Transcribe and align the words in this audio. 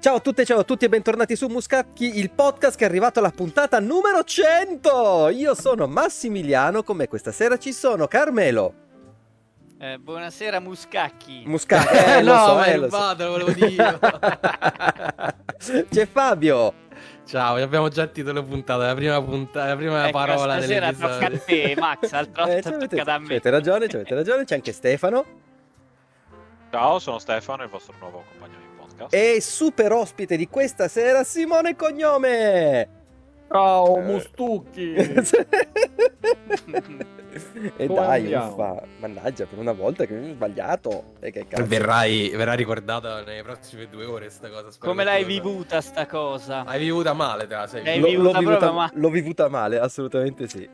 Ciao 0.00 0.14
a 0.16 0.20
tutte, 0.20 0.44
ciao 0.44 0.60
a 0.60 0.64
tutti 0.64 0.84
e 0.84 0.88
bentornati 0.88 1.34
su 1.34 1.48
Muscacchi, 1.48 2.18
il 2.18 2.30
podcast 2.30 2.76
che 2.78 2.84
è 2.84 2.88
arrivato 2.88 3.18
alla 3.18 3.30
puntata 3.30 3.80
numero 3.80 4.22
100! 4.22 5.30
Io 5.30 5.54
sono 5.54 5.88
Massimiliano, 5.88 6.84
con 6.84 6.96
me 6.96 7.08
questa 7.08 7.32
sera 7.32 7.56
ci 7.58 7.72
sono 7.72 8.06
Carmelo. 8.06 8.74
Eh, 9.80 9.98
buonasera 9.98 10.60
Muscacchi. 10.60 11.42
Muscacchi, 11.46 11.96
eh, 11.96 12.22
lo 12.22 12.32
no, 12.32 12.44
so, 12.46 12.54
ma 12.54 12.64
eh, 12.66 12.76
lo 12.76 12.88
so. 12.88 12.96
rubato, 12.96 13.28
volevo 13.28 13.50
dire. 13.52 13.98
C'è 15.90 16.06
Fabio. 16.06 16.74
Ciao, 17.26 17.56
abbiamo 17.56 17.88
già 17.88 18.02
il 18.04 18.12
titolo 18.12 18.42
puntato, 18.44 18.82
la 18.82 18.94
prima, 18.94 19.20
punta- 19.22 19.66
la 19.66 19.76
prima 19.76 20.04
Ecco, 20.08 20.18
parola 20.18 20.54
stasera 20.58 20.92
tocca 20.92 21.06
a 21.06 21.18
dell'episodio. 21.28 21.74
te, 21.74 21.74
Max, 21.80 22.10
l'altra 22.12 22.46
Eh, 22.56 22.62
tocca 22.62 23.14
a 23.14 23.18
me. 23.18 23.26
c'avete 23.26 23.50
ragione, 23.50 23.86
c'avete 23.88 24.14
ragione, 24.14 24.44
c'è 24.44 24.54
anche 24.54 24.72
Stefano. 24.72 25.24
Ciao, 26.70 26.98
sono 27.00 27.18
Stefano, 27.18 27.62
il 27.64 27.68
vostro 27.68 27.94
nuovo 28.00 28.24
compagno 28.30 28.56
di 28.58 28.67
podcast. 28.98 29.14
E 29.14 29.40
super 29.40 29.92
ospite 29.92 30.36
di 30.36 30.48
questa 30.48 30.88
sera, 30.88 31.22
Simone 31.24 31.76
Cognome. 31.76 32.88
Ciao, 33.48 33.98
Eh. 33.98 34.02
Mustucchi! 34.02 34.94
e 37.76 37.86
Come 37.86 38.00
dai, 38.00 38.20
andiamo? 38.22 38.52
uffa. 38.52 38.82
Mannaggia, 39.00 39.46
per 39.46 39.58
una 39.58 39.72
volta 39.72 40.04
che 40.06 40.14
mi 40.14 40.30
ho 40.30 40.32
sbagliato. 40.34 41.14
E 41.20 41.30
che 41.30 41.46
cazzo. 41.46 41.66
Verrai, 41.66 42.30
verrà 42.34 42.54
ricordata 42.54 43.22
nelle 43.22 43.42
prossime 43.42 43.88
due 43.88 44.04
ore 44.04 44.30
sta 44.30 44.48
cosa. 44.48 44.70
spero 44.70 44.90
Come 44.90 45.04
l'hai 45.04 45.22
lo- 45.22 45.26
vivuta 45.28 45.80
sta 45.80 46.06
cosa? 46.06 46.64
Hai 46.64 46.78
vivuta 46.80 47.12
male, 47.12 47.46
te 47.46 47.54
la 47.54 47.66
sei 47.66 47.82
vivuta 48.00 48.32
l'ho, 48.32 48.38
vivuta, 48.38 48.72
ma- 48.72 48.90
l'ho 48.94 49.10
vivuta 49.10 49.48
male, 49.48 49.78
assolutamente 49.78 50.48
sì. 50.48 50.68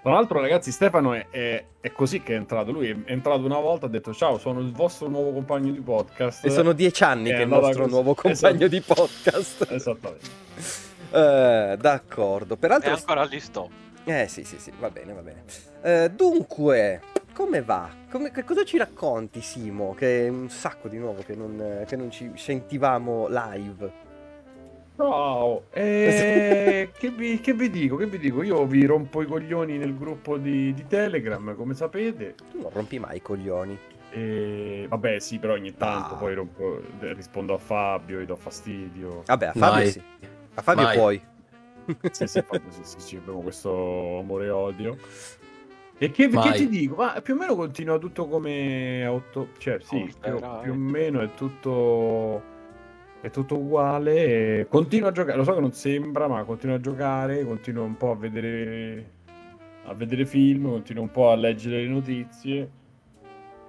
Tra 0.00 0.12
l'altro, 0.12 0.40
ragazzi, 0.40 0.70
Stefano 0.72 1.12
è, 1.12 1.26
è- 1.28 1.64
è 1.80 1.92
così 1.92 2.22
che 2.22 2.32
è 2.32 2.36
entrato. 2.36 2.70
Lui 2.72 2.88
è 2.88 2.96
entrato 3.12 3.44
una 3.44 3.58
volta, 3.58 3.86
ha 3.86 3.88
detto 3.90 4.14
ciao, 4.14 4.38
sono 4.38 4.60
il 4.60 4.72
vostro 4.72 5.08
nuovo 5.08 5.32
compagno 5.32 5.70
di 5.72 5.80
podcast. 5.80 6.44
E 6.46 6.50
sono 6.50 6.72
dieci 6.72 7.02
anni 7.04 7.28
È 7.30 7.34
che 7.34 7.38
è 7.40 7.42
il 7.42 7.48
nostro 7.48 7.82
così. 7.82 7.90
nuovo 7.92 8.14
compagno 8.14 8.64
Esatto. 8.64 8.68
di 8.68 8.80
podcast. 8.80 9.66
Esattamente. 9.70 10.26
Eh, 11.10 11.76
d'accordo. 11.78 12.54
E 12.54 12.56
Peraltro, 12.56 12.92
ancora 12.92 13.22
agli 13.22 13.40
stop. 13.40 13.70
Eh 14.08 14.26
sì, 14.28 14.44
sì, 14.44 14.58
sì, 14.58 14.72
va 14.78 14.90
bene, 14.90 15.12
va 15.12 15.20
bene. 15.20 15.42
Eh, 15.82 16.10
dunque, 16.10 17.00
come 17.34 17.62
va? 17.62 17.88
Come- 18.10 18.30
che 18.30 18.44
cosa 18.44 18.64
ci 18.64 18.78
racconti, 18.78 19.40
Simo? 19.40 19.94
Che 19.94 20.26
è 20.26 20.28
un 20.28 20.48
sacco 20.48 20.88
di 20.88 20.98
nuovo 20.98 21.22
che 21.22 21.34
non, 21.34 21.84
che 21.86 21.96
non 21.96 22.10
ci 22.10 22.32
sentivamo 22.34 23.26
live. 23.28 24.06
Ciao, 24.96 25.64
eh, 25.72 26.90
che, 26.98 27.10
vi, 27.10 27.38
che 27.40 27.52
vi 27.54 27.70
dico? 27.70 27.94
Che 27.96 28.06
vi 28.06 28.18
dico? 28.18 28.42
Io 28.42 28.66
vi 28.66 28.84
rompo 28.84 29.22
i 29.22 29.26
coglioni 29.26 29.78
nel 29.78 29.96
gruppo 29.96 30.36
di, 30.38 30.74
di 30.74 30.86
Telegram, 30.88 31.54
come 31.54 31.74
sapete. 31.74 32.34
Tu 32.50 32.60
non 32.60 32.70
rompi 32.72 32.98
mai 32.98 33.18
i 33.18 33.22
coglioni. 33.22 33.78
E 34.10 34.86
vabbè, 34.88 35.18
sì, 35.20 35.38
però 35.38 35.52
ogni 35.52 35.76
tanto 35.76 36.14
Ah. 36.14 36.16
poi 36.16 36.34
rompo- 36.34 36.80
rispondo 36.98 37.54
a 37.54 37.58
Fabio, 37.58 38.18
gli 38.20 38.24
do 38.24 38.34
fastidio. 38.36 39.22
Vabbè, 39.26 39.46
a 39.48 39.52
Fabio 39.52 39.70
Mai. 39.82 39.90
sì. 39.90 40.02
A 40.54 40.62
Fabio 40.62 40.82
Mai. 40.82 40.96
puoi. 40.96 41.22
Sì, 42.10 42.26
sì, 42.26 42.42
Fabio, 42.42 42.70
sì, 42.70 42.80
sì, 42.82 43.00
sì, 43.00 43.16
abbiamo 43.16 43.40
questo 43.40 44.18
amore 44.18 44.46
e 44.46 44.50
odio. 44.50 44.96
E 46.00 46.10
che, 46.12 46.28
che 46.28 46.52
ti 46.52 46.68
dico? 46.68 46.94
Ma 46.96 47.20
più 47.20 47.34
o 47.34 47.36
meno 47.36 47.56
continua 47.56 47.98
tutto 47.98 48.28
come 48.28 49.04
auto... 49.04 49.48
Cioè, 49.58 49.78
sì, 49.80 50.08
Oh, 50.22 50.36
più, 50.36 50.40
più 50.62 50.72
o 50.72 50.76
meno 50.76 51.20
è 51.20 51.34
tutto... 51.34 52.56
È 53.20 53.30
tutto 53.30 53.56
uguale. 53.56 54.60
e 54.60 54.66
Continuo 54.68 55.08
a 55.08 55.12
giocare. 55.12 55.36
Lo 55.36 55.42
so 55.42 55.54
che 55.54 55.60
non 55.60 55.72
sembra, 55.72 56.28
ma 56.28 56.44
continuo 56.44 56.76
a 56.76 56.80
giocare. 56.80 57.44
Continuo 57.44 57.82
un 57.82 57.96
po' 57.96 58.12
a 58.12 58.16
vedere... 58.16 59.10
A 59.86 59.94
vedere 59.94 60.24
film. 60.24 60.68
Continuo 60.68 61.02
un 61.02 61.10
po' 61.10 61.30
a 61.30 61.34
leggere 61.34 61.82
le 61.82 61.88
notizie. 61.88 62.70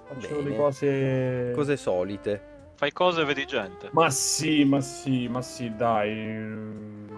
Faccio 0.04 0.36
Bene. 0.36 0.50
le 0.50 0.56
cose... 0.56 1.52
Cose 1.52 1.76
solite. 1.76 2.42
Fai 2.76 2.92
cose 2.92 3.22
e 3.22 3.24
vedi 3.24 3.44
gente. 3.44 3.88
Ma 3.90 4.08
sì, 4.08 4.64
ma 4.64 4.80
sì, 4.80 5.26
ma 5.26 5.42
sì, 5.42 5.74
dai. 5.74 7.08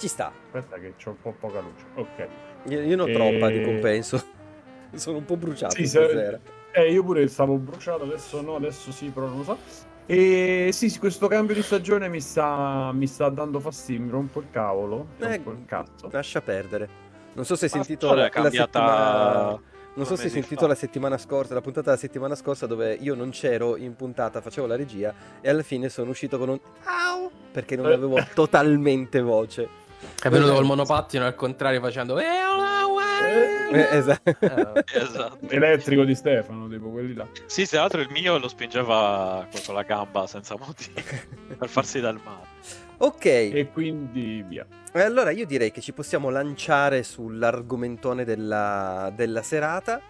Ci 0.00 0.08
sta. 0.08 0.32
Aspetta 0.50 0.78
che 0.78 0.94
c'ho 0.96 1.10
un 1.10 1.20
po' 1.20 1.34
poca 1.38 1.60
luce. 1.60 1.84
Ok. 1.96 2.28
Io, 2.70 2.80
io 2.80 2.96
ne 2.96 3.02
ho 3.02 3.06
E- 3.06 3.12
troppa 3.12 3.48
di 3.50 3.62
compenso. 3.62 4.22
Sono 4.96 5.18
un 5.18 5.26
po' 5.26 5.36
bruciato 5.36 5.74
Sì, 5.74 5.86
stasera. 5.86 6.40
se- 6.72 6.80
eh, 6.80 6.90
io 6.90 7.04
pure 7.04 7.28
stavo 7.28 7.56
bruciato, 7.56 8.04
adesso 8.04 8.40
no, 8.40 8.54
adesso 8.56 8.90
sì, 8.92 9.08
però 9.10 9.26
non 9.26 9.36
lo 9.38 9.44
so. 9.44 9.58
E 10.06 10.70
sì, 10.72 10.88
sì, 10.88 10.98
questo 10.98 11.26
cambio 11.28 11.54
di 11.54 11.62
stagione 11.62 12.08
mi 12.08 12.20
sta, 12.20 12.90
mi 12.94 13.06
sta 13.06 13.28
dando 13.28 13.60
fastidio, 13.60 14.04
mi 14.06 14.10
rompo 14.10 14.40
il 14.40 14.46
cavolo, 14.50 15.08
Eh, 15.18 15.34
rompo 15.36 15.50
il 15.50 15.64
cazzo. 15.66 16.08
Lascia 16.10 16.40
perdere. 16.40 16.88
Non 17.34 17.44
so 17.44 17.54
se 17.56 17.66
hai 17.66 17.70
sentito 17.70 18.06
stagione 18.06 18.22
la, 18.22 18.28
cambiata 18.30 18.78
la 18.80 18.86
settimana... 18.88 19.68
Non 19.92 20.06
so 20.06 20.16
se 20.16 20.24
hai 20.24 20.30
sentito 20.30 20.62
fa. 20.62 20.66
la 20.68 20.74
settimana 20.74 21.18
scorsa, 21.18 21.52
la 21.54 21.60
puntata 21.60 21.86
della 21.90 21.96
settimana 22.00 22.34
scorsa 22.34 22.66
dove 22.66 22.94
io 22.94 23.14
non 23.14 23.30
c'ero 23.30 23.76
in 23.76 23.94
puntata, 23.96 24.40
facevo 24.40 24.66
la 24.66 24.76
regia 24.76 25.12
e 25.40 25.50
alla 25.50 25.62
fine 25.62 25.88
sono 25.88 26.10
uscito 26.10 26.38
con 26.38 26.48
un 26.48 26.60
au 26.84 27.30
perché 27.52 27.76
non 27.76 27.90
Eh. 27.90 27.94
avevo 27.94 28.16
totalmente 28.34 29.20
voce. 29.20 29.68
È 30.22 30.28
venuto 30.28 30.54
col 30.54 30.64
monopattino 30.64 31.24
al 31.24 31.34
contrario 31.34 31.80
facendo... 31.80 32.18
"Eh, 32.18 32.24
una 32.24 32.78
Eh, 33.22 33.78
Eh, 33.80 33.96
esatto. 33.96 34.30
Eh, 34.40 34.84
Esatto. 35.00 35.38
Elettrico 35.48 36.04
di 36.04 36.14
Stefano, 36.14 36.68
tipo 36.68 36.88
quelli 36.90 37.14
là. 37.14 37.26
Sì, 37.46 37.66
tra 37.66 37.80
l'altro 37.80 38.00
il 38.00 38.08
mio 38.10 38.38
lo 38.38 38.48
spingeva 38.48 39.46
con 39.64 39.74
la 39.74 39.82
gamba 39.82 40.26
senza 40.26 40.56
motivo. 40.58 41.00
per 41.56 41.68
farsi 41.68 42.00
del 42.00 42.18
male. 42.24 42.46
ok, 42.98 43.24
e 43.24 43.50
E 43.54 43.70
quindi 43.72 44.42
via. 44.46 44.66
allora 44.94 45.30
io 45.30 45.46
direi 45.46 45.70
che 45.70 45.80
ci 45.80 45.92
possiamo 45.92 46.30
lanciare 46.30 47.02
sull'argomentone 47.02 48.24
della, 48.24 49.12
della 49.14 49.42
serata, 49.42 50.00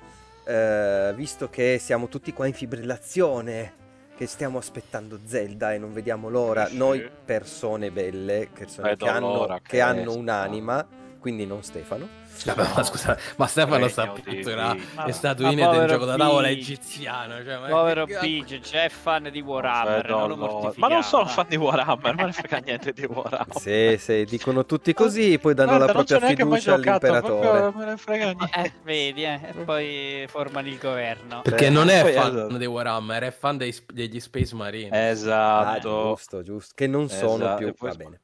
eh, 0.45 1.13
visto 1.15 1.49
che 1.51 1.79
siamo 1.81 2.09
tutti 2.09 2.33
qua 2.33 2.47
in 2.47 2.55
fibrillazione, 2.55 3.73
che 4.21 4.27
stiamo 4.27 4.59
aspettando 4.59 5.19
Zelda 5.25 5.73
e 5.73 5.79
non 5.79 5.95
vediamo 5.95 6.29
l'ora, 6.29 6.69
noi 6.73 7.09
persone 7.25 7.91
belle, 7.91 8.51
persone 8.53 8.95
che 8.95 9.09
hanno, 9.09 9.59
che 9.63 9.81
hanno 9.81 10.15
un'anima, 10.15 10.87
quindi 11.19 11.47
non 11.47 11.63
Stefano. 11.63 12.20
Vabbè, 12.45 12.69
ma 12.75 12.83
scusa, 12.85 13.19
ma 13.37 13.47
Stefano 13.47 13.89
sta 13.89 14.03
Regno 14.05 14.15
di 14.15 14.23
pittura 14.23 14.73
Dio. 14.73 14.83
le 15.05 15.13
statuine 15.13 15.55
del 15.55 15.65
povero 15.67 15.87
gioco 15.87 16.05
da 16.07 16.17
tavola 16.17 16.49
egiziano. 16.49 17.45
Cioè, 17.45 17.59
ma 17.59 17.67
Povero 17.69 18.05
che- 18.07 18.17
Peach, 18.21 18.61
già 18.61 18.85
è 18.85 18.89
fan 18.89 19.29
di 19.31 19.41
Warhammer, 19.41 20.09
non 20.09 20.21
lo 20.21 20.27
l'ora. 20.37 20.37
mortifichiamo. 20.53 20.75
Ma 20.89 20.89
non 20.95 21.03
sono 21.03 21.25
eh. 21.25 21.29
fan 21.29 21.47
di 21.49 21.57
Warhammer, 21.57 22.15
ma 22.15 22.23
ne 22.25 22.33
frega 22.33 22.59
niente 22.59 22.93
di 22.93 23.05
Warhammer. 23.05 23.57
Se, 23.59 23.99
se 23.99 24.25
dicono 24.25 24.65
tutti 24.65 24.93
così, 24.95 25.39
poi 25.39 25.55
danno 25.55 25.77
Guarda, 25.77 25.87
la 25.87 25.93
non 25.93 26.05
propria 26.05 26.29
fiducia 26.29 26.77
giocato, 26.77 27.07
all'imperatore. 27.07 27.73
Me 27.77 27.85
ne 27.85 27.97
frega 27.97 28.25
niente. 28.25 28.51
Eh, 28.63 28.73
vedi, 28.83 29.25
eh, 29.25 29.41
e 29.49 29.53
poi 29.65 30.25
formano 30.29 30.69
il 30.69 30.79
governo. 30.79 31.41
Perché 31.43 31.67
Eh, 31.67 31.71
non 31.71 31.89
è 31.91 32.13
fan 32.13 32.37
esatto. 32.37 32.57
dei 32.57 32.67
Warhammer, 32.67 33.23
è 33.25 33.31
fan 33.31 33.57
dei- 33.59 33.75
degli 33.93 34.19
Space 34.21 34.55
Marine. 34.55 34.89
Ah, 34.97 35.09
Esatto, 35.11 36.15
giusto, 36.15 36.43
giusto. 36.43 36.73
Che 36.75 36.87
non 36.87 37.09
sono 37.09 37.35
Esatto, 37.35 37.57
più. 37.59 37.67
e 37.69 37.73
poi 37.75 37.89
Va 37.91 37.95
bene. 37.97 38.21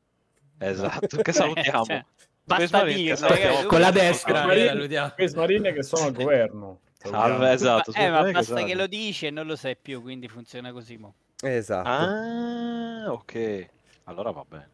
esatto. 0.58 1.16
Che 1.22 1.32
salutiamo. 1.32 1.84
Cioè, 1.84 2.04
basta 2.46 2.84
che 2.84 2.94
dirlo, 2.94 3.28
ragazzi, 3.28 3.66
Con 3.66 3.80
la 3.80 3.90
destra. 3.90 4.42
Space 4.42 5.36
Marine 5.36 5.72
che 5.72 5.82
sono 5.82 6.06
al 6.06 6.12
governo. 6.12 6.80
Salve, 7.02 7.52
esatto. 7.52 7.92
Eh, 7.92 8.08
ma 8.08 8.22
basta 8.22 8.38
esatto. 8.40 8.64
che 8.64 8.74
lo 8.74 8.86
dici 8.86 9.26
e 9.26 9.30
non 9.30 9.46
lo 9.46 9.56
sai 9.56 9.76
più, 9.76 10.00
quindi 10.02 10.28
funziona 10.28 10.72
così. 10.72 10.96
Mo. 10.96 11.14
Esatto. 11.40 11.88
Ah, 11.88 13.12
ok. 13.12 13.68
Allora 14.04 14.30
va 14.30 14.44
bene. 14.48 14.68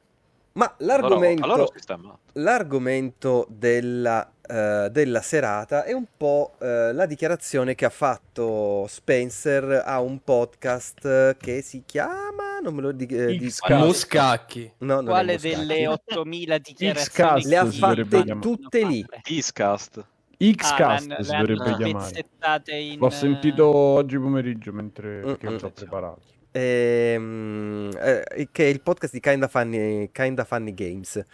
Ma 0.53 0.75
Allora, 0.79 1.01
l'argomento, 1.01 1.45
allora 1.45 1.67
sistemato. 1.73 2.19
l'argomento 2.33 3.47
della, 3.49 4.31
eh, 4.53 4.89
della 4.91 5.23
serata 5.23 5.85
è 5.85 5.93
un 5.93 6.05
po' 6.17 6.55
eh, 6.61 6.93
la 6.93 7.07
dichiarazione 7.07 7.75
che 7.75 7.85
ha 7.87 7.91
fatto 7.91 8.87
Spencer 8.89 9.83
a 9.85 10.01
un 10.01 10.23
podcast 10.23 11.05
eh, 11.07 11.37
che 11.41 11.63
si 11.63 11.83
chiama. 11.87 12.59
Non 12.63 12.75
me 12.75 12.83
lo 12.83 12.93
dico. 12.93 13.15
Eh, 13.15 13.37
di- 13.37 13.49
X-Cast. 13.51 13.85
Muscacchi. 13.85 14.73
no, 14.79 14.97
non 14.97 15.05
Quale 15.07 15.39
delle 15.39 15.87
8000 15.87 16.59
dichiarazioni? 16.59 17.41
X-Cast 17.41 17.47
Le 17.47 17.57
ha 17.57 17.67
fatte 17.67 18.39
tutte 18.41 18.85
lì. 18.85 19.05
Discast. 19.23 20.05
X-Cast 20.39 21.11
Ah, 21.11 21.23
si 21.23 21.31
dovrebbe 21.37 21.75
chiamare. 21.77 22.27
in... 22.67 22.99
L'ho 22.99 23.11
sentito 23.11 23.67
oggi 23.75 24.19
pomeriggio 24.19 24.73
mentre 24.73 25.21
perché 25.21 25.47
Mm, 25.47 25.51
mi 25.51 25.55
mm. 25.55 25.59
sono 25.59 25.73
preparato. 25.73 26.21
ehm, 26.51 27.91
eh, 27.99 28.49
che 28.53 28.65
è 28.65 28.69
il 28.69 28.81
podcast 28.83 29.13
di 29.13 29.21
Kinda 29.21 29.49
Funny, 29.49 30.11
Kinda 30.13 30.45
Funny 30.45 30.75
Games. 30.75 31.25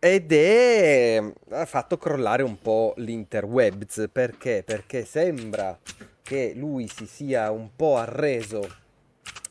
Ed 0.00 0.30
è 0.30 1.20
ha 1.50 1.66
fatto 1.66 1.96
crollare 1.98 2.44
un 2.44 2.56
po' 2.60 2.94
l'interwebs 2.98 4.08
perché? 4.12 4.62
Perché 4.64 5.04
sembra 5.04 5.76
che 6.22 6.52
lui 6.54 6.86
si 6.86 7.04
sia 7.04 7.50
un 7.50 7.70
po' 7.74 7.96
arreso 7.96 8.64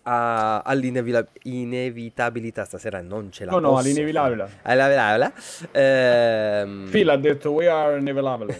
a- 0.09 0.62
all'inevitabilità. 0.62 2.63
Stasera 2.65 3.01
non 3.01 3.30
ce 3.31 3.44
la 3.45 3.51
No, 3.51 3.59
no, 3.59 3.69
posso 3.71 3.81
all'inevitabile. 3.81 4.48
fare. 4.48 4.59
All'inevitabile. 4.63 5.33
Ehm... 5.71 6.88
Phil 6.89 7.09
ha 7.09 7.18
detto 7.18 7.51
we 7.51 7.68
are 7.68 7.98
inevitabile. 8.00 8.59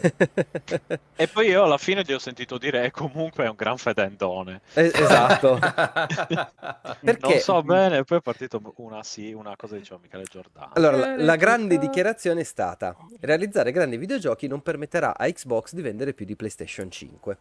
E 1.20 1.28
poi 1.28 1.48
io 1.48 1.64
alla 1.64 1.80
fine 1.80 2.04
gli 2.06 2.14
ho 2.14 2.20
sentito 2.20 2.60
dire 2.60 2.84
"E 2.86 2.92
comunque 2.92 3.46
è 3.46 3.50
un 3.50 3.56
gran 3.56 3.78
fedendone. 3.78 4.62
Eh, 4.74 4.92
esatto. 4.94 5.58
Perché? 7.02 7.28
Non 7.28 7.40
so 7.40 7.62
bene, 7.64 8.04
poi 8.04 8.20
è 8.20 8.22
partito 8.22 8.62
una 8.76 9.02
sì, 9.02 9.34
una 9.34 9.56
cosa 9.56 9.76
diceva 9.78 10.00
Michele 10.02 10.26
Giordano. 10.30 10.70
Allora, 10.74 10.98
la, 10.98 11.16
la 11.18 11.36
grande 11.36 11.80
dichiarazione 11.80 12.42
è 12.42 12.44
stata: 12.44 12.96
realizzare 13.22 13.72
grandi 13.72 13.98
videogiochi 13.98 14.46
non 14.48 14.62
permetterà 14.62 15.18
a 15.18 15.26
Xbox 15.28 15.74
di 15.74 15.82
vendere 15.82 16.14
più 16.14 16.26
di 16.26 16.36
PlayStation 16.36 16.92
5. 16.92 17.38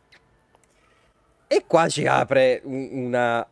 E 1.49 1.65
qua 1.67 1.87
ci 1.89 2.07
apre 2.07 2.61
un- 2.65 2.89
una 2.93 3.47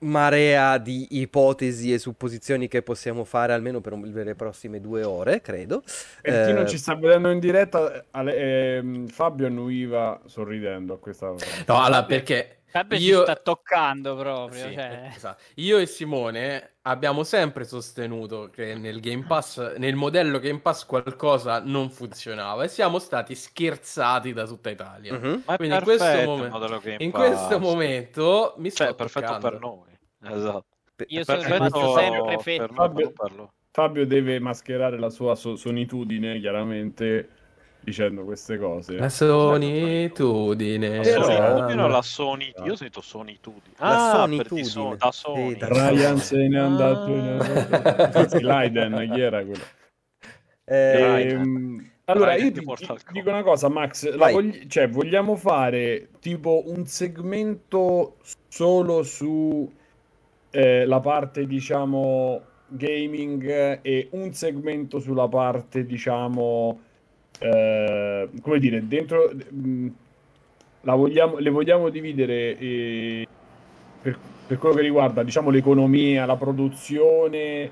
marea 0.00 0.78
di 0.78 1.06
ipotesi 1.20 1.92
e 1.92 1.98
supposizioni 1.98 2.68
che 2.68 2.82
possiamo 2.82 3.24
fare 3.24 3.52
almeno 3.52 3.80
per, 3.80 3.92
un- 3.92 4.10
per 4.12 4.26
le 4.26 4.34
prossime 4.34 4.80
due 4.80 5.02
ore, 5.04 5.40
credo. 5.40 5.82
Per 6.20 6.38
chi 6.40 6.52
non 6.52 6.64
Eh, 6.64 6.66
ci 6.66 6.78
sta 6.78 6.94
vedendo 6.94 7.30
in 7.30 7.38
diretta, 7.40 8.04
ehm, 8.12 9.08
Fabio 9.08 9.46
annuiva 9.46 10.20
sorridendo 10.26 10.94
a 10.94 10.98
questa. 10.98 11.28
No, 11.66 11.82
allora, 11.82 12.04
perché 12.04 12.57
Fabio 12.70 12.98
io... 12.98 13.16
ci 13.16 13.22
sta 13.22 13.36
toccando 13.36 14.14
proprio. 14.16 14.68
Sì, 14.68 14.74
cioè. 14.74 15.10
esatto. 15.14 15.42
Io 15.54 15.78
e 15.78 15.86
Simone 15.86 16.74
abbiamo 16.82 17.24
sempre 17.24 17.64
sostenuto 17.64 18.50
che 18.52 18.74
nel 18.74 19.00
Game 19.00 19.24
Pass, 19.26 19.76
nel 19.76 19.94
modello 19.94 20.38
Game 20.38 20.60
Pass 20.60 20.84
qualcosa 20.84 21.60
non 21.64 21.90
funzionava 21.90 22.64
e 22.64 22.68
siamo 22.68 22.98
stati 22.98 23.34
scherzati 23.34 24.32
da 24.32 24.46
tutta 24.46 24.70
Italia. 24.70 25.18
mhm. 25.18 25.42
Ma 25.46 25.54
è 25.54 25.56
Quindi 25.56 25.76
in 25.76 25.82
questo, 25.82 26.22
momen- 26.24 26.96
in 26.98 27.10
questo 27.10 27.58
momento 27.58 28.54
mi 28.58 28.70
sto 28.70 28.84
Cioè, 28.84 28.92
è 28.92 28.94
perfetto 28.94 29.26
toccando. 29.26 29.48
per 29.50 29.58
noi. 29.60 30.36
Esatto. 30.36 30.64
Io 31.06 31.20
È 31.20 31.24
sono 31.24 31.38
perfetto 31.38 31.64
rimasto 31.64 31.94
sempre 31.94 32.66
noi, 32.66 32.68
Fabio- 32.74 33.12
Fabio 33.70 34.06
deve 34.06 34.40
mascherare 34.40 34.98
la 34.98 35.10
sua 35.10 35.36
so- 35.36 35.54
sonitudine, 35.56 36.40
chiaramente, 36.40 37.28
dicendo 37.88 38.22
queste 38.24 38.58
cose. 38.58 38.96
La 38.96 39.08
solitudine. 39.08 40.96
La 40.96 41.02
Però- 41.02 41.22
solitudine 41.24 41.82
o 41.82 41.86
la 41.88 42.02
sonitudine? 42.02 42.66
Io 42.66 42.72
ho 42.72 42.76
sentito 42.76 43.00
sonitudine. 43.00 43.74
La 43.78 44.12
Ah, 44.12 44.16
sonitudine. 44.16 44.64
son- 44.66 44.96
da 44.96 45.10
Sony. 45.12 45.52
Sì, 45.52 45.56
da- 45.58 45.68
Ryan 45.68 46.18
se 46.18 46.48
n'è 46.48 46.58
andato 46.58 47.08
in 47.10 48.08
Forse 48.12 48.40
Leiden, 48.42 49.10
chi 49.12 49.20
era 49.20 49.42
quello? 49.44 49.64
Eh, 50.64 51.28
Ehm, 51.30 51.90
allora, 52.04 52.34
io 52.36 52.52
ti, 52.52 52.60
ti 52.60 52.86
dico 53.12 53.28
una 53.30 53.42
cosa, 53.42 53.68
Max. 53.68 54.12
la 54.14 54.30
vogli- 54.30 54.66
cioè, 54.66 54.88
vogliamo 54.88 55.34
fare 55.36 56.08
tipo 56.20 56.62
un 56.66 56.86
segmento 56.86 58.16
solo 58.48 59.02
su 59.02 59.70
eh, 60.50 60.86
la 60.86 61.00
parte, 61.00 61.46
diciamo, 61.46 62.40
gaming 62.68 63.80
e 63.82 64.08
un 64.12 64.32
segmento 64.32 64.98
sulla 64.98 65.28
parte, 65.28 65.84
diciamo, 65.84 66.80
eh, 67.38 68.28
come 68.40 68.58
dire, 68.58 68.86
dentro... 68.86 69.30
mh, 69.32 69.86
la 70.82 70.94
vogliamo, 70.94 71.38
le 71.38 71.50
vogliamo 71.50 71.88
dividere 71.90 72.56
eh, 72.56 73.26
per, 74.00 74.16
per 74.46 74.58
quello 74.58 74.76
che 74.76 74.82
riguarda, 74.82 75.22
diciamo, 75.22 75.50
l'economia, 75.50 76.24
la 76.24 76.36
produzione 76.36 77.70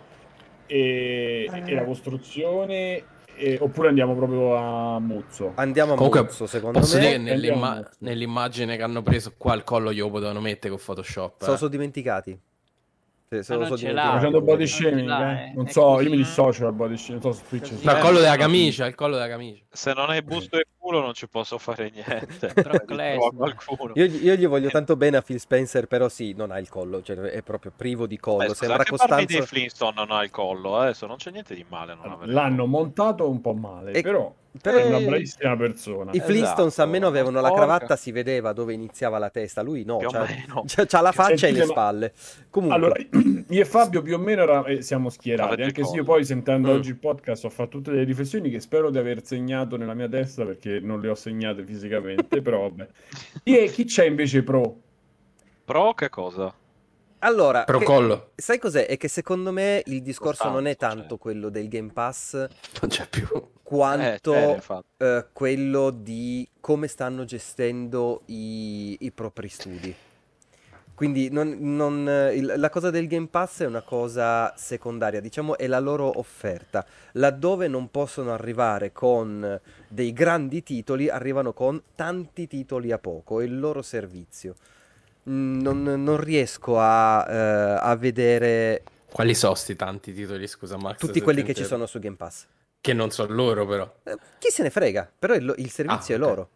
e, 0.66 1.48
e 1.48 1.74
la 1.74 1.84
costruzione, 1.84 3.02
e- 3.36 3.58
oppure 3.60 3.88
andiamo 3.88 4.14
proprio 4.16 4.56
a 4.56 4.98
Muzzo? 4.98 5.52
andiamo 5.54 5.92
a 5.92 5.96
Comunque, 5.96 6.22
Muzzo, 6.22 6.46
secondo 6.46 6.80
Posso 6.80 6.98
me. 6.98 7.06
dire 7.06 7.18
nell'imma- 7.18 7.88
nell'immagine 8.00 8.76
che 8.76 8.82
hanno 8.82 9.02
preso 9.02 9.32
qua 9.38 9.54
il 9.54 9.62
collo 9.62 9.92
glielo 9.92 10.10
potevano 10.10 10.40
mettere 10.40 10.74
con 10.74 10.82
Photoshop. 10.84 11.42
Se 11.42 11.46
lo 11.46 11.54
eh. 11.54 11.58
sono 11.58 11.70
dimenticati. 11.70 12.38
Se, 13.28 13.43
se 13.43 13.52
Ma 13.55 13.62
lo 13.62 13.69
non 13.69 13.76
so 13.76 13.84
ce 13.84 13.93
l'ha. 13.93 14.12
Facendo 14.12 14.40
body 14.40 14.67
shaming, 14.69 15.11
eh? 15.11 15.43
eh. 15.49 15.52
Non 15.55 15.67
È 15.67 15.70
so, 15.73 16.00
io 16.00 16.11
mi 16.11 16.17
dissocio 16.17 16.62
dal 16.62 16.73
body 16.75 16.96
shaming, 16.96 17.23
non 17.25 17.32
so 17.34 17.40
su 17.43 17.49
Twitch. 17.49 17.70
No, 17.82 17.90
il 17.90 17.96
Eh, 17.96 18.00
collo 18.00 18.19
della 18.20 18.32
sì. 18.32 18.38
camicia, 18.38 18.87
il 18.87 18.94
collo 18.94 19.14
della 19.14 19.28
camicia. 19.28 19.64
Se 19.69 19.93
non 19.94 20.11
hai 20.11 20.23
busto 20.23 20.56
e 20.58 20.67
culo 20.78 21.00
non 21.00 21.12
ci 21.12 21.28
posso 21.28 21.58
fare 21.58 21.90
niente. 21.90 22.52
Io, 23.94 24.05
io 24.05 24.34
gli 24.34 24.46
voglio 24.46 24.69
tanto 24.69 24.94
bene 24.96 25.17
a 25.17 25.23
Phil 25.23 25.40
Spencer, 25.40 25.87
però 25.87 26.08
sì, 26.08 26.34
non 26.34 26.50
ha 26.52 26.58
il 26.58 26.69
collo, 26.69 27.02
cioè 27.02 27.17
è 27.17 27.43
proprio 27.43 27.73
privo 27.75 28.06
di 28.06 28.19
collo. 28.19 28.43
Eh, 28.44 28.49
scusa, 28.49 28.67
Sembra 28.67 28.84
Costanzo. 28.84 29.25
dei 29.26 29.43
Flintstone 29.43 29.93
non 29.96 30.11
ha 30.12 30.23
il 30.23 30.31
collo, 30.31 30.76
adesso 30.76 31.06
non 31.06 31.17
c'è 31.17 31.31
niente 31.32 31.55
di 31.55 31.64
male 31.69 31.96
L'hanno 32.25 32.67
montato 32.67 33.28
un 33.28 33.40
po' 33.40 33.55
male, 33.55 33.93
E- 33.93 34.02
però, 34.02 34.32
però- 34.60 34.78
è 34.78 34.84
una 34.86 35.00
bravissima 35.00 35.56
persona. 35.56 36.10
I 36.12 36.20
Flintstones 36.20 36.72
Esatto, 36.72 36.82
almeno 36.82 37.06
avevano 37.06 37.40
la 37.40 37.52
cravatta, 37.52 37.96
si 37.96 38.12
vedeva 38.12 38.52
dove 38.52 38.72
iniziava 38.72 39.18
la 39.18 39.30
testa. 39.30 39.62
Lui 39.62 39.84
no, 39.84 39.98
c'ha, 39.98 40.26
c'ha- 40.66 40.86
c'ha 40.86 41.00
la 41.00 41.12
faccia 41.12 41.46
e 41.46 41.52
le 41.52 41.58
ma- 41.60 41.64
spalle. 41.66 42.12
Comunque, 42.50 42.76
Allora, 42.78 42.94
io 43.48 43.60
e 43.60 43.64
Fabio 43.64 44.02
più 44.02 44.14
o 44.14 44.18
meno 44.18 44.42
era- 44.42 44.64
eh, 44.64 44.82
siamo 44.82 45.08
schierati, 45.10 45.48
Avete 45.54 45.62
anche 45.64 45.84
se 45.84 45.96
io 45.96 46.04
poi 46.04 46.24
sentendo 46.24 46.70
Mm. 46.72 46.74
oggi 46.74 46.88
il 46.90 46.96
podcast 46.98 47.44
ho 47.44 47.50
fatto 47.50 47.76
tutte 47.78 47.90
delle 47.90 48.04
riflessioni 48.04 48.50
che 48.50 48.60
spero 48.60 48.90
di 48.90 48.98
aver 48.98 49.24
segnato 49.24 49.76
nella 49.76 49.94
mia 49.94 50.08
testa 50.08 50.44
perché 50.44 50.80
non 50.80 51.00
le 51.00 51.08
ho 51.08 51.14
segnate 51.14 51.64
fisicamente, 51.64 52.42
però 52.42 52.62
vabbè. 52.62 52.86
E 53.44 53.70
chi 53.72 53.84
c'è 53.84 54.04
invece 54.06 54.42
pro? 54.42 54.76
Pro 55.64 55.94
che 55.94 56.08
cosa? 56.08 56.52
Allora 57.26 57.64
Pro 57.64 57.78
che- 57.78 57.84
sai 58.37 58.58
cos'è? 58.58 58.87
È 58.87 58.96
che 58.96 59.08
secondo 59.08 59.52
me 59.52 59.82
il 59.87 60.02
discorso 60.02 60.49
non 60.49 60.67
è 60.67 60.76
tanto 60.76 61.08
cioè. 61.11 61.19
quello 61.19 61.49
del 61.49 61.69
Game 61.69 61.90
Pass 61.93 62.34
Non 62.34 62.88
c'è 62.88 63.06
più. 63.08 63.26
quanto 63.62 64.32
Eh, 64.34 64.62
eh, 64.99 65.26
quello 65.32 65.90
di 65.90 66.49
come 66.61 66.87
stanno 66.88 67.25
gestendo 67.25 68.23
i, 68.26 68.96
i 69.00 69.11
propri 69.11 69.49
studi. 69.49 69.94
Quindi 70.94 71.28
non- 71.31 71.56
non, 71.61 72.31
il- 72.32 72.55
la 72.56 72.70
cosa 72.70 72.88
del 72.90 73.06
Game 73.06 73.26
Pass 73.26 73.61
è 73.61 73.67
una 73.67 73.82
cosa 73.82 74.55
secondaria, 74.56 75.20
diciamo 75.20 75.58
è 75.58 75.67
la 75.67 75.78
loro 75.78 76.19
offerta. 76.19 76.87
Laddove 77.12 77.69
non 77.69 77.90
possono 77.90 78.32
arrivare 78.32 78.93
con 78.93 79.61
dei 79.88 80.12
grandi 80.14 80.62
titoli, 80.62 81.11
arrivano 81.11 81.52
con 81.52 81.82
tanti 81.94 82.46
titoli 82.46 82.93
a 82.93 82.99
poco, 82.99 83.40
è 83.40 83.44
il 83.44 83.58
loro 83.58 83.82
servizio. 83.82 84.55
Mm, 85.28 85.61
Non, 85.61 85.82
non 85.82 86.17
riesco 86.20 86.78
a, 86.78 87.26
eh, 87.28 87.78
a 87.81 87.96
vedere 87.96 88.82
Quali 89.12 89.34
sono 89.34 89.55
sti 89.55 89.75
tanti 89.76 90.12
titoli, 90.12 90.46
scusa 90.46 90.76
Max? 90.76 90.99
tutti 90.99 91.20
quelli 91.20 91.43
che 91.43 91.55
ci 91.55 91.64
sono 91.64 91.87
su 91.87 91.99
Game 91.99 92.17
Pass. 92.17 92.46
Che 92.81 92.93
non 92.93 93.11
sono 93.11 93.32
loro 93.34 93.67
però. 93.67 93.90
Eh, 94.05 94.17
Chi 94.38 94.50
se 94.50 94.62
ne 94.62 94.70
frega, 94.70 95.11
però 95.19 95.34
il, 95.34 95.52
il 95.56 95.70
servizio 95.70 96.14
Ah, 96.14 96.19
è 96.19 96.20
loro. 96.20 96.49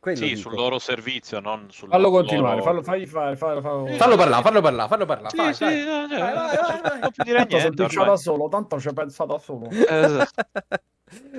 Quello 0.00 0.16
Sì, 0.16 0.26
dico. 0.28 0.38
sul 0.48 0.54
loro 0.54 0.78
servizio, 0.78 1.40
non 1.40 1.66
sul 1.70 1.88
Fallo 1.90 2.08
loro- 2.08 2.16
continuare, 2.22 2.62
fallo, 2.62 2.82
fagli 2.82 3.04
fare, 3.06 3.36
fallo, 3.36 3.60
fallo. 3.60 3.86
Fallo 3.96 4.16
parlare, 4.16 4.42
fallo 4.42 4.60
parlare, 4.60 4.88
fallo 4.88 5.04
parlare. 5.06 5.30
Sì, 5.30 5.36
vai, 5.36 5.54
sì, 5.54 5.64
vai. 5.64 5.84
no, 5.84 6.08
cioè, 6.08 6.18
Vai, 6.18 6.34
vai, 6.34 6.56
vai, 6.56 6.80
vai. 6.82 7.00
non 7.00 7.10
può 7.10 7.24
dire 7.24 7.36
Tanto 7.38 7.56
niente. 7.56 7.82
ormai. 7.82 8.06
da 8.06 8.16
solo, 8.16 8.48
tanto 8.48 8.80
ci 8.80 8.92
pensa 8.92 9.24
da 9.24 9.38
solo. 9.38 9.68
Esatto. 9.70 10.42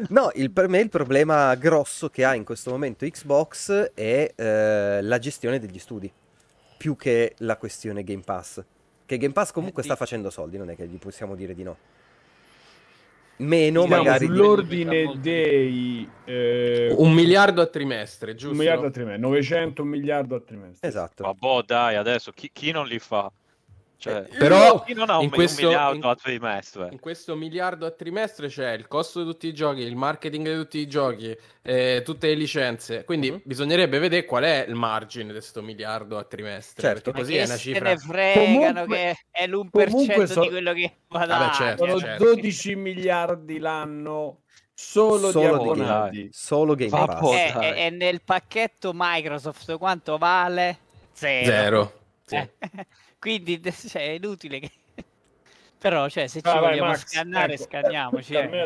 No, 0.10 0.32
il- 0.36 0.52
per 0.52 0.68
me 0.68 0.80
il 0.80 0.90
problema 0.90 1.54
grosso 1.56 2.10
che 2.10 2.24
ha 2.26 2.34
in 2.36 2.44
questo 2.44 2.72
momento 2.72 3.06
Xbox 3.06 3.92
è 3.94 4.32
eh, 4.36 5.02
la 5.02 5.20
gestione 5.20 5.60
degli 5.60 5.80
studi, 5.80 6.12
più 6.78 6.96
che 6.96 7.34
la 7.40 7.58
questione 7.58 8.04
Game 8.04 8.24
Pass. 8.24 8.64
Che 9.06 9.18
Game 9.18 9.34
Pass 9.34 9.52
comunque 9.52 9.82
Eh, 9.82 9.86
sta 9.86 9.96
facendo 9.96 10.30
soldi, 10.30 10.58
non 10.58 10.70
è 10.70 10.76
che 10.76 10.88
gli 10.88 10.98
possiamo 10.98 11.36
dire 11.36 11.54
di 11.54 11.64
no. 11.64 11.78
Meno 13.38 13.86
Siamo 13.86 14.04
magari... 14.04 14.26
sull'ordine 14.26 15.04
molto. 15.06 15.20
dei 15.22 16.10
eh, 16.26 16.94
Un 16.98 17.14
miliardo 17.14 17.62
a 17.62 17.68
trimestre, 17.68 18.34
giusto? 18.34 18.50
un 18.52 18.58
miliardo 18.58 18.88
a 18.88 18.90
trimestre, 18.90 19.22
900 19.22 19.82
un 19.82 19.88
miliardo 19.88 20.36
a 20.36 20.40
trimestre. 20.42 20.86
Esatto. 20.88 21.24
Ma 21.24 21.34
boh, 21.34 21.62
dai, 21.66 21.96
adesso 21.96 22.32
chi, 22.32 22.50
chi 22.52 22.72
non 22.72 22.86
li 22.86 23.00
fa? 23.00 23.32
Cioè, 24.02 24.26
Eh, 24.32 24.38
Però 24.38 24.82
chi 24.84 24.94
non 24.94 25.10
ha 25.10 25.18
un, 25.18 25.24
in 25.24 25.30
un 25.30 25.36
questo- 25.36 25.62
miliardo 25.68 25.96
in- 25.98 26.04
a 26.06 26.16
trimestre? 26.16 26.88
In 26.92 27.00
questo 27.02 27.36
miliardo 27.36 27.86
a 27.86 27.92
trimestre 27.92 28.48
c'è 28.48 28.72
il 28.72 28.88
costo 28.88 29.20
di 29.22 29.30
tutti 29.30 29.48
i 29.48 29.54
giochi, 29.54 29.82
il 29.82 29.98
marketing 29.98 30.48
di 30.48 30.56
tutti 30.56 30.78
i 30.78 30.88
giochi, 30.88 31.38
eh, 31.62 32.02
tutte 32.06 32.28
le 32.28 32.36
licenze. 32.36 33.04
Quindi 33.04 33.30
Mhm. 33.30 33.42
bisognerebbe 33.44 34.00
vedere 34.00 34.24
qual 34.24 34.44
è 34.44 34.64
il 34.66 34.74
margine 34.76 35.26
di 35.26 35.32
questo 35.34 35.62
miliardo 35.62 36.18
a 36.18 36.24
trimestre. 36.24 36.82
Certo. 36.82 37.12
Perché 37.12 37.20
così 37.20 37.34
è 37.36 37.40
che 37.40 37.46
una 37.46 37.54
se 37.56 37.60
cifra. 37.60 37.90
ne 37.90 37.98
fregano 37.98 38.74
Comunque- 38.86 38.96
che 38.98 39.18
è 39.32 39.48
l'1% 39.48 39.92
comunque 39.92 40.28
so- 40.28 40.42
di 40.42 40.48
quello 40.48 40.74
che 40.74 40.92
guadagna. 41.06 41.38
Vabbè, 41.40 41.54
certo, 41.54 41.86
Sono 41.86 42.00
certo. 42.00 42.24
12 42.24 42.76
miliardi 42.78 43.60
l'anno 43.60 44.44
solo, 44.74 45.30
Solo 45.32 45.48
di 45.58 45.70
abbonati. 45.72 46.30
Solo 46.32 46.74
Game 46.76 46.90
Va 46.90 47.06
Pass. 47.06 47.20
po'. 47.20 47.34
E, 47.34 47.52
dai. 47.54 47.72
e- 47.74 47.82
e 47.86 47.90
nel 47.90 48.22
pacchetto 48.24 48.92
Microsoft 48.96 49.78
quanto 49.78 50.18
vale? 50.18 50.78
Zero. 51.12 51.46
Zero. 51.46 51.94
Sì. 52.24 52.50
Quindi 53.20 53.62
cioè, 53.88 54.02
è 54.04 54.12
inutile 54.12 54.60
che... 54.60 54.72
Però, 55.78 56.10
cioè, 56.10 56.28
se 56.28 56.42
ci 56.42 56.58
vai, 56.58 56.60
vogliamo 56.60 56.92
Max, 56.92 57.06
scannare, 57.06 57.54
ecco. 57.54 57.64
scanniamoci. 57.64 58.34
eh. 58.36 58.58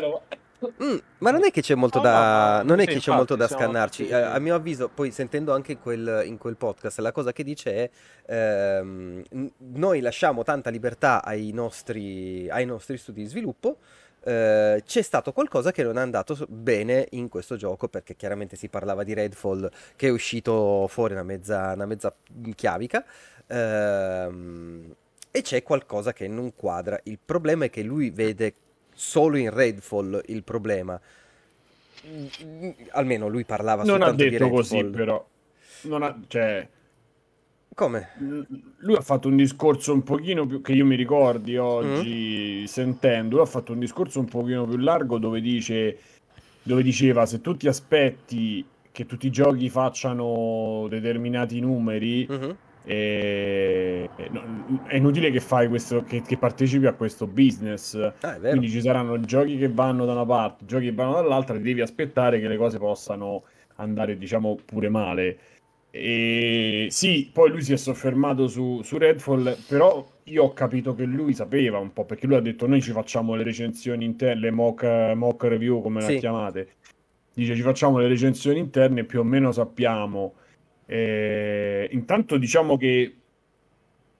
Mm, 0.82 0.96
ma 1.18 1.30
non 1.30 1.44
è 1.44 1.50
che 1.50 1.60
c'è 1.60 1.74
molto 1.74 2.00
No, 2.00 2.00
da, 2.00 2.62
no, 2.62 2.62
no, 2.62 2.74
non 2.74 2.80
è 2.80 2.86
sì, 2.86 2.86
che 2.86 2.98
c'è 2.98 3.10
infatti, 3.10 3.16
molto 3.18 3.36
da 3.36 3.48
siamo 3.48 3.62
scannarci. 3.62 4.02
tutti- 4.04 4.14
Eh, 4.14 4.14
a 4.20 4.38
mio 4.38 4.54
avviso, 4.54 4.88
poi 4.88 5.10
sentendo 5.10 5.52
anche 5.52 5.72
in 5.72 5.78
quel, 5.80 6.22
in 6.26 6.38
quel 6.38 6.56
podcast, 6.56 7.00
la 7.00 7.12
cosa 7.12 7.32
che 7.32 7.44
dice 7.44 7.90
è 8.24 8.78
ehm, 8.78 9.22
noi 9.58 10.00
lasciamo 10.00 10.42
tanta 10.42 10.70
libertà 10.70 11.22
ai 11.22 11.50
nostri, 11.52 12.48
ai 12.48 12.64
nostri 12.66 12.96
studi 12.96 13.22
di 13.22 13.28
sviluppo. 13.28 13.78
eh, 14.26 14.82
c'è 14.86 15.02
stato 15.02 15.32
qualcosa 15.32 15.70
che 15.70 15.82
non 15.82 15.98
è 15.98 16.00
andato 16.00 16.34
bene 16.48 17.08
in 17.10 17.28
questo 17.28 17.56
gioco 17.56 17.88
perché 17.88 18.16
chiaramente 18.16 18.56
si 18.56 18.68
parlava 18.70 19.04
di 19.04 19.12
Redfall 19.12 19.68
che 19.96 20.06
è 20.08 20.10
uscito 20.10 20.86
fuori 20.88 21.12
una 21.12 21.22
mezza, 21.24 21.72
una 21.74 21.84
mezza 21.84 22.14
chiavica 22.54 23.04
ehm, 23.46 24.94
e 25.30 25.42
c'è 25.42 25.62
qualcosa 25.62 26.12
che 26.12 26.28
non 26.28 26.54
quadra. 26.54 26.98
Il 27.04 27.18
problema 27.24 27.64
è 27.66 27.70
che 27.70 27.82
lui 27.82 28.10
vede 28.10 28.54
solo 28.94 29.36
in 29.36 29.50
Redfall 29.50 30.22
il 30.26 30.42
problema. 30.44 31.00
Mm, 32.06 32.70
Almeno 32.90 33.28
lui 33.28 33.44
parlava 33.44 33.82
non 33.84 34.02
ha 34.02 34.06
soltanto 34.06 34.24
di 34.24 34.30
detto 34.30 34.48
così, 34.50 34.74
Redfall. 34.76 34.92
però. 34.92 35.26
Non 35.82 36.02
ha, 36.02 36.18
cioè, 36.28 36.68
Come? 37.74 38.08
lui 38.78 38.94
ha 38.94 39.00
fatto 39.00 39.26
un 39.28 39.36
discorso 39.36 39.92
un 39.92 40.02
pochino 40.04 40.46
più 40.46 40.60
che 40.60 40.72
io 40.72 40.84
mi 40.86 40.94
ricordi 40.94 41.54
Mm. 41.56 41.58
oggi 41.60 42.66
sentendo, 42.68 43.36
lui 43.36 43.44
ha 43.44 43.48
fatto 43.48 43.72
un 43.72 43.80
discorso 43.80 44.20
un 44.20 44.26
pochino 44.26 44.64
più 44.66 44.76
largo 44.76 45.18
dove 45.18 45.40
dice 45.40 45.98
dove 46.62 46.82
diceva 46.82 47.26
se 47.26 47.40
tu 47.40 47.56
ti 47.56 47.66
aspetti 47.68 48.64
che 48.92 49.06
tutti 49.06 49.26
i 49.26 49.30
giochi 49.30 49.68
facciano 49.68 50.86
determinati 50.88 51.58
numeri 51.60 52.26
Mhm. 52.28 52.56
E... 52.86 54.08
no, 54.30 54.82
è 54.86 54.96
inutile 54.96 55.30
che 55.30 55.40
fai 55.40 55.68
questo, 55.68 56.04
che, 56.04 56.22
che 56.22 56.36
partecipi 56.36 56.86
a 56.86 56.92
questo 56.92 57.26
business. 57.26 57.94
Ah. 58.20 58.34
Quindi 58.36 58.68
ci 58.68 58.80
saranno 58.80 59.18
giochi 59.20 59.56
che 59.56 59.68
vanno 59.68 60.04
da 60.04 60.12
una 60.12 60.26
parte, 60.26 60.64
giochi 60.66 60.86
che 60.86 60.92
vanno 60.92 61.14
dall'altra, 61.14 61.56
devi 61.58 61.80
aspettare 61.80 62.40
che 62.40 62.48
le 62.48 62.56
cose 62.56 62.78
possano 62.78 63.44
andare, 63.76 64.18
diciamo, 64.18 64.58
pure 64.64 64.88
male. 64.88 65.38
E 65.90 66.88
sì, 66.90 67.30
poi 67.32 67.50
lui 67.50 67.62
si 67.62 67.72
è 67.72 67.76
soffermato 67.76 68.48
su, 68.48 68.82
su 68.82 68.98
Redfall, 68.98 69.56
però 69.68 70.04
io 70.24 70.42
ho 70.42 70.52
capito 70.52 70.94
che 70.94 71.04
lui 71.04 71.34
sapeva 71.34 71.78
un 71.78 71.92
po', 71.92 72.04
perché 72.04 72.26
lui 72.26 72.34
ha 72.34 72.40
detto 72.40 72.66
noi 72.66 72.82
ci 72.82 72.90
facciamo 72.90 73.34
le 73.36 73.44
recensioni 73.44 74.04
interne, 74.04 74.40
le 74.40 74.50
mock, 74.50 75.12
mock 75.14 75.44
review, 75.44 75.80
come 75.82 76.00
Sì. 76.00 76.14
le 76.14 76.18
chiamate. 76.18 76.68
Dice 77.32 77.54
ci 77.54 77.62
facciamo 77.62 77.98
le 77.98 78.08
recensioni 78.08 78.58
interne, 78.58 79.04
più 79.04 79.20
o 79.20 79.22
meno 79.22 79.52
sappiamo. 79.52 80.34
Eh, 80.86 81.88
intanto 81.92 82.36
diciamo 82.36 82.76
che 82.76 83.16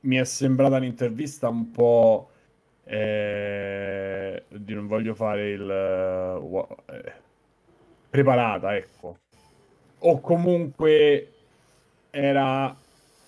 mi 0.00 0.16
è 0.16 0.25
sembrata 0.25 0.76
un'intervista 0.76 1.49
un 1.49 1.71
po'... 1.71 2.28
Eh, 2.87 4.42
non 4.49 4.87
voglio 4.87 5.14
fare 5.14 5.50
il... 5.50 5.62
wa- 5.66 6.68
eh, 6.90 7.12
preparata, 8.11 8.76
ecco. 8.76 9.18
O 10.00 10.21
comunque 10.21 11.33
era... 12.11 12.75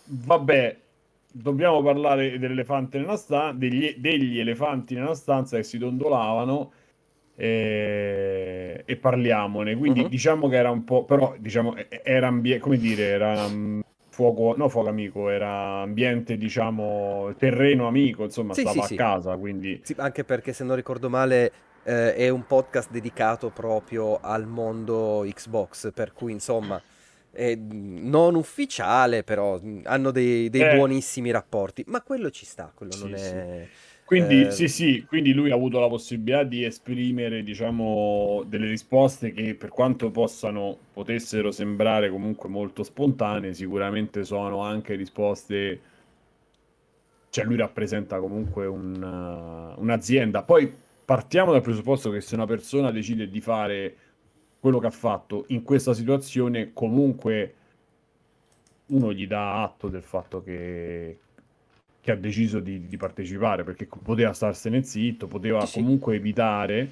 Vabbè, 0.09 0.76
dobbiamo 1.33 1.83
parlare 1.83 2.38
dell'elefante 2.38 2.99
nella 2.99 3.16
stanza, 3.16 3.52
degli, 3.57 3.95
degli 3.99 4.38
elefanti 4.38 4.95
nella 4.95 5.14
stanza 5.14 5.57
che 5.57 5.64
si 5.64 5.78
dondolavano 5.78 6.73
e, 7.37 8.83
e 8.85 8.97
parliamone. 8.97 9.76
Quindi 9.76 10.02
Mhm. 10.02 10.09
diciamo 10.09 10.49
che 10.49 10.57
era 10.57 10.71
un 10.71 10.85
po', 10.85 11.05
però 11.05 11.35
diciamo 11.38 11.75
era 12.02 12.26
ambie- 12.28 12.59
come 12.59 12.78
dire, 12.78 13.05
era 13.05 13.47
mm, 13.49 13.81
fuoco, 14.11 14.55
no 14.57 14.69
fuoco 14.69 14.88
amico, 14.88 15.28
era 15.28 15.81
ambiente, 15.83 16.37
diciamo, 16.37 17.35
terreno 17.38 17.87
amico, 17.87 18.25
insomma, 18.25 18.55
Sì, 18.55 18.61
stava 18.62 18.85
sì, 18.85 18.95
a 18.95 18.97
casa, 18.97 19.37
quindi 19.37 19.81
Sì, 19.85 19.95
anche 19.99 20.25
perché 20.25 20.52
se 20.52 20.64
non 20.64 20.76
ricordo 20.76 21.09
male 21.11 21.52
eh, 21.85 22.14
è 22.14 22.28
un 22.28 22.45
podcast 22.47 22.90
dedicato 22.90 23.50
proprio 23.50 24.19
al 24.21 24.47
mondo 24.47 25.25
Xbox, 25.28 25.93
per 25.93 26.12
cui 26.12 26.33
insomma 26.33 26.81
è 27.31 27.55
mm, 27.55 28.09
non 28.09 28.35
ufficiale, 28.35 29.23
però 29.23 29.61
mm, 29.62 29.81
hanno 29.85 30.11
dei, 30.11 30.49
dei 30.49 30.62
Eh. 30.62 30.69
buonissimi 30.75 31.31
rapporti, 31.31 31.85
ma 31.88 32.02
quello 32.02 32.31
ci 32.31 32.47
sta, 32.47 32.73
quello 32.75 32.95
Sì, 32.95 32.99
non 33.09 33.12
sì. 33.19 33.69
Quindi, 34.06 34.42
Eh, 34.42 34.50
sì, 34.52 34.68
sì, 34.68 35.04
quindi 35.04 35.32
lui 35.32 35.50
ha 35.50 35.54
avuto 35.56 35.80
la 35.80 35.88
possibilità 35.88 36.44
di 36.44 36.62
esprimere, 36.64 37.42
diciamo, 37.42 38.44
delle 38.46 38.68
risposte 38.68 39.32
che 39.32 39.56
per 39.56 39.70
quanto 39.70 40.12
possano, 40.12 40.78
potessero 40.92 41.50
sembrare 41.50 42.08
comunque 42.08 42.48
molto 42.48 42.84
spontanee, 42.84 43.52
sicuramente 43.52 44.22
sono 44.25 44.60
anche 44.62 44.94
risposte, 44.94 45.80
cioè 47.30 47.44
lui 47.44 47.56
rappresenta 47.56 48.20
comunque 48.20 48.66
un, 48.66 49.02
uh, 49.02 49.80
un'azienda. 49.80 50.42
Poi 50.44 50.72
partiamo 51.04 51.50
dal 51.50 51.62
presupposto 51.62 52.10
che 52.10 52.20
se 52.20 52.36
una 52.36 52.46
persona 52.46 52.92
decide 52.92 53.28
di 53.28 53.40
fare 53.40 53.96
quello 54.60 54.78
che 54.78 54.86
ha 54.86 54.90
fatto 54.90 55.44
in 55.48 55.64
questa 55.64 55.92
situazione, 55.94 56.72
comunque 56.72 57.54
uno 58.86 59.12
gli 59.12 59.26
dà 59.26 59.62
atto 59.64 59.88
del 59.88 60.02
fatto 60.02 60.42
che, 60.42 61.18
che 62.06 62.12
ha 62.12 62.16
deciso 62.16 62.60
di, 62.60 62.86
di 62.86 62.96
partecipare 62.96 63.64
perché 63.64 63.86
poteva 63.86 64.32
starsene 64.32 64.84
zitto, 64.84 65.26
poteva 65.26 65.66
Sì, 65.66 65.80
comunque 65.80 66.14
evitare 66.14 66.88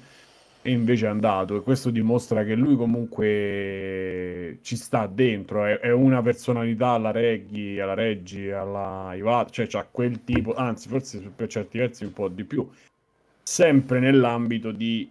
e 0.61 0.71
invece 0.71 1.05
è 1.05 1.09
andato 1.09 1.55
e 1.55 1.61
questo 1.61 1.89
dimostra 1.89 2.43
che 2.43 2.53
lui 2.55 2.75
comunque 2.75 4.59
ci 4.61 4.75
sta 4.75 5.07
dentro, 5.07 5.63
è, 5.63 5.79
è 5.79 5.91
una 5.91 6.21
personalità 6.21 6.89
alla 6.89 7.11
Reggie, 7.11 7.81
alla 7.81 7.93
Reggie, 7.93 8.53
alla 8.53 9.13
Iwata, 9.15 9.51
cioè 9.51 9.67
c'ha 9.67 9.87
quel 9.89 10.23
tipo, 10.25 10.53
anzi 10.53 10.89
forse 10.89 11.19
per 11.33 11.47
certi 11.47 11.77
versi 11.77 12.03
un 12.03 12.11
po' 12.13 12.27
di 12.27 12.43
più, 12.43 12.69
sempre 13.41 13.99
nell'ambito 13.99 14.71
di 14.71 15.09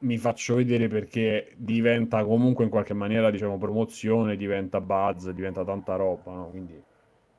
mi 0.00 0.18
faccio 0.18 0.54
vedere 0.56 0.88
perché 0.88 1.52
diventa 1.56 2.24
comunque 2.24 2.64
in 2.64 2.70
qualche 2.70 2.94
maniera, 2.94 3.30
diciamo, 3.30 3.58
promozione, 3.58 4.36
diventa 4.36 4.80
buzz, 4.80 5.28
diventa 5.30 5.64
tanta 5.64 5.94
roba, 5.96 6.32
no? 6.32 6.48
Quindi... 6.50 6.82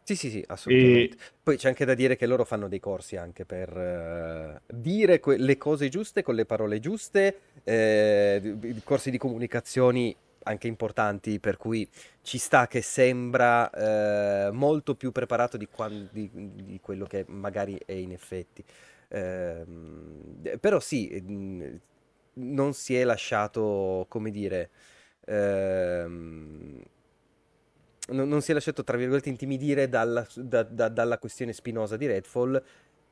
Sì, 0.06 0.16
sì, 0.18 0.30
sì, 0.30 0.44
assolutamente. 0.48 1.16
E 1.16 1.20
Poi 1.42 1.56
c'è 1.58 1.70
anche 1.70 1.86
da 1.86 1.94
dire 1.94 2.18
che 2.18 2.26
loro 2.26 2.44
fanno 2.44 2.68
dei 2.68 2.80
corsi 2.80 3.16
anche 3.16 3.46
per 3.46 3.70
eh, 3.78 4.62
dire 4.68 5.20
que- 5.22 5.38
le 5.38 5.58
cose 5.58 5.88
giuste 5.88 6.22
con 6.24 6.36
le 6.36 6.46
parole 6.46 6.80
giuste, 6.80 7.40
eh, 7.64 8.58
corsi 8.84 9.10
di 9.12 9.18
comunicazioni 9.18 10.14
anche 10.46 10.68
importanti, 10.68 11.40
per 11.40 11.56
cui 11.56 11.90
ci 12.22 12.38
sta 12.38 12.68
che 12.68 12.82
sembra 12.82 13.70
eh, 13.70 14.52
molto 14.52 14.96
più 14.96 15.14
preparato 15.14 15.56
di, 15.56 15.68
quan- 15.70 16.10
di- 16.12 16.30
di 16.34 16.80
quello 16.82 17.06
che 17.06 17.24
magari 17.30 17.80
è 17.86 17.94
in 17.94 18.12
effetti. 18.12 18.62
Ehm, 19.08 20.58
però 20.60 20.80
sì, 20.82 21.08
non 22.36 22.74
si 22.74 22.96
è 22.96 23.04
lasciato, 23.04 24.06
come 24.10 24.32
dire, 24.32 24.70
ehm, 25.26 26.82
non, 28.10 28.28
non 28.28 28.42
si 28.42 28.52
è 28.52 28.54
lasciato, 28.54 28.84
tra 28.84 28.98
virgolette, 28.98 29.30
intimidire 29.30 29.88
dalla, 29.88 30.28
da- 30.36 30.64
da- 30.64 30.90
dalla 30.90 31.18
questione 31.18 31.54
spinosa 31.54 31.98
di 31.98 32.08
Redfall. 32.08 32.62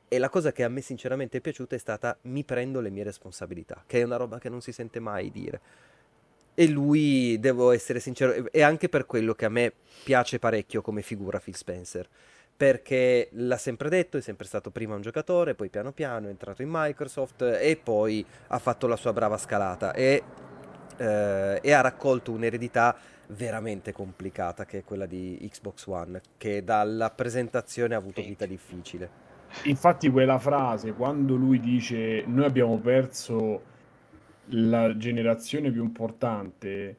E 0.08 0.18
la 0.18 0.28
cosa 0.28 0.52
che 0.52 0.62
a 0.62 0.68
me 0.68 0.82
sinceramente 0.82 1.38
è 1.38 1.40
piaciuta 1.40 1.74
è 1.74 1.78
stata 1.78 2.18
mi 2.22 2.44
prendo 2.44 2.80
le 2.80 2.90
mie 2.90 3.02
responsabilità, 3.02 3.82
che 3.86 4.00
è 4.00 4.02
una 4.02 4.16
roba 4.16 4.38
che 4.38 4.50
non 4.50 4.60
si 4.60 4.70
sente 4.70 5.00
mai 5.00 5.30
dire. 5.30 5.60
E 6.54 6.68
lui, 6.68 7.38
devo 7.40 7.70
essere 7.70 7.98
sincero, 7.98 8.50
è 8.50 8.60
anche 8.60 8.90
per 8.90 9.06
quello 9.06 9.32
che 9.32 9.46
a 9.46 9.48
me 9.48 9.72
piace 10.04 10.38
parecchio 10.38 10.82
come 10.82 11.00
figura 11.00 11.40
Phil 11.40 11.56
Spencer. 11.56 12.06
Perché 12.54 13.30
l'ha 13.32 13.56
sempre 13.56 13.88
detto, 13.88 14.18
è 14.18 14.20
sempre 14.20 14.46
stato 14.46 14.70
prima 14.70 14.94
un 14.94 15.00
giocatore, 15.00 15.54
poi 15.54 15.70
piano 15.70 15.92
piano 15.92 16.26
è 16.26 16.30
entrato 16.30 16.60
in 16.60 16.68
Microsoft 16.70 17.40
e 17.40 17.80
poi 17.82 18.24
ha 18.48 18.58
fatto 18.58 18.86
la 18.86 18.96
sua 18.96 19.14
brava 19.14 19.38
scalata 19.38 19.94
e, 19.94 20.22
eh, 20.98 21.58
e 21.62 21.72
ha 21.72 21.80
raccolto 21.80 22.30
un'eredità 22.30 22.94
veramente 23.28 23.92
complicata 23.92 24.64
che 24.64 24.78
è 24.78 24.84
quella 24.84 25.06
di 25.06 25.38
Xbox 25.50 25.86
One, 25.86 26.20
che 26.36 26.64
dalla 26.64 27.10
presentazione 27.10 27.94
ha 27.94 27.98
avuto 27.98 28.22
vita 28.22 28.46
difficile. 28.46 29.30
Infatti 29.64 30.10
quella 30.10 30.38
frase, 30.38 30.92
quando 30.92 31.34
lui 31.34 31.60
dice 31.60 32.24
noi 32.26 32.44
abbiamo 32.44 32.78
perso 32.78 33.70
la 34.46 34.96
generazione 34.96 35.70
più 35.70 35.82
importante, 35.82 36.96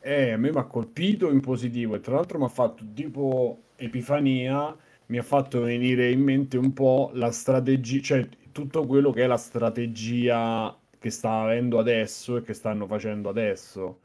eh, 0.00 0.32
a 0.32 0.36
me 0.36 0.50
mi 0.50 0.58
ha 0.58 0.64
colpito 0.64 1.30
in 1.30 1.40
positivo 1.40 1.94
e 1.94 2.00
tra 2.00 2.14
l'altro 2.14 2.38
mi 2.38 2.44
ha 2.44 2.48
fatto 2.48 2.84
tipo 2.94 3.62
epifania, 3.76 4.74
mi 5.06 5.18
ha 5.18 5.22
fatto 5.22 5.60
venire 5.62 6.10
in 6.10 6.20
mente 6.20 6.56
un 6.56 6.72
po' 6.72 7.10
la 7.14 7.30
strategia, 7.30 8.00
cioè 8.02 8.28
tutto 8.52 8.86
quello 8.86 9.10
che 9.12 9.24
è 9.24 9.26
la 9.26 9.36
strategia 9.36 10.76
che 10.98 11.10
sta 11.10 11.40
avendo 11.42 11.78
adesso 11.78 12.36
e 12.36 12.42
che 12.42 12.54
stanno 12.54 12.86
facendo 12.86 13.28
adesso. 13.28 14.00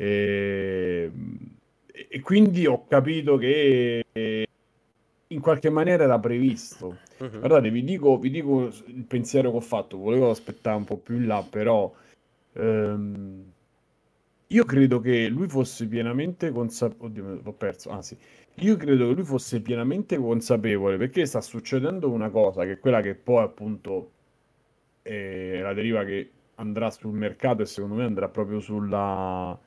E, 0.00 1.12
e 2.08 2.20
quindi 2.22 2.66
ho 2.66 2.86
capito 2.86 3.36
che 3.36 4.02
eh, 4.10 4.46
in 5.26 5.40
qualche 5.40 5.68
maniera 5.68 6.04
era 6.04 6.18
previsto. 6.18 6.96
Mhm. 7.18 7.38
Guardate, 7.38 7.70
vi 7.70 7.84
dico, 7.84 8.16
vi 8.18 8.30
dico 8.30 8.72
il 8.86 9.04
pensiero 9.06 9.50
che 9.50 9.56
ho 9.58 9.60
fatto, 9.60 9.98
volevo 9.98 10.30
aspettare 10.30 10.78
un 10.78 10.84
po' 10.84 10.96
più 10.96 11.16
in 11.16 11.26
là, 11.26 11.46
però 11.48 11.92
ehm, 12.54 13.44
io 14.46 14.64
credo 14.64 15.00
che 15.00 15.28
lui 15.28 15.48
fosse 15.48 15.86
pienamente 15.86 16.50
consapevole. 16.50 17.10
Oddio, 17.10 17.40
l'ho 17.42 17.52
perso. 17.52 17.90
Ah, 17.90 18.00
sì. 18.00 18.16
Io 18.60 18.76
credo 18.76 19.06
che 19.08 19.14
lui 19.14 19.24
fosse 19.24 19.60
pienamente 19.60 20.16
consapevole 20.16 20.96
perché 20.96 21.26
sta 21.26 21.42
succedendo 21.42 22.10
una 22.10 22.30
cosa 22.30 22.64
che 22.64 22.72
è 22.72 22.78
quella 22.78 23.02
che 23.02 23.14
poi 23.14 23.42
appunto 23.44 24.12
è 25.02 25.60
la 25.60 25.74
deriva 25.74 26.04
che 26.04 26.30
andrà 26.54 26.90
sul 26.90 27.12
mercato 27.12 27.60
e 27.62 27.66
secondo 27.66 27.96
me 27.96 28.04
andrà 28.04 28.28
proprio 28.28 28.60
sulla, 28.60 29.58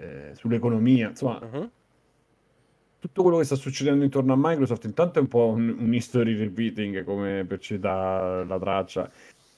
eh, 0.00 0.34
sull'economia. 0.34 1.08
Insomma, 1.10 1.38
Mhm. 1.42 1.70
tutto 2.98 3.22
quello 3.22 3.38
che 3.38 3.44
sta 3.44 3.54
succedendo 3.54 4.04
intorno 4.04 4.32
a 4.32 4.36
Microsoft 4.38 4.84
intanto 4.84 5.18
è 5.18 5.22
un 5.22 5.28
po' 5.28 5.46
un, 5.48 5.74
un 5.78 5.94
history 5.94 6.34
repeating, 6.36 7.04
come 7.04 7.44
per 7.46 7.58
citare 7.58 8.44
la 8.46 8.58
traccia. 8.58 9.10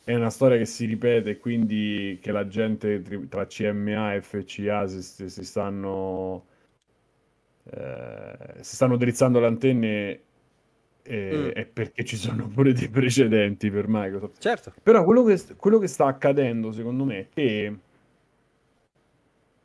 È 0.04 0.14
una 0.14 0.30
storia 0.30 0.56
che 0.58 0.64
si 0.64 0.84
ripete, 0.86 1.38
quindi 1.38 2.18
che 2.20 2.32
la 2.32 2.46
gente 2.48 3.02
tra 3.28 3.46
CMA 3.46 4.14
e 4.14 4.20
FCA 4.22 4.86
si, 4.88 5.00
si- 5.30 5.44
stanno, 5.44 6.44
eh, 7.70 8.36
si 8.60 8.74
stanno 8.74 8.96
drizzando 8.96 9.38
le 9.40 9.46
antenne 9.46 10.20
e, 11.04 11.36
Mm. 11.36 11.48
è 11.50 11.66
perché 11.66 12.04
ci 12.04 12.16
sono 12.16 12.46
pure 12.48 12.72
dei 12.72 12.88
precedenti 12.88 13.70
per 13.70 13.86
Microsoft. 13.88 14.40
Certo. 14.40 14.72
Però 14.82 15.02
quello 15.04 15.24
che, 15.24 15.40
quello 15.56 15.78
che 15.78 15.88
sta 15.88 16.06
accadendo, 16.06 16.70
secondo 16.72 17.04
me, 17.04 17.18
è 17.20 17.26
che 17.32 17.74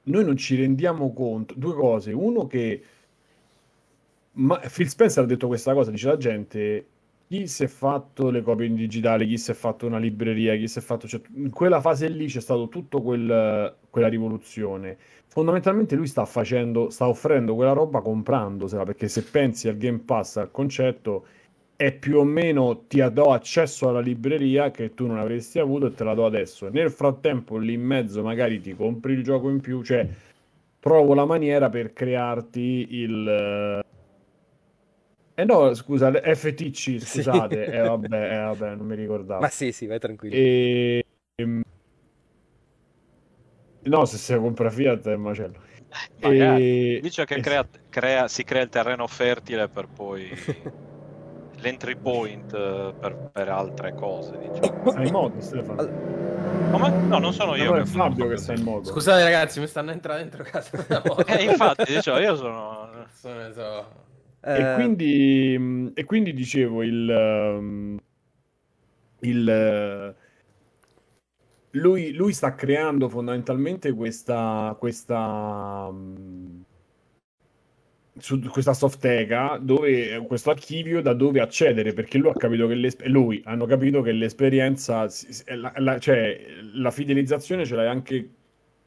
noi 0.07 0.25
non 0.25 0.35
ci 0.35 0.55
rendiamo 0.55 1.13
conto. 1.13 1.53
Due 1.55 1.73
cose. 1.73 2.11
Uno 2.11 2.47
che 2.47 2.83
ma 4.37 4.59
Phil 4.59 4.87
Spencer 4.87 5.23
ha 5.23 5.27
detto 5.27 5.47
questa 5.47 5.73
cosa, 5.73 5.89
dice 5.91 6.07
la 6.07 6.17
gente 6.17 6.85
chi 7.27 7.47
si 7.47 7.63
è 7.63 7.67
fatto 7.67 8.29
le 8.29 8.41
copie 8.41 8.67
in 8.67 8.75
digitale, 8.75 9.25
chi 9.25 9.37
si 9.37 9.51
è 9.51 9.53
fatto 9.53 9.85
una 9.85 9.97
libreria, 9.97 10.55
chi 10.55 10.67
si 10.67 10.79
è 10.79 10.81
fatto... 10.81 11.07
Cioè, 11.07 11.19
in 11.35 11.49
quella 11.49 11.81
fase 11.81 12.07
lì 12.07 12.27
c'è 12.27 12.39
stato 12.39 12.69
tutto 12.69 13.01
quel, 13.01 13.75
quella 13.89 14.07
rivoluzione. 14.07 14.97
Fondamentalmente 15.27 15.95
lui 15.95 16.07
sta 16.07 16.23
facendo, 16.23 16.89
sta 16.89 17.07
offrendo 17.07 17.53
quella 17.55 17.73
roba 17.73 18.01
comprandosela, 18.01 18.83
perché 18.83 19.09
se 19.09 19.23
pensi 19.23 19.67
al 19.67 19.75
Game 19.75 19.99
Pass, 19.99 20.37
al 20.37 20.51
concetto, 20.51 21.25
è 21.77 21.93
più 21.93 22.17
o 22.17 22.23
meno 22.23 22.85
ti 22.87 23.03
do 23.11 23.31
accesso 23.31 23.87
alla 23.87 23.99
libreria 23.99 24.71
che 24.71 24.95
tu 24.95 25.05
non 25.05 25.19
avresti 25.19 25.59
avuto 25.59 25.85
e 25.85 25.93
te 25.93 26.03
la 26.03 26.15
do 26.15 26.25
adesso. 26.25 26.69
Nel 26.69 26.89
frattempo 26.89 27.57
lì 27.57 27.73
in 27.73 27.83
mezzo 27.83 28.23
magari 28.23 28.59
ti 28.59 28.75
compri 28.75 29.13
il 29.13 29.23
gioco 29.23 29.47
in 29.49 29.61
più, 29.61 29.83
cioè 29.83 30.05
trovo 30.79 31.13
la 31.13 31.25
maniera 31.25 31.69
per 31.69 31.93
crearti 31.93 32.87
il 32.89 33.83
eh 35.39 35.45
no, 35.45 35.71
scusa, 35.75 36.11
FTC, 36.11 36.97
scusate, 37.05 37.65
sì. 37.65 37.71
eh, 37.71 37.81
vabbè, 37.81 38.33
eh, 38.33 38.37
vabbè, 38.39 38.73
non 38.73 38.87
mi 38.87 38.95
ricordavo. 38.95 39.39
Ma 39.39 39.49
sì, 39.49 39.71
sì, 39.71 39.85
vai 39.85 39.99
tranquillo. 39.99 40.35
E... 40.35 41.05
No, 43.83 44.05
se 44.05 44.17
si 44.17 44.33
compra 44.33 44.71
Fiat 44.71 45.07
è 45.07 45.13
un 45.13 45.21
macello. 45.21 45.59
E... 46.21 46.99
Dice 47.03 47.25
che 47.25 47.39
crea, 47.39 47.67
crea, 47.87 48.27
si 48.27 48.43
crea 48.43 48.63
il 48.63 48.69
terreno 48.69 49.05
fertile 49.05 49.67
per 49.67 49.87
poi 49.87 50.27
l'entry 51.57 51.95
point 51.95 52.53
eh, 52.53 52.93
per, 52.99 53.29
per 53.31 53.49
altre 53.49 53.93
cose. 53.93 54.37
Diciamo. 54.37 54.91
Sei 54.91 55.07
in 55.07 55.11
moto, 55.11 55.41
Stefano? 55.41 55.89
Come? 56.71 56.89
No, 56.89 57.19
non 57.19 57.33
sono 57.33 57.55
io. 57.55 57.75
È 57.75 57.85
Fabio 57.85 58.27
che 58.27 58.37
sta 58.37 58.53
in 58.53 58.63
moto. 58.63 58.89
Scusate 58.89 59.23
ragazzi, 59.23 59.59
mi 59.59 59.67
stanno 59.67 59.91
entrando 59.91 60.21
dentro 60.21 60.43
casa. 60.43 60.77
eh, 61.27 61.43
infatti, 61.43 61.93
diciamo, 61.93 62.19
io 62.19 62.35
sono... 62.35 62.89
sono 63.13 63.53
so 63.53 64.05
e, 64.47 64.61
eh, 64.61 64.73
quindi, 64.75 65.91
e 65.93 66.05
quindi 66.05 66.33
dicevo, 66.33 66.83
il, 66.83 67.09
um, 67.09 67.99
il, 69.19 70.15
lui, 71.71 72.13
lui, 72.13 72.33
sta 72.33 72.55
creando 72.55 73.09
fondamentalmente 73.09 73.91
questa, 73.91 74.73
questa, 74.79 75.87
um, 75.89 76.63
su 78.19 78.39
questa 78.41 78.73
softeca 78.73 79.59
dove 79.61 80.23
questo 80.27 80.49
archivio 80.49 81.01
da 81.01 81.13
dove 81.13 81.39
accedere 81.39 81.93
perché 81.93 82.17
lui 82.17 82.29
ha 82.29 82.33
capito 82.33 82.67
che 82.67 82.93
lui 83.05 83.41
hanno 83.45 83.65
capito 83.65 84.01
che 84.01 84.11
l'esperienza 84.11 85.07
la, 85.55 85.73
la, 85.77 85.99
cioè 85.99 86.39
la 86.73 86.91
fidelizzazione 86.91 87.65
ce 87.65 87.75
l'hai 87.75 87.87
anche 87.87 88.29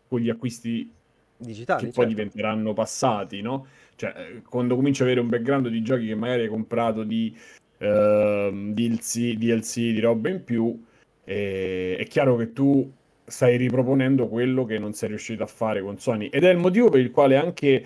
con 0.08 0.20
gli 0.20 0.30
acquisti 0.30 0.90
digitali 1.36 1.80
che 1.80 1.86
certo. 1.86 2.00
poi 2.00 2.08
diventeranno 2.08 2.72
passati 2.72 3.40
no? 3.40 3.66
Cioè, 4.00 4.40
quando 4.48 4.76
cominci 4.76 5.02
ad 5.02 5.08
avere 5.08 5.20
un 5.20 5.28
background 5.28 5.68
di 5.68 5.82
giochi 5.82 6.06
che 6.06 6.14
magari 6.14 6.42
hai 6.42 6.48
comprato 6.48 7.04
di 7.04 7.36
uh, 7.80 7.84
ehm, 7.84 8.72
DLC, 8.72 9.34
DLC, 9.34 9.74
di 9.74 10.00
roba 10.00 10.30
in 10.30 10.42
più, 10.42 10.82
eh, 11.22 11.96
è 11.98 12.06
chiaro 12.06 12.36
che 12.36 12.54
tu 12.54 12.90
stai 13.26 13.58
riproponendo 13.58 14.26
quello 14.26 14.64
che 14.64 14.78
non 14.78 14.94
sei 14.94 15.10
riuscito 15.10 15.42
a 15.42 15.46
fare 15.46 15.82
con 15.82 15.98
Sony. 15.98 16.28
Ed 16.28 16.44
è 16.44 16.50
il 16.50 16.56
motivo 16.56 16.88
per 16.88 17.00
il 17.00 17.10
quale 17.10 17.36
anche 17.36 17.84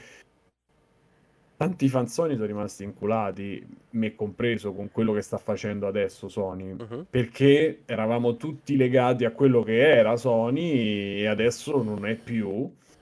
tanti 1.57 1.89
fan 1.89 2.07
Sony 2.07 2.35
sono 2.35 2.47
rimasti 2.47 2.85
inculati, 2.85 3.67
me 3.91 4.15
compreso, 4.15 4.73
con 4.73 4.91
quello 4.91 5.13
che 5.13 5.23
sta 5.23 5.39
facendo 5.39 5.87
adesso 5.87 6.29
Sony, 6.29 6.73
uh-huh. 6.73 7.07
perché 7.09 7.83
eravamo 7.85 8.37
tutti 8.37 8.77
legati 8.77 9.25
a 9.25 9.31
quello 9.31 9.63
che 9.63 9.79
era 9.79 10.17
Sony 10.17 11.21
e 11.21 11.27
adesso 11.27 11.83
non 11.83 12.07
è 12.07 12.15
più. 12.15 12.49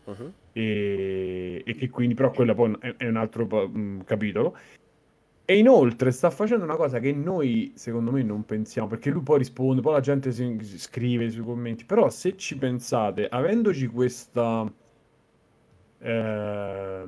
Uh-huh 0.05 0.33
e, 0.53 1.63
e 1.65 1.75
che 1.75 1.89
quindi 1.91 2.15
però 2.15 2.31
quello 2.31 2.55
poi 2.55 2.77
è, 2.81 2.95
è 2.97 3.09
un 3.09 3.17
altro 3.17 3.47
mh, 3.47 4.05
capitolo. 4.05 4.57
E 5.45 5.59
inoltre 5.59 6.13
sta 6.13 6.31
facendo 6.31 6.65
una 6.65 6.77
cosa 6.77 7.01
che 7.01 7.13
noi, 7.13 7.73
secondo 7.75 8.13
me, 8.13 8.23
non 8.23 8.45
pensiamo, 8.45 8.89
perché 8.89 9.11
lui 9.11 9.23
poi 9.23 9.39
risponde, 9.39 9.83
poi 9.83 9.93
la 9.95 10.01
gente 10.01 10.31
si, 10.31 10.57
scrive 10.79 11.29
sui 11.31 11.43
commenti, 11.43 11.85
però 11.85 12.09
se 12.11 12.37
ci 12.37 12.57
pensate, 12.57 13.27
avendoci 13.29 13.87
questa... 13.89 14.71
Eh, 15.99 17.05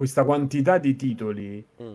questa 0.00 0.24
quantità 0.24 0.78
di 0.78 0.96
titoli, 0.96 1.62
mm 1.82 1.94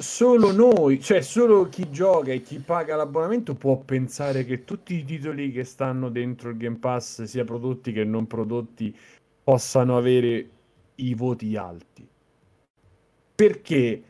solo 0.00 0.50
noi, 0.50 0.98
cioè 0.98 1.20
solo 1.20 1.68
chi 1.68 1.90
gioca 1.90 2.32
e 2.32 2.40
chi 2.40 2.58
paga 2.58 2.96
l'abbonamento 2.96 3.54
può 3.54 3.76
pensare 3.76 4.46
che 4.46 4.64
tutti 4.64 4.94
i 4.94 5.04
titoli 5.04 5.52
che 5.52 5.62
stanno 5.62 6.08
dentro 6.08 6.48
il 6.48 6.56
Game 6.56 6.78
Pass, 6.78 7.24
sia 7.24 7.44
prodotti 7.44 7.92
che 7.92 8.02
non 8.02 8.26
prodotti, 8.26 8.96
possano 9.44 9.98
avere 9.98 10.48
i 10.94 11.12
voti 11.12 11.54
alti. 11.54 12.08
Perché 13.34 14.02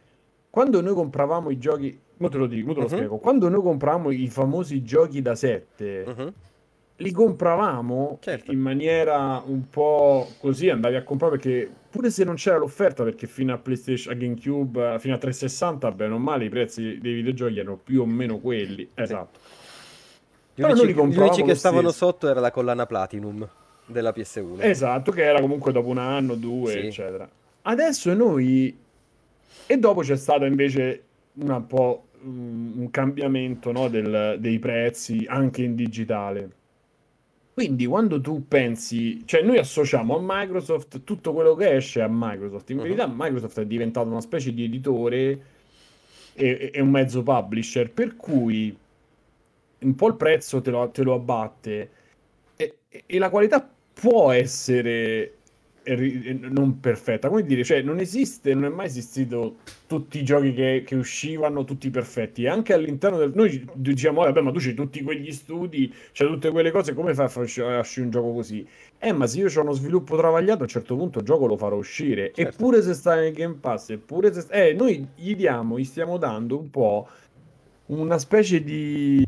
quando 0.48 0.80
noi 0.80 0.94
compravamo 0.94 1.50
i 1.50 1.58
giochi, 1.58 1.98
mo 2.18 2.28
te 2.28 2.38
lo 2.38 2.46
dico, 2.46 2.68
mo 2.68 2.72
te 2.74 2.78
lo 2.78 2.86
uh-huh. 2.86 2.92
spiego, 2.92 3.16
quando 3.18 3.48
noi 3.48 3.62
compravamo 3.62 4.12
i 4.12 4.28
famosi 4.28 4.84
giochi 4.84 5.20
da 5.20 5.34
7, 5.34 6.04
uh-huh 6.06 6.32
li 7.00 7.12
compravamo 7.12 8.18
certo. 8.20 8.52
in 8.52 8.60
maniera 8.60 9.42
un 9.44 9.68
po' 9.68 10.28
così, 10.38 10.68
andavi 10.68 10.96
a 10.96 11.02
comprare 11.02 11.36
perché 11.36 11.70
pure 11.90 12.10
se 12.10 12.24
non 12.24 12.34
c'era 12.34 12.58
l'offerta, 12.58 13.02
perché 13.02 13.26
fino 13.26 13.54
a 13.54 13.58
PlayStation, 13.58 14.12
a 14.12 14.16
GameCube, 14.16 14.96
fino 14.98 15.14
a 15.14 15.18
360, 15.18 15.90
bene 15.92 16.14
o 16.14 16.18
male, 16.18 16.44
i 16.44 16.48
prezzi 16.48 16.98
dei 17.00 17.14
videogiochi 17.14 17.58
erano 17.58 17.78
più 17.82 18.02
o 18.02 18.06
meno 18.06 18.38
quelli. 18.38 18.88
Esatto. 18.94 19.38
Gli 20.54 20.62
unici, 20.62 20.92
gli 20.92 21.18
unici 21.18 21.42
che 21.42 21.54
stavano 21.54 21.90
sotto 21.90 22.28
era 22.28 22.40
la 22.40 22.50
collana 22.50 22.84
Platinum 22.84 23.48
della 23.86 24.12
PS1. 24.14 24.60
Esatto, 24.60 25.10
che 25.10 25.24
era 25.24 25.40
comunque 25.40 25.72
dopo 25.72 25.88
un 25.88 25.98
anno, 25.98 26.34
due, 26.34 26.72
sì. 26.72 26.78
eccetera. 26.78 27.28
Adesso 27.62 28.12
noi... 28.14 28.76
E 29.66 29.78
dopo 29.78 30.00
c'è 30.02 30.16
stato 30.16 30.44
invece 30.44 31.02
un 31.34 31.66
po' 31.66 32.04
un 32.22 32.88
cambiamento 32.90 33.72
no, 33.72 33.88
del, 33.88 34.36
dei 34.38 34.58
prezzi 34.58 35.24
anche 35.26 35.62
in 35.62 35.74
digitale 35.74 36.58
quindi 37.60 37.84
quando 37.84 38.22
tu 38.22 38.48
pensi, 38.48 39.22
cioè 39.26 39.42
noi 39.42 39.58
associamo 39.58 40.16
a 40.16 40.20
Microsoft 40.22 41.04
tutto 41.04 41.34
quello 41.34 41.54
che 41.54 41.74
esce 41.74 42.00
a 42.00 42.08
Microsoft. 42.08 42.70
In 42.70 42.78
uh-huh. 42.78 42.84
verità 42.84 43.06
Microsoft 43.06 43.60
è 43.60 43.66
diventato 43.66 44.08
una 44.08 44.22
specie 44.22 44.54
di 44.54 44.64
editore 44.64 45.42
e, 46.32 46.70
e, 46.72 46.80
un 46.80 46.88
mezzo 46.88 47.22
publisher, 47.22 47.90
per 47.90 48.16
cui 48.16 48.74
un 49.80 49.94
po' 49.94 50.08
il 50.08 50.14
prezzo 50.14 50.62
te 50.62 50.70
lo, 50.70 50.88
te 50.88 51.02
lo 51.02 51.12
abbatte 51.12 51.90
e, 52.56 52.76
e, 52.88 53.18
la 53.18 53.28
qualità 53.28 53.70
può 53.92 54.30
essere 54.30 55.39
non 55.96 56.80
perfetta. 56.80 57.28
Come 57.28 57.42
dire, 57.42 57.64
cioè, 57.64 57.82
non 57.82 57.98
esiste, 57.98 58.54
non 58.54 58.64
è 58.64 58.68
mai 58.68 58.86
esistito 58.86 59.56
tutti 59.86 60.18
i 60.18 60.24
giochi 60.24 60.52
che, 60.52 60.82
che 60.86 60.94
uscivano 60.94 61.64
tutti 61.64 61.90
perfetti. 61.90 62.46
anche 62.46 62.72
all'interno 62.72 63.18
del. 63.18 63.32
Noi 63.34 63.68
diciamo, 63.74 64.22
vabbè, 64.22 64.40
ma 64.40 64.52
tu 64.52 64.58
c'hai 64.58 64.74
tutti 64.74 65.02
quegli 65.02 65.32
studi, 65.32 65.92
c'hai 66.12 66.28
tutte 66.28 66.50
quelle 66.50 66.70
cose, 66.70 66.94
come 66.94 67.14
fai 67.14 67.26
a 67.26 67.78
uscire 67.78 68.04
un 68.04 68.10
gioco 68.10 68.32
così? 68.32 68.66
Eh, 68.98 69.12
ma 69.12 69.26
se 69.26 69.38
io 69.38 69.48
ho 69.54 69.60
uno 69.62 69.72
sviluppo 69.72 70.16
travagliato, 70.16 70.60
a 70.60 70.62
un 70.62 70.68
certo 70.68 70.96
punto 70.96 71.20
il 71.20 71.24
gioco 71.24 71.46
lo 71.46 71.56
farò 71.56 71.76
uscire. 71.76 72.32
Certo. 72.34 72.40
Eppure 72.40 72.82
se 72.82 72.94
sta 72.94 73.14
nel 73.14 73.32
Game 73.32 73.56
Pass, 73.60 73.90
eppure 73.90 74.32
se. 74.32 74.46
Eh, 74.50 74.74
noi 74.74 75.06
gli 75.14 75.34
diamo, 75.34 75.78
gli 75.78 75.84
stiamo 75.84 76.18
dando 76.18 76.58
un 76.58 76.70
po' 76.70 77.08
una 77.86 78.18
specie 78.18 78.62
di. 78.62 79.26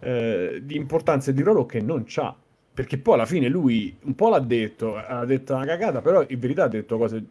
Eh, 0.00 0.60
di 0.62 0.76
importanza 0.76 1.32
e 1.32 1.34
di 1.34 1.42
ruolo 1.42 1.66
che 1.66 1.80
non 1.80 2.04
c'ha 2.06 2.32
perché 2.78 2.96
poi 2.96 3.14
alla 3.14 3.26
fine 3.26 3.48
lui 3.48 3.92
un 4.02 4.14
po' 4.14 4.28
l'ha 4.28 4.38
detto, 4.38 4.94
ha 4.94 5.24
detto 5.24 5.52
una 5.52 5.64
cagata, 5.64 6.00
però 6.00 6.24
in 6.28 6.38
verità 6.38 6.62
ha 6.62 6.68
detto 6.68 6.96
cose 6.96 7.24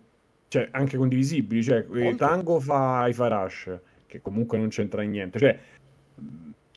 cioè, 0.49 0.67
anche 0.71 0.97
condivisibili, 0.97 1.63
cioè 1.63 1.85
Molto. 1.87 2.17
Tango 2.17 2.59
fa 2.59 3.07
i 3.07 3.13
Farash, 3.13 3.79
che 4.07 4.21
comunque 4.21 4.57
non 4.57 4.67
c'entra 4.67 5.03
niente, 5.03 5.39
cioè 5.39 5.57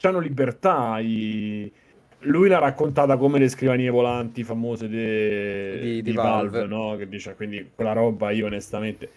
hanno 0.02 0.20
libertà, 0.20 1.00
i... 1.00 1.68
lui 2.20 2.48
l'ha 2.48 2.60
raccontata 2.60 3.16
come 3.16 3.40
le 3.40 3.48
scrivanie 3.48 3.90
volanti 3.90 4.44
famose 4.44 4.88
de... 4.88 5.78
di, 5.80 5.90
di, 5.94 6.02
di, 6.02 6.12
Valve, 6.12 6.60
Valve 6.60 6.72
no? 6.72 6.96
che 6.96 7.08
dice, 7.08 7.34
quindi 7.34 7.70
quella 7.74 7.92
roba 7.92 8.30
io 8.30 8.46
onestamente 8.46 9.10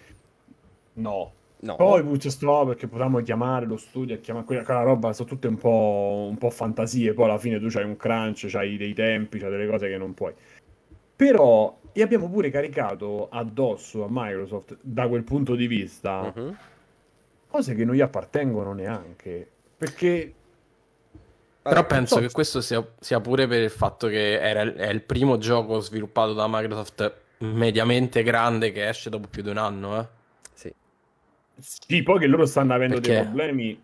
no, 0.94 1.32
No. 1.64 1.78
Poi 1.78 2.04
Bootstrap 2.04 2.68
perché 2.68 2.88
potevamo 2.88 3.22
chiamare 3.22 3.66
lo 3.66 3.78
studio 3.78 4.16
e 4.16 4.20
chiamare 4.20 4.46
quella, 4.46 4.64
quella 4.64 4.82
roba, 4.82 5.14
sono 5.14 5.30
tutte 5.30 5.48
un 5.48 5.56
po', 5.56 6.28
un 6.30 6.38
po' 6.38 6.50
fantasie, 6.50 7.14
poi 7.14 7.26
alla 7.26 7.38
fine 7.38 7.58
tu 7.58 7.68
c'hai 7.70 7.86
un 7.86 7.96
crunch, 7.96 8.48
c'hai 8.50 8.76
dei 8.76 8.94
tempi, 8.94 9.40
c'hai 9.40 9.50
delle 9.50 9.68
cose 9.68 9.88
che 9.88 9.98
non 9.98 10.14
puoi. 10.14 10.34
Però 11.16 11.80
e 11.94 12.02
abbiamo 12.02 12.30
pure 12.30 12.50
caricato 12.50 13.30
addosso 13.30 14.04
a 14.04 14.08
Microsoft 14.10 14.78
da 14.82 15.08
quel 15.08 15.24
punto 15.24 15.56
di 15.56 15.68
vista 15.68 16.34
uh-huh. 16.36 16.56
cose 17.48 17.76
che 17.76 17.86
non 17.86 17.96
gli 17.96 18.02
appartengono 18.02 18.74
neanche. 18.74 19.48
Perché 19.78 20.34
però 21.62 21.86
penso 21.86 22.16
so. 22.16 22.22
che 22.22 22.30
questo 22.30 22.60
sia, 22.60 22.86
sia, 23.00 23.22
pure 23.22 23.48
per 23.48 23.62
il 23.62 23.70
fatto 23.70 24.08
che 24.08 24.38
era, 24.38 24.62
è 24.74 24.90
il 24.90 25.02
primo 25.02 25.38
gioco 25.38 25.80
sviluppato 25.80 26.34
da 26.34 26.46
Microsoft 26.50 27.22
mediamente 27.38 28.22
grande 28.22 28.74
che 28.74 28.90
esce 28.90 29.10
dopo 29.10 29.30
più 29.30 29.44
di 29.44 29.50
un 29.50 29.58
anno, 29.58 30.00
eh. 30.00 30.08
Sì, 31.60 32.04
poi 32.04 32.20
che 32.20 32.28
loro 32.28 32.46
stanno 32.46 32.74
avendo 32.74 33.00
Perché? 33.00 33.14
dei 33.14 33.24
problemi. 33.24 33.82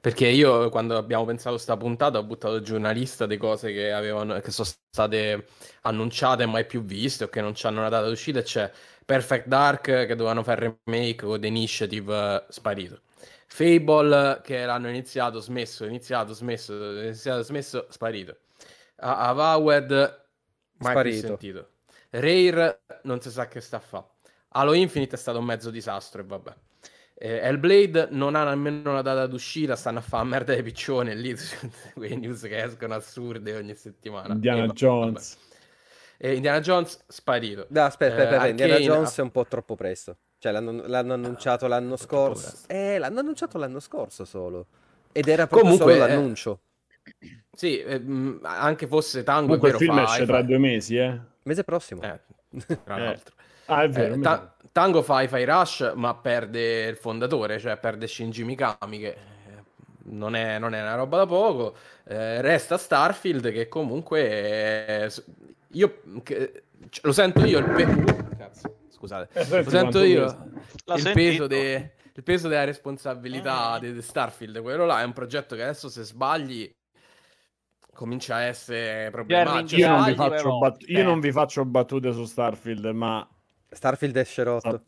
Perché 0.00 0.26
io 0.28 0.68
quando 0.70 0.96
abbiamo 0.96 1.24
pensato 1.24 1.56
a 1.56 1.58
sta 1.58 1.76
puntata 1.76 2.18
ho 2.18 2.24
buttato 2.24 2.60
giù 2.60 2.76
una 2.76 2.90
lista 2.90 3.26
di 3.26 3.36
cose 3.36 3.72
che, 3.72 3.92
avevano, 3.92 4.38
che 4.40 4.50
sono 4.50 4.68
state 4.90 5.46
annunciate 5.82 6.44
e 6.44 6.46
mai 6.46 6.66
più 6.66 6.84
viste 6.84 7.24
o 7.24 7.28
che 7.28 7.40
non 7.40 7.54
hanno 7.62 7.80
una 7.80 7.88
data 7.88 8.08
d'uscita. 8.08 8.42
C'è 8.42 8.70
Perfect 9.04 9.46
Dark 9.46 9.82
che 9.82 10.06
dovevano 10.14 10.42
fare 10.42 10.78
remake 10.84 11.24
con 11.26 11.40
The 11.40 11.46
Initiative 11.48 12.36
eh, 12.36 12.44
sparito. 12.48 13.00
Fable 13.46 14.40
che 14.42 14.64
l'hanno 14.64 14.88
iniziato, 14.88 15.40
smesso, 15.40 15.84
iniziato, 15.84 16.32
smesso, 16.32 16.74
iniziato, 17.00 17.42
smesso, 17.42 17.86
sparito. 17.90 18.36
A- 18.96 19.28
Avowed 19.28 19.90
mai 20.78 20.98
più 21.00 21.10
Sparito. 21.10 21.26
sentito. 21.26 21.68
Rare 22.10 22.82
non 23.02 23.20
si 23.20 23.30
sa 23.30 23.48
che 23.48 23.60
sta 23.60 23.76
a 23.78 23.80
fa. 23.80 24.06
Halo 24.50 24.72
Infinite 24.74 25.16
è 25.16 25.18
stato 25.18 25.38
un 25.38 25.44
mezzo 25.44 25.70
disastro 25.70 26.22
e 26.22 26.24
vabbè. 26.24 26.54
Eh, 27.20 27.38
Hellblade 27.42 28.08
non 28.12 28.36
ha 28.36 28.44
nemmeno 28.44 28.90
una 28.92 29.02
data 29.02 29.26
d'uscita, 29.26 29.74
stanno 29.74 29.98
a 29.98 30.02
fare 30.02 30.24
merda 30.24 30.54
di 30.54 30.62
piccione 30.62 31.16
lì, 31.16 31.34
quei 31.94 32.16
news 32.16 32.42
che 32.42 32.62
escono 32.62 32.94
assurde 32.94 33.56
ogni 33.56 33.74
settimana. 33.74 34.34
Indiana 34.34 34.62
E 34.62 34.66
va- 34.68 34.72
Jones. 34.72 35.36
vabbè. 35.36 35.46
E 36.20 36.34
Indiana 36.34 36.60
Jones 36.60 36.98
sparito. 37.08 37.66
No, 37.70 37.82
aspetta, 37.82 38.12
Eh, 38.14 38.16
aspetta, 38.18 38.30
aspetta, 38.36 38.46
Indiana 38.48 38.72
Arcane- 38.74 38.92
Jones 38.94 39.18
è 39.18 39.22
un 39.22 39.30
po' 39.32 39.46
troppo 39.46 39.74
presto. 39.74 40.16
Cioè, 40.38 40.52
l'hanno, 40.52 40.82
l'hanno 40.86 41.14
annunciato 41.14 41.66
l'anno 41.66 41.96
po' 41.96 42.06
troppo 42.06 42.34
scorso. 42.36 42.56
Eh, 42.68 42.98
l'hanno 42.98 43.18
annunciato 43.18 43.58
l'anno 43.58 43.80
scorso 43.80 44.24
solo. 44.24 44.66
Ed 45.10 45.26
era 45.26 45.46
proprio 45.48 45.70
Comunque, 45.72 45.94
solo 45.94 46.04
eh, 46.04 46.08
l'annuncio. 46.14 46.60
Sì, 47.52 47.80
eh, 47.80 47.98
mh, 47.98 48.40
anche 48.42 48.86
fosse 48.86 49.24
Tango, 49.24 49.56
Comunque 49.56 49.70
il 49.70 49.74
film 49.76 49.94
fa- 49.96 50.04
esce 50.04 50.18
fa- 50.20 50.24
tra 50.26 50.42
due 50.42 50.58
mesi, 50.58 50.96
eh. 50.96 51.18
Mese 51.42 51.64
prossimo. 51.64 52.02
Eh, 52.02 52.20
tra 52.84 52.96
Eh. 52.96 53.00
l'altro. 53.00 53.34
Ah, 53.66 53.82
è 53.82 53.88
vero. 53.88 54.14
Eh, 54.14 54.20
Ta- 54.20 54.54
Tango 54.78 55.02
fa 55.02 55.22
i 55.22 55.44
Rush, 55.44 55.92
ma 55.96 56.14
perde 56.14 56.84
il 56.86 56.94
fondatore, 56.96 57.58
cioè 57.58 57.76
perde 57.78 58.06
Shinji 58.06 58.44
Mikami, 58.44 59.00
che 59.00 59.08
eh, 59.08 59.16
non 60.04 60.36
è, 60.36 60.60
non 60.60 60.72
è 60.72 60.80
una 60.80 60.94
roba 60.94 61.16
da 61.16 61.26
poco. 61.26 61.74
Eh, 62.04 62.40
resta 62.40 62.78
Starfield, 62.78 63.50
che 63.50 63.66
comunque 63.66 64.20
è- 64.22 65.08
io 65.72 66.00
che- 66.22 66.62
lo 67.02 67.10
sento 67.10 67.44
io 67.44 67.58
il 67.58 67.64
pe- 67.64 68.36
Cazzo, 68.36 68.76
scusate, 68.90 69.28
Eh, 69.32 69.64
lo 69.64 69.68
sento 69.68 70.04
io 70.04 70.26
il 70.94 71.10
peso, 71.12 71.48
de- 71.48 71.94
il 72.14 72.22
peso 72.22 72.46
della 72.46 72.62
responsabilità 72.64 73.80
Mm. 73.82 73.92
di, 73.94 74.00
Starfield. 74.00 74.62
Quello 74.62 74.86
là 74.86 75.00
è 75.00 75.04
un 75.04 75.12
progetto 75.12 75.56
che 75.56 75.64
adesso 75.64 75.88
se 75.88 76.04
sbagli 76.04 76.72
comincia 77.92 78.36
a 78.36 78.42
essere 78.42 79.10
problematico. 79.10 79.74
Io 79.80 79.88
non, 79.88 80.76
io 80.86 81.02
non 81.02 81.18
vi 81.18 81.32
faccio 81.32 81.64
battute 81.64 82.12
su 82.12 82.24
Starfield, 82.26 82.84
ma 82.86 83.28
Starfield 83.70 84.16
esce 84.16 84.42
rotto. 84.42 84.82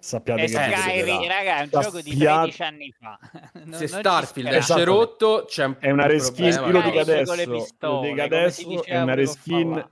sappiate 0.00 0.42
È 0.42 0.44
che 0.46 0.50
vi 0.50 0.54
Skyrim, 0.54 1.14
succederà. 1.16 1.34
raga, 1.38 1.56
è 1.56 1.60
un 1.62 1.66
Sta 1.68 1.80
gioco 1.80 2.00
di 2.00 2.10
spia- 2.12 2.36
13 2.42 2.62
anni 2.62 2.94
fa. 2.98 3.18
Non- 3.64 3.78
se 3.78 3.86
Starfield 3.88 4.46
esce 4.48 4.58
Esatto. 4.58 4.84
rotto, 4.84 5.44
c'è 5.48 5.64
un 5.64 5.76
È 5.78 5.90
una 5.90 6.02
un 6.04 6.08
reskin, 6.08 6.34
problema, 6.54 6.66
io 6.66 6.72
lo 6.72 6.80
dico 6.82 6.98
adesso, 7.00 7.24
Con 7.24 7.36
le 7.36 7.44
lo 7.46 7.52
pistole, 7.58 8.08
dico 8.10 8.22
adesso, 8.22 8.84
è 8.84 9.00
una 9.00 9.14
reskin, 9.14 9.88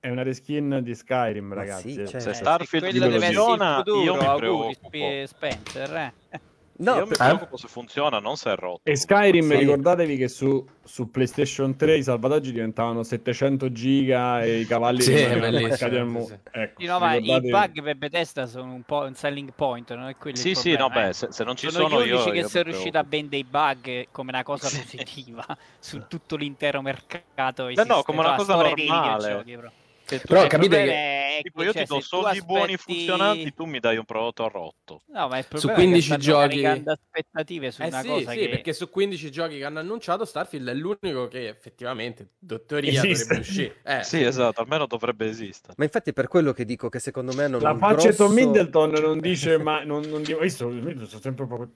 è 0.00 0.08
una 0.08 0.22
reskin 0.22 0.80
di 0.82 0.94
Skyrim, 0.94 1.52
ragazzi. 1.52 1.92
sì, 1.92 2.00
eh. 2.00 2.06
certo. 2.06 2.20
Se 2.20 2.30
Eh, 2.30 2.34
Starfield 2.34 3.10
funziona, 3.12 3.82
io 3.84 4.14
mi 4.16 4.34
preoccupo. 4.36 4.72
Sp- 4.72 5.24
Spencer. 5.24 6.12
Eh. 6.30 6.40
No, 6.80 6.96
Io 6.96 7.06
mi 7.06 7.14
preoccupo 7.14 7.58
se 7.58 7.68
funziona, 7.68 8.20
non 8.20 8.36
se 8.36 8.52
è 8.52 8.56
rotto. 8.56 8.80
E 8.84 8.96
Skyrim, 8.96 9.50
Sì. 9.50 9.56
ricordatevi 9.58 10.16
che 10.16 10.28
su, 10.28 10.66
su 10.82 11.10
PlayStation 11.10 11.76
3 11.76 11.98
i 11.98 12.02
salvataggi 12.02 12.52
diventavano 12.52 13.02
700 13.02 13.70
giga 13.70 14.42
e 14.42 14.60
i 14.60 14.64
cavalli 14.66 15.02
Sì, 15.02 15.22
attaccati 15.22 15.96
al 15.96 16.06
sì, 16.06 16.10
mu- 16.10 16.26
sì. 16.26 16.38
Ecco, 16.50 16.82
no, 16.84 16.98
ma 16.98 17.14
i 17.14 17.20
ricordatevi- 17.20 17.50
bug 17.52 17.82
per 17.82 17.96
Bethesda 17.96 18.46
sono 18.46 18.72
un 18.72 18.82
po' 18.82 19.00
un 19.00 19.14
selling 19.14 19.52
point, 19.54 19.92
non 19.94 20.08
è 20.08 20.16
quello 20.16 20.36
Sì, 20.36 20.54
sì, 20.54 20.74
no, 20.74 20.88
beh, 20.88 21.08
eh. 21.08 21.12
se, 21.12 21.26
se 21.30 21.44
non 21.44 21.54
ci 21.56 21.68
sono, 21.70 21.88
sono, 21.88 22.02
gli 22.02 22.08
io, 22.08 22.14
unici 22.14 22.30
che 22.30 22.38
io 22.38 22.48
sono 22.48 22.64
riusciti 22.64 22.96
a 22.96 23.04
vendere 23.06 23.42
i 23.42 23.44
bug 23.44 24.08
come 24.10 24.30
una 24.30 24.42
cosa 24.42 24.68
positiva 24.68 25.44
su 25.78 26.02
tutto 26.08 26.36
l'intero 26.36 26.80
mercato. 26.80 27.66
Beh, 27.66 27.84
no, 27.84 28.02
come 28.02 28.20
una 28.20 28.36
cosa 28.36 28.54
normale. 28.56 29.42
Però. 29.44 29.70
Però 30.18 30.46
capite 30.46 30.76
che- 30.84 30.90
è 30.92 31.18
Tipo, 31.42 31.62
io 31.62 31.72
cioè, 31.72 31.82
ti 31.82 31.88
do 31.88 32.00
soldi 32.00 32.42
buoni 32.42 32.74
aspetti- 32.74 32.92
funzionanti, 33.06 33.54
tu 33.54 33.64
mi 33.64 33.78
dai 33.80 33.96
un 33.96 34.04
prodotto 34.04 34.46
rotto. 34.48 35.00
No, 35.06 35.26
ma 35.28 35.38
il 35.38 35.44
Su 35.44 35.48
problema 35.50 35.74
15 35.74 36.10
è 36.12 36.14
che 36.16 36.20
giochi- 36.20 36.64
aspettative 36.66 37.70
su 37.70 37.82
Eh 37.82 37.86
una 37.86 38.00
sì, 38.02 38.06
cosa 38.08 38.30
sì, 38.32 38.38
che... 38.38 38.48
perché 38.50 38.72
su 38.74 38.90
15 38.90 39.30
giochi 39.30 39.56
che 39.56 39.64
hanno 39.64 39.78
annunciato 39.78 40.24
Starfield 40.26 40.68
è 40.68 40.74
l'unico 40.74 41.28
che 41.28 41.48
effettivamente, 41.48 42.32
dottoria, 42.38 42.90
Esiste. 42.90 43.22
dovrebbe 43.34 43.40
uscire. 43.40 43.76
Eh, 43.84 44.02
Sì, 44.04 44.22
esatto, 44.22 44.60
almeno 44.60 44.86
dovrebbe 44.86 45.28
esistere. 45.28 45.72
Ma 45.78 45.84
infatti 45.84 46.10
è 46.10 46.12
per 46.12 46.28
quello 46.28 46.52
che 46.52 46.66
dico 46.66 46.90
che 46.90 46.98
secondo 46.98 47.32
me 47.32 47.44
hanno 47.44 47.58
La 47.58 47.70
un 47.70 47.78
faccia 47.78 48.10
di 48.10 48.16
Tom 48.16 48.34
grosso... 48.34 48.46
Middleton 48.46 48.90
non 48.90 49.20
dice 49.20 49.56
ma 49.58 49.82
non, 49.82 50.02
non 50.02 50.22
dico 50.22 50.42
io 50.44 50.50
sono 50.50 51.06
sempre 51.06 51.46
proprio 51.46 51.70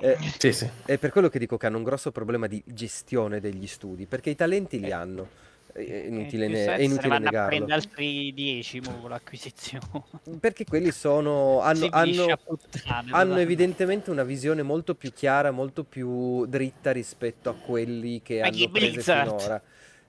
Eh, 0.00 0.18
Sì, 0.38 0.52
sì. 0.52 0.68
È 0.84 0.98
per 0.98 1.10
quello 1.10 1.28
che 1.28 1.38
dico 1.40 1.56
che 1.56 1.66
hanno 1.66 1.78
un 1.78 1.82
grosso 1.82 2.12
problema 2.12 2.46
di 2.46 2.62
gestione 2.64 3.40
degli 3.40 3.66
studi, 3.66 4.06
perché 4.06 4.30
i 4.30 4.36
talenti 4.36 4.78
li 4.78 4.88
Eh. 4.88 4.92
hanno. 4.92 5.28
È 5.72 5.78
Eh, 5.80 6.06
inutile, 6.08 6.48
ne- 6.48 6.66
è 6.76 6.82
inutile 6.82 7.08
vanno 7.08 7.14
a 7.26 7.30
negarlo. 7.30 7.48
prendere 7.48 7.72
altri 7.74 8.32
10 8.34 8.80
mo, 8.80 8.98
con 9.00 9.10
l'acquisizione. 9.10 9.86
Perché 10.40 10.64
quelli 10.66 10.90
sono. 10.90 11.60
Hanno, 11.60 11.88
hanno- 11.90 12.24
a 12.24 12.36
puttane, 12.36 13.10
hanno 13.10 13.36
evidentemente 13.38 14.10
una 14.10 14.22
visione 14.24 14.62
molto 14.62 14.94
più 14.94 15.12
chiara, 15.14 15.50
molto 15.50 15.84
più 15.84 16.44
dritta 16.46 16.92
rispetto 16.92 17.48
a 17.48 17.54
quelli 17.54 18.20
che 18.22 18.40
Ma 18.40 18.48
hanno 18.48 18.68
Blizzard? 18.68 19.28
finora. 19.38 19.62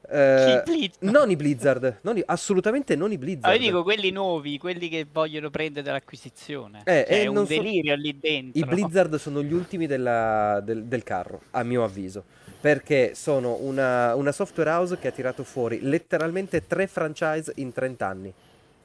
Eh, 0.06 0.91
non 0.99 1.30
i 1.32 1.38
Blizzard, 1.38 1.99
non 2.02 2.17
i- 2.17 2.23
assolutamente 2.26 2.93
non 2.97 3.13
i 3.13 3.17
Blizzard. 3.17 3.54
Ah, 3.54 3.56
io 3.56 3.62
dico 3.67 3.84
quelli 3.84 4.10
nuovi, 4.12 4.58
quelli 4.58 4.89
che 4.89 5.08
vogliono 5.10 5.49
prendere 5.49 5.86
dall'acquisizione. 5.86 6.80
Eh, 6.84 7.06
Cioè, 7.08 7.19
e 7.19 7.21
è 7.23 7.28
un 7.28 7.36
non 7.36 7.47
so- 7.47 7.54
delirio 7.56 7.95
lì 7.95 8.19
dentro. 8.19 8.60
I 8.60 8.65
Blizzard 8.65 9.15
sono 9.15 9.41
gli 9.41 9.54
ultimi 9.54 9.88
della- 9.88 10.60
del, 10.62 10.84
del 10.84 11.04
carro, 11.04 11.43
a 11.52 11.63
mio 11.63 11.86
avviso, 11.86 12.26
perché 12.63 13.13
sono 13.13 13.58
una, 13.60 14.15
una 14.15 14.32
software 14.32 14.69
house 14.69 14.97
che 14.97 15.10
ha 15.10 15.12
tirato 15.12 15.43
fuori 15.43 15.82
letteralmente 15.82 16.65
tre 16.65 16.88
franchise 16.88 17.52
in 17.58 17.73
30 17.73 18.08
anni. 18.08 18.34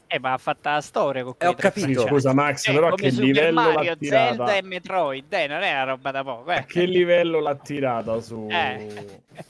Eh, 0.08 0.18
ma 0.18 0.32
ha 0.32 0.38
fatto 0.38 0.68
la 0.68 0.80
storia 0.80 1.22
con 1.22 1.34
Eh, 1.38 1.46
ho 1.46 1.54
quei 1.54 1.54
tre 1.54 1.68
capito. 1.68 1.86
Sì, 1.86 1.92
franchise. 1.94 2.08
scusa 2.12 2.32
Max, 2.34 2.66
Eh, 2.66 2.72
però 2.72 2.94
che 2.94 3.10
Super 3.12 3.24
livello 3.24 3.60
Mario, 3.60 3.90
l'ha 3.90 3.96
tirata? 3.96 4.26
Zelda 4.34 4.56
e 4.56 4.62
Metroid, 4.62 5.32
eh, 5.32 5.46
non 5.46 5.62
è 5.62 5.70
una 5.70 5.84
roba 5.84 6.10
da 6.10 6.24
poco, 6.24 6.50
eh. 6.50 6.56
A 6.56 6.64
che 6.64 6.82
livello 6.86 7.38
l'ha 7.38 7.54
tirata 7.54 8.20
su 8.20 8.48
Eh. 8.50 9.20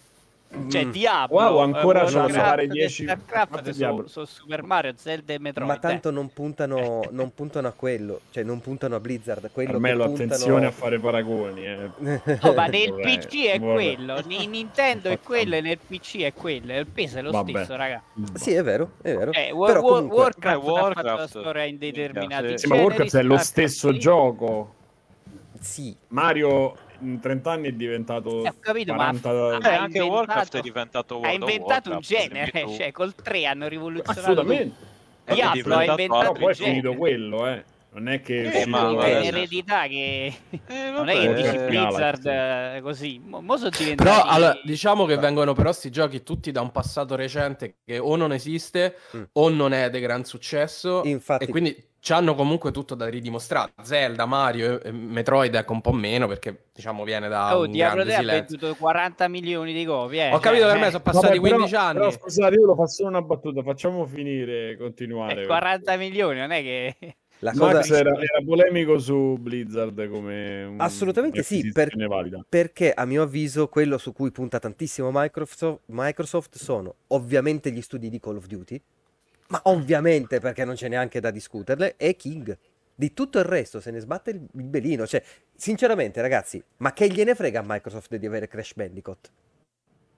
Cioè, 0.70 0.86
Mm. 0.86 0.90
Diablo, 0.90 1.36
Wow, 1.36 1.58
ancora 1.58 2.00
eh, 2.02 2.04
c'hanno 2.06 2.20
Warcraft 2.20 2.48
fare 2.48 2.62
e 2.62 2.66
10 2.68 3.02
StarCraft 3.04 3.70
su, 3.70 4.06
su 4.06 4.24
Super 4.24 4.62
Mario, 4.62 4.94
Zelda 4.96 5.34
e 5.34 5.38
Metroid. 5.38 5.68
Ma 5.68 5.76
eh. 5.76 5.78
tanto 5.78 6.10
non 6.10 6.32
puntano, 6.32 7.02
non 7.12 7.34
puntano 7.34 7.68
a 7.68 7.72
quello, 7.72 8.20
cioè 8.30 8.44
non 8.44 8.58
puntano 8.60 8.94
a 8.96 9.00
Blizzard. 9.00 9.50
Quello 9.52 9.72
Carmelo, 9.72 10.04
puntano... 10.06 10.24
attenzione 10.32 10.66
a 10.66 10.70
fare 10.70 10.98
paragoni. 10.98 11.66
eh. 11.66 11.90
No, 12.42 12.52
ma 12.54 12.66
nel 12.66 12.88
Vorrei- 12.90 13.18
PC 13.18 13.44
è 13.46 13.58
vorrei. 13.58 13.94
quello, 13.96 14.22
in 14.28 14.50
Nintendo 14.50 15.10
è 15.10 15.20
quello 15.20 15.54
e 15.54 15.60
nel 15.60 15.78
PC 15.86 16.20
è 16.22 16.32
quello, 16.32 16.76
il 16.78 16.86
peso 16.86 17.18
è 17.18 17.22
lo 17.22 17.30
Vabbè. 17.30 17.50
stesso, 17.50 17.76
raga. 17.76 18.02
Sì, 18.32 18.52
è 18.52 18.62
vero, 18.62 18.92
è 19.02 19.14
vero. 19.14 19.32
Eh, 19.32 19.50
Wa- 19.52 19.66
Però 19.66 19.80
comunque... 19.82 20.16
Warcraft, 20.16 20.56
Eh, 20.66 20.70
ha 20.70 20.72
fatto 20.72 20.72
la 20.72 20.82
Warcraft, 21.12 21.28
storia 21.28 21.64
in 21.64 21.76
determinati 21.78 22.42
minchia, 22.46 22.56
Sì, 22.58 22.66
ma 22.68 22.76
Warcraft 22.76 23.16
è 23.16 23.22
lo 23.22 23.36
stesso 23.36 23.92
gioco. 23.98 24.74
Sì, 25.60 25.94
Mario 26.08 26.74
in 27.00 27.20
30 27.20 27.50
anni 27.52 27.68
è 27.68 27.72
diventato 27.72 28.44
Eh, 28.44 28.48
ho 28.48 28.54
capito, 28.60 28.92
ma 28.94 28.98
40 29.12 29.28
ha- 29.30 29.32
Eh, 29.34 29.52
anche 29.52 29.68
inventato- 29.98 30.08
Warcraft 30.10 30.56
è 30.56 30.60
diventato 30.60 31.14
World 31.16 31.30
Ha 31.30 31.32
inventato 31.34 31.88
un 31.90 31.94
Warcraft, 31.96 32.28
genere, 32.28 32.50
dimmi 32.52 32.64
tu. 32.72 32.76
cioè 32.76 32.92
col 32.92 33.14
3 33.14 33.44
hanno 33.46 33.68
rivoluzionato 33.68 34.20
Assolutamente. 34.20 34.86
Diablo 35.24 35.74
ha 35.76 35.84
inventato 35.84 36.18
Però 36.20 36.32
poi 36.32 36.52
è 36.52 36.54
genere. 36.54 36.74
finito 36.80 36.94
quello, 36.94 37.46
eh. 37.48 37.64
Non 37.90 38.06
è 38.08 38.20
che 38.20 38.50
è 38.50 38.62
Eh, 38.62 38.66
ma- 38.66 38.92
ma 38.92 39.06
è 39.06 39.18
un'eredità 39.18 39.86
che 39.86 40.32
Eh, 40.66 40.90
non 40.90 41.08
è 41.08 41.14
che 41.18 41.34
dici 41.34 41.56
eh, 41.56 41.66
Blizzard 41.66 42.26
eh, 42.26 42.80
così. 42.82 43.18
Mo, 43.24 43.40
mo 43.40 43.56
sono 43.56 43.70
diventati 43.70 44.08
Però 44.10 44.22
allora, 44.24 44.60
diciamo 44.62 45.06
che 45.06 45.16
vengono 45.16 45.54
però 45.54 45.72
sti 45.72 45.90
giochi 45.90 46.22
tutti 46.22 46.52
da 46.52 46.60
un 46.60 46.70
passato 46.70 47.16
recente 47.16 47.76
che 47.84 47.98
o 47.98 48.14
non 48.16 48.32
esiste 48.32 48.96
Mm. 49.16 49.22
o 49.32 49.48
non 49.48 49.72
è 49.72 49.88
di 49.88 50.00
gran 50.00 50.24
successo 50.24 51.00
Infatti- 51.06 51.44
e 51.44 51.48
quindi 51.48 51.87
hanno 52.08 52.34
comunque 52.34 52.70
tutto 52.70 52.94
da 52.94 53.08
ridimostrare. 53.08 53.72
Zelda, 53.82 54.24
Mario, 54.26 54.80
e 54.82 54.90
Metroid 54.92 55.54
ecco 55.54 55.72
un 55.72 55.80
po' 55.80 55.92
meno 55.92 56.26
perché 56.26 56.66
diciamo 56.72 57.04
viene 57.04 57.28
da 57.28 57.56
Oh, 57.56 57.64
un 57.64 57.70
Diablo 57.70 58.04
grande 58.04 58.12
3 58.12 58.14
ha 58.14 58.18
silenzio. 58.20 58.56
venduto 58.58 58.80
40 58.80 59.28
milioni 59.28 59.72
di 59.72 59.84
copie. 59.84 60.28
eh, 60.28 60.32
Ho 60.34 60.38
capito 60.38 60.62
cioè, 60.62 60.70
per 60.72 60.80
me 60.80 60.86
eh, 60.86 60.90
sono 60.90 61.02
passati 61.02 61.26
Vabbè, 61.26 61.40
però- 61.40 61.56
15 61.56 61.74
anni. 61.76 61.98
Però 61.98 62.10
scusate, 62.10 62.54
io 62.54 62.64
lo 62.66 62.74
faccio 62.74 62.92
solo 62.92 63.08
una 63.08 63.22
battuta, 63.22 63.62
facciamo 63.62 64.06
finire, 64.06 64.76
continuare. 64.76 65.42
eh, 65.42 65.46
40 65.46 65.96
milioni, 65.96 66.38
non 66.38 66.50
è 66.52 66.62
che... 66.62 66.96
la 67.40 67.52
cosa... 67.52 67.74
Max 67.74 67.90
era, 67.90 68.10
era 68.10 68.42
polemico 68.44 68.98
su 68.98 69.36
Blizzard 69.38 70.08
come 70.08 70.64
un- 70.64 70.80
Assolutamente 70.80 71.42
sì, 71.42 71.70
per-. 71.72 71.94
Perché 72.48 72.92
a 72.92 73.04
mio 73.04 73.22
avviso 73.22 73.68
quello 73.68 73.96
su 73.98 74.12
cui 74.12 74.30
punta 74.32 74.58
tantissimo 74.58 75.10
Microsoft, 75.12 75.80
Microsoft 75.86 76.56
sono 76.56 76.94
ovviamente 77.08 77.70
gli 77.70 77.80
studi 77.82 78.08
di 78.08 78.18
Call 78.18 78.36
of 78.36 78.46
Duty, 78.46 78.80
ma 79.48 79.60
ovviamente 79.64 80.40
perché 80.40 80.64
non 80.64 80.74
c'è 80.74 80.88
neanche 80.88 81.20
da 81.20 81.30
discuterle, 81.30 81.96
è 81.96 82.14
King. 82.16 82.56
Di 82.94 83.14
tutto 83.14 83.38
il 83.38 83.44
resto 83.44 83.80
se 83.80 83.90
ne 83.90 84.00
sbatte 84.00 84.30
il, 84.30 84.40
belino. 84.50 85.06
Cioè, 85.06 85.22
sinceramente, 85.54 86.20
ragazzi, 86.20 86.62
ma 86.78 86.92
che 86.92 87.08
gliene 87.08 87.34
frega 87.34 87.60
a 87.60 87.64
Microsoft 87.64 88.16
di 88.16 88.26
avere 88.26 88.48
Crash 88.48 88.74
Bandicoot? 88.74 89.30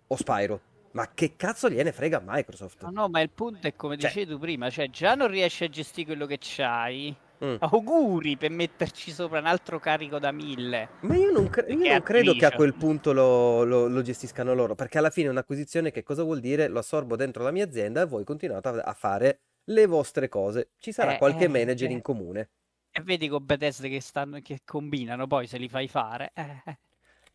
O 0.08 0.16
Spyro? 0.16 0.60
Ma 0.92 1.08
che 1.12 1.36
cazzo 1.36 1.68
gliene 1.68 1.92
frega 1.92 2.16
a 2.16 2.22
Microsoft? 2.24 2.82
No, 2.82 2.90
no, 2.90 3.08
ma 3.08 3.20
il 3.20 3.30
punto 3.30 3.66
è 3.66 3.76
come 3.76 3.96
Cioè- 3.96 4.10
dicevi 4.10 4.32
tu 4.32 4.38
prima, 4.38 4.70
cioè 4.70 4.88
già 4.90 5.14
non 5.14 5.28
riesci 5.28 5.64
a 5.64 5.68
gestire 5.68 6.06
quello 6.06 6.26
che 6.26 6.38
c'hai 6.40 7.14
Mm. 7.42 7.56
Auguri 7.60 8.36
per 8.36 8.50
metterci 8.50 9.12
sopra 9.12 9.38
un 9.38 9.46
altro 9.46 9.78
carico 9.78 10.18
da 10.18 10.30
mille. 10.30 10.90
Ma 11.00 11.16
io 11.16 11.30
non, 11.30 11.48
cre- 11.48 11.72
io 11.72 11.90
non 11.90 12.02
credo 12.02 12.34
che 12.34 12.44
a 12.44 12.52
quel 12.52 12.74
punto 12.74 13.12
lo, 13.12 13.64
lo, 13.64 13.88
lo, 13.88 14.02
gestiscano 14.02 14.52
loro, 14.52 14.74
perché 14.74 14.98
alla 14.98 15.10
fine 15.10 15.28
un'acquisizione 15.28 15.90
che 15.90 16.02
cosa 16.02 16.22
vuol 16.22 16.40
dire? 16.40 16.68
Lo 16.68 16.80
assorbo 16.80 17.16
dentro 17.16 17.42
la 17.42 17.50
mia 17.50 17.64
azienda 17.64 18.02
e 18.02 18.06
voi 18.06 18.24
continuate 18.24 18.68
a, 18.68 18.72
a 18.72 18.92
fare 18.92 19.40
le 19.64 19.86
vostre 19.86 20.28
cose. 20.28 20.72
Ci 20.78 20.92
sarà 20.92 21.14
eh, 21.14 21.18
qualche 21.18 21.44
eh, 21.44 21.48
manager 21.48 21.88
eh. 21.88 21.92
in 21.92 22.02
comune. 22.02 22.50
E 22.90 23.00
vedi 23.02 23.28
con 23.28 23.44
Bethesda 23.44 23.88
che, 23.88 24.00
stanno, 24.00 24.40
che 24.42 24.60
combinano, 24.64 25.26
poi 25.26 25.46
se 25.46 25.56
li 25.56 25.68
fai 25.68 25.88
fare. 25.88 26.32
Eh, 26.34 26.62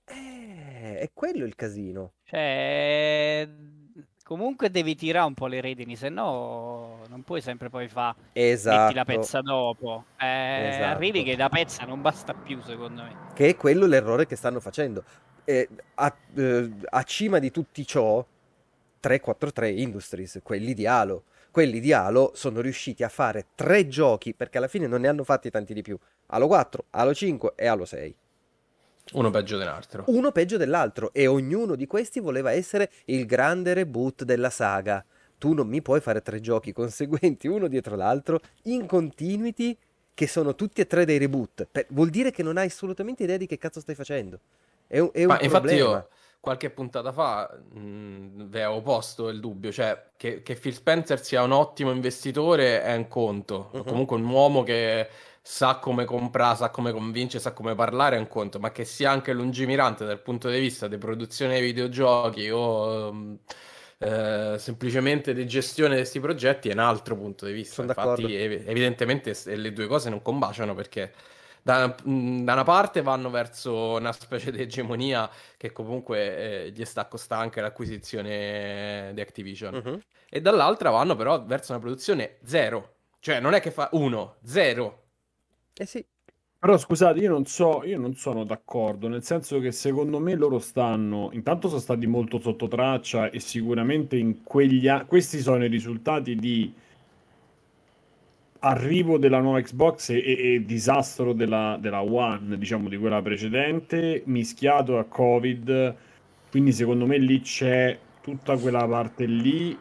eh 0.06 1.00
è 1.00 1.10
quello 1.14 1.46
il 1.46 1.56
casino. 1.56 2.14
Cioè 2.24 3.48
Comunque 4.26 4.72
devi 4.72 4.96
tirare 4.96 5.28
un 5.28 5.36
po' 5.36 5.46
le 5.46 5.62
redini, 5.62 5.96
se 5.96 6.10
no 6.10 7.02
non 7.10 7.22
puoi 7.22 7.42
sempre 7.42 7.70
poi 7.70 7.88
fare 7.88 8.16
esatto. 8.34 8.82
metti 8.82 8.94
la 8.96 9.06
pezza 9.06 9.42
dopo. 9.42 10.06
Eh, 10.20 10.68
esatto. 10.70 10.96
Arrivi 10.96 11.22
che 11.22 11.38
la 11.38 11.48
pezza 11.48 11.86
non 11.86 12.02
basta 12.02 12.34
più, 12.34 12.60
secondo 12.64 13.04
me. 13.04 13.16
Che 13.36 13.50
è 13.50 13.56
quello 13.56 13.86
l'errore 13.86 14.26
che 14.26 14.36
stanno 14.36 14.60
facendo. 14.60 15.04
Eh, 15.44 15.70
a, 15.94 16.16
eh, 16.38 16.72
a, 16.90 17.04
cima 17.04 17.38
di 17.38 17.52
tutti 17.52 17.86
ciò, 17.86 18.26
343 19.00 19.70
Industries, 19.70 20.40
quelli 20.42 20.74
di 20.74 20.88
Halo. 20.88 21.26
Quelli 21.52 21.80
di 21.80 21.94
Halo 21.94 22.32
sono 22.34 22.62
riusciti 22.62 23.04
a 23.04 23.10
fare 23.10 23.50
tre 23.54 23.88
giochi, 23.88 24.34
perché 24.34 24.58
alla 24.58 24.68
fine 24.68 24.88
non 24.88 25.02
ne 25.02 25.08
hanno 25.08 25.24
fatti 25.24 25.52
tanti 25.52 25.76
di 25.76 25.84
più. 25.84 26.00
Halo 26.26 26.48
4, 26.48 26.86
Halo 26.90 27.14
5 27.14 27.54
e 27.56 27.68
Halo 27.68 27.86
6. 27.86 28.16
Uno 29.14 29.30
peggio 29.30 29.58
dell'altro. 29.58 30.04
Uno 30.08 30.32
peggio 30.32 30.58
dell'altro 30.58 31.14
e 31.14 31.28
ognuno 31.28 31.76
di 31.76 31.86
questi 31.86 32.20
voleva 32.20 32.52
essere 32.52 32.92
il 33.06 33.26
grande 33.26 33.74
reboot 33.74 34.24
della 34.24 34.50
saga. 34.50 35.04
Tu 35.38 35.54
non 35.54 35.68
mi 35.68 35.82
puoi 35.82 36.02
fare 36.02 36.22
tre 36.22 36.40
giochi 36.40 36.72
conseguenti 36.74 37.48
uno 37.48 37.68
dietro 37.68 37.96
l'altro 37.96 38.40
in 38.64 38.86
continuity 38.88 39.78
che 40.14 40.28
sono 40.28 40.56
tutti 40.56 40.82
e 40.82 40.88
tre 40.88 41.06
dei 41.06 41.18
reboot. 41.18 41.68
Per... 41.72 41.86
vuol 41.90 42.10
dire 42.10 42.32
che 42.32 42.42
non 42.42 42.58
hai 42.58 42.68
assolutamente 42.68 43.24
idea 43.24 43.38
di 43.38 43.46
che 43.46 43.58
cazzo 43.58 43.80
stai 43.80 43.96
facendo. 43.96 44.40
È 44.88 45.00
un, 45.00 45.10
è 45.12 45.22
un 45.22 45.28
Ma 45.28 45.42
infatti 45.42 45.74
io 45.74 46.08
qualche 46.40 46.70
puntata 46.70 47.12
fa 47.12 47.50
mh, 47.74 48.50
avevo 48.52 48.82
posto 48.82 49.30
il 49.30 49.40
dubbio, 49.40 49.72
cioè 49.72 50.10
che, 50.16 50.44
che, 50.44 50.54
Phil 50.54 50.76
Spencer 50.76 51.20
sia 51.20 51.42
un 51.42 51.52
ottimo 51.52 51.92
investitore 51.92 52.84
è 52.84 52.96
un 52.96 53.08
conto, 53.08 53.70
uh-huh. 53.72 53.84
comunque 53.84 54.18
un 54.18 54.30
uomo 54.30 54.62
che 54.62 55.10
sa 55.48 55.76
come 55.76 56.06
comprare, 56.06 56.56
sa 56.56 56.72
come 56.72 56.92
convincere, 56.92 57.40
sa 57.40 57.54
come 57.54 57.76
parlare 57.76 58.16
è 58.16 58.20
un 58.20 58.28
conto, 58.28 58.58
ma 58.58 58.72
che 58.72 58.84
sia 58.84 59.12
anche 59.12 59.32
lungimirante 59.32 60.04
dal 60.04 60.20
punto 60.20 60.50
di 60.50 60.60
vista 60.60 60.88
di 60.88 60.98
produzione 60.98 61.54
dei 61.54 61.62
videogiochi 61.62 62.50
o 62.50 63.14
mm, 63.14 63.36
eh, 64.00 64.56
semplicemente 64.58 65.36
di 65.36 65.46
gestione 65.46 65.92
di 65.92 65.98
questi 65.98 66.20
progetti 66.20 66.70
è 66.70 66.74
un 66.74 66.80
altro 66.80 67.16
punto 67.16 67.46
di 67.46 67.52
vista. 67.52 67.76
Sono 67.76 67.90
Infatti, 67.90 68.24
d'accordo. 68.24 68.28
ev- 68.36 68.68
evidentemente 68.68 69.36
le 69.56 69.72
due 69.72 69.86
cose 69.86 70.10
non 70.10 70.24
combaciano 70.24 70.74
perché 70.74 71.14
da, 71.62 71.96
mm, 72.08 72.44
da, 72.44 72.54
una 72.54 72.64
parte 72.64 73.04
vanno 73.04 73.30
verso 73.30 73.98
una 73.98 74.14
specie 74.14 74.50
di 74.52 74.64
egemonia 74.64 75.30
che 75.58 75.72
comunque 75.72 76.66
eh, 76.66 76.72
gli 76.72 76.86
sta 76.86 77.06
costando 77.06 77.44
anche 77.44 77.62
l'acquisizione 77.62 79.12
di 79.14 79.22
Activision 79.22 79.76
uh-huh. 79.76 80.00
e 80.28 80.42
dall'altra 80.42 80.90
vanno 80.90 81.16
però 81.16 81.46
verso 81.46 81.72
una 81.72 81.82
produzione 81.82 82.38
zero. 82.44 82.94
Cioè, 83.20 83.40
non 83.40 83.54
è 83.54 83.62
che 83.62 83.70
fa 83.70 83.90
uno, 83.92 84.38
zero 84.44 85.04
eh 85.78 85.86
sì. 85.86 86.06
Però 86.66 86.78
scusate, 86.78 87.20
io 87.20 87.30
non 87.30 87.46
so, 87.46 87.84
io 87.84 88.00
non 88.00 88.16
sono 88.16 88.44
d'accordo, 88.44 89.08
nel 89.08 89.24
senso 89.24 89.60
che 89.60 89.72
secondo 89.72 90.20
me 90.20 90.34
loro 90.34 90.58
stanno, 90.58 91.30
intanto 91.34 91.68
sono 91.68 91.80
stati 91.80 92.08
molto 92.08 92.40
sotto 92.40 92.68
traccia 92.68 93.30
e 93.30 93.40
sicuramente 93.40 94.18
in 94.18 94.42
quegli 94.42 94.88
anni, 94.88 95.06
questi 95.06 95.40
sono 95.42 95.64
i 95.64 95.68
risultati 95.68 96.36
di 96.36 96.74
arrivo 98.60 99.20
della 99.20 99.40
nuova 99.40 99.62
Xbox 99.62 100.10
e, 100.10 100.24
e, 100.26 100.54
e 100.56 100.66
disastro 100.66 101.34
della, 101.34 101.78
della, 101.80 102.02
One, 102.02 102.58
diciamo 102.58 102.90
di 102.90 102.98
quella 102.98 103.22
precedente, 103.22 104.24
mischiato 104.26 104.98
a 104.98 105.04
Covid, 105.04 105.96
quindi 106.50 106.72
secondo 106.72 107.06
me 107.06 107.20
lì 107.20 107.42
c'è 107.42 107.98
tutta 108.22 108.58
quella 108.58 108.88
parte 108.88 109.26
lì 109.26 109.78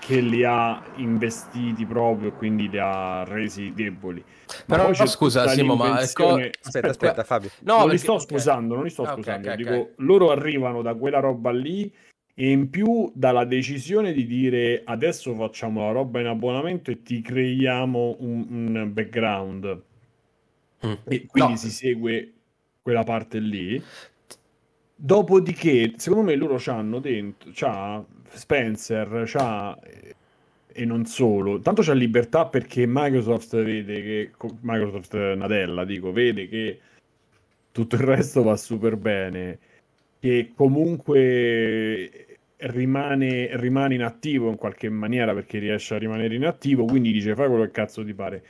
che 0.00 0.20
li 0.20 0.42
ha 0.42 0.82
investiti 0.96 1.84
proprio, 1.84 2.32
quindi 2.32 2.68
li 2.68 2.78
ha 2.78 3.22
resi 3.24 3.72
deboli. 3.74 4.24
Però 4.66 4.88
no, 4.88 5.06
scusa, 5.06 5.46
Simo, 5.48 5.76
ma 5.76 5.90
co- 6.12 6.34
aspetta, 6.34 6.58
aspetta, 6.64 6.88
aspetta, 6.88 7.24
Fabio. 7.24 7.50
No, 7.60 7.74
non 7.74 7.80
perché... 7.82 7.92
li 7.92 7.98
sto 7.98 8.18
scusando, 8.18 8.74
non 8.74 8.84
li 8.84 8.90
sto 8.90 9.02
okay, 9.02 9.14
scusando. 9.14 9.46
Okay, 9.46 9.56
Dico, 9.56 9.74
okay. 9.74 9.92
loro 9.96 10.30
arrivano 10.30 10.82
da 10.82 10.94
quella 10.94 11.20
roba 11.20 11.52
lì 11.52 11.92
e 12.34 12.50
in 12.50 12.70
più 12.70 13.12
dalla 13.14 13.44
decisione 13.44 14.12
di 14.12 14.24
dire 14.24 14.82
adesso 14.84 15.34
facciamo 15.34 15.84
la 15.84 15.92
roba 15.92 16.20
in 16.20 16.26
abbonamento 16.26 16.90
e 16.90 17.02
ti 17.02 17.20
creiamo 17.20 18.16
un, 18.20 18.46
un 18.48 18.90
background. 18.92 19.82
Mm. 20.86 20.92
E 21.04 21.26
quindi 21.26 21.52
no. 21.52 21.56
si 21.58 21.70
segue 21.70 22.32
quella 22.80 23.04
parte 23.04 23.38
lì. 23.38 23.80
Dopodiché, 24.96 25.92
secondo 25.96 26.24
me 26.24 26.34
loro 26.36 26.56
c'hanno 26.58 26.98
dentro, 26.98 27.50
c'ha 27.52 28.04
Spencer, 28.32 29.24
c'ha 29.26 29.78
e 30.72 30.84
non 30.84 31.04
solo, 31.04 31.60
tanto 31.60 31.82
c'è 31.82 31.94
libertà 31.94 32.46
perché 32.46 32.84
Microsoft 32.86 33.60
vede 33.62 34.02
che 34.02 34.30
Microsoft 34.60 35.14
Nadella, 35.14 35.84
dico, 35.84 36.12
vede 36.12 36.48
che 36.48 36.78
tutto 37.72 37.96
il 37.96 38.02
resto 38.02 38.42
va 38.42 38.56
super 38.56 38.96
bene, 38.96 39.58
che 40.18 40.52
comunque 40.54 42.38
rimane, 42.56 43.56
rimane 43.56 43.94
inattivo 43.94 44.48
in 44.48 44.56
qualche 44.56 44.88
maniera 44.88 45.34
perché 45.34 45.58
riesce 45.58 45.94
a 45.94 45.98
rimanere 45.98 46.34
inattivo, 46.34 46.84
quindi 46.84 47.12
dice 47.12 47.34
fai 47.34 47.48
quello 47.48 47.64
che 47.64 47.70
cazzo 47.70 48.04
ti 48.04 48.14
pare. 48.14 48.42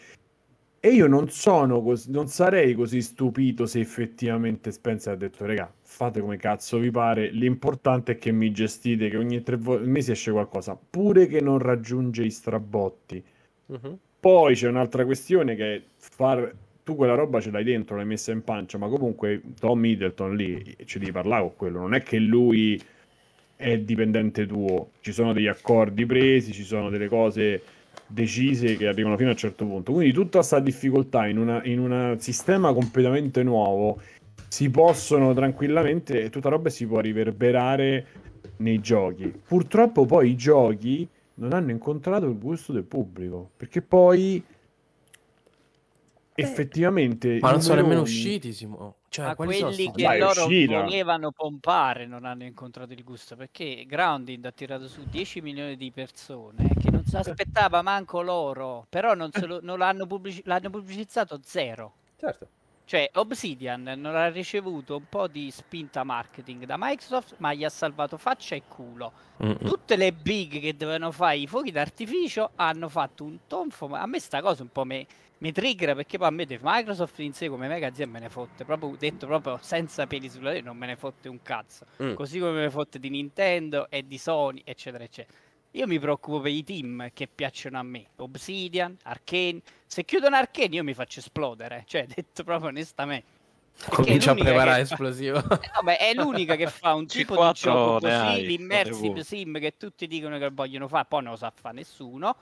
E 0.82 0.88
io 0.88 1.06
non 1.06 1.28
sono 1.28 1.82
così, 1.82 2.10
non 2.10 2.28
sarei 2.28 2.72
così 2.74 3.02
stupito 3.02 3.66
se 3.66 3.80
effettivamente 3.80 4.72
Spencer 4.72 5.12
ha 5.12 5.16
detto, 5.16 5.44
regà, 5.44 5.70
fate 5.82 6.20
come 6.20 6.38
cazzo 6.38 6.78
vi 6.78 6.90
pare, 6.90 7.28
l'importante 7.30 8.12
è 8.12 8.18
che 8.18 8.32
mi 8.32 8.50
gestite, 8.50 9.10
che 9.10 9.18
ogni 9.18 9.42
tre 9.42 9.56
vo- 9.58 9.78
mesi 9.78 10.10
esce 10.10 10.30
qualcosa, 10.30 10.78
pure 10.88 11.26
che 11.26 11.42
non 11.42 11.58
raggiunge 11.58 12.24
i 12.24 12.30
strabotti. 12.30 13.22
Uh-huh. 13.66 13.98
Poi 14.18 14.54
c'è 14.54 14.68
un'altra 14.68 15.04
questione 15.04 15.54
che 15.54 15.74
è 15.74 15.82
far... 15.96 16.50
Tu 16.82 16.96
quella 16.96 17.14
roba 17.14 17.40
ce 17.40 17.50
l'hai 17.50 17.62
dentro, 17.62 17.96
l'hai 17.96 18.06
messa 18.06 18.32
in 18.32 18.42
pancia, 18.42 18.78
ma 18.78 18.88
comunque 18.88 19.42
Tom 19.60 19.78
Middleton 19.80 20.34
lì 20.34 20.76
ci 20.86 20.98
devi 20.98 21.12
parlare 21.12 21.42
con 21.42 21.56
quello, 21.56 21.78
non 21.78 21.92
è 21.92 22.02
che 22.02 22.18
lui 22.18 22.82
è 23.54 23.78
dipendente 23.78 24.46
tuo, 24.46 24.92
ci 25.00 25.12
sono 25.12 25.34
degli 25.34 25.46
accordi 25.46 26.06
presi, 26.06 26.52
ci 26.52 26.64
sono 26.64 26.88
delle 26.88 27.06
cose 27.06 27.62
decise 28.10 28.76
che 28.76 28.88
arrivano 28.88 29.16
fino 29.16 29.28
a 29.28 29.32
un 29.32 29.38
certo 29.38 29.64
punto. 29.64 29.92
Quindi 29.92 30.12
tutta 30.12 30.38
questa 30.38 30.58
difficoltà 30.60 31.26
in, 31.26 31.38
un 31.38 32.16
sistema 32.18 32.72
completamente 32.72 33.42
nuovo 33.42 34.00
si 34.48 34.68
possono 34.68 35.32
tranquillamente, 35.32 36.28
tutta 36.28 36.48
roba 36.48 36.70
si 36.70 36.86
può 36.86 37.00
riverberare 37.00 38.06
nei 38.58 38.80
giochi. 38.80 39.32
Purtroppo 39.46 40.06
poi 40.06 40.30
i 40.30 40.36
giochi 40.36 41.08
non 41.34 41.52
hanno 41.52 41.70
incontrato 41.70 42.26
il 42.26 42.38
gusto 42.38 42.72
del 42.72 42.82
pubblico, 42.84 43.50
perché 43.56 43.80
poi 43.80 44.42
effettivamente... 46.40 47.38
Ma 47.40 47.50
non 47.50 47.62
sono 47.62 47.80
nemmeno 47.80 48.02
usciti, 48.02 48.52
Simo. 48.52 48.96
Cioè, 49.08 49.26
Ma 49.26 49.34
quelli 49.34 49.90
che 49.90 50.04
Vai, 50.04 50.20
loro 50.20 50.44
uscita. 50.44 50.82
volevano 50.82 51.32
pompare 51.32 52.06
non 52.06 52.24
hanno 52.24 52.44
incontrato 52.44 52.92
il 52.92 53.02
gusto, 53.02 53.34
perché 53.34 53.84
Grounded 53.86 54.44
ha 54.44 54.52
tirato 54.52 54.86
su 54.86 55.02
10 55.04 55.40
milioni 55.40 55.76
di 55.76 55.90
persone 55.90 56.68
che 56.80 56.90
non 56.90 57.04
si 57.04 57.16
aspettava 57.16 57.82
manco 57.82 58.22
loro, 58.22 58.86
però 58.88 59.14
non, 59.14 59.30
lo, 59.46 59.58
non 59.62 59.78
l'hanno, 59.78 60.06
pubblic- 60.06 60.46
l'hanno 60.46 60.70
pubblicizzato 60.70 61.40
zero. 61.42 61.92
Certo. 62.16 62.46
Cioè, 62.90 63.08
Obsidian 63.14 63.82
non 63.96 64.16
ha 64.16 64.28
ricevuto 64.30 64.96
un 64.96 65.04
po' 65.08 65.28
di 65.28 65.48
spinta 65.52 66.02
marketing 66.02 66.64
da 66.64 66.74
Microsoft, 66.76 67.36
ma 67.38 67.54
gli 67.54 67.62
ha 67.62 67.68
salvato 67.68 68.16
faccia 68.16 68.56
e 68.56 68.62
culo. 68.66 69.12
Mm-mm. 69.44 69.58
Tutte 69.58 69.94
le 69.94 70.12
big 70.12 70.58
che 70.58 70.76
dovevano 70.76 71.12
fare 71.12 71.36
i 71.36 71.46
fuochi 71.46 71.70
d'artificio 71.70 72.50
hanno 72.56 72.88
fatto 72.88 73.22
un 73.22 73.38
tonfo. 73.46 73.86
Ma 73.86 74.00
a 74.00 74.06
me 74.06 74.18
sta 74.18 74.42
cosa 74.42 74.62
un 74.62 74.72
po' 74.72 74.84
mi, 74.84 75.06
mi 75.40 75.52
trigger 75.52 75.94
perché 75.94 76.18
poi 76.18 76.26
a 76.26 76.30
me 76.30 76.46
Microsoft 76.60 77.18
in 77.20 77.32
sé 77.32 77.48
come 77.48 77.66
mega 77.66 77.86
azienda 77.86 78.18
me 78.18 78.24
ne 78.24 78.30
fotte. 78.30 78.64
Proprio 78.64 78.94
detto 78.98 79.26
proprio 79.26 79.58
senza 79.60 80.06
peli 80.06 80.28
sulla 80.28 80.58
non 80.60 80.76
me 80.76 80.86
ne 80.86 80.96
fotte 80.96 81.28
un 81.28 81.40
cazzo. 81.42 81.86
Mm. 82.02 82.14
Così 82.14 82.38
come 82.38 82.52
me 82.52 82.60
ne 82.62 82.70
fotte 82.70 82.98
di 82.98 83.08
Nintendo 83.08 83.88
e 83.88 84.06
di 84.06 84.18
Sony, 84.18 84.62
eccetera, 84.64 85.04
eccetera. 85.04 85.38
Io 85.72 85.86
mi 85.86 85.98
preoccupo 85.98 86.40
per 86.40 86.50
i 86.50 86.64
team 86.64 87.10
che 87.14 87.28
piacciono 87.32 87.78
a 87.78 87.82
me. 87.82 88.06
Obsidian, 88.16 88.96
Arcane. 89.04 89.60
Se 89.86 90.04
chiudono 90.04 90.36
Arcane 90.36 90.74
io 90.74 90.84
mi 90.84 90.94
faccio 90.94 91.20
esplodere. 91.20 91.84
Cioè, 91.86 92.06
detto 92.12 92.44
proprio 92.44 92.68
onestamente. 92.68 93.38
Comincia 93.88 94.32
a 94.32 94.34
preparare 94.34 94.82
esplosivo. 94.82 95.40
Fa... 95.40 95.58
Eh, 95.62 95.70
no, 95.74 95.82
beh, 95.82 95.96
è 95.96 96.12
l'unica 96.12 96.54
che 96.56 96.66
fa 96.66 96.92
un 96.92 97.06
tipo 97.06 97.34
di 97.34 97.52
gioco 97.54 98.06
così, 98.06 98.46
l'immersive 98.46 99.24
sim 99.24 99.58
che 99.58 99.76
tutti 99.78 100.06
dicono 100.06 100.36
che 100.36 100.50
vogliono 100.50 100.86
fare, 100.86 101.06
poi 101.08 101.22
non 101.22 101.32
lo 101.32 101.38
sa 101.38 101.50
fare 101.54 101.76
nessuno. 101.76 102.36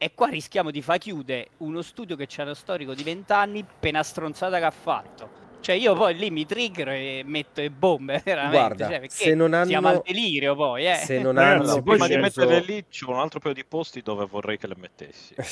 E 0.00 0.14
qua 0.14 0.28
rischiamo 0.28 0.70
di 0.70 0.80
far 0.80 0.98
chiudere 0.98 1.48
uno 1.56 1.82
studio 1.82 2.14
che 2.14 2.28
c'era 2.28 2.54
storico 2.54 2.94
di 2.94 3.02
vent'anni 3.02 3.64
per 3.64 3.90
una 3.90 4.04
stronzata 4.04 4.58
che 4.58 4.64
ha 4.64 4.70
fatto. 4.70 5.47
Cioè 5.60 5.74
io 5.74 5.94
poi 5.94 6.14
lì 6.16 6.30
mi 6.30 6.46
trigger 6.46 6.88
e 6.90 7.22
metto 7.26 7.60
le 7.60 7.70
bombe, 7.70 8.20
veramente. 8.24 8.56
Guarda, 8.56 8.88
cioè, 8.88 9.02
se 9.08 9.34
non 9.34 9.52
hanno... 9.52 9.66
siamo 9.66 9.88
al 9.88 10.02
delirio 10.04 10.54
poi, 10.54 10.86
eh. 10.86 10.94
Se 10.94 11.18
non 11.20 11.34
Ragazzi, 11.34 11.70
hanno... 11.70 11.82
poi 11.82 11.98
Prima 11.98 12.06
di 12.06 12.16
metterle 12.16 12.60
so- 12.60 12.64
lì 12.66 12.84
c'è 12.88 13.06
un 13.06 13.18
altro 13.18 13.40
paio 13.40 13.54
di 13.54 13.64
posti 13.64 14.00
dove 14.00 14.24
vorrei 14.26 14.56
che 14.56 14.66
le 14.66 14.76
mettessi. 14.76 15.34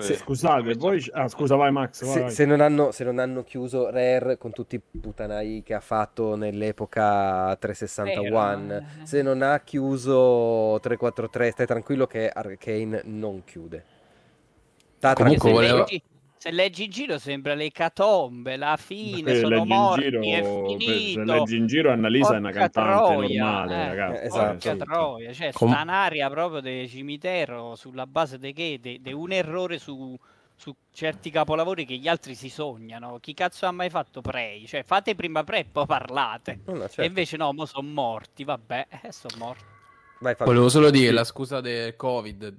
Se- 0.00 0.16
Scusate, 0.16 0.76
poi... 0.76 1.02
Ah, 1.12 1.28
scusa, 1.28 1.54
vai 1.54 1.70
Max, 1.70 2.04
vai, 2.04 2.12
Se, 2.12 2.20
vai. 2.20 2.30
se 2.32 2.44
non 2.44 2.60
hanno, 2.60 2.90
se 2.90 3.04
non 3.04 3.18
hanno 3.18 3.44
chiuso 3.44 3.88
Rare 3.90 4.36
con 4.36 4.50
tutti 4.50 4.74
i 4.74 4.80
putanai 5.00 5.62
che 5.64 5.74
ha 5.74 5.80
fatto 5.80 6.34
nell'epoca 6.34 7.56
360 7.56 8.20
Vero, 8.20 8.36
One, 8.36 9.00
se 9.04 9.22
non 9.22 9.42
ha 9.42 9.60
chiuso 9.60 10.78
343, 10.82 11.50
stai 11.52 11.66
tranquillo 11.66 12.06
che 12.06 12.28
Arcane 12.28 13.02
non 13.04 13.42
chiude. 13.44 13.84
Comunque 15.14 15.50
volevo- 15.50 15.78
leggi, 15.78 16.02
se 16.40 16.50
leggi 16.52 16.84
in 16.84 16.90
giro 16.90 17.18
sembra 17.18 17.52
le 17.52 17.70
catombe, 17.70 18.56
la 18.56 18.78
fine, 18.78 19.32
Eh, 19.32 19.34
sono 19.40 19.56
leggi 19.56 19.60
in 19.60 19.76
morti, 19.78 20.02
giro, 20.04 20.20
è 20.22 20.40
per- 20.40 20.44
se 20.44 20.76
finito. 20.78 21.22
leggi 21.22 21.56
in 21.58 21.66
giro 21.66 21.92
Annalisa 21.92 22.34
è 22.34 22.38
una 22.38 22.50
cantante 22.50 22.98
troia, 23.02 23.42
normale, 23.44 23.74
eh. 23.74 23.86
ragazzi. 23.88 24.22
Eh, 24.22 24.26
esatto. 24.26 24.76
Troia, 24.78 25.32
cioè 25.34 25.52
Com- 25.52 25.70
sta 25.70 25.82
un'aria 25.82 26.30
proprio 26.30 26.60
del 26.60 26.88
cimitero 26.88 27.76
sulla 27.76 28.06
base 28.06 28.38
di 28.38 28.54
che? 28.54 28.78
Di 28.80 29.12
un 29.12 29.32
errore 29.32 29.78
su, 29.78 30.16
su 30.56 30.74
certi 30.90 31.28
capolavori 31.30 31.84
che 31.84 31.96
gli 31.96 32.08
altri 32.08 32.34
si 32.34 32.48
sognano. 32.48 33.18
Chi 33.20 33.34
cazzo 33.34 33.66
ha 33.66 33.70
mai 33.72 33.90
fatto 33.90 34.22
Prey? 34.22 34.66
Cioè 34.66 34.82
fate 34.82 35.14
prima 35.14 35.44
Prey 35.44 35.60
e 35.60 35.66
poi 35.70 35.84
parlate. 35.84 36.60
No, 36.64 36.72
no, 36.72 36.80
certo. 36.80 37.02
E 37.02 37.04
invece 37.04 37.36
no, 37.36 37.52
mo 37.52 37.66
sono 37.66 37.86
morti, 37.86 38.44
vabbè, 38.44 38.86
eh, 39.02 39.12
sono 39.12 39.34
morti. 39.36 39.69
Vai. 40.20 40.34
Volevo 40.38 40.68
solo 40.68 40.90
dire, 40.90 41.12
la 41.12 41.24
scusa 41.24 41.62
del 41.62 41.96
Covid 41.96 42.54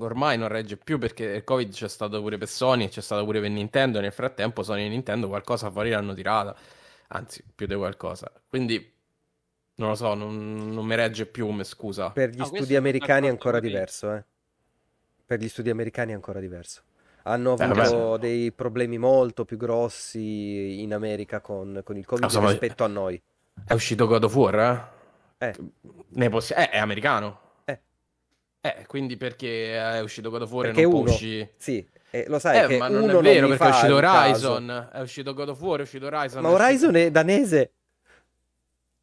ormai 0.00 0.36
non 0.36 0.48
regge 0.48 0.76
più 0.76 0.98
perché 0.98 1.24
il 1.24 1.44
Covid 1.44 1.72
c'è 1.72 1.88
stato 1.88 2.20
pure 2.20 2.36
per 2.36 2.48
Sony, 2.48 2.88
c'è 2.88 3.00
stato 3.00 3.24
pure 3.24 3.40
per 3.40 3.50
Nintendo, 3.50 4.00
nel 4.00 4.10
frattempo 4.12 4.64
Sony 4.64 4.86
e 4.86 4.88
Nintendo 4.88 5.28
qualcosa 5.28 5.70
fuori 5.70 5.90
l'hanno 5.90 6.14
tirata, 6.14 6.56
anzi 7.08 7.44
più 7.54 7.66
di 7.68 7.76
qualcosa. 7.76 8.32
Quindi 8.48 8.92
non 9.76 9.90
lo 9.90 9.94
so, 9.94 10.14
non, 10.14 10.72
non 10.72 10.84
mi 10.84 10.96
regge 10.96 11.26
più 11.26 11.46
come 11.46 11.62
scusa. 11.62 12.10
Per 12.10 12.30
gli 12.30 12.38
No, 12.38 12.46
studi 12.46 12.74
americani 12.74 13.28
è 13.28 13.30
ancora 13.30 13.60
diverso, 13.60 14.12
eh. 14.14 14.24
Per 15.24 15.38
gli 15.38 15.48
studi 15.48 15.70
americani 15.70 16.10
è 16.10 16.14
ancora 16.14 16.40
diverso. 16.40 16.82
Hanno 17.22 17.56
Eh, 17.56 17.62
avuto 17.62 17.96
vabbè. 18.08 18.18
dei 18.18 18.50
problemi 18.50 18.98
molto 18.98 19.44
più 19.44 19.56
grossi 19.56 20.80
in 20.82 20.92
America 20.92 21.40
con, 21.40 21.82
con 21.84 21.96
il 21.96 22.04
Covid 22.04 22.24
Ah, 22.24 22.26
insomma, 22.26 22.48
rispetto 22.50 22.82
a 22.82 22.88
noi. 22.88 23.22
È 23.64 23.74
uscito 23.74 24.08
God 24.08 24.24
of 24.24 24.34
War, 24.34 24.58
eh? 24.58 24.96
Eh, 25.38 25.54
Ne 26.10 26.28
possi- 26.28 26.52
eh, 26.52 26.68
è 26.70 26.78
americano. 26.78 27.40
Eh. 27.64 27.80
Eh, 28.60 28.84
quindi 28.86 29.16
perché 29.16 29.74
è 29.76 30.00
uscito 30.00 30.30
God 30.30 30.42
of 30.42 30.50
War 30.52 30.64
perché 30.66 30.80
e 30.80 30.82
non 30.82 30.90
può 30.90 31.00
uno, 31.02 31.10
uscire? 31.10 31.54
sì, 31.58 31.86
eh, 32.10 32.24
lo 32.28 32.38
sai 32.40 32.64
Eh, 32.64 32.66
che 32.66 32.76
ma 32.78 32.88
non 32.88 33.02
uno 33.04 33.18
è 33.20 33.22
vero 33.22 33.48
mi 33.48 33.56
perché 33.56 33.64
è 33.64 33.68
uscito 33.76 33.94
il 33.96 34.00
caso. 34.00 34.50
Horizon, 34.52 34.88
è 34.92 35.00
uscito 35.00 35.34
God 35.34 35.48
of 35.50 35.60
War, 35.60 35.78
è 35.78 35.82
uscito 35.82 36.06
Horizon. 36.06 36.42
Ma 36.42 36.48
è 36.48 36.52
uscito- 36.52 36.64
Horizon 36.68 36.96
è 36.96 37.10
danese, 37.10 37.72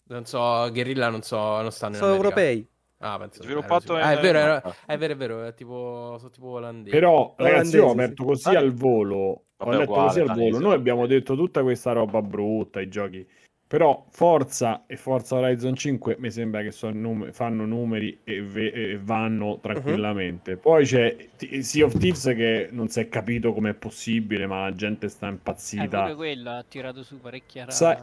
Non 0.07 0.25
so, 0.25 0.69
Guerrilla 0.71 1.09
non 1.09 1.21
so, 1.23 1.61
non 1.61 1.71
stanno 1.71 1.93
in 1.95 1.99
sono 1.99 2.13
America. 2.15 2.39
europei. 2.41 2.67
Ah, 2.99 3.17
penso 3.17 3.41
Sviluppato 3.43 3.93
in- 3.97 4.03
Ah, 4.03 4.11
è 4.11 4.19
vero, 4.21 4.37
era- 4.37 4.61
in- 4.63 4.73
è 4.85 4.97
vero, 4.97 5.13
è 5.13 5.15
vero, 5.17 5.43
è 5.45 5.53
tipo, 5.53 6.15
sono 6.17 6.29
tipo 6.29 6.47
olandesi. 6.49 6.95
Però, 6.95 7.33
ragazzi, 7.37 7.75
io 7.75 7.85
ho 7.87 7.91
aperto 7.91 8.21
sì. 8.23 8.27
così 8.27 8.55
Ah, 8.55 8.59
al 8.59 8.73
volo. 8.73 9.15
Ho 9.15 9.43
vabbè, 9.65 9.77
letto 9.77 9.91
uguale, 9.91 10.07
così 10.07 10.19
al 10.19 10.37
volo. 10.37 10.59
Noi 10.59 10.73
abbiamo 10.73 11.07
detto 11.07 11.35
tutta 11.35 11.61
questa 11.63 11.91
roba 11.93 12.21
brutta, 12.21 12.81
i 12.81 12.87
giochi. 12.89 13.25
Però 13.67 14.05
Forza 14.11 14.83
e 14.85 14.95
Forza 14.95 15.35
Horizon 15.37 15.75
5 15.75 16.17
mi 16.19 16.29
sembra 16.29 16.61
che 16.61 16.71
num- 16.91 17.31
fanno 17.31 17.65
numeri 17.65 18.19
e, 18.23 18.41
ve- 18.43 18.71
e 18.71 18.99
vanno 19.01 19.57
tranquillamente. 19.59 20.55
Poi 20.55 20.85
c'è 20.85 21.15
T- 21.35 21.59
Sea 21.61 21.85
of 21.85 21.97
Thieves 21.97 22.25
che 22.35 22.69
non 22.71 22.89
si 22.89 22.99
è 22.99 23.09
capito 23.09 23.53
com'è 23.53 23.73
possibile, 23.73 24.45
ma 24.45 24.61
la 24.61 24.75
gente 24.75 25.09
sta 25.09 25.27
Eh, 25.27 25.31
impazzita. 25.31 26.01
pure 26.03 26.15
quello 26.15 26.49
ha 26.51 26.63
tirato 26.67 27.01
su 27.01 27.19
parecchia 27.19 27.69
Sai- 27.71 27.97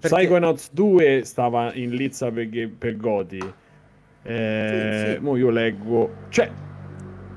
Perché- 0.00 0.16
Psychonauts 0.16 0.72
2 0.72 1.22
stava 1.24 1.74
in 1.74 1.90
lizza 1.90 2.30
per, 2.30 2.70
per 2.78 2.96
Goti. 2.96 3.52
Eh, 4.22 5.04
Sì, 5.06 5.12
sì. 5.14 5.18
mo 5.20 5.36
io 5.36 5.50
leggo. 5.50 6.14
Cioè, 6.28 6.50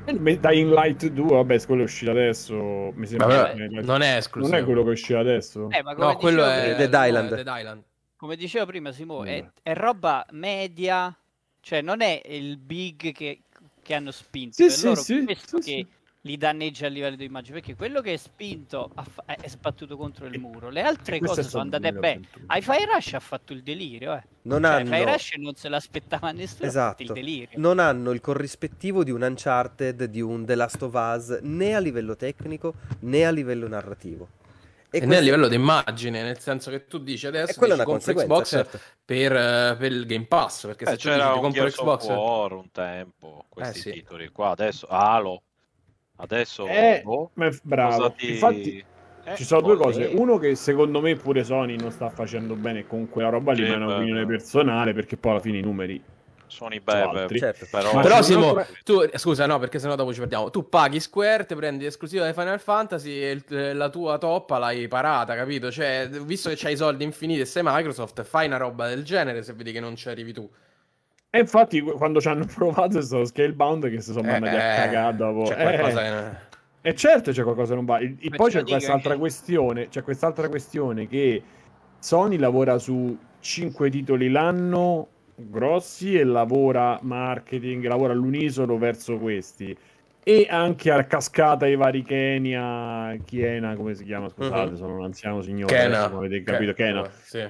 Dying 0.06 0.72
Light 0.74 1.06
2, 1.08 1.26
vabbè, 1.36 1.66
quello 1.66 1.82
è 1.82 1.86
uscito 1.86 2.12
adesso. 2.12 2.56
Mi 2.96 3.06
sembra. 3.06 3.28
Vabbè, 3.28 3.68
Light- 3.68 3.86
non 3.86 4.02
è 4.02 4.18
esclusivo. 4.18 4.54
non 4.54 4.62
è 4.62 4.66
quello 4.66 4.84
che 4.84 4.90
è 4.90 4.92
uscito 4.92 5.20
adesso. 5.20 5.70
Eh, 5.72 5.82
ma 5.84 5.96
come 5.96 6.08
No, 6.08 6.18
quello 6.18 6.46
è 6.46 6.76
Dead 6.76 6.94
Island. 6.94 7.32
è 7.34 7.44
Dead 7.44 7.58
Island. 7.58 7.84
come 8.18 8.36
dicevo 8.36 8.66
prima 8.66 8.92
Simo, 8.92 9.24
è, 9.24 9.40
Vabbè. 9.42 9.52
è 9.64 9.74
roba 9.74 10.26
media, 10.32 11.16
cioè 11.62 11.82
non 11.82 12.02
è 12.02 12.22
il 12.26 12.58
big 12.58 13.12
che, 13.14 13.42
che 13.82 13.94
hanno 13.94 14.12
spinto, 14.12 14.56
Sì, 14.56 14.64
per 14.64 14.72
sì, 14.72 14.86
loro 14.86 15.02
sì, 15.02 15.20
sì, 15.20 15.26
che 15.26 15.62
sì. 15.62 15.88
Li 16.26 16.38
danneggia 16.38 16.86
a 16.86 16.90
livello 16.90 17.18
di 17.18 17.26
immagine, 17.26 17.60
perché 17.60 17.76
quello 17.76 18.00
che 18.00 18.14
è 18.14 18.18
spinto 18.18 18.92
fa- 18.96 19.26
è 19.26 19.48
sbattuto 19.50 19.98
contro 19.98 20.26
il 20.26 20.34
E- 20.34 20.38
muro, 20.38 20.70
le 20.70 20.82
altre 20.82 21.18
e 21.18 21.20
questo 21.20 21.36
cose 21.38 21.48
è 21.48 21.52
sono 21.52 21.64
andate 21.64 21.92
bene. 21.92 22.28
2021. 22.32 22.46
Hi-Fi 22.78 22.86
Rush 22.94 23.14
ha 23.14 23.20
fatto 23.20 23.52
il 23.54 23.62
delirio, 23.62 24.14
eh. 24.14 24.24
Non 24.44 24.62
Cioè, 24.62 24.72
hanno, 24.72 24.96
Hi-Fi 24.96 25.04
Rush 25.04 25.34
non 25.38 25.56
se 25.56 25.68
l'aspettava 25.70 26.32
nessuno, 26.32 26.70
ha 26.70 26.72
fatto 26.72 27.02
il 27.02 27.10
esatto, 27.10 27.14
delirio. 27.14 27.60
non 27.60 27.80
hanno 27.80 28.12
il 28.12 28.22
corrispettivo 28.22 29.04
di 29.04 29.12
un 29.12 29.22
Uncharted, 29.22 30.06
di 30.06 30.22
un 30.22 30.46
The 30.46 30.56
Last 30.56 30.82
of 30.82 30.94
Us, 30.94 31.40
né 31.42 31.76
a 31.76 31.80
livello 31.80 32.16
tecnico 32.16 32.74
né 33.02 33.26
a 33.26 33.32
livello 33.32 33.68
narrativo. 33.68 34.30
E, 34.90 35.00
né 35.00 35.04
a 35.04 35.08
questo- 35.08 35.24
livello 35.26 35.48
di 35.50 35.56
immagine, 35.56 36.24
nel 36.24 36.40
senso 36.40 36.70
che 36.70 36.86
tu 36.86 37.00
dici 37.00 37.28
adesso 37.28 37.52
E 37.52 37.56
quella 37.56 37.74
è 37.74 37.78
dici, 37.78 37.90
una 37.90 38.00
compro 38.00 38.14
Xbox 38.24 38.48
certo. 38.50 38.80
per, 39.04 39.76
per 39.78 39.92
il 39.92 40.06
Game 40.06 40.26
Pass, 40.26 40.68
perché 40.68 40.86
Eh, 40.86 40.88
se 40.88 40.92
tu 40.98 40.98
dici 41.00 41.08
c'era 41.10 41.32
ti 41.32 41.36
un 41.36 41.42
compro 41.42 41.66
Xbox... 41.66 42.08
War 42.08 42.52
un 42.54 42.72
tempo, 42.72 43.46
questi 43.50 43.78
Eh, 43.80 43.82
sì. 43.82 43.92
titoli 43.92 44.30
qua. 44.30 44.52
Adesso 44.52 44.88
Halo. 44.88 45.42
Adesso 46.18 46.68
Eh, 46.68 47.02
boh, 47.04 47.32
è 47.36 47.50
bravo. 47.64 47.96
cosa 47.96 48.10
ti- 48.12 48.30
Infatti, 48.32 48.86
Eh, 49.26 49.36
ci 49.38 49.46
sono 49.46 49.62
due 49.62 49.78
boh, 49.78 49.84
cose. 49.84 50.10
sì. 50.10 50.16
Uno 50.18 50.38
che 50.38 50.54
secondo 50.56 51.00
me 51.00 51.16
pure 51.16 51.46
Sony 51.46 51.78
non 51.78 51.92
sta 51.92 52.10
facendo 52.10 52.56
bene 52.56 52.86
con 52.86 53.08
quella 53.10 53.30
roba 53.30 53.54
lì, 53.54 53.62
ma 53.62 53.74
è 53.74 53.76
un'opinione 53.78 54.26
personale 54.26 54.94
perché 54.94 55.16
poi 55.16 55.32
alla 55.32 55.40
fine 55.40 55.60
i 55.60 55.62
numeri 55.62 56.04
Sono 56.48 56.76
i. 56.76 56.82
Certo. 56.86 57.66
però, 57.72 58.22
Simo, 58.22 58.54
tu, 58.84 59.00
scusa 59.16 59.46
no, 59.46 59.60
perché 59.60 59.80
sennò 59.80 59.96
dopo 59.96 60.12
ci 60.12 60.20
perdiamo. 60.20 60.50
Tu 60.50 60.68
paghi 60.68 61.00
Square, 61.00 61.46
ti 61.46 61.56
prendi 61.56 61.86
l'esclusiva 61.86 62.28
di 62.28 62.34
Final 62.34 62.60
Fantasy 62.60 63.12
e 63.22 63.32
il- 63.32 63.78
la 63.78 63.90
tua 63.90 64.18
toppa 64.18 64.58
l'hai 64.58 64.88
parata, 64.90 65.36
capito? 65.36 65.72
Cioè, 65.72 66.10
visto 66.10 66.50
che 66.50 66.56
c'hai 66.58 66.74
i 66.74 66.78
soldi 66.78 67.06
infiniti 67.06 67.40
e 67.40 67.46
sei 67.46 67.64
Microsoft, 67.66 68.22
fai 68.24 68.48
una 68.48 68.58
roba 68.58 68.90
del 68.90 69.04
genere 69.04 69.42
se 69.42 69.54
vedi 69.54 69.72
che 69.72 69.80
non 69.80 69.96
ci 69.96 70.10
arrivi 70.10 70.34
tu. 70.34 70.48
E 71.36 71.40
infatti 71.40 71.82
quando 71.82 72.22
ci 72.22 72.28
hanno 72.28 72.46
provato 72.54 73.00
è 73.00 73.02
stato 73.02 73.26
Scalebound 73.26 73.90
che 73.90 74.02
si 74.02 74.12
sono 74.12 74.28
Eh, 74.28 74.32
mandati 74.34 74.56
a 74.56 74.60
cagare 74.60 75.16
dopo. 75.16 75.44
C'è 75.50 75.60
Eh, 75.60 75.64
qualcosa 75.78 76.02
che- 76.02 76.52
E 76.90 76.96
certo 76.96 77.32
c'è 77.32 77.42
qualcosa 77.42 77.70
che 77.70 77.76
non 77.76 77.86
va. 77.86 77.98
E 77.98 78.16
e 78.20 78.30
poi 78.30 78.52
c'è 78.52 78.62
quest'altra 78.64 79.12
anche- 79.14 79.18
questione. 79.20 79.88
C'è 79.88 80.04
quest'altra 80.04 80.48
questione 80.48 81.08
che 81.08 81.42
Sony 81.98 82.38
lavora 82.38 82.78
su 82.78 83.18
5 83.40 83.90
titoli 83.90 84.30
l'anno 84.30 85.08
grossi 85.36 86.16
e 86.20 86.24
lavora 86.24 87.00
marketing, 87.02 87.84
lavora 87.88 88.14
all'unisono 88.14 88.78
verso 88.78 89.18
questi. 89.18 89.76
E 90.26 90.48
anche 90.50 90.92
a 90.92 91.04
cascata 91.06 91.66
i 91.66 91.76
vari 91.76 92.04
Kenya, 92.04 93.16
Kiena, 93.26 93.76
come 93.76 93.96
si 93.96 94.04
chiama? 94.04 94.30
Scusate, 94.30 94.70
Mhm. 94.72 94.76
sono 94.76 94.96
un 94.98 95.04
anziano 95.04 95.42
signore, 95.42 95.74
Kena. 95.74 95.98
adesso 95.98 96.10
come 96.14 96.26
avete 96.28 96.44
capito, 96.44 96.74
Ke- 96.74 96.84
Kena. 96.84 97.10
Sì. 97.24 97.50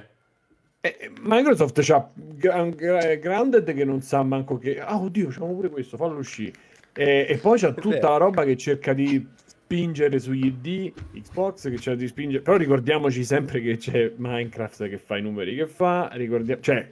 Eh, 0.84 1.10
Microsoft 1.22 1.80
c'ha 1.82 2.10
Gra- 2.14 2.68
Grounded 3.16 3.72
che 3.72 3.84
non 3.86 4.02
sa 4.02 4.22
manco 4.22 4.58
che. 4.58 4.78
Ah, 4.78 5.00
oddio, 5.00 5.28
c'è 5.28 5.38
pure 5.38 5.70
questo, 5.70 5.96
fallo 5.96 6.18
uscire. 6.18 6.52
E, 6.92 7.24
e 7.26 7.38
poi 7.38 7.58
c'ha 7.58 7.72
tutta 7.72 8.10
la 8.10 8.18
roba 8.18 8.44
che 8.44 8.54
cerca 8.58 8.92
di 8.92 9.26
spingere 9.46 10.18
sugli 10.18 10.44
ID, 10.44 10.92
Xbox 11.14 11.70
che 11.70 11.78
cerca 11.78 12.00
di 12.00 12.06
spingere. 12.06 12.42
Però 12.42 12.58
ricordiamoci 12.58 13.24
sempre 13.24 13.62
che 13.62 13.78
c'è 13.78 14.12
Minecraft 14.14 14.86
che 14.90 14.98
fa 14.98 15.16
i 15.16 15.22
numeri 15.22 15.56
che 15.56 15.66
fa. 15.66 16.10
Ricordiamo, 16.12 16.60
cioè, 16.60 16.86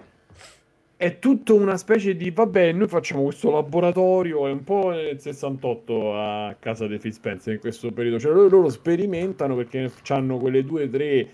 è 0.96 1.18
tutto 1.18 1.54
una 1.54 1.76
specie 1.76 2.16
di 2.16 2.30
vabbè, 2.30 2.72
noi 2.72 2.88
facciamo 2.88 3.24
questo 3.24 3.50
laboratorio, 3.50 4.46
è 4.46 4.52
un 4.52 4.64
po' 4.64 4.88
nel 4.88 5.20
68 5.20 6.16
a 6.16 6.56
casa 6.58 6.86
dei 6.86 6.96
Phil 6.96 7.12
Spencer 7.12 7.52
in 7.52 7.60
questo 7.60 7.92
periodo. 7.92 8.18
Cioè, 8.18 8.32
loro, 8.32 8.48
loro 8.48 8.70
sperimentano 8.70 9.54
perché 9.54 9.92
hanno 10.08 10.38
quelle 10.38 10.64
due 10.64 10.84
o 10.84 10.88
tre 10.88 11.28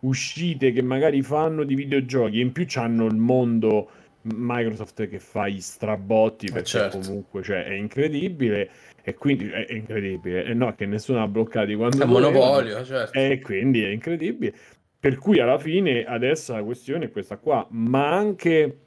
uscite 0.00 0.72
che 0.72 0.82
magari 0.82 1.22
fanno 1.22 1.64
di 1.64 1.74
videogiochi 1.74 2.40
in 2.40 2.52
più 2.52 2.64
c'hanno 2.66 3.06
il 3.06 3.16
mondo 3.16 3.90
Microsoft 4.22 5.08
che 5.08 5.18
fa 5.18 5.48
gli 5.48 5.60
strabotti 5.60 6.50
perché 6.50 6.68
certo. 6.68 6.98
comunque 6.98 7.42
cioè, 7.42 7.64
è 7.64 7.72
incredibile 7.72 8.70
e 9.02 9.14
quindi 9.14 9.48
è, 9.48 9.66
è 9.66 9.74
incredibile 9.74 10.44
e 10.44 10.54
no 10.54 10.74
che 10.74 10.86
nessuno 10.86 11.22
ha 11.22 11.28
bloccato 11.28 11.74
quando 11.76 12.02
È 12.02 12.06
voleva. 12.06 12.30
monopolio, 12.30 12.84
certo. 12.84 13.18
e 13.18 13.40
quindi 13.40 13.82
è 13.82 13.88
incredibile 13.88 14.54
per 15.00 15.16
cui 15.16 15.40
alla 15.40 15.58
fine 15.58 16.04
adesso 16.04 16.52
la 16.52 16.62
questione 16.62 17.06
è 17.06 17.10
questa 17.10 17.36
qua 17.36 17.66
ma 17.70 18.10
anche 18.10 18.78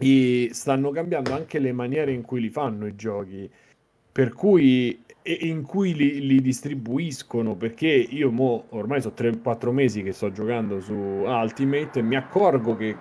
i- 0.00 0.48
stanno 0.52 0.90
cambiando 0.90 1.32
anche 1.32 1.58
le 1.58 1.72
maniere 1.72 2.12
in 2.12 2.22
cui 2.22 2.40
li 2.40 2.50
fanno 2.50 2.86
i 2.86 2.96
giochi 2.96 3.48
per 4.12 4.32
cui 4.32 4.98
e 5.38 5.46
in 5.46 5.62
cui 5.62 5.94
li, 5.94 6.26
li 6.26 6.40
distribuiscono 6.40 7.54
perché 7.54 7.86
io 7.86 8.30
mo 8.30 8.64
ormai 8.70 9.00
sono 9.00 9.14
3-4 9.16 9.70
mesi 9.70 10.02
che 10.02 10.12
sto 10.12 10.30
giocando 10.32 10.80
su 10.80 10.92
Ultimate 10.94 11.98
e 11.98 12.02
mi 12.02 12.16
accorgo 12.16 12.76
che 12.76 12.96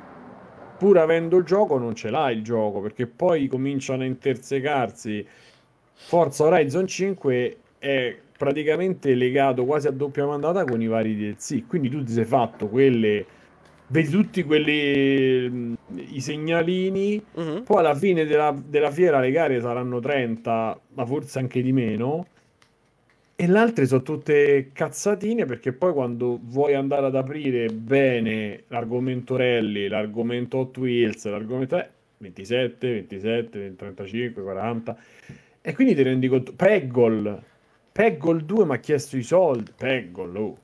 pur 0.78 0.98
avendo 0.98 1.38
il 1.38 1.46
gioco 1.46 1.78
non 1.78 1.96
ce 1.96 2.10
l'ha 2.10 2.32
il 2.32 2.44
gioco 2.44 2.82
perché 2.82 3.08
poi 3.08 3.48
cominciano 3.48 4.04
a 4.04 4.06
intersecarsi 4.06 5.26
Forza 5.94 6.46
Horizon 6.46 6.88
5 6.88 7.58
è 7.78 8.18
praticamente 8.40 9.14
legato 9.16 9.66
quasi 9.66 9.88
a 9.88 9.92
doppia 9.92 10.26
mandata 10.26 10.64
con 10.64 10.82
i 10.82 10.88
vari 10.88 11.16
DLC. 11.16 11.68
Quindi 11.68 11.90
tu 11.90 12.02
ti 12.04 12.14
sei 12.14 12.24
fatto 12.24 12.70
quelle 12.70 13.26
vedi 13.90 14.10
tutti 14.10 14.44
quelli 14.44 15.50
mm, 15.50 15.74
i 16.12 16.22
segnalini. 16.22 17.24
Uh-huh. 17.34 17.64
poi 17.64 17.78
alla 17.80 17.96
fine 17.96 18.26
della, 18.26 18.56
della, 18.58 18.92
fiera 18.92 19.20
le 19.20 19.32
gare 19.32 19.60
saranno 19.60 20.00
30 20.00 20.80
ma 20.94 21.06
forse 21.06 21.40
anche 21.40 21.62
di 21.62 21.72
meno. 21.72 22.26
E 23.36 23.48
le 23.48 23.58
altre 23.58 23.86
sono 23.86 24.02
tutte 24.02 24.72
cazzatine 24.74 25.46
perché 25.46 25.72
poi 25.72 25.94
quando 25.94 26.38
vuoi 26.42 26.74
andare 26.74 27.06
ad 27.06 27.16
aprire 27.16 27.68
bene 27.68 28.64
l'argomento 28.68 29.38
rally 29.38 29.88
l'argomento 29.88 30.58
Hot 30.58 30.78
Wheels 30.78 31.24
l'argomento 31.24 31.82
27, 32.18 32.92
27, 32.92 33.76
35, 33.78 34.44
40 34.44 34.98
e 35.62 35.74
quindi 35.74 35.96
ti 35.96 36.02
rendi 36.02 36.28
conto 36.28 36.52
Peggol 36.52 37.42
Peggol 37.94 38.44
2 38.44 38.66
mi 38.66 38.74
ha 38.74 38.78
chiesto 38.80 39.16
i 39.16 39.24
soldi 39.24 39.72
Peggol 39.74 40.36
oh. 40.36 40.58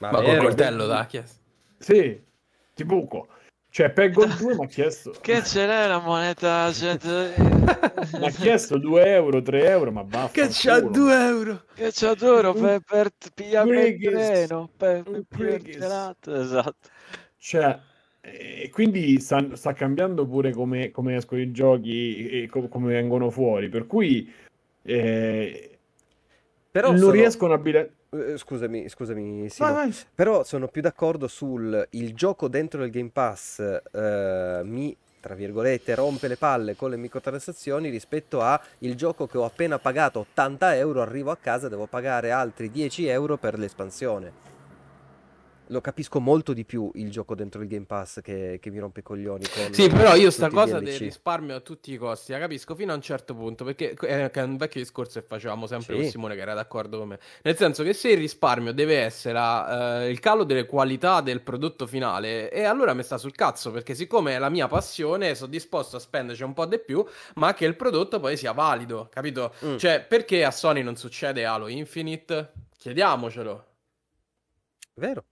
ma, 0.00 0.10
ma 0.10 0.20
col 0.20 0.36
coltello 0.36 0.84
l'ha 0.84 1.06
chiesto? 1.06 1.38
Sì 1.78 2.20
ti 2.80 2.84
buco. 2.84 3.28
Cioè, 3.70 3.90
Peggol 3.90 4.28
2 4.36 4.54
mi 4.56 4.64
ha 4.64 4.66
chiesto... 4.66 5.12
che 5.20 5.42
ce 5.44 5.66
l'è 5.66 5.86
la 5.86 6.00
moneta? 6.00 6.70
mi 8.18 8.26
ha 8.26 8.30
chiesto 8.30 8.78
2 8.78 9.12
euro, 9.12 9.42
3 9.42 9.68
euro, 9.68 9.92
ma 9.92 10.02
basta. 10.02 10.40
Che 10.40 10.48
c'ha 10.50 10.80
2 10.80 11.26
euro? 11.26 11.64
Che 11.74 11.90
c'ha 11.92 12.14
2 12.14 12.26
euro 12.26 12.52
per, 12.54 12.80
per 12.80 13.10
pigliare 13.34 13.88
il 13.88 14.10
treno, 14.10 14.70
per, 14.76 15.02
per 15.28 15.62
Esatto. 15.64 16.74
Cioè, 17.36 17.78
e 18.22 18.70
quindi 18.72 19.18
sta, 19.20 19.54
sta 19.54 19.72
cambiando 19.72 20.26
pure 20.26 20.52
come, 20.52 20.90
come, 20.90 21.16
escono 21.16 21.40
i 21.40 21.52
giochi 21.52 22.28
e 22.28 22.48
com- 22.48 22.68
come 22.68 22.92
vengono 22.92 23.30
fuori. 23.30 23.68
Per 23.68 23.86
cui... 23.86 24.30
Eh, 24.82 25.78
Però 26.70 26.88
non 26.88 26.98
sono... 26.98 27.12
riescono 27.12 27.52
a... 27.52 27.58
Bilanciare 27.58 27.98
eh, 28.12 28.36
scusami, 28.36 28.88
scusami, 28.88 29.48
sì, 29.48 29.62
vai, 29.62 29.72
vai. 29.72 29.96
però 30.12 30.42
sono 30.42 30.66
più 30.66 30.82
d'accordo 30.82 31.28
sul 31.28 31.86
il 31.90 32.12
gioco 32.12 32.48
dentro 32.48 32.82
il 32.82 32.90
Game 32.90 33.10
Pass 33.12 33.60
eh, 33.60 34.60
mi 34.64 34.96
tra 35.20 35.34
virgolette 35.34 35.94
rompe 35.94 36.26
le 36.26 36.36
palle 36.36 36.74
con 36.74 36.90
le 36.90 36.96
microtransazioni 36.96 37.88
rispetto 37.88 38.40
a 38.40 38.60
il 38.78 38.96
gioco 38.96 39.28
che 39.28 39.38
ho 39.38 39.44
appena 39.44 39.78
pagato 39.78 40.20
80 40.20 40.76
euro 40.76 41.02
arrivo 41.02 41.30
a 41.30 41.36
casa 41.36 41.68
devo 41.68 41.86
pagare 41.86 42.32
altri 42.32 42.68
10 42.68 43.06
euro 43.06 43.36
per 43.36 43.56
l'espansione 43.56 44.32
lo 45.70 45.80
capisco 45.80 46.20
molto 46.20 46.52
di 46.52 46.64
più 46.64 46.90
il 46.94 47.10
gioco 47.10 47.34
dentro 47.34 47.62
il 47.62 47.68
Game 47.68 47.86
Pass 47.86 48.20
che, 48.20 48.58
che 48.60 48.70
mi 48.70 48.78
rompe 48.78 49.00
i 49.00 49.02
coglioni. 49.02 49.44
Sì, 49.70 49.88
però 49.88 50.14
io 50.14 50.30
sta 50.30 50.48
cosa 50.48 50.78
del 50.80 50.98
risparmio 50.98 51.56
a 51.56 51.60
tutti 51.60 51.92
i 51.92 51.96
costi 51.96 52.32
la 52.32 52.38
capisco 52.38 52.74
fino 52.74 52.92
a 52.92 52.94
un 52.94 53.00
certo 53.00 53.34
punto, 53.34 53.64
perché 53.64 53.94
è 53.94 54.42
un 54.42 54.56
vecchio 54.56 54.80
discorso 54.80 55.20
che 55.20 55.26
facevamo 55.26 55.66
sempre 55.66 55.94
sì. 55.94 56.00
con 56.00 56.10
Simone 56.10 56.34
che 56.34 56.40
era 56.40 56.54
d'accordo 56.54 56.98
con 56.98 57.08
me. 57.08 57.20
Nel 57.42 57.56
senso 57.56 57.82
che 57.82 57.92
se 57.92 58.10
il 58.10 58.18
risparmio 58.18 58.72
deve 58.72 58.98
essere 58.98 59.38
uh, 59.38 60.08
il 60.08 60.18
calo 60.18 60.44
delle 60.44 60.66
qualità 60.66 61.20
del 61.20 61.40
prodotto 61.40 61.86
finale, 61.86 62.50
e 62.50 62.64
allora 62.64 62.92
mi 62.94 63.02
sta 63.02 63.16
sul 63.16 63.34
cazzo, 63.34 63.70
perché 63.70 63.94
siccome 63.94 64.34
è 64.34 64.38
la 64.38 64.50
mia 64.50 64.66
passione, 64.66 65.34
sono 65.34 65.50
disposto 65.50 65.96
a 65.96 66.00
spenderci 66.00 66.42
un 66.42 66.52
po' 66.52 66.66
di 66.66 66.78
più, 66.78 67.04
ma 67.36 67.54
che 67.54 67.64
il 67.64 67.76
prodotto 67.76 68.18
poi 68.18 68.36
sia 68.36 68.52
valido, 68.52 69.08
capito? 69.10 69.54
Mm. 69.64 69.76
Cioè, 69.76 70.04
perché 70.06 70.44
a 70.44 70.50
Sony 70.50 70.82
non 70.82 70.96
succede 70.96 71.44
Halo 71.44 71.68
Infinite? 71.68 72.52
Chiediamocelo. 72.76 73.64
Vero. 74.94 75.24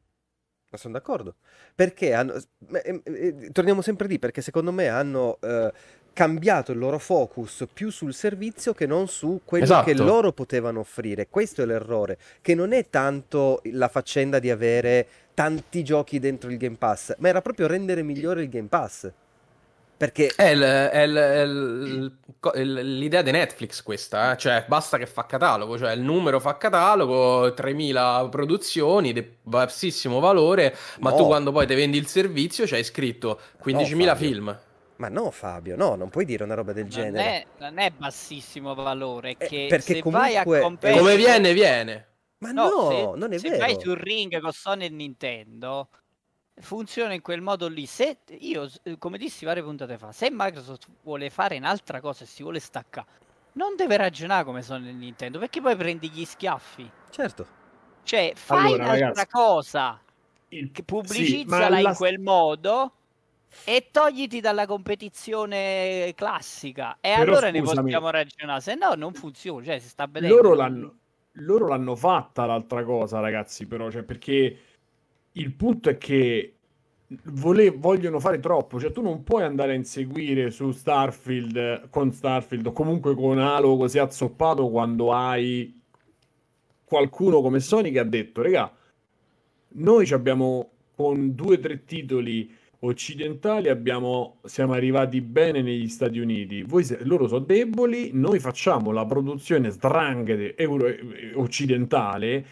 Ma 0.70 0.78
sono 0.78 0.94
d'accordo. 0.94 1.36
Perché 1.74 2.12
hanno... 2.12 2.34
Eh, 2.72 3.00
eh, 3.04 3.50
torniamo 3.52 3.80
sempre 3.80 4.06
lì, 4.06 4.18
perché 4.18 4.42
secondo 4.42 4.70
me 4.70 4.88
hanno 4.88 5.38
eh, 5.40 5.72
cambiato 6.12 6.72
il 6.72 6.78
loro 6.78 6.98
focus 6.98 7.66
più 7.72 7.90
sul 7.90 8.12
servizio 8.12 8.74
che 8.74 8.86
non 8.86 9.08
su 9.08 9.40
quello 9.44 9.64
esatto. 9.64 9.84
che 9.84 9.94
loro 9.94 10.32
potevano 10.32 10.80
offrire. 10.80 11.28
Questo 11.28 11.62
è 11.62 11.64
l'errore, 11.64 12.18
che 12.42 12.54
non 12.54 12.72
è 12.72 12.90
tanto 12.90 13.62
la 13.72 13.88
faccenda 13.88 14.38
di 14.38 14.50
avere 14.50 15.06
tanti 15.32 15.84
giochi 15.84 16.18
dentro 16.18 16.50
il 16.50 16.56
Game 16.56 16.76
Pass, 16.76 17.14
ma 17.18 17.28
era 17.28 17.40
proprio 17.40 17.68
rendere 17.68 18.02
migliore 18.02 18.42
il 18.42 18.48
Game 18.48 18.66
Pass. 18.66 19.10
Perché 19.98 20.32
è, 20.36 20.50
il, 20.50 20.62
è, 20.62 21.00
il, 21.02 21.16
è 21.16 22.58
il, 22.60 22.98
l'idea 22.98 23.20
di 23.20 23.32
Netflix 23.32 23.82
questa, 23.82 24.32
eh? 24.32 24.36
cioè 24.36 24.64
basta 24.68 24.96
che 24.96 25.06
fa 25.06 25.26
catalogo, 25.26 25.76
cioè 25.76 25.90
il 25.90 26.02
numero 26.02 26.38
fa 26.38 26.56
catalogo, 26.56 27.52
3000 27.52 28.28
produzioni 28.30 29.12
di 29.12 29.28
bassissimo 29.42 30.20
valore, 30.20 30.72
ma 31.00 31.10
no. 31.10 31.16
tu 31.16 31.26
quando 31.26 31.50
poi 31.50 31.66
ti 31.66 31.74
vendi 31.74 31.98
il 31.98 32.06
servizio 32.06 32.64
c'hai 32.64 32.84
scritto 32.84 33.40
15.000 33.60 34.04
no, 34.04 34.14
film. 34.14 34.58
Ma 34.98 35.08
no, 35.08 35.32
Fabio, 35.32 35.74
no, 35.74 35.96
non 35.96 36.10
puoi 36.10 36.24
dire 36.24 36.44
una 36.44 36.54
roba 36.54 36.72
del 36.72 36.88
genere. 36.88 37.10
Non 37.10 37.20
è, 37.20 37.46
non 37.58 37.78
è 37.78 37.90
bassissimo 37.90 38.74
valore, 38.74 39.30
eh, 39.30 39.48
che 39.48 39.66
perché 39.68 39.94
se 39.94 40.00
comunque... 40.00 40.28
vai 40.28 40.36
a 40.36 40.44
competere... 40.44 40.96
Come 40.96 41.16
viene, 41.16 41.52
viene. 41.52 42.06
Ma 42.38 42.52
no, 42.52 42.68
no 42.68 42.90
se, 42.90 43.18
non 43.18 43.32
è 43.32 43.38
se 43.38 43.48
vero. 43.48 43.60
Se 43.66 43.72
vai 43.72 43.80
sul 43.80 43.96
ring 43.96 44.40
con 44.40 44.52
Sony 44.52 44.84
e 44.84 44.90
Nintendo, 44.90 45.88
funziona 46.60 47.12
in 47.14 47.22
quel 47.22 47.40
modo 47.40 47.68
lì. 47.68 47.86
Se 47.86 48.18
io, 48.38 48.68
come 48.98 49.18
dissi 49.18 49.44
varie 49.44 49.62
puntate 49.62 49.98
fa, 49.98 50.12
se 50.12 50.28
Microsoft 50.30 50.86
vuole 51.02 51.30
fare 51.30 51.56
un'altra 51.56 52.00
cosa 52.00 52.24
e 52.24 52.26
si 52.26 52.42
vuole 52.42 52.60
staccare, 52.60 53.06
non 53.52 53.76
deve 53.76 53.96
ragionare 53.96 54.44
come 54.44 54.62
sono 54.62 54.84
nel 54.84 54.94
Nintendo, 54.94 55.38
perché 55.38 55.60
poi 55.60 55.76
prendi 55.76 56.08
gli 56.10 56.24
schiaffi. 56.24 56.90
Certo. 57.10 57.46
Cioè, 58.02 58.32
fai 58.34 58.72
allora, 58.72 58.84
un'altra 58.84 59.08
ragazzi, 59.08 59.26
cosa, 59.30 60.00
il... 60.48 60.70
pubblicizzala 60.70 61.66
sì, 61.68 61.74
in 61.74 61.82
la... 61.82 61.94
quel 61.94 62.18
modo 62.20 62.92
e 63.64 63.88
togliti 63.90 64.40
dalla 64.40 64.66
competizione 64.66 66.12
classica. 66.14 66.98
E 67.00 67.10
Però, 67.10 67.22
allora 67.22 67.48
scusami, 67.48 67.58
ne 67.58 67.80
possiamo 67.80 68.10
ragionare, 68.10 68.60
se 68.60 68.74
no 68.74 68.94
non 68.94 69.12
funziona, 69.12 69.64
cioè 69.64 69.78
si 69.78 69.88
sta 69.88 70.06
vedendo. 70.06 70.36
Loro 70.36 70.54
l'hanno, 70.54 70.94
loro 71.32 71.66
l'hanno 71.66 71.96
fatta 71.96 72.46
l'altra 72.46 72.84
cosa, 72.84 73.20
ragazzi, 73.20 73.66
però, 73.66 73.90
cioè, 73.90 74.02
perché 74.02 74.56
il 75.38 75.52
punto 75.52 75.88
è 75.88 75.98
che 75.98 76.54
vole- 77.24 77.70
vogliono 77.70 78.20
fare 78.20 78.38
troppo, 78.38 78.78
cioè 78.78 78.92
tu 78.92 79.02
non 79.02 79.22
puoi 79.22 79.42
andare 79.42 79.72
a 79.72 79.76
inseguire 79.76 80.50
su 80.50 80.70
Starfield 80.70 81.88
con 81.90 82.12
Starfield 82.12 82.66
o 82.66 82.72
comunque 82.72 83.14
con 83.14 83.38
Halo 83.38 83.76
così 83.76 83.98
azzoppato 83.98 84.68
quando 84.68 85.12
hai 85.12 85.80
qualcuno 86.84 87.40
come 87.40 87.60
Sony 87.60 87.90
che 87.90 87.98
ha 87.98 88.04
detto, 88.04 88.42
regà, 88.42 88.72
noi 89.70 90.10
abbiamo 90.10 90.70
con 90.94 91.34
due 91.34 91.56
o 91.56 91.60
tre 91.60 91.84
titoli 91.84 92.56
occidentali 92.80 93.68
abbiamo, 93.68 94.38
siamo 94.44 94.72
arrivati 94.72 95.20
bene 95.20 95.62
negli 95.62 95.88
Stati 95.88 96.18
Uniti. 96.18 96.62
Voi, 96.62 96.86
loro 97.00 97.26
sono 97.26 97.44
deboli, 97.44 98.10
noi 98.12 98.38
facciamo 98.38 98.92
la 98.92 99.04
produzione 99.04 99.68
eh, 100.56 101.32
occidentale 101.34 102.46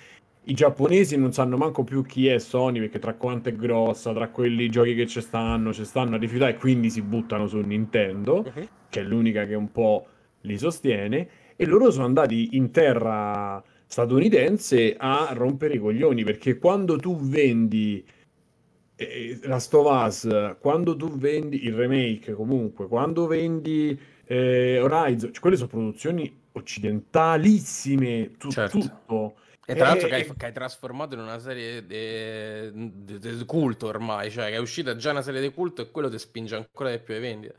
i 0.49 0.55
giapponesi 0.55 1.17
non 1.17 1.33
sanno 1.33 1.57
manco 1.57 1.83
più 1.83 2.05
chi 2.05 2.29
è 2.29 2.39
Sony 2.39 2.79
perché 2.79 2.99
tra 2.99 3.15
quanto 3.15 3.49
è 3.49 3.55
grossa, 3.55 4.13
tra 4.13 4.29
quelli 4.29 4.69
giochi 4.69 4.95
che 4.95 5.07
ci 5.07 5.21
stanno, 5.21 5.73
ci 5.73 5.85
stanno 5.85 6.15
a 6.15 6.19
rifiutare 6.19 6.53
e 6.53 6.57
quindi 6.57 6.89
si 6.89 7.03
buttano 7.03 7.49
su 7.49 7.59
Nintendo, 7.59 8.45
uh-huh. 8.45 8.69
che 8.89 9.01
è 9.01 9.03
l'unica 9.03 9.45
che 9.45 9.55
un 9.55 9.73
po' 9.73 10.07
li 10.43 10.57
sostiene, 10.57 11.29
e 11.57 11.67
loro 11.67 11.91
sono 11.91 12.05
andati 12.05 12.51
in 12.53 12.71
terra 12.71 13.63
statunitense 13.87 14.95
a 14.97 15.31
rompere 15.33 15.75
i 15.75 15.79
coglioni 15.79 16.23
perché 16.23 16.59
quando 16.59 16.97
tu 16.97 17.17
vendi 17.17 18.05
eh, 18.95 19.39
la 19.43 19.59
Stovaz, 19.59 20.57
quando 20.61 20.95
tu 20.95 21.17
vendi 21.17 21.65
il 21.65 21.75
remake 21.75 22.35
comunque, 22.35 22.87
quando 22.87 23.27
vendi 23.27 23.99
eh, 24.25 24.79
Horizon, 24.81 25.33
cioè, 25.33 25.41
quelle 25.41 25.57
sono 25.57 25.69
produzioni 25.69 26.33
occidentalissime, 26.53 28.33
tu, 28.39 28.51
certo. 28.51 28.79
tutto 28.79 29.35
e 29.69 29.75
tra 29.75 29.89
l'altro 29.89 30.07
che 30.07 30.15
hai, 30.15 30.33
che 30.37 30.47
hai, 30.47 30.53
trasformato 30.53 31.15
in 31.15 31.21
una 31.21 31.41
serie 31.41 31.85
di 31.85 33.45
culto 33.47 33.89
ormai, 33.89 34.31
cioè 34.31 34.47
che 34.47 34.55
è 34.55 34.59
uscita 34.59 34.95
già 34.95 35.11
una 35.11 35.23
serie 35.23 35.41
di 35.41 35.53
culto 35.53 35.83
e 35.83 35.91
quello 35.91 36.09
ti 36.09 36.19
spinge 36.21 36.55
ancora 36.55 36.91
di 36.91 36.99
più 37.01 37.15
ai 37.15 37.21
vendite. 37.21 37.55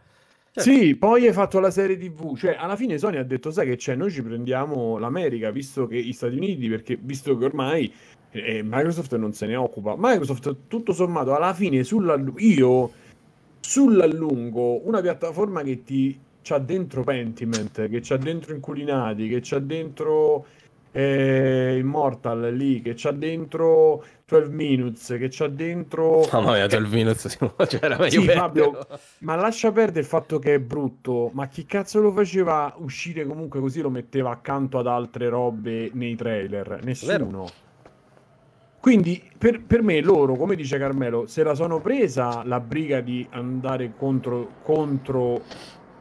Certo. 0.53 0.71
Sì, 0.71 0.95
poi 0.95 1.27
hai 1.27 1.33
fatto 1.33 1.59
la 1.59 1.69
serie 1.69 1.97
TV, 1.97 2.37
cioè 2.37 2.55
alla 2.57 2.77
fine 2.77 2.97
Sony 2.97 3.17
ha 3.17 3.23
detto 3.23 3.51
sai 3.51 3.67
che 3.67 3.75
c'è, 3.75 3.95
noi 3.95 4.09
ci 4.09 4.23
prendiamo 4.23 4.97
l'America, 4.97 5.51
visto 5.51 5.85
che 5.85 6.01
gli 6.01 6.13
Stati 6.13 6.35
Uniti, 6.35 6.69
perché 6.69 6.97
visto 6.99 7.37
che 7.37 7.43
ormai 7.45 7.93
eh, 8.31 8.61
Microsoft 8.63 9.15
non 9.17 9.33
se 9.33 9.45
ne 9.45 9.55
occupa. 9.55 9.95
Microsoft 9.97 10.55
tutto 10.67 10.93
sommato 10.93 11.35
alla 11.35 11.53
fine 11.53 11.83
sulla, 11.83 12.17
io 12.37 12.91
sull'allungo 13.59 14.87
una 14.87 15.01
piattaforma 15.01 15.61
che 15.61 15.83
ti 15.83 16.17
c'ha 16.41 16.57
dentro 16.57 17.03
Pentiment, 17.03 17.89
che 17.89 17.99
c'ha 18.01 18.17
dentro 18.17 18.53
Inculinati, 18.53 19.27
che 19.27 19.39
c'ha 19.43 19.59
dentro 19.59 20.45
eh, 20.97 21.77
Immortal 21.77 22.51
lì 22.55 22.81
che 22.81 22.93
c'ha 22.95 23.11
dentro 23.11 24.03
12 24.25 24.49
Minutes 24.49 25.15
che 25.19 25.27
c'ha 25.29 25.47
dentro 25.47 26.27
mamma 26.31 26.53
mia 26.53 26.65
12 26.65 26.91
Minutes 26.91 27.37
cioè 27.37 27.79
era 27.83 27.99
meglio 27.99 28.21
sì, 28.21 28.27
Fabio, 28.27 28.87
ma 29.19 29.35
lascia 29.35 29.71
perdere 29.71 29.99
il 29.99 30.05
fatto 30.07 30.39
che 30.39 30.55
è 30.55 30.59
brutto 30.59 31.29
ma 31.33 31.47
chi 31.47 31.65
cazzo 31.67 32.01
lo 32.01 32.11
faceva 32.11 32.73
uscire 32.77 33.27
comunque 33.27 33.59
così 33.59 33.81
lo 33.81 33.91
metteva 33.91 34.31
accanto 34.31 34.79
ad 34.79 34.87
altre 34.87 35.29
robe 35.29 35.91
nei 35.93 36.15
trailer? 36.15 36.79
Nessuno. 36.83 37.11
Vero. 37.11 37.49
quindi 38.79 39.21
per, 39.37 39.61
per, 39.61 39.83
me 39.83 40.01
loro, 40.01 40.33
come 40.33 40.55
dice 40.55 40.79
Carmelo, 40.79 41.27
se 41.27 41.43
la 41.43 41.53
sono 41.53 41.79
presa 41.79 42.41
la 42.43 42.59
briga 42.59 43.01
di 43.01 43.25
andare 43.29 43.93
contro, 43.95 44.53
contro 44.63 45.43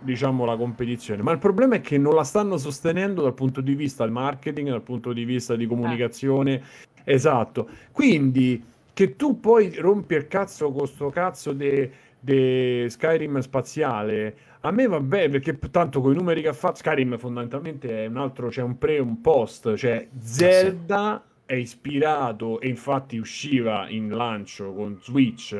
diciamo, 0.07 0.47
la 0.47 0.57
competizione, 0.57 1.21
ma 1.21 1.33
il 1.33 1.39
problema 1.39 1.75
è 1.75 1.81
che 1.83 1.99
non 1.99 2.15
la 2.15 2.25
stanno 2.25 2.57
sostenendo 2.57 3.21
dal 3.21 3.35
punto 3.35 3.61
di 3.61 3.75
vista 3.75 4.05
del 4.05 4.13
marketing, 4.13 4.71
dal 4.71 4.81
punto 4.81 5.13
di 5.13 5.27
vista 5.27 5.55
di 5.55 5.67
comunicazione. 5.67 6.55
Ah. 6.55 7.03
Esatto. 7.05 7.69
Quindi 7.93 8.65
che 8.95 9.15
tu 9.17 9.39
poi 9.39 9.75
rompi 9.75 10.15
il 10.15 10.27
cazzo 10.27 10.73
con 10.73 10.87
sto 10.87 11.11
cazzo 11.11 11.53
di 11.53 12.87
Skyrim 12.89 13.41
spaziale, 13.41 14.37
a 14.61 14.71
me 14.71 14.87
va 14.89 15.01
bene 15.01 15.29
perché 15.29 15.59
tanto 15.71 16.01
con 16.01 16.13
i 16.13 16.17
numeri 16.17 16.41
che 16.41 16.49
ha 16.49 16.53
fatto 16.55 16.77
Skyrim 16.77 17.19
fondamentalmente 17.19 18.05
è 18.05 18.07
un 18.07 18.17
altro, 18.17 18.49
c'è 18.49 18.63
un 18.63 18.79
pre 18.79 18.97
e 18.97 19.01
un 19.01 19.21
post, 19.21 19.75
cioè 19.77 20.09
Zelda 20.19 21.23
è 21.45 21.55
ispirato 21.55 22.59
e 22.59 22.69
infatti 22.69 23.19
usciva 23.19 23.87
in 23.89 24.09
lancio 24.09 24.73
con 24.73 24.99
Switch 25.01 25.55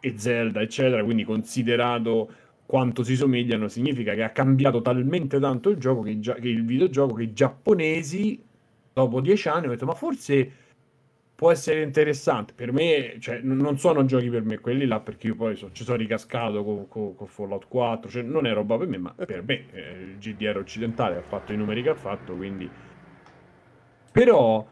e 0.00 0.14
Zelda 0.18 0.60
eccetera, 0.60 1.04
quindi 1.04 1.24
considerato 1.24 2.30
quanto 2.72 3.02
si 3.02 3.16
somigliano 3.16 3.68
significa 3.68 4.14
che 4.14 4.22
ha 4.22 4.30
cambiato 4.30 4.80
talmente 4.80 5.38
tanto 5.38 5.68
il 5.68 5.76
gioco 5.76 6.00
che, 6.00 6.18
che 6.18 6.48
il 6.48 6.64
videogioco 6.64 7.12
che 7.12 7.24
i 7.24 7.32
giapponesi 7.34 8.42
dopo 8.94 9.20
dieci 9.20 9.48
anni 9.48 9.64
hanno 9.64 9.72
detto 9.72 9.84
ma 9.84 9.92
forse 9.92 10.50
può 11.34 11.50
essere 11.50 11.82
interessante 11.82 12.54
per 12.54 12.72
me 12.72 13.16
cioè, 13.18 13.40
non 13.42 13.76
sono 13.76 14.06
giochi 14.06 14.30
per 14.30 14.44
me 14.44 14.58
quelli 14.58 14.86
là 14.86 15.00
perché 15.00 15.26
io 15.26 15.36
poi 15.36 15.54
so, 15.54 15.68
ci 15.72 15.84
sono 15.84 15.98
ricascato 15.98 16.64
con, 16.64 16.88
con, 16.88 17.14
con 17.14 17.26
Fallout 17.26 17.68
4 17.68 18.08
cioè, 18.08 18.22
non 18.22 18.46
è 18.46 18.54
roba 18.54 18.78
per 18.78 18.88
me 18.88 18.96
ma 18.96 19.12
per 19.12 19.42
me 19.44 19.66
eh, 19.70 19.90
il 20.04 20.16
GDR 20.16 20.56
occidentale 20.56 21.18
ha 21.18 21.22
fatto 21.22 21.52
i 21.52 21.58
numeri 21.58 21.82
che 21.82 21.90
ha 21.90 21.94
fatto 21.94 22.34
quindi. 22.34 22.70
Però 24.12 24.66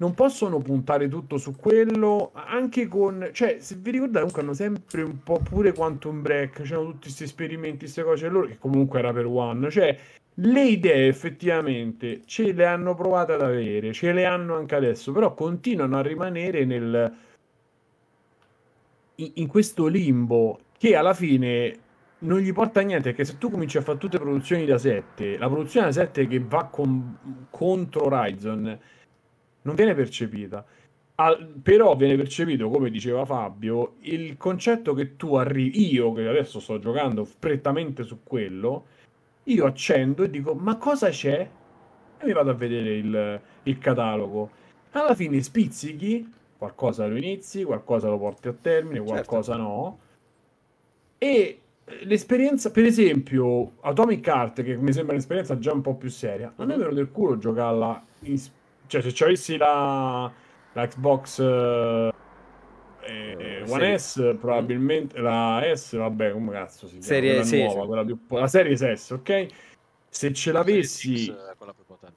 non 0.00 0.14
possono 0.14 0.58
puntare 0.58 1.08
tutto 1.08 1.36
su 1.36 1.54
quello, 1.56 2.30
anche 2.32 2.88
con... 2.88 3.28
Cioè, 3.32 3.58
se 3.60 3.76
vi 3.76 3.90
ricordate, 3.90 4.20
comunque 4.20 4.42
hanno 4.42 4.54
sempre 4.54 5.02
un 5.02 5.22
po' 5.22 5.40
pure 5.40 5.72
Quantum 5.72 6.22
Break, 6.22 6.62
c'erano 6.62 6.86
tutti 6.86 7.02
questi 7.02 7.24
esperimenti, 7.24 7.80
queste 7.80 8.02
cose, 8.02 8.28
loro, 8.28 8.46
che 8.46 8.56
comunque 8.58 8.98
era 8.98 9.12
per 9.12 9.26
One, 9.26 9.70
cioè, 9.70 9.96
le 10.34 10.62
idee 10.62 11.06
effettivamente 11.06 12.22
ce 12.24 12.52
le 12.52 12.64
hanno 12.64 12.94
provate 12.94 13.32
ad 13.32 13.42
avere, 13.42 13.92
ce 13.92 14.12
le 14.12 14.24
hanno 14.24 14.56
anche 14.56 14.74
adesso, 14.74 15.12
però 15.12 15.34
continuano 15.34 15.98
a 15.98 16.02
rimanere 16.02 16.64
nel... 16.64 17.14
in, 19.16 19.30
in 19.34 19.46
questo 19.48 19.86
limbo 19.86 20.60
che 20.78 20.96
alla 20.96 21.12
fine 21.12 21.78
non 22.20 22.38
gli 22.38 22.52
porta 22.54 22.80
a 22.80 22.82
niente 22.82 23.10
perché 23.10 23.24
se 23.24 23.36
tu 23.36 23.50
cominci 23.50 23.76
a 23.76 23.82
fare 23.82 23.98
tutte 23.98 24.18
produzioni 24.18 24.66
da 24.66 24.76
7 24.76 25.38
la 25.38 25.48
produzione 25.48 25.86
da 25.86 25.92
7 25.92 26.26
che 26.26 26.38
va 26.40 26.64
con, 26.64 27.46
contro 27.50 28.04
Horizon 28.04 28.78
non 29.62 29.74
viene 29.74 29.94
percepita. 29.94 30.64
Al, 31.16 31.46
però 31.62 31.96
viene 31.96 32.16
percepito, 32.16 32.70
come 32.70 32.90
diceva 32.90 33.26
Fabio, 33.26 33.96
il 34.00 34.36
concetto 34.38 34.94
che 34.94 35.16
tu 35.16 35.34
arrivi, 35.34 35.92
io 35.92 36.12
che 36.12 36.26
adesso 36.26 36.60
sto 36.60 36.78
giocando 36.78 37.28
prettamente 37.38 38.04
su 38.04 38.20
quello, 38.22 38.86
io 39.44 39.66
accendo 39.66 40.22
e 40.22 40.30
dico 40.30 40.54
ma 40.54 40.76
cosa 40.76 41.10
c'è? 41.10 41.48
E 42.18 42.24
mi 42.24 42.32
vado 42.32 42.50
a 42.50 42.54
vedere 42.54 42.96
il, 42.96 43.40
il 43.64 43.78
catalogo. 43.78 44.50
Alla 44.92 45.14
fine 45.14 45.42
spizzichi, 45.42 46.32
qualcosa 46.56 47.06
lo 47.06 47.16
inizi, 47.16 47.64
qualcosa 47.64 48.08
lo 48.08 48.18
porti 48.18 48.48
a 48.48 48.54
termine, 48.58 48.96
certo. 48.96 49.10
qualcosa 49.10 49.52
certo. 49.52 49.68
no. 49.68 49.98
E 51.18 51.60
l'esperienza, 52.02 52.70
per 52.70 52.84
esempio, 52.84 53.72
Atomic 53.80 54.26
Heart, 54.26 54.62
che 54.62 54.76
mi 54.76 54.92
sembra 54.92 55.14
un'esperienza 55.14 55.58
già 55.58 55.72
un 55.72 55.80
po' 55.82 55.96
più 55.96 56.08
seria, 56.08 56.52
non 56.56 56.70
è 56.70 56.76
vero 56.76 56.94
del 56.94 57.10
culo 57.10 57.36
giocarla 57.36 58.04
in 58.20 58.38
cioè, 58.90 59.08
se 59.08 59.24
avessi 59.24 59.56
la, 59.56 60.30
la 60.72 60.86
Xbox 60.88 61.38
eh, 61.38 62.12
eh, 63.02 63.64
One 63.68 63.98
S, 63.98 64.36
probabilmente 64.40 65.20
la 65.20 65.62
S, 65.72 65.96
vabbè, 65.96 66.32
come 66.32 66.50
cazzo 66.50 66.86
si 66.86 66.98
chiama? 66.98 67.06
Serie 67.06 67.30
quella 67.30 67.44
sì, 67.44 67.62
nuova, 67.62 67.80
sì. 67.80 67.86
quella 67.86 68.04
più, 68.04 68.18
la 68.28 68.48
Serie 68.48 68.96
S, 68.96 69.10
ok? 69.10 69.46
Se 70.08 70.32
ce 70.32 70.52
l'avessi... 70.52 71.16
Series 71.16 71.50
X, 71.52 71.56
quella 71.56 71.72
più 71.72 71.84
potente. 71.86 72.16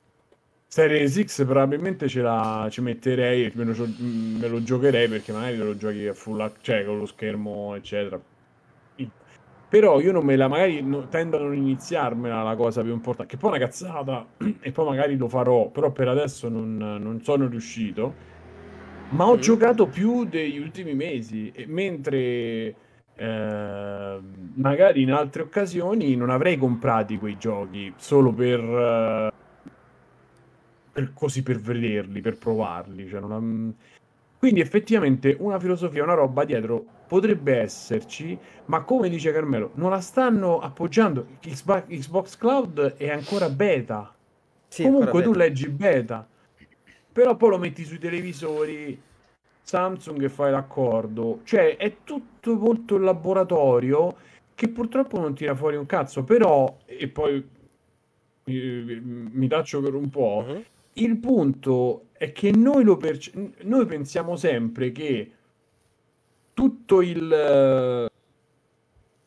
Series 0.65 1.23
X 1.23 1.45
probabilmente 1.45 2.07
ce 2.07 2.21
la 2.21 2.67
ci 2.71 2.81
metterei, 2.81 3.51
me 3.53 3.63
lo, 3.65 3.87
me 3.99 4.47
lo 4.47 4.63
giocherei 4.63 5.07
perché 5.07 5.31
magari 5.31 5.57
lo 5.57 5.77
giochi 5.77 6.07
a 6.07 6.13
full, 6.13 6.51
cioè 6.61 6.83
con 6.83 6.97
lo 6.97 7.05
schermo, 7.05 7.75
eccetera 7.75 8.19
però 9.73 9.99
io 9.99 10.11
non 10.11 10.23
me 10.23 10.35
la, 10.35 10.47
magari 10.47 10.83
no, 10.83 11.07
tendo 11.07 11.37
a 11.37 11.39
non 11.39 11.55
iniziarmela 11.55 12.43
la 12.43 12.55
cosa 12.55 12.83
più 12.83 12.91
importante, 12.91 13.31
che 13.31 13.37
poi 13.37 13.53
è 13.53 13.55
una 13.55 13.65
cazzata 13.65 14.23
e 14.61 14.71
poi 14.71 14.85
magari 14.85 15.17
lo 15.17 15.27
farò, 15.27 15.71
però 15.71 15.91
per 15.91 16.09
adesso 16.09 16.47
non, 16.47 16.77
non 16.77 17.23
sono 17.23 17.47
riuscito. 17.47 18.13
Ma 19.09 19.25
ho 19.25 19.35
mm. 19.35 19.39
giocato 19.39 19.87
più 19.87 20.25
degli 20.25 20.59
ultimi 20.59 20.93
mesi, 20.93 21.51
e 21.55 21.65
mentre 21.65 22.75
eh, 23.15 24.19
magari 24.53 25.01
in 25.01 25.11
altre 25.11 25.41
occasioni 25.41 26.15
non 26.15 26.29
avrei 26.29 26.55
comprati 26.55 27.17
quei 27.17 27.39
giochi 27.39 27.91
solo 27.97 28.31
per, 28.31 28.59
eh, 28.59 29.31
per 30.91 31.13
così 31.15 31.41
per 31.41 31.59
vederli, 31.59 32.21
per 32.21 32.37
provarli. 32.37 33.09
Cioè 33.09 33.21
non, 33.21 33.73
quindi 34.43 34.59
effettivamente 34.59 35.37
una 35.39 35.57
filosofia, 35.57 36.03
una 36.03 36.15
roba 36.15 36.43
dietro 36.43 36.83
potrebbe 37.07 37.61
esserci, 37.61 38.37
ma 38.65 38.81
come 38.81 39.07
dice 39.07 39.31
Carmelo, 39.31 39.71
non 39.75 39.89
la 39.89 40.01
stanno 40.01 40.59
appoggiando. 40.59 41.37
Xbox 41.39 42.35
Cloud 42.35 42.95
è 42.97 43.09
ancora 43.09 43.47
beta. 43.47 44.13
Sì, 44.67 44.83
Comunque 44.83 45.23
tu 45.23 45.31
beta. 45.31 45.43
leggi 45.45 45.69
beta, 45.69 46.27
però 47.09 47.37
poi 47.37 47.51
lo 47.51 47.57
metti 47.57 47.85
sui 47.85 47.99
televisori 47.99 49.01
Samsung 49.61 50.21
e 50.21 50.27
fai 50.27 50.51
l'accordo. 50.51 51.39
Cioè 51.45 51.77
è 51.77 51.99
tutto 52.03 52.57
molto 52.57 52.97
il 52.97 53.03
laboratorio 53.03 54.13
che 54.55 54.67
purtroppo 54.67 55.21
non 55.21 55.33
tira 55.33 55.55
fuori 55.55 55.77
un 55.77 55.85
cazzo, 55.85 56.25
però, 56.25 56.79
e 56.83 57.07
poi 57.07 57.47
mi, 58.43 59.29
mi 59.31 59.47
taccio 59.47 59.79
per 59.79 59.93
un 59.93 60.09
po', 60.09 60.43
uh-huh. 60.45 60.63
il 60.95 61.17
punto 61.17 62.07
è 62.23 62.31
che 62.31 62.51
noi, 62.51 62.85
lo 62.85 62.95
perce- 62.95 63.31
noi 63.63 63.85
pensiamo 63.85 64.37
sempre 64.37 64.93
che 64.93 65.31
tutto 66.53 67.01
il, 67.01 68.09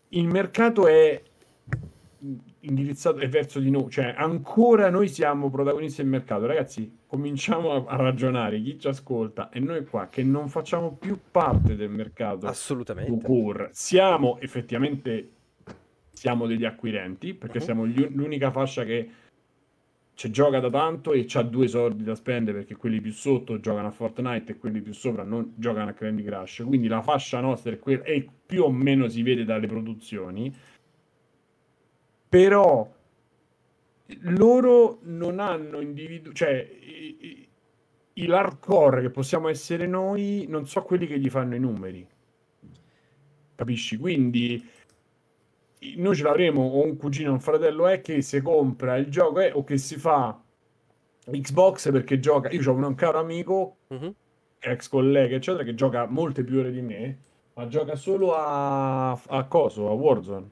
il 0.09 0.27
mercato 0.27 0.87
è 0.87 1.23
indirizzato 2.61 3.19
è 3.19 3.29
verso 3.29 3.61
di 3.61 3.71
noi, 3.71 3.91
cioè 3.91 4.15
ancora 4.17 4.89
noi 4.89 5.09
siamo 5.09 5.51
protagonisti 5.51 6.01
del 6.01 6.11
mercato. 6.11 6.47
Ragazzi, 6.47 6.91
cominciamo 7.07 7.73
a, 7.73 7.85
a, 7.87 7.97
ragionare, 7.97 8.63
chi 8.63 8.79
ci 8.79 8.89
ascolta 8.89 9.51
e 9.51 9.61
noi 9.61 9.85
qua 9.85 10.09
che 10.09 10.23
non 10.23 10.49
facciamo 10.49 10.97
più 10.97 11.19
parte 11.31 11.77
del 11.77 11.91
mercato. 11.91 12.47
Assolutamente. 12.47 13.25
Pur, 13.25 13.69
siamo 13.73 14.39
effettivamente 14.41 15.33
siamo 16.13 16.47
degli 16.47 16.65
acquirenti 16.65 17.35
perché 17.35 17.59
uh-huh. 17.59 17.65
siamo 17.65 17.87
gli, 17.87 18.09
l'unica 18.13 18.51
fascia 18.51 18.85
che 18.85 19.11
ci 20.17 20.31
gioca 20.31 20.61
da 20.61 20.71
tanto 20.71 21.13
e 21.13 21.27
ha 21.31 21.43
due 21.43 21.69
soldi 21.69 22.03
da 22.03 22.15
spendere 22.15 22.61
perché 22.61 22.75
quelli 22.75 23.03
più 23.03 23.13
sotto 23.13 23.61
giocano 23.61 23.89
a 23.89 23.91
Fortnite 23.91 24.53
e 24.53 24.57
quelli 24.57 24.81
più 24.81 24.95
sopra 24.95 25.25
non 25.25 25.53
giocano 25.57 25.91
a 25.91 25.93
Candy 25.93 26.23
Crush. 26.25 26.63
Quindi 26.67 26.89
la 26.89 27.03
fascia 27.03 27.39
nostra 27.41 27.73
è 27.73 27.79
quella 27.79 28.03
e 28.05 28.27
più 28.47 28.63
o 28.63 28.73
meno 28.73 29.09
si 29.09 29.23
vede 29.23 29.45
dalle 29.45 29.67
produzioni. 29.67 30.51
Però 32.31 32.91
loro 34.21 35.01
non 35.03 35.39
hanno 35.39 35.81
individuato, 35.81 36.35
cioè 36.35 36.67
l'hardcore 38.15 39.03
che 39.03 39.11
possiamo 39.11 39.49
essere 39.49 39.87
noi, 39.87 40.47
non 40.49 40.67
so 40.67 40.81
quelli 40.83 41.07
che 41.07 41.19
gli 41.19 41.29
fanno 41.29 41.57
i 41.57 41.61
numeri. 41.61 42.09
Capisci? 43.55 43.99
Quindi 43.99 44.67
noi 45.97 46.15
ce 46.15 46.23
l'avremo 46.23 46.63
o 46.63 46.85
un 46.85 46.97
cugino 46.97 47.31
o 47.31 47.33
un 47.35 47.41
fratello 47.41 47.87
è 47.87 48.01
che 48.01 48.23
si 48.23 48.41
compra 48.41 48.97
il 48.97 49.09
gioco 49.09 49.41
è, 49.41 49.53
o 49.55 49.65
che 49.65 49.77
si 49.79 49.97
fa 49.97 50.41
Xbox 51.31 51.91
perché 51.91 52.19
gioca. 52.19 52.51
Io 52.51 52.71
ho 52.71 52.75
un 52.75 52.95
caro 52.95 53.19
amico, 53.19 53.79
uh-huh. 53.89 54.15
ex 54.59 54.89
collega, 54.89 55.37
eccetera, 55.37 55.65
che 55.65 55.75
gioca 55.75 56.07
molte 56.07 56.45
più 56.45 56.59
ore 56.59 56.71
di 56.71 56.83
me, 56.83 57.19
ma 57.55 57.67
gioca 57.67 57.97
solo 57.97 58.35
a, 58.35 59.13
a 59.13 59.45
Coso, 59.45 59.89
a 59.89 59.93
Warzone. 59.93 60.51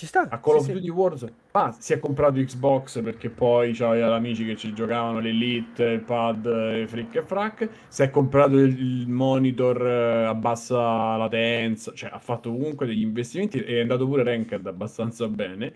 Ci 0.00 0.06
sta. 0.06 0.28
A 0.30 0.38
Call 0.38 0.60
sì, 0.60 0.70
of 0.70 0.76
Duty 0.76 0.86
sì. 0.86 0.90
Warzone. 0.90 1.32
Ah, 1.50 1.76
si 1.78 1.92
è 1.92 1.98
comprato 1.98 2.40
Xbox 2.40 3.02
perché 3.02 3.28
poi 3.28 3.74
c'aveva 3.74 4.14
amici 4.14 4.46
che 4.46 4.56
ci 4.56 4.72
giocavano 4.72 5.18
l'Elite, 5.20 5.84
il 5.84 6.00
pad, 6.00 6.46
e 6.46 6.86
frick 6.88 7.16
e 7.16 7.22
frac. 7.22 7.68
Si 7.88 8.00
è 8.00 8.08
comprato 8.08 8.56
il, 8.56 8.80
il 8.80 9.08
monitor 9.10 9.86
eh, 9.86 10.24
a 10.24 10.34
bassa 10.34 11.18
latenza. 11.18 11.92
Cioè, 11.92 12.08
ha 12.14 12.18
fatto 12.18 12.50
comunque 12.50 12.86
degli 12.86 13.02
investimenti 13.02 13.62
e 13.62 13.76
è 13.76 13.80
andato 13.80 14.06
pure 14.06 14.22
ranked 14.22 14.66
abbastanza 14.66 15.28
bene. 15.28 15.70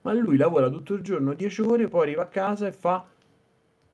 Ma 0.00 0.14
lui 0.14 0.36
lavora 0.36 0.68
tutto 0.68 0.94
il 0.94 1.02
giorno, 1.02 1.32
10 1.32 1.60
ore, 1.60 1.86
poi 1.86 2.02
arriva 2.02 2.22
a 2.22 2.26
casa 2.26 2.66
e 2.66 2.72
fa 2.72 3.06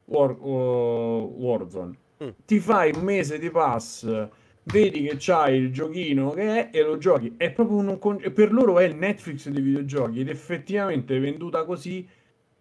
War, 0.06 0.30
uh, 0.40 1.34
Warzone. 1.36 1.98
Mm. 2.24 2.28
Ti 2.46 2.58
fai 2.60 2.92
un 2.94 3.02
mese 3.02 3.38
di 3.38 3.50
pass 3.50 4.28
vedi 4.66 5.02
che 5.02 5.16
c'hai 5.18 5.56
il 5.56 5.72
giochino 5.72 6.30
che 6.30 6.70
è 6.70 6.76
e 6.76 6.82
lo 6.82 6.98
giochi. 6.98 7.34
È 7.36 7.50
proprio 7.50 7.78
un, 7.78 8.32
per 8.32 8.52
loro 8.52 8.78
è 8.78 8.84
il 8.84 8.96
Netflix 8.96 9.48
dei 9.48 9.62
videogiochi 9.62 10.20
ed 10.20 10.28
effettivamente 10.28 11.18
venduta 11.18 11.64
così 11.64 12.06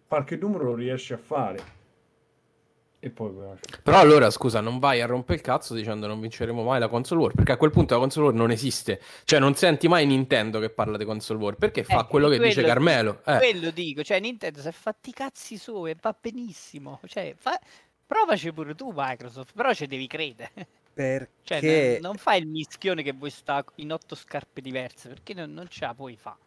qualche 0.06 0.36
numero 0.36 0.64
lo 0.64 0.74
riesce 0.74 1.14
a 1.14 1.18
fare. 1.18 1.58
e 3.06 3.10
poi... 3.10 3.32
Però 3.82 3.98
allora, 3.98 4.30
scusa, 4.30 4.60
non 4.60 4.78
vai 4.78 5.00
a 5.00 5.06
rompere 5.06 5.38
il 5.38 5.44
cazzo 5.44 5.74
dicendo 5.74 6.06
non 6.06 6.20
vinceremo 6.20 6.62
mai 6.62 6.80
la 6.80 6.88
console 6.88 7.20
war, 7.20 7.34
perché 7.34 7.52
a 7.52 7.56
quel 7.56 7.70
punto 7.70 7.94
la 7.94 8.00
console 8.00 8.26
war 8.26 8.34
non 8.34 8.50
esiste. 8.50 9.00
Cioè 9.24 9.38
non 9.38 9.54
senti 9.54 9.86
mai 9.88 10.06
Nintendo 10.06 10.58
che 10.58 10.70
parla 10.70 10.96
di 10.96 11.04
console 11.04 11.38
war, 11.38 11.54
perché 11.54 11.84
fa 11.84 12.04
eh, 12.04 12.06
quello 12.08 12.28
che 12.28 12.36
quello 12.36 12.50
dice 12.50 12.62
Carmelo. 12.64 13.12
Dico, 13.12 13.30
eh. 13.30 13.38
Quello 13.38 13.70
dico, 13.70 14.02
cioè 14.02 14.18
Nintendo 14.20 14.60
si 14.60 14.68
è 14.68 14.72
fatti 14.72 15.10
i 15.10 15.12
cazzi 15.12 15.56
suoi 15.56 15.92
e 15.92 15.96
va 16.00 16.14
benissimo. 16.18 17.00
Cioè, 17.06 17.34
fa... 17.36 17.58
provaci 18.06 18.52
pure 18.52 18.74
tu 18.74 18.92
Microsoft, 18.94 19.52
però 19.54 19.72
ci 19.72 19.86
devi 19.86 20.06
credere. 20.06 20.52
Perché... 20.96 21.28
Cioè, 21.42 21.98
non, 22.00 22.16
fai 22.16 22.40
il 22.40 22.46
mischione 22.46 23.02
che 23.02 23.12
vuoi 23.12 23.28
sta 23.28 23.62
in 23.74 23.92
otto 23.92 24.14
scarpe 24.14 24.62
diverse, 24.62 25.08
perché 25.08 25.34
non, 25.34 25.52
non 25.52 25.68
ce 25.68 25.84
la 25.84 25.92
puoi 25.92 26.16
fare. 26.16 26.38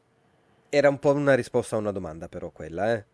Era 0.69 0.89
un 0.89 0.97
po' 0.97 1.13
una 1.13 1.35
risposta 1.35 1.75
a 1.75 1.79
una 1.79 1.91
domanda 1.91 2.27
però 2.27 2.49
quella, 2.49 2.93
eh 2.93 3.05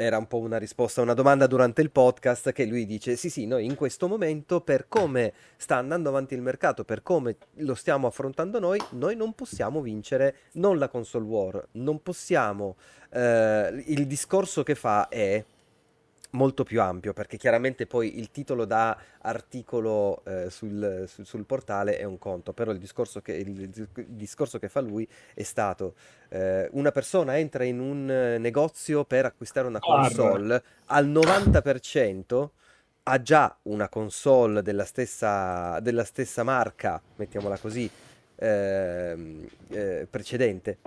era 0.00 0.16
un 0.16 0.28
po' 0.28 0.38
una 0.38 0.58
risposta 0.58 1.00
a 1.00 1.02
una 1.04 1.14
domanda 1.14 1.48
durante 1.48 1.82
il 1.82 1.90
podcast 1.90 2.52
che 2.52 2.66
lui 2.66 2.86
dice 2.86 3.16
sì 3.16 3.28
sì 3.28 3.46
noi 3.46 3.64
in 3.64 3.74
questo 3.74 4.06
momento 4.06 4.60
per 4.60 4.86
come 4.86 5.32
sta 5.56 5.74
andando 5.74 6.08
avanti 6.08 6.34
il 6.34 6.40
mercato 6.40 6.84
per 6.84 7.02
come 7.02 7.36
lo 7.54 7.74
stiamo 7.74 8.06
affrontando 8.06 8.60
noi 8.60 8.80
noi 8.90 9.16
non 9.16 9.32
possiamo 9.32 9.80
vincere 9.80 10.36
non 10.52 10.78
la 10.78 10.86
console 10.86 11.24
war 11.24 11.66
non 11.72 12.00
possiamo 12.00 12.76
eh, 13.10 13.82
il 13.86 14.06
discorso 14.06 14.62
che 14.62 14.76
fa 14.76 15.08
è 15.08 15.44
molto 16.30 16.62
più 16.64 16.80
ampio 16.82 17.12
perché 17.12 17.36
chiaramente 17.36 17.86
poi 17.86 18.18
il 18.18 18.30
titolo 18.30 18.64
da 18.64 18.96
articolo 19.20 20.22
eh, 20.24 20.50
sul, 20.50 21.04
sul, 21.06 21.24
sul, 21.24 21.44
portale 21.46 21.96
è 21.98 22.04
un 22.04 22.18
conto 22.18 22.52
però 22.52 22.70
il 22.70 22.78
discorso 22.78 23.22
che, 23.22 23.32
il, 23.32 23.60
il 23.60 23.88
discorso 24.08 24.58
che 24.58 24.68
fa 24.68 24.80
lui 24.80 25.08
è 25.32 25.42
stato 25.42 25.94
eh, 26.28 26.68
una 26.72 26.92
persona 26.92 27.38
entra 27.38 27.64
in 27.64 27.80
un 27.80 28.04
negozio 28.38 29.04
per 29.04 29.24
acquistare 29.24 29.66
una 29.66 29.78
console 29.78 30.62
al 30.86 31.08
90% 31.08 32.48
ha 33.04 33.22
già 33.22 33.56
una 33.62 33.88
console 33.88 34.60
della 34.60 34.84
stessa, 34.84 35.80
della 35.80 36.04
stessa 36.04 36.42
marca 36.42 37.00
mettiamola 37.16 37.56
così 37.56 37.90
ehm, 38.34 39.48
eh, 39.68 40.06
precedente 40.10 40.78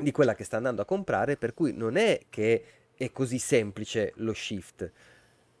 di 0.00 0.10
quella 0.10 0.34
che 0.34 0.44
sta 0.44 0.56
andando 0.56 0.82
a 0.82 0.84
comprare 0.84 1.36
per 1.36 1.54
cui 1.54 1.72
non 1.72 1.96
è 1.96 2.22
che 2.28 2.64
è 2.98 3.12
così 3.12 3.38
semplice 3.38 4.12
lo 4.16 4.34
shift. 4.34 4.90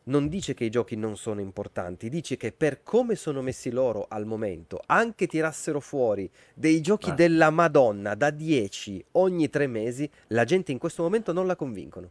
Non 0.04 0.26
dice 0.28 0.54
che 0.54 0.64
i 0.64 0.70
giochi 0.70 0.96
non 0.96 1.16
sono 1.16 1.40
importanti, 1.40 2.08
dice 2.08 2.36
che 2.36 2.50
per 2.50 2.82
come 2.82 3.14
sono 3.14 3.42
messi 3.42 3.70
loro 3.70 4.06
al 4.08 4.26
momento, 4.26 4.82
anche 4.86 5.26
tirassero 5.26 5.80
fuori 5.80 6.28
dei 6.54 6.80
giochi 6.80 7.10
ah. 7.10 7.14
della 7.14 7.50
Madonna 7.50 8.14
da 8.14 8.30
10 8.30 9.04
ogni 9.12 9.48
tre 9.50 9.66
mesi, 9.66 10.10
la 10.28 10.44
gente 10.44 10.72
in 10.72 10.78
questo 10.78 11.02
momento 11.02 11.32
non 11.32 11.46
la 11.46 11.56
convincono. 11.56 12.10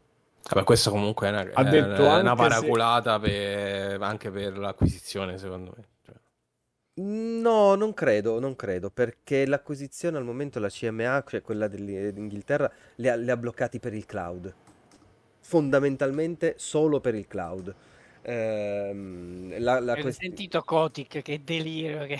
Vabbè, 0.49 0.63
questo 0.63 0.91
comunque 0.91 1.27
è 1.27 1.31
una, 1.31 1.49
ha 1.53 1.63
detto 1.63 2.05
è 2.05 2.19
una 2.19 2.35
paraculata 2.35 3.19
se... 3.21 3.27
per, 3.27 4.01
anche 4.01 4.31
per 4.31 4.57
l'acquisizione, 4.57 5.37
secondo 5.37 5.73
me. 5.75 5.83
Cioè. 6.05 6.15
No, 7.03 7.75
non 7.75 7.93
credo, 7.93 8.39
non 8.39 8.55
credo, 8.55 8.91
perché 8.91 9.45
l'acquisizione 9.45 10.17
al 10.17 10.23
momento 10.23 10.59
la 10.59 10.69
CMA, 10.69 11.23
cioè 11.27 11.41
quella 11.41 11.67
dell'Inghilterra, 11.67 12.71
li 12.95 13.09
ha, 13.09 13.15
li 13.15 13.29
ha 13.29 13.35
bloccati 13.35 13.79
per 13.79 13.93
il 13.93 14.05
cloud 14.05 14.53
fondamentalmente 15.47 16.55
solo 16.57 16.99
per 16.99 17.15
il 17.15 17.25
cloud. 17.25 17.73
La, 18.23 19.79
la 19.79 19.95
quest... 19.95 20.19
sentito 20.19 20.61
Kotick, 20.61 21.21
che 21.21 21.39
delirio 21.41 22.05
che... 22.05 22.19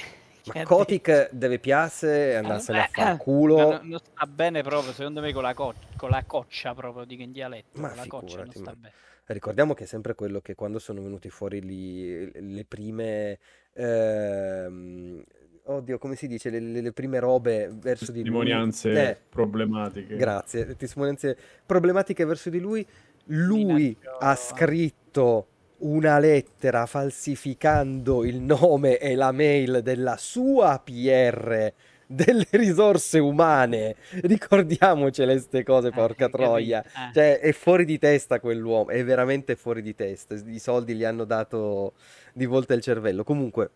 Ma 0.54 0.64
Kotick 0.64 1.32
deve 1.34 1.60
piace 1.60 2.32
e 2.32 2.36
andarsene 2.36 2.84
a 2.84 2.90
fare 2.90 3.18
culo. 3.18 3.58
Non, 3.58 3.80
non, 3.84 4.00
sta 4.00 4.26
bene 4.26 4.62
proprio, 4.64 4.94
secondo 4.94 5.20
me, 5.20 5.34
con 5.34 5.44
la, 5.44 5.54
co- 5.54 5.74
con 5.98 6.10
la 6.10 6.24
coccia 6.26 6.74
proprio, 6.74 7.04
dico 7.04 7.22
in 7.22 7.34
dialetto. 7.34 7.82
Ma 7.82 7.90
con 7.90 7.98
la 7.98 8.08
coccia 8.08 8.38
non 8.38 8.54
sta 8.54 8.74
bene. 8.74 8.94
Ricordiamo 9.26 9.74
che 9.74 9.84
è 9.84 9.88
sempre 9.88 10.16
quello 10.16 10.40
che 10.40 10.56
quando 10.56 10.80
sono 10.80 11.02
venuti 11.02 11.30
fuori 11.30 11.62
lì, 11.62 12.32
le 12.32 12.64
prime... 12.64 13.38
Ehm, 13.74 15.22
oddio, 15.64 15.98
come 15.98 16.16
si 16.16 16.28
dice, 16.28 16.50
le, 16.50 16.62
le 16.62 16.94
prime 16.94 17.20
robe 17.20 17.70
verso 17.74 18.14
di 18.14 18.24
lui. 18.24 18.46
Testimonianze 18.46 19.10
eh, 19.10 19.18
problematiche. 19.28 20.16
Grazie, 20.16 20.78
testimonianze 20.78 21.38
problematiche 21.66 22.24
verso 22.24 22.50
di 22.50 22.62
lui 22.62 22.88
lui 23.28 23.96
ha 24.20 24.36
scritto 24.36 25.48
una 25.80 26.18
lettera 26.18 26.86
falsificando 26.86 28.24
il 28.24 28.40
nome 28.40 28.98
e 28.98 29.16
la 29.16 29.32
mail 29.32 29.82
della 29.84 30.18
sua 30.18 30.82
PR 30.84 31.72
delle 32.08 32.48
risorse 32.52 33.20
umane. 33.20 33.96
Ricordiamocele 34.22 35.34
queste 35.34 35.64
cose, 35.64 35.90
eh, 35.90 35.92
porca 35.92 36.30
troia. 36.30 36.84
Eh. 36.84 37.14
Cioè, 37.14 37.40
è 37.40 37.52
fuori 37.52 37.86
di 37.86 38.00
testa 38.00 38.40
quell'uomo, 38.40 38.90
è 38.90 39.04
veramente 39.04 39.56
fuori 39.56 39.82
di 39.82 39.94
testa. 39.94 40.36
I 40.36 40.60
soldi 40.60 40.96
gli 40.96 41.04
hanno 41.04 41.26
dato 41.26 41.94
di 42.34 42.46
volta 42.46 42.74
il 42.74 42.82
cervello. 42.82 43.24
Comunque, 43.24 43.70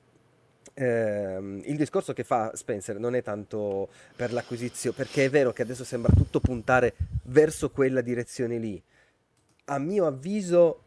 ehm, 0.73 1.61
il 1.65 1.75
discorso 1.75 2.13
che 2.13 2.23
fa 2.23 2.51
Spencer 2.55 2.97
non 2.97 3.15
è 3.15 3.21
tanto 3.21 3.89
per 4.15 4.31
l'acquisizione, 4.31 4.95
perché 4.95 5.25
è 5.25 5.29
vero 5.29 5.51
che 5.51 5.61
adesso 5.61 5.83
sembra 5.83 6.13
tutto 6.15 6.39
puntare 6.39 6.95
verso 7.23 7.69
quella 7.69 8.01
direzione 8.01 8.57
lì 8.57 8.81
a 9.71 9.77
mio 9.77 10.05
avviso 10.05 10.83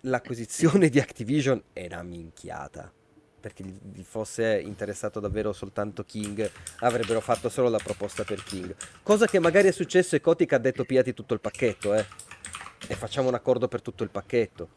l'acquisizione 0.00 0.88
di 0.88 0.98
Activision 0.98 1.62
è 1.72 1.86
una 1.86 2.02
minchiata. 2.02 2.92
Perché 3.40 3.64
gli 3.64 4.02
fosse 4.02 4.60
interessato 4.60 5.18
davvero 5.20 5.52
soltanto 5.52 6.04
King, 6.04 6.48
avrebbero 6.80 7.20
fatto 7.20 7.48
solo 7.48 7.68
la 7.68 7.78
proposta 7.78 8.24
per 8.24 8.42
King. 8.42 8.74
Cosa 9.02 9.26
che 9.26 9.38
magari 9.38 9.68
è 9.68 9.72
successo 9.72 10.14
e 10.16 10.20
Kotick 10.20 10.52
ha 10.52 10.58
detto 10.58 10.84
piati 10.84 11.12
tutto 11.12 11.34
il 11.34 11.40
pacchetto, 11.40 11.94
eh. 11.94 12.04
E 12.88 12.94
facciamo 12.94 13.28
un 13.28 13.34
accordo 13.34 13.68
per 13.68 13.82
tutto 13.82 14.02
il 14.02 14.10
pacchetto. 14.10 14.68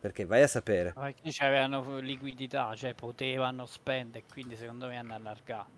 Perché 0.00 0.26
vai 0.26 0.42
a 0.42 0.46
sapere. 0.46 0.92
Perché 0.92 1.44
avevano 1.44 1.98
liquidità, 1.98 2.74
cioè 2.74 2.94
potevano 2.94 3.64
spendere, 3.64 4.24
quindi 4.30 4.56
secondo 4.56 4.86
me 4.86 4.98
hanno 4.98 5.14
allargato. 5.14 5.70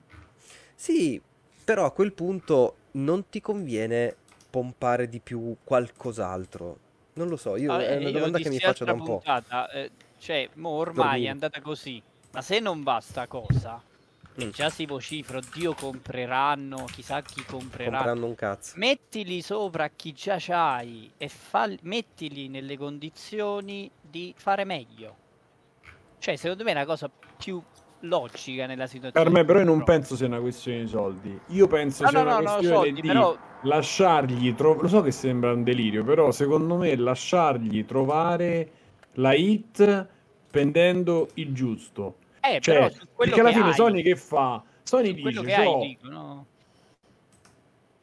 Sì, 0.74 1.20
però 1.64 1.84
a 1.84 1.92
quel 1.92 2.12
punto 2.12 2.76
non 2.92 3.28
ti 3.28 3.40
conviene 3.40 4.16
pompare 4.56 5.06
di 5.06 5.20
più 5.20 5.54
qualcos'altro? 5.62 6.78
Non 7.14 7.28
lo 7.28 7.36
so, 7.36 7.56
io, 7.56 7.72
ah, 7.72 7.84
è 7.84 7.98
una 7.98 8.10
domanda 8.10 8.38
che 8.38 8.48
mi 8.48 8.58
faccio 8.58 8.86
da 8.86 8.94
un 8.94 9.02
puntata, 9.02 9.66
po'. 9.66 9.76
Eh, 9.76 9.90
cioè, 10.18 10.48
mo 10.54 10.70
ormai 10.70 11.04
Dormire. 11.04 11.26
è 11.26 11.30
andata 11.30 11.60
così. 11.60 12.02
Ma 12.32 12.40
se 12.40 12.58
non 12.58 12.82
basta 12.82 13.26
cosa, 13.26 13.82
mm. 14.42 14.48
già 14.48 14.70
si 14.70 14.86
vocifra, 14.86 15.40
Dio 15.52 15.74
compreranno, 15.74 16.86
chissà 16.86 17.20
chi 17.20 17.44
compreranno. 17.44 17.96
Compreranno 17.96 18.26
un 18.26 18.34
cazzo. 18.34 18.72
Mettili 18.76 19.42
sopra 19.42 19.90
chi 19.90 20.14
già 20.14 20.36
c'hai 20.38 21.12
e 21.18 21.28
fa... 21.28 21.68
mettili 21.82 22.48
nelle 22.48 22.78
condizioni 22.78 23.90
di 24.00 24.32
fare 24.38 24.64
meglio. 24.64 25.16
Cioè, 26.18 26.36
secondo 26.36 26.64
me 26.64 26.70
è 26.70 26.74
una 26.74 26.86
cosa 26.86 27.10
più 27.36 27.62
logica 28.06 28.66
nella 28.66 28.86
situazione. 28.86 29.24
Per 29.24 29.34
me, 29.34 29.44
però, 29.44 29.58
io 29.58 29.64
non 29.64 29.84
penso 29.84 30.16
sia 30.16 30.26
una 30.26 30.40
questione 30.40 30.80
di 30.80 30.88
soldi. 30.88 31.40
Io 31.48 31.66
penso 31.66 32.04
no, 32.04 32.08
sia 32.08 32.22
no, 32.22 32.24
una 32.24 32.38
no, 32.38 32.42
questione 32.42 32.74
soldi, 32.74 33.00
di 33.00 33.06
però... 33.06 33.36
lasciargli. 33.62 34.54
Tro... 34.54 34.74
Lo 34.80 34.88
so 34.88 35.02
che 35.02 35.10
sembra 35.10 35.52
un 35.52 35.62
delirio, 35.62 36.04
però 36.04 36.30
secondo 36.30 36.76
me 36.76 36.96
lasciargli 36.96 37.84
trovare 37.84 38.70
la 39.14 39.34
hit 39.34 40.08
pendendo 40.50 41.28
il 41.34 41.52
giusto. 41.52 42.16
Eh, 42.40 42.60
cioè, 42.60 42.92
perché 43.16 43.40
alla 43.40 43.52
fine 43.52 43.66
hai... 43.66 43.74
Sony 43.74 44.02
che 44.02 44.16
fa? 44.16 44.62
Sony 44.82 45.14
dice: 45.14 45.42
che 45.42 45.54
hai, 45.54 45.78
dico, 45.80 46.08
no? 46.08 46.46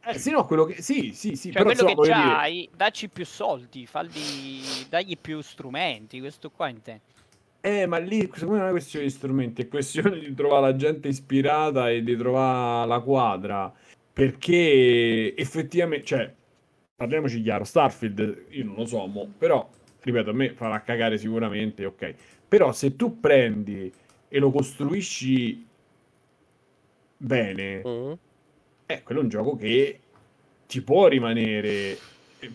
Eh, 0.05 0.19
sì, 0.19 0.31
no, 0.31 0.45
quello 0.45 0.65
che... 0.65 0.81
Sì, 0.81 1.13
sì, 1.13 1.37
sì. 1.37 1.49
Cioè, 1.49 1.63
però 1.63 1.73
quello 1.73 2.01
che 2.01 2.09
c'hai, 2.09 2.69
dacci 2.75 3.07
più 3.07 3.25
soldi, 3.25 3.85
falli... 3.85 4.59
dagli 4.89 5.17
più 5.17 5.39
strumenti, 5.39 6.19
questo 6.19 6.51
qua 6.51 6.67
intendo. 6.67 7.03
Eh, 7.65 7.85
ma 7.85 7.97
lì 7.97 8.29
secondo 8.33 8.47
me 8.47 8.57
non 8.57 8.59
è 8.59 8.63
una 8.63 8.71
questione 8.71 9.05
di 9.05 9.11
strumenti, 9.11 9.61
è 9.61 9.67
questione 9.69 10.19
di 10.19 10.33
trovare 10.33 10.63
la 10.63 10.75
gente 10.75 11.07
ispirata 11.07 11.89
e 11.89 12.03
di 12.03 12.17
trovare 12.17 12.85
la 12.89 12.99
quadra. 12.99 13.73
Perché 14.11 15.33
effettivamente, 15.33 16.05
cioè, 16.05 16.33
parliamoci 16.93 17.41
chiaro, 17.41 17.63
Starfield, 17.63 18.47
io 18.49 18.65
non 18.65 18.75
lo 18.75 18.85
so, 18.85 19.05
mo, 19.05 19.31
però, 19.37 19.65
ripeto, 20.01 20.31
a 20.31 20.33
me 20.33 20.51
farà 20.51 20.81
cagare 20.81 21.17
sicuramente, 21.17 21.85
ok. 21.85 22.15
Però 22.49 22.73
se 22.73 22.97
tu 22.97 23.21
prendi 23.21 23.89
e 24.27 24.39
lo 24.39 24.51
costruisci 24.51 25.65
bene, 27.15 27.81
mm. 27.87 28.11
eh, 28.87 29.03
quello 29.03 29.21
è 29.21 29.23
un 29.23 29.29
gioco 29.29 29.55
che 29.55 29.99
ti 30.67 30.81
può 30.81 31.07
rimanere, 31.07 31.97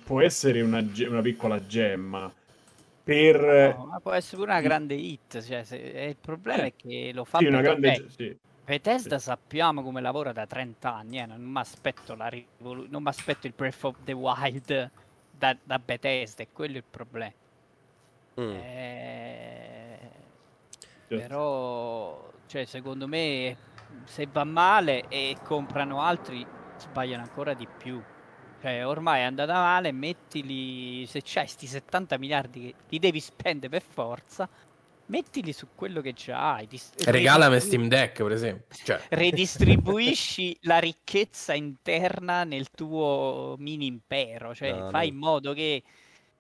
può 0.05 0.21
essere 0.21 0.61
una, 0.61 0.87
una 1.09 1.23
piccola 1.23 1.67
gemma 1.67 2.31
per... 3.09 3.75
No, 3.75 3.87
ma 3.87 4.01
può 4.01 4.13
essere 4.13 4.37
pure 4.37 4.51
una 4.51 4.61
grande 4.61 4.93
hit, 4.93 5.43
cioè, 5.43 5.65
se, 5.65 5.77
il 5.77 6.17
problema 6.21 6.65
eh, 6.65 6.67
è 6.67 6.73
che 6.77 7.11
lo 7.15 7.25
fa 7.25 7.39
sì, 7.39 7.47
una 7.47 7.63
grande... 7.63 8.05
Sì. 8.15 8.37
Bethesda 8.67 9.19
sì. 9.19 9.25
sappiamo 9.25 9.83
come 9.83 10.03
lavora 10.03 10.33
da 10.33 10.47
30 10.47 10.95
anni, 10.95 11.19
eh, 11.19 11.25
non 11.25 11.41
mi 11.41 11.59
aspetto 11.59 12.15
la 12.15 12.29
rivolu- 12.29 12.87
non 12.91 13.03
mi 13.03 13.09
aspetto 13.09 13.47
il 13.47 13.55
Breath 13.57 13.83
of 13.85 13.97
the 14.05 14.13
Wild 14.13 14.91
da, 15.31 15.57
da 15.63 15.79
Bethesda, 15.79 16.43
è 16.43 16.49
quello 16.53 16.77
il 16.77 16.85
problema. 16.85 17.33
Mm. 18.43 18.55
Eh, 18.55 20.11
però, 21.07 22.31
cioè, 22.45 22.67
secondo 22.67 23.09
me, 23.09 23.57
se 24.05 24.29
va 24.31 24.45
male 24.45 25.09
e 25.09 25.35
comprano 25.43 26.03
altri, 26.03 26.47
sbagliano 26.77 27.23
ancora 27.23 27.55
di 27.55 27.67
più. 27.67 28.03
Cioè, 28.61 28.85
ormai 28.85 29.21
è 29.21 29.25
andata 29.25 29.53
male, 29.53 29.93
mettili, 29.93 31.07
se 31.07 31.23
c'hai 31.25 31.47
sti 31.47 31.67
70 31.67 32.19
miliardi 32.19 32.61
che 32.61 32.75
li 32.89 32.99
devi 32.99 33.21
spendere 33.21 33.69
per 33.69 33.83
forza, 33.89 34.49
mettili 35.07 35.53
su 35.53 35.69
quello 35.75 36.01
che 36.01 36.13
già 36.13 36.55
hai. 36.55 36.67
Dist- 36.67 37.05
Regalami 37.05 37.61
Steam 37.61 37.87
Deck, 37.87 38.23
per 38.23 38.33
esempio. 38.33 38.77
Cioè. 38.83 39.01
Redistribuisci 39.11 40.59
la 40.63 40.79
ricchezza 40.79 41.55
interna 41.55 42.43
nel 42.43 42.71
tuo 42.71 43.55
mini 43.59 43.87
impero, 43.87 44.55
cioè 44.55 44.73
no, 44.73 44.91
fai 44.91 45.09
no. 45.09 45.13
in 45.13 45.19
modo 45.21 45.53
che, 45.53 45.85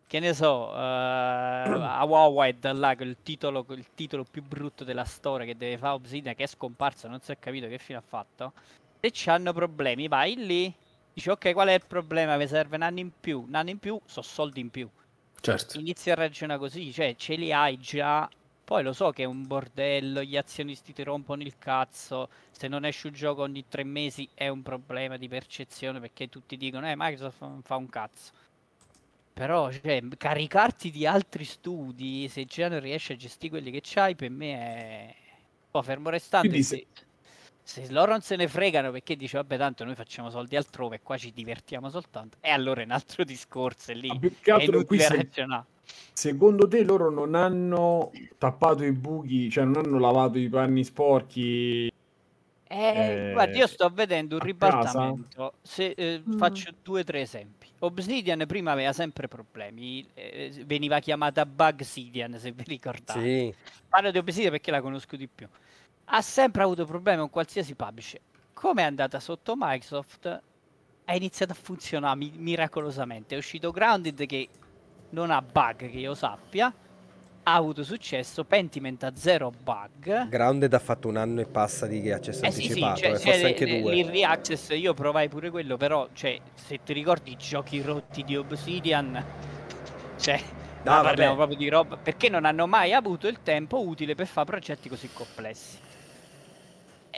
che 0.04 0.18
ne 0.18 0.34
so, 0.34 0.70
uh, 0.70 0.74
a 0.74 2.04
Wowed 2.04 2.72
là, 2.72 2.96
quel 2.96 3.16
titolo, 3.22 3.62
quel 3.64 3.86
titolo 3.94 4.24
più 4.24 4.42
brutto 4.42 4.82
della 4.82 5.04
storia 5.04 5.46
che 5.46 5.56
deve 5.56 5.78
fare 5.78 5.94
Obsidian, 5.94 6.34
che 6.34 6.42
è 6.42 6.48
scomparso, 6.48 7.06
non 7.06 7.20
si 7.20 7.30
è 7.30 7.38
capito 7.38 7.68
che 7.68 7.78
fine 7.78 7.98
ha 7.98 8.04
fatto. 8.04 8.52
Se 9.00 9.30
hanno 9.30 9.52
problemi, 9.52 10.08
vai 10.08 10.34
lì 10.34 10.74
Dici, 11.18 11.30
ok, 11.30 11.52
qual 11.52 11.66
è 11.66 11.72
il 11.72 11.84
problema? 11.84 12.36
Mi 12.36 12.46
serve 12.46 12.76
un 12.76 12.82
anno 12.82 13.00
in 13.00 13.10
più. 13.18 13.44
Un 13.48 13.56
anno 13.56 13.70
in 13.70 13.78
più 13.78 14.00
sono 14.04 14.24
soldi 14.24 14.60
in 14.60 14.70
più. 14.70 14.88
Certo. 15.40 15.76
Inizia 15.76 16.12
a 16.12 16.14
ragionare 16.14 16.60
così, 16.60 16.92
cioè 16.92 17.16
ce 17.16 17.34
li 17.34 17.52
hai 17.52 17.76
già. 17.76 18.30
Poi 18.64 18.84
lo 18.84 18.92
so 18.92 19.10
che 19.10 19.24
è 19.24 19.26
un 19.26 19.44
bordello, 19.44 20.22
gli 20.22 20.36
azionisti 20.36 20.92
ti 20.92 21.02
rompono 21.02 21.42
il 21.42 21.58
cazzo. 21.58 22.28
Se 22.52 22.68
non 22.68 22.84
esce 22.84 23.08
un 23.08 23.14
gioco 23.14 23.42
ogni 23.42 23.64
tre 23.66 23.82
mesi 23.82 24.28
è 24.32 24.46
un 24.46 24.62
problema 24.62 25.16
di 25.16 25.26
percezione 25.26 25.98
perché 25.98 26.28
tutti 26.28 26.56
dicono, 26.56 26.88
eh, 26.88 26.94
Microsoft 26.96 27.62
fa 27.64 27.74
un 27.74 27.88
cazzo. 27.88 28.30
Però, 29.32 29.72
cioè, 29.72 30.00
caricarti 30.16 30.92
di 30.92 31.04
altri 31.04 31.44
studi, 31.44 32.28
se 32.28 32.44
già 32.44 32.68
non 32.68 32.78
riesci 32.78 33.10
a 33.10 33.16
gestire 33.16 33.50
quelli 33.50 33.72
che 33.72 33.80
c'hai, 33.82 34.14
per 34.14 34.30
me 34.30 34.52
è... 34.52 35.14
Poi 35.68 35.82
fermo 35.82 36.10
restando... 36.10 36.46
Quindi 36.46 36.64
se 36.64 36.86
se 37.68 37.86
loro 37.90 38.12
non 38.12 38.22
se 38.22 38.34
ne 38.36 38.48
fregano 38.48 38.90
perché 38.90 39.14
dice 39.14 39.36
vabbè 39.36 39.58
tanto 39.58 39.84
noi 39.84 39.94
facciamo 39.94 40.30
soldi 40.30 40.56
altrove 40.56 40.96
e 40.96 41.00
qua 41.02 41.18
ci 41.18 41.34
divertiamo 41.34 41.90
soltanto 41.90 42.38
e 42.40 42.48
allora 42.48 42.80
è 42.80 42.84
un 42.84 42.92
altro 42.92 43.24
discorso 43.24 43.90
è 43.90 43.94
lì 43.94 44.08
è 44.08 44.62
inutile 44.62 45.06
ragionare 45.06 45.64
secondo 46.14 46.66
te 46.66 46.82
loro 46.82 47.10
non 47.10 47.34
hanno 47.34 48.10
tappato 48.38 48.84
i 48.84 48.92
buchi 48.92 49.50
cioè 49.50 49.64
non 49.64 49.84
hanno 49.84 49.98
lavato 49.98 50.38
i 50.38 50.48
panni 50.48 50.82
sporchi 50.82 51.92
eh, 52.70 53.28
eh, 53.28 53.32
guarda, 53.32 53.56
io 53.56 53.66
sto 53.66 53.88
vedendo 53.88 54.34
un 54.34 54.42
ribaltamento. 54.42 55.54
Se, 55.62 55.86
eh, 55.96 56.20
mm. 56.20 56.36
Faccio 56.36 56.70
due 56.82 57.00
o 57.00 57.04
tre 57.04 57.22
esempi. 57.22 57.66
Obsidian 57.78 58.44
prima 58.46 58.72
aveva 58.72 58.92
sempre 58.92 59.26
problemi, 59.26 60.06
eh, 60.12 60.52
veniva 60.66 60.98
chiamata 60.98 61.46
Bugsidian 61.46 62.38
se 62.38 62.52
vi 62.52 62.64
ricordate. 62.66 63.22
Sì. 63.22 63.54
Parlo 63.88 64.10
di 64.10 64.18
Obsidian 64.18 64.50
perché 64.50 64.70
la 64.70 64.82
conosco 64.82 65.16
di 65.16 65.26
più 65.34 65.48
ha 66.11 66.22
sempre 66.22 66.62
avuto 66.62 66.84
problemi 66.84 67.18
con 67.18 67.30
qualsiasi 67.30 67.74
publisher. 67.74 68.20
Come 68.52 68.82
è 68.82 68.84
andata 68.84 69.20
sotto 69.20 69.54
Microsoft, 69.56 70.42
ha 71.04 71.14
iniziato 71.14 71.52
a 71.52 71.56
funzionare 71.61 72.16
mi- 72.16 72.32
miracolosamente. 72.36 73.34
È 73.34 73.38
uscito 73.38 73.70
Grounded 73.70 74.26
che 74.26 74.48
non 75.11 75.30
ha 75.30 75.40
bug 75.42 75.76
che 75.76 75.98
io 75.98 76.14
sappia, 76.14 76.72
ha 77.42 77.54
avuto 77.54 77.82
successo, 77.82 78.44
Pentiment 78.44 79.04
ha 79.04 79.12
zero 79.14 79.50
bug. 79.50 80.28
Grounded 80.28 80.72
ha 80.74 80.78
fatto 80.78 81.09
un 81.09 81.16
anno 81.16 81.40
e 81.40 81.46
passa 81.46 81.86
di 81.86 82.11
accesso 82.11 82.42
eh 82.44 82.48
anticipato, 82.48 82.96
sì, 82.96 83.02
sì, 83.02 83.06
cioè, 83.06 83.14
eh, 83.14 83.18
forse 83.18 83.46
anche 83.46 83.80
due. 83.80 83.94
L'early 83.94 84.22
access 84.22 84.70
io 84.70 84.94
provai 84.94 85.28
pure 85.28 85.50
quello, 85.50 85.76
però 85.76 86.09
cioè, 86.12 86.38
se 86.54 86.80
ti 86.82 86.92
ricordi 86.92 87.32
i 87.32 87.36
giochi 87.36 87.80
rotti 87.80 88.24
di 88.24 88.36
Obsidian, 88.36 89.24
cioè, 90.16 90.40
no, 90.82 91.00
parliamo 91.02 91.36
proprio 91.36 91.56
di 91.56 91.68
roba, 91.68 91.96
perché 91.96 92.28
non 92.28 92.44
hanno 92.44 92.66
mai 92.66 92.92
avuto 92.92 93.28
il 93.28 93.40
tempo 93.42 93.86
utile 93.86 94.14
per 94.14 94.26
fare 94.26 94.46
progetti 94.46 94.88
così 94.88 95.09
complessi 95.12 95.86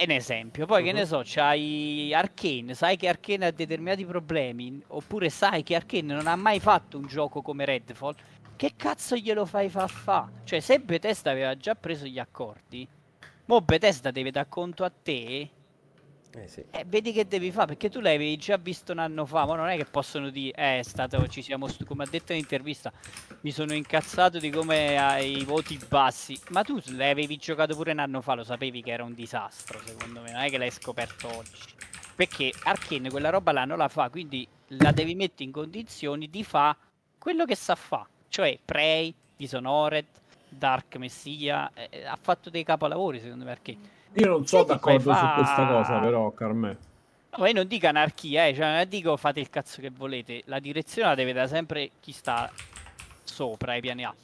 è 0.01 0.05
un 0.05 0.13
esempio. 0.13 0.65
Poi 0.65 0.81
uh-huh. 0.81 0.87
che 0.87 0.93
ne 0.93 1.01
mhm. 1.01 1.07
so, 1.07 1.23
c'hai 1.25 2.15
Arkane, 2.15 2.75
sai 2.75 2.97
che 2.97 3.09
Arkane 3.09 3.47
ha 3.47 3.51
determinati 3.51 4.07
problemi, 4.07 4.83
oppure 4.89 5.29
sai 5.29 5.63
che 5.63 5.75
Arkane 5.75 6.15
non 6.15 6.27
ha 6.27 6.37
mai 6.37 6.59
fatto 6.59 6.97
un 6.97 7.07
gioco 7.07 7.43
come 7.43 7.67
Redfall, 7.67 8.15
che 8.57 8.73
cazzo 8.77 9.15
glielo 9.17 9.45
fai 9.45 9.69
fa 9.69 9.87
fa? 9.87 10.31
Cioè, 10.45 10.61
se 10.61 10.81
Bethesda 10.81 11.31
aveva 11.31 11.55
già 11.55 11.75
preso 11.75 12.07
gli 12.07 12.19
accordi, 12.19 12.89
mo 13.47 13.61
Bethesda 13.61 14.11
deve 14.11 14.31
dar 14.31 14.49
conto 14.49 14.85
a 14.85 14.91
te 14.91 15.51
eh 16.33 16.47
sì. 16.47 16.65
eh, 16.71 16.85
vedi 16.87 17.13
che 17.13 17.27
devi 17.27 17.51
fare 17.51 17.67
perché 17.67 17.91
tu 17.91 18.01
l'avevi 18.01 18.37
già 18.37 18.57
visto 18.57 18.93
un 18.93 18.99
anno 18.99 19.27
fa, 19.27 19.47
ma 19.47 19.57
non 19.57 19.69
è 19.69 19.77
che 19.77 19.85
possono 19.85 20.31
dire, 20.31 20.57
eh, 20.57 20.79
è 20.79 20.83
stato, 20.83 21.27
ci 21.27 21.43
siamo, 21.43 21.67
stu-", 21.67 21.85
come 21.85 22.05
ha 22.05 22.07
detto 22.09 22.33
in 22.33 22.39
intervista, 22.39 22.93
mi 23.41 23.51
sono 23.51 23.73
incazzato 23.75 24.39
di 24.39 24.51
come 24.51 24.97
hai 24.97 25.39
i 25.39 25.45
voti 25.45 25.79
bassi, 25.89 26.39
ma 26.51 26.63
tu 26.63 26.81
l'avevi 26.91 27.37
giocato 27.37 27.75
pure 27.75 27.93
un 27.93 27.99
anno 27.99 28.21
fa, 28.21 28.35
lo 28.35 28.45
sapevi 28.45 28.83
che 28.83 28.93
era 28.93 29.03
un 29.03 29.15
disastro, 29.15 29.81
secondo 29.85 30.21
me, 30.21 30.31
non 30.33 30.43
è 30.43 30.51
che 30.51 30.59
l'hai 30.59 30.71
scoperto 30.71 31.29
oggi. 31.37 31.63
Perché 32.15 32.53
Arkane 32.65 33.11
quella 33.11 33.31
roba 33.31 33.51
là 33.51 33.65
non 33.65 33.79
la 33.79 33.89
fa, 33.89 34.09
quindi 34.11 34.47
la 34.69 34.93
devi 34.93 35.15
mettere 35.15 35.45
in 35.45 35.53
condizioni 35.53 36.29
di 36.31 36.45
fare 36.45 36.77
quello 37.19 37.45
che 37.45 37.57
sa 37.57 37.75
fa, 37.75 38.07
cioè 38.29 38.59
Prey, 38.63 39.13
Dishonored, 39.37 40.07
Dark 40.49 40.97
Messia, 40.97 41.71
eh, 41.75 42.05
ha 42.05 42.19
fatto 42.21 42.51
dei 42.51 42.63
capolavori 42.63 43.21
secondo 43.21 43.45
me 43.45 43.51
Arkane 43.53 43.99
io 44.15 44.27
non 44.27 44.47
sono 44.47 44.65
d'accordo 44.65 45.13
fa... 45.13 45.19
su 45.19 45.43
questa 45.43 45.67
cosa, 45.67 45.99
però, 45.99 46.31
Carmè. 46.33 46.77
No, 47.37 47.47
io 47.47 47.53
non 47.53 47.67
dico 47.67 47.87
anarchia, 47.87 48.47
eh, 48.47 48.55
cioè 48.55 48.77
non 48.77 48.89
dico 48.89 49.17
fate 49.17 49.41
il 49.41 49.51
cazzo 49.51 49.81
che 49.81 49.91
volete. 49.91 50.43
La 50.47 50.59
direzione 50.59 51.09
la 51.09 51.15
deve 51.15 51.33
dare 51.33 51.49
sempre 51.49 51.91
chi 52.01 52.13
sta 52.13 52.51
sopra 53.23 53.77
i 53.77 53.81
piani 53.81 54.05
A. 54.05 54.15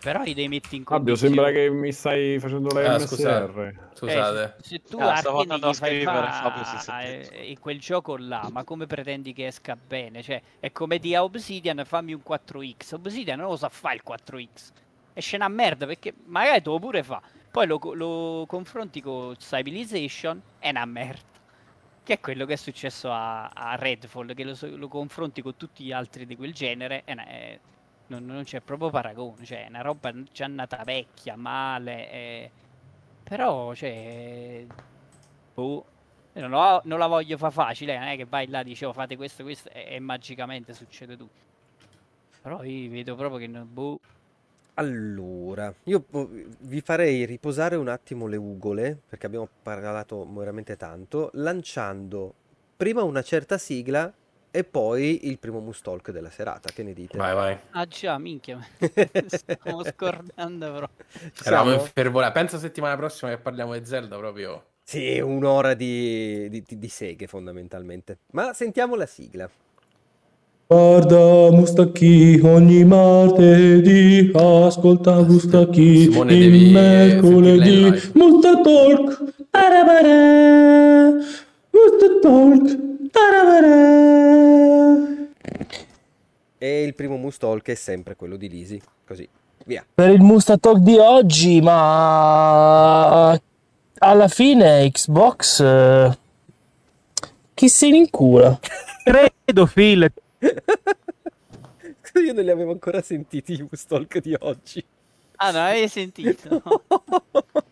Però 0.00 0.22
li 0.22 0.32
devi 0.32 0.48
mettere 0.48 0.76
in 0.76 0.84
condizione. 0.84 1.34
Fabio, 1.34 1.42
sembra 1.42 1.50
che 1.50 1.70
mi 1.70 1.92
stai 1.92 2.38
facendo 2.38 2.68
la 2.72 2.94
ah, 2.94 2.98
scusate. 3.00 3.74
scusate. 3.94 4.54
Eh, 4.58 4.62
se, 4.62 4.82
tu 4.82 4.98
ah, 4.98 5.16
stavo 5.16 5.40
andando 5.40 5.68
a 5.68 5.72
scrivere 5.72 6.06
Fabio 6.06 6.64
si 6.64 6.90
eh, 6.90 7.50
in 7.50 7.58
quel 7.58 7.80
gioco 7.80 8.16
là, 8.16 8.48
ma 8.50 8.62
come 8.62 8.86
pretendi 8.86 9.32
che 9.32 9.48
esca 9.48 9.76
bene? 9.76 10.22
Cioè, 10.22 10.40
è 10.60 10.70
come 10.72 10.98
di 10.98 11.16
Obsidian, 11.16 11.82
fammi 11.84 12.12
un 12.12 12.22
4X. 12.26 12.94
Obsidian 12.94 13.40
non 13.40 13.48
lo 13.48 13.56
sa 13.56 13.68
fare 13.68 13.96
il 13.96 14.02
4X. 14.08 14.70
Esce 15.12 15.36
una 15.36 15.48
merda 15.48 15.84
perché 15.84 16.14
magari 16.26 16.62
tu 16.62 16.78
pure 16.78 17.02
fa. 17.02 17.20
Poi 17.50 17.66
lo, 17.66 17.80
lo 17.94 18.44
confronti 18.46 19.00
con 19.00 19.36
Civilization, 19.38 20.40
è 20.58 20.68
una 20.68 20.84
merda. 20.84 21.36
Che 22.02 22.14
è 22.14 22.20
quello 22.20 22.46
che 22.46 22.54
è 22.54 22.56
successo 22.56 23.10
a, 23.10 23.48
a 23.48 23.74
Redfall, 23.76 24.34
che 24.34 24.44
lo, 24.44 24.56
lo, 24.76 24.88
confronti 24.88 25.42
con 25.42 25.56
tutti 25.56 25.84
gli 25.84 25.92
altri 25.92 26.26
di 26.26 26.36
quel 26.36 26.52
genere, 26.52 27.02
è 27.04 27.12
una, 27.12 27.26
è, 27.26 27.58
non, 28.08 28.24
non, 28.24 28.44
c'è 28.44 28.60
proprio 28.60 28.90
paragone. 28.90 29.44
Cioè, 29.44 29.64
è 29.64 29.68
una 29.68 29.80
roba 29.80 30.12
già 30.32 30.46
nata 30.46 30.82
vecchia, 30.84 31.36
male. 31.36 32.10
È... 32.10 32.50
Però, 33.24 33.74
cioè... 33.74 34.66
Boh. 35.54 35.84
Non, 36.34 36.52
ho, 36.52 36.80
non, 36.84 36.98
la 37.00 37.08
voglio 37.08 37.36
fare 37.36 37.52
facile, 37.52 37.98
non 37.98 38.06
è 38.06 38.16
che 38.16 38.24
vai 38.24 38.46
là 38.46 38.60
e 38.60 38.64
dicevo 38.64 38.92
oh, 38.92 38.94
fate 38.94 39.16
questo, 39.16 39.42
questo 39.42 39.70
e, 39.70 39.94
e 39.94 39.98
magicamente 39.98 40.72
succede 40.72 41.16
tutto. 41.16 41.46
Però 42.42 42.62
io 42.62 42.88
vedo 42.90 43.16
proprio 43.16 43.40
che 43.40 43.48
non, 43.48 43.66
boh, 43.68 43.98
allora, 44.78 45.74
io 45.84 46.04
vi 46.60 46.80
farei 46.80 47.24
riposare 47.24 47.74
un 47.74 47.88
attimo 47.88 48.26
le 48.28 48.36
ugole, 48.36 48.96
perché 49.08 49.26
abbiamo 49.26 49.48
parlato 49.62 50.24
veramente 50.32 50.76
tanto, 50.76 51.30
lanciando 51.34 52.32
prima 52.76 53.02
una 53.02 53.22
certa 53.22 53.58
sigla 53.58 54.12
e 54.52 54.62
poi 54.62 55.26
il 55.26 55.38
primo 55.40 55.58
Mustalk 55.58 56.12
della 56.12 56.30
serata. 56.30 56.70
Che 56.72 56.84
ne 56.84 56.92
dite? 56.92 57.18
Vai, 57.18 57.34
vai. 57.34 57.58
Ah 57.70 57.86
già, 57.86 58.16
minchia. 58.18 58.64
Stiamo 59.26 59.82
scordando 59.82 60.72
però. 60.72 60.88
Eravamo 61.44 61.72
in 61.72 61.80
fervore. 61.80 62.30
Pensa 62.30 62.58
settimana 62.58 62.96
prossima 62.96 63.32
che 63.32 63.38
parliamo 63.38 63.76
di 63.76 63.84
Zelda 63.84 64.16
proprio. 64.16 64.64
Sì, 64.84 65.18
un'ora 65.18 65.74
di, 65.74 66.48
di, 66.48 66.64
di 66.66 66.88
seghe 66.88 67.26
fondamentalmente. 67.26 68.18
Ma 68.30 68.52
sentiamo 68.54 68.94
la 68.94 69.06
sigla. 69.06 69.50
Guarda 70.70 71.50
Mustacchi 71.50 72.38
ogni 72.44 72.84
martedì, 72.84 74.30
ascolta 74.34 75.22
Mustacchi 75.22 76.10
il 76.10 76.70
mercoledì. 76.70 77.84
Musta 78.12 78.60
Talk, 78.60 79.46
tarabara, 79.48 81.10
Musta 81.70 82.06
Talk, 82.20 82.78
tarabara. 83.10 85.06
E 86.58 86.82
il 86.82 86.94
primo 86.94 87.16
Mustalk 87.16 87.66
è 87.70 87.74
sempre 87.74 88.14
quello 88.14 88.36
di 88.36 88.50
Lisi, 88.50 88.78
così, 89.06 89.26
via. 89.64 89.82
Per 89.94 90.10
il 90.10 90.20
Musta 90.20 90.58
Talk 90.58 90.80
di 90.80 90.98
oggi, 90.98 91.62
ma 91.62 93.30
alla 94.00 94.28
fine 94.28 94.90
Xbox... 94.90 95.60
Eh, 95.60 96.18
chi 97.54 97.70
se 97.70 97.88
ne 97.88 97.96
incura? 97.96 98.60
Credo, 99.02 99.64
Phil, 99.64 100.12
Io 102.24 102.32
non 102.32 102.44
li 102.44 102.50
avevo 102.50 102.72
ancora 102.72 103.00
sentiti 103.02 103.52
i 103.52 103.68
Stalk 103.72 104.18
di 104.18 104.36
oggi. 104.40 104.84
Ah, 105.36 105.50
non 105.50 105.62
avevi 105.62 105.88
sentito? 105.88 106.62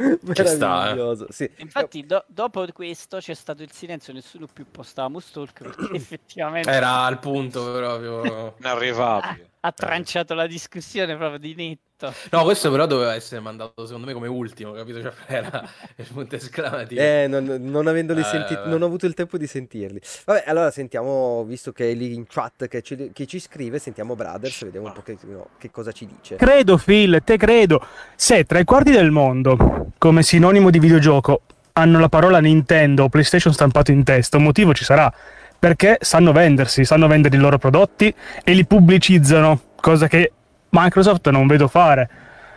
Meraviglioso. 0.00 1.26
Sta, 1.30 1.32
eh. 1.32 1.32
sì. 1.32 1.50
Infatti, 1.58 2.06
do- 2.06 2.24
dopo 2.26 2.66
questo 2.72 3.18
c'è 3.18 3.34
stato 3.34 3.62
il 3.62 3.70
silenzio, 3.70 4.14
nessuno 4.14 4.46
più 4.50 4.64
postava 4.70 5.08
Mustalk 5.08 5.62
perché 5.62 5.88
effettivamente 5.96 6.70
era 6.70 7.04
al 7.04 7.18
punto 7.18 7.72
proprio 7.72 8.54
inarrivabile. 8.58 9.50
Ha 9.60 9.72
tranciato 9.72 10.34
la 10.34 10.46
discussione 10.46 11.16
proprio 11.16 11.38
di 11.38 11.54
netto. 11.54 12.14
No, 12.30 12.44
questo 12.44 12.70
però 12.70 12.86
doveva 12.86 13.14
essere 13.14 13.42
mandato 13.42 13.84
secondo 13.84 14.06
me 14.06 14.14
come 14.14 14.26
ultimo, 14.26 14.72
capito? 14.72 15.02
Cioè, 15.02 15.12
era 15.26 15.68
il 15.96 16.06
punto 16.10 16.36
esclamativo. 16.36 17.00
Eh, 17.00 17.26
non, 17.28 17.44
non 17.44 17.86
avendoli 17.86 18.20
eh, 18.20 18.24
sentiti, 18.24 18.60
non 18.64 18.80
ho 18.80 18.86
avuto 18.86 19.04
il 19.04 19.12
tempo 19.12 19.36
di 19.36 19.46
sentirli. 19.46 20.00
Vabbè, 20.24 20.44
allora 20.46 20.70
sentiamo, 20.70 21.44
visto 21.44 21.72
che 21.72 21.90
è 21.90 21.94
lì 21.94 22.14
in 22.14 22.26
chat 22.26 22.68
che 22.68 22.80
ci, 22.80 23.10
che 23.12 23.26
ci 23.26 23.38
scrive, 23.38 23.78
sentiamo 23.78 24.16
Brothers, 24.16 24.64
vediamo 24.64 24.86
un 24.86 24.92
po' 24.94 25.02
che, 25.02 25.18
no, 25.26 25.48
che 25.58 25.70
cosa 25.70 25.92
ci 25.92 26.06
dice. 26.06 26.36
Credo, 26.36 26.78
Phil, 26.78 27.20
te 27.22 27.36
credo. 27.36 27.84
Se 28.16 28.44
tra 28.44 28.58
i 28.58 28.64
quarti 28.64 28.92
del 28.92 29.10
mondo, 29.10 29.92
come 29.98 30.22
sinonimo 30.22 30.70
di 30.70 30.78
videogioco, 30.78 31.42
hanno 31.74 31.98
la 31.98 32.08
parola 32.08 32.40
Nintendo 32.40 33.04
o 33.04 33.08
PlayStation 33.10 33.52
stampato 33.52 33.90
in 33.90 34.04
testa, 34.04 34.38
un 34.38 34.44
motivo 34.44 34.72
ci 34.72 34.84
sarà 34.84 35.12
perché 35.60 35.98
sanno 36.00 36.32
vendersi, 36.32 36.86
sanno 36.86 37.06
vendere 37.06 37.36
i 37.36 37.38
loro 37.38 37.58
prodotti 37.58 38.12
e 38.42 38.52
li 38.54 38.64
pubblicizzano, 38.64 39.60
cosa 39.78 40.08
che 40.08 40.32
Microsoft 40.70 41.28
non 41.28 41.46
vedo 41.46 41.68
fare. 41.68 42.08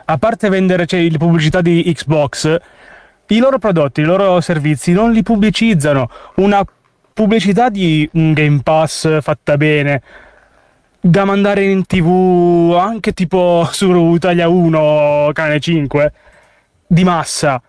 A 0.06 0.18
parte 0.18 0.48
vendere 0.48 0.86
cioè, 0.86 1.02
le 1.02 1.18
pubblicità 1.18 1.62
di 1.62 1.84
Xbox, 1.94 2.58
i 3.28 3.38
loro 3.40 3.58
prodotti, 3.60 4.00
i 4.00 4.06
loro 4.06 4.40
servizi 4.40 4.94
non 4.94 5.12
li 5.12 5.22
pubblicizzano. 5.22 6.10
Una 6.36 6.66
pubblicità 7.14 7.68
di 7.68 8.10
un 8.14 8.32
Game 8.32 8.62
Pass 8.64 9.22
fatta 9.22 9.58
bene, 9.58 10.02
da 11.02 11.26
mandare 11.26 11.66
in 11.66 11.86
tv 11.86 12.78
anche 12.80 13.12
tipo 13.12 13.68
su 13.70 14.14
Italia 14.14 14.48
1, 14.48 15.32
Canale 15.34 15.60
5, 15.60 16.14
di 16.88 17.04
massa. 17.04 17.62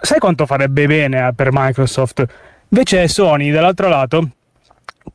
Sai 0.00 0.18
quanto 0.18 0.46
farebbe 0.46 0.86
bene 0.86 1.30
per 1.34 1.50
Microsoft? 1.52 2.24
Invece 2.70 3.06
Sony, 3.06 3.50
dall'altro 3.50 3.88
lato, 3.88 4.28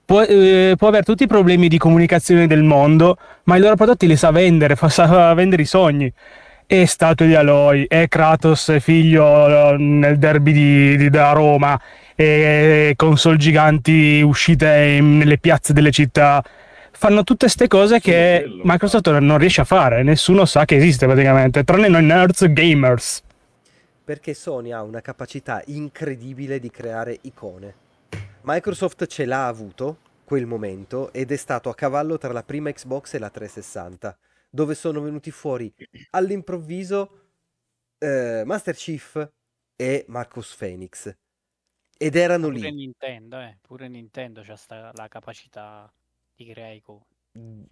può, 0.08 0.22
eh, 0.22 0.76
può, 0.78 0.88
avere 0.88 1.04
tutti 1.04 1.24
i 1.24 1.28
problemi 1.28 1.68
di 1.68 1.78
comunicazione 1.78 2.48
del 2.48 2.64
mondo, 2.64 3.18
ma 3.44 3.58
i 3.58 3.60
loro 3.60 3.76
prodotti 3.76 4.08
li 4.08 4.16
sa 4.16 4.32
vendere, 4.32 4.78
fa, 4.78 4.88
sa 4.88 5.34
vendere 5.34 5.62
i 5.64 5.66
sogni. 5.66 6.12
E 6.66 6.86
statue 6.86 7.28
di 7.28 7.36
Aloy, 7.36 7.84
e 7.84 8.08
Kratos 8.08 8.78
figlio 8.80 9.74
eh, 9.74 9.78
nel 9.78 10.18
derby 10.18 10.52
di, 10.54 10.98
di, 10.98 11.10
da 11.10 11.34
Roma, 11.34 11.80
e 12.16 12.94
console 12.96 13.38
giganti 13.38 14.22
uscite 14.22 14.96
in, 14.98 15.18
nelle 15.18 15.38
piazze 15.38 15.74
delle 15.74 15.92
città. 15.92 16.42
Fanno 16.92 17.24
tutte 17.24 17.46
queste 17.46 17.68
cose 17.68 18.00
che 18.00 18.46
Microsoft 18.64 19.10
non 19.20 19.38
riesce 19.38 19.62
a 19.62 19.66
fare, 19.66 20.04
nessuno 20.04 20.46
sa 20.46 20.66
che 20.66 20.78
esiste 20.78 21.06
praticamente, 21.06 21.64
tranne 21.64 21.90
noi 21.90 22.04
nerds 22.04 22.52
gamers. 22.52 23.22
Perché 24.04 24.34
Sony 24.34 24.72
ha 24.72 24.82
una 24.82 25.02
capacità 25.02 25.62
incredibile 25.66 26.60
di 26.60 26.72
creare 26.72 27.18
icone 27.22 27.74
Microsoft 28.50 29.08
ce 29.08 29.26
l'ha 29.26 29.46
avuto 29.46 29.98
quel 30.24 30.46
momento 30.46 31.12
ed 31.12 31.34
è 31.34 31.36
stato 31.36 31.68
a 31.68 31.76
cavallo 31.76 32.18
tra 32.18 32.32
la 32.32 32.44
prima 32.44 32.72
Xbox 32.72 33.16
e 33.16 33.20
la 33.20 33.30
360, 33.30 34.18
dove 34.50 34.74
sono 34.74 35.02
venuti 35.02 35.32
fuori 35.32 35.70
all'improvviso 36.12 37.32
eh, 37.98 38.44
Master 38.46 38.74
Chief 38.74 39.30
e 39.76 40.06
Marcus 40.08 40.56
Phoenix. 40.56 41.14
Ed 41.98 42.16
erano 42.16 42.48
pure 42.48 42.70
lì. 42.70 42.72
Nintendo, 42.74 43.38
eh. 43.38 43.58
Pure 43.60 43.90
Nintendo 43.90 44.40
ha 44.40 44.92
la 44.94 45.08
capacità 45.10 45.92
di 46.34 46.46
creare 46.46 46.76
icone. 46.76 47.06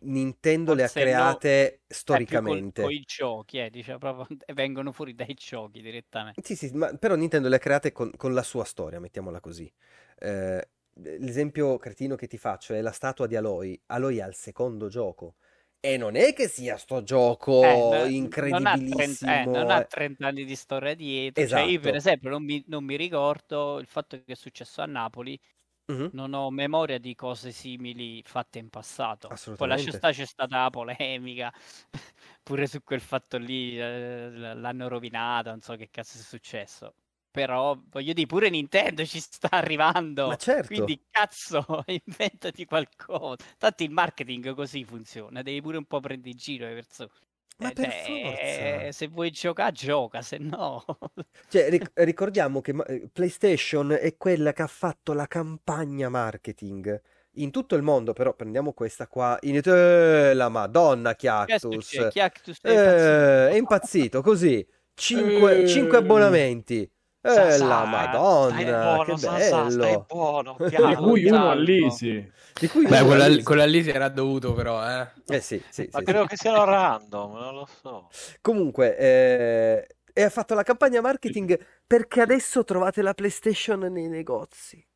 Nintendo 0.02 0.76
Forse 0.76 1.06
le 1.06 1.14
ha 1.14 1.36
create 1.38 1.80
no, 1.80 1.86
storicamente. 1.88 2.82
Con 2.82 2.92
i 2.92 3.04
giochi, 3.06 3.60
eh, 3.60 3.70
diciamo, 3.70 3.98
proprio, 3.98 4.28
vengono 4.54 4.92
fuori 4.92 5.16
dai 5.16 5.36
giochi 5.36 5.82
direttamente. 5.82 6.42
Sì, 6.44 6.58
sì, 6.58 6.70
ma 6.74 6.94
però 6.98 7.16
Nintendo 7.16 7.48
le 7.48 7.56
ha 7.56 7.60
create 7.60 7.94
con, 7.94 8.12
con 8.18 8.34
la 8.34 8.44
sua 8.44 8.66
storia, 8.66 9.00
mettiamola 9.00 9.40
così. 9.40 9.72
Eh, 10.18 10.70
l'esempio 10.96 11.78
cretino 11.78 12.16
che 12.16 12.28
ti 12.28 12.38
faccio 12.38 12.74
è 12.74 12.82
la 12.82 12.92
statua 12.92 13.28
di 13.28 13.36
Aloy. 13.36 13.80
Aloy 13.88 14.20
ha 14.22 14.28
il 14.28 14.36
secondo 14.36 14.88
gioco. 14.88 15.36
E 15.80 15.98
non 15.98 16.16
è 16.16 16.34
che 16.34 16.48
sia 16.48 16.78
sto 16.78 17.04
gioco 17.04 17.62
eh, 17.64 18.10
incredibilissimo. 18.10 19.30
Non 19.30 19.36
ha, 19.36 19.36
30, 19.36 19.42
eh, 19.42 19.46
non 19.46 19.70
ha 19.70 19.84
30 19.84 20.28
anni 20.28 20.44
di 20.44 20.56
storia 20.56 20.96
dietro. 20.96 21.44
Esatto. 21.44 21.62
Cioè 21.62 21.72
io, 21.72 21.80
per 21.80 21.96
esatto. 21.96 22.08
esempio, 22.08 22.30
non 22.32 22.44
mi, 22.44 22.64
non 22.68 22.84
mi, 22.84 22.96
ricordo 22.96 23.78
il 23.78 23.86
fatto 23.86 24.18
che 24.18 24.32
è 24.32 24.36
successo 24.36 24.82
a 24.82 24.86
Napoli. 24.86 25.40
Uh-huh. 25.86 26.10
Non 26.14 26.34
ho 26.34 26.50
memoria 26.50 26.98
di 26.98 27.14
cose 27.14 27.52
simili 27.52 28.24
fatte 28.26 28.58
in 28.58 28.70
passato. 28.70 29.30
Poi 29.56 29.68
lascia 29.68 29.92
sta 29.92 30.12
c'è 30.12 30.26
stata 30.26 30.64
la 30.64 30.70
polemica 30.72 31.54
pure 32.42 32.66
su 32.66 32.82
quel 32.84 33.02
fatto 33.02 33.38
lì. 33.38 33.80
Eh, 33.80 34.32
l'hanno 34.32 34.88
rovinato, 34.88 35.52
non 35.52 35.62
so 35.62 35.76
che 35.76 35.90
cazzo 35.92 36.18
è 36.18 36.22
successo 36.22 36.96
però 37.36 37.78
voglio 37.90 38.14
dire, 38.14 38.26
pure 38.26 38.50
Nintendo 38.50 39.06
ci 39.06 39.20
sta 39.20 39.50
arrivando. 39.52 40.28
Ma 40.28 40.38
certo. 40.38 40.68
Quindi 40.68 41.02
cazzo, 41.12 41.84
inventati 42.06 42.66
qualcosa. 42.66 43.44
Tanto 43.58 43.84
il 43.84 43.92
marketing 43.92 44.56
così 44.56 44.86
funziona, 44.86 45.42
devi 45.42 45.62
pure 45.62 45.76
un 45.76 45.84
po' 45.84 46.00
prendere 46.00 46.30
in 46.30 46.38
giro 46.38 46.66
le 46.66 46.76
persone. 46.76 47.10
Ma 47.58 47.72
per 47.72 47.90
eh, 47.90 48.90
se 48.92 49.08
vuoi 49.08 49.32
giocare, 49.32 49.74
gioca, 49.74 50.22
se 50.22 50.38
no. 50.38 50.84
Cioè, 51.50 51.70
ric- 51.70 51.92
ricordiamo 51.96 52.62
che 52.62 52.74
eh, 52.88 53.10
PlayStation 53.12 53.92
è 53.92 54.16
quella 54.16 54.54
che 54.54 54.62
ha 54.62 54.68
fatto 54.68 55.12
la 55.12 55.28
campagna 55.28 56.08
marketing 56.08 57.02
in 57.36 57.52
tutto 57.52 57.76
il 57.76 57.82
mondo, 57.82 58.14
però 58.14 58.34
prendiamo 58.34 58.72
questa 58.72 59.08
qua. 59.08 59.38
In... 59.42 59.62
Eh, 59.62 60.34
la 60.34 60.48
Madonna 60.48 61.16
Chiactus. 61.16 62.08
Chiactus 62.12 62.60
è, 62.62 62.70
impazzito. 62.70 63.54
è 63.54 63.56
impazzito 63.58 64.22
così. 64.22 64.66
5 64.94 65.64
eh... 65.66 65.96
abbonamenti. 65.96 66.90
Eh, 67.28 67.58
la 67.58 67.86
madonna, 67.86 68.94
buono, 68.94 69.16
che 69.16 69.28
bello. 69.28 69.70
Stai 69.72 70.04
buono, 70.08 70.56
chiaro, 70.58 70.88
di 70.88 70.96
cui 70.96 71.26
uno 71.26 71.50
all'Isi. 71.50 72.32
Di 72.54 72.68
cui 72.68 72.86
Beh, 72.86 73.04
quello, 73.04 73.24
all- 73.24 73.42
quello 73.42 73.64
all'Isi 73.64 73.90
era 73.90 74.10
dovuto 74.10 74.54
però, 74.54 74.88
eh. 74.88 75.10
Eh 75.26 75.42
sì, 75.42 75.60
sì. 75.72 75.90
Ma 75.92 76.00
sì, 76.00 76.06
credo 76.06 76.22
sì. 76.22 76.28
che 76.28 76.36
siano 76.38 76.64
random, 76.66 77.34
non 77.34 77.56
lo 77.56 77.68
so. 77.82 78.10
Comunque, 78.42 78.96
eh, 78.96 79.88
e 80.14 80.22
ha 80.22 80.30
fatto 80.30 80.54
la 80.54 80.62
campagna 80.62 81.02
marketing 81.02 81.60
perché 81.88 82.22
adesso 82.22 82.64
trovate 82.64 83.02
la 83.02 83.16
PlayStation 83.16 83.80
nei 83.80 84.08
negozi. 84.08 84.88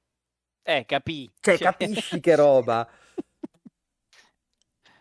Eh, 0.61 0.85
capì. 0.85 1.27
Cioè, 1.39 1.57
cioè... 1.57 1.65
capisci 1.65 2.19
che 2.19 2.35
roba. 2.35 2.87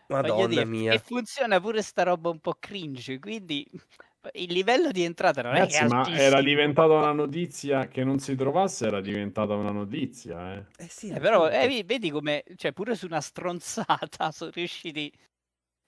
Madonna 0.07 0.47
dire, 0.47 0.65
mia. 0.65 0.93
E 0.93 0.97
funziona 0.97 1.61
pure 1.61 1.83
sta 1.83 2.01
roba 2.01 2.29
un 2.29 2.39
po' 2.39 2.55
cringe, 2.59 3.19
quindi 3.19 3.69
il 4.33 4.51
livello 4.51 4.91
di 4.91 5.03
entrata 5.03 5.41
non 5.41 5.53
Ragazzi, 5.53 5.77
è 5.77 5.87
ma 5.87 6.07
era 6.09 6.41
diventata 6.41 6.93
una 6.93 7.13
notizia 7.13 7.87
che 7.87 8.03
non 8.03 8.19
si 8.19 8.35
trovasse, 8.35 8.87
era 8.87 9.01
diventata 9.01 9.55
una 9.55 9.71
notizia. 9.71 10.55
Eh, 10.55 10.65
eh 10.77 10.87
sì, 10.89 11.09
eh, 11.09 11.19
però 11.19 11.49
eh, 11.49 11.83
vedi 11.85 12.09
come, 12.09 12.43
cioè, 12.55 12.73
pure 12.73 12.95
su 12.95 13.05
una 13.05 13.21
stronzata 13.21 14.31
sono 14.31 14.51
riusciti 14.53 15.11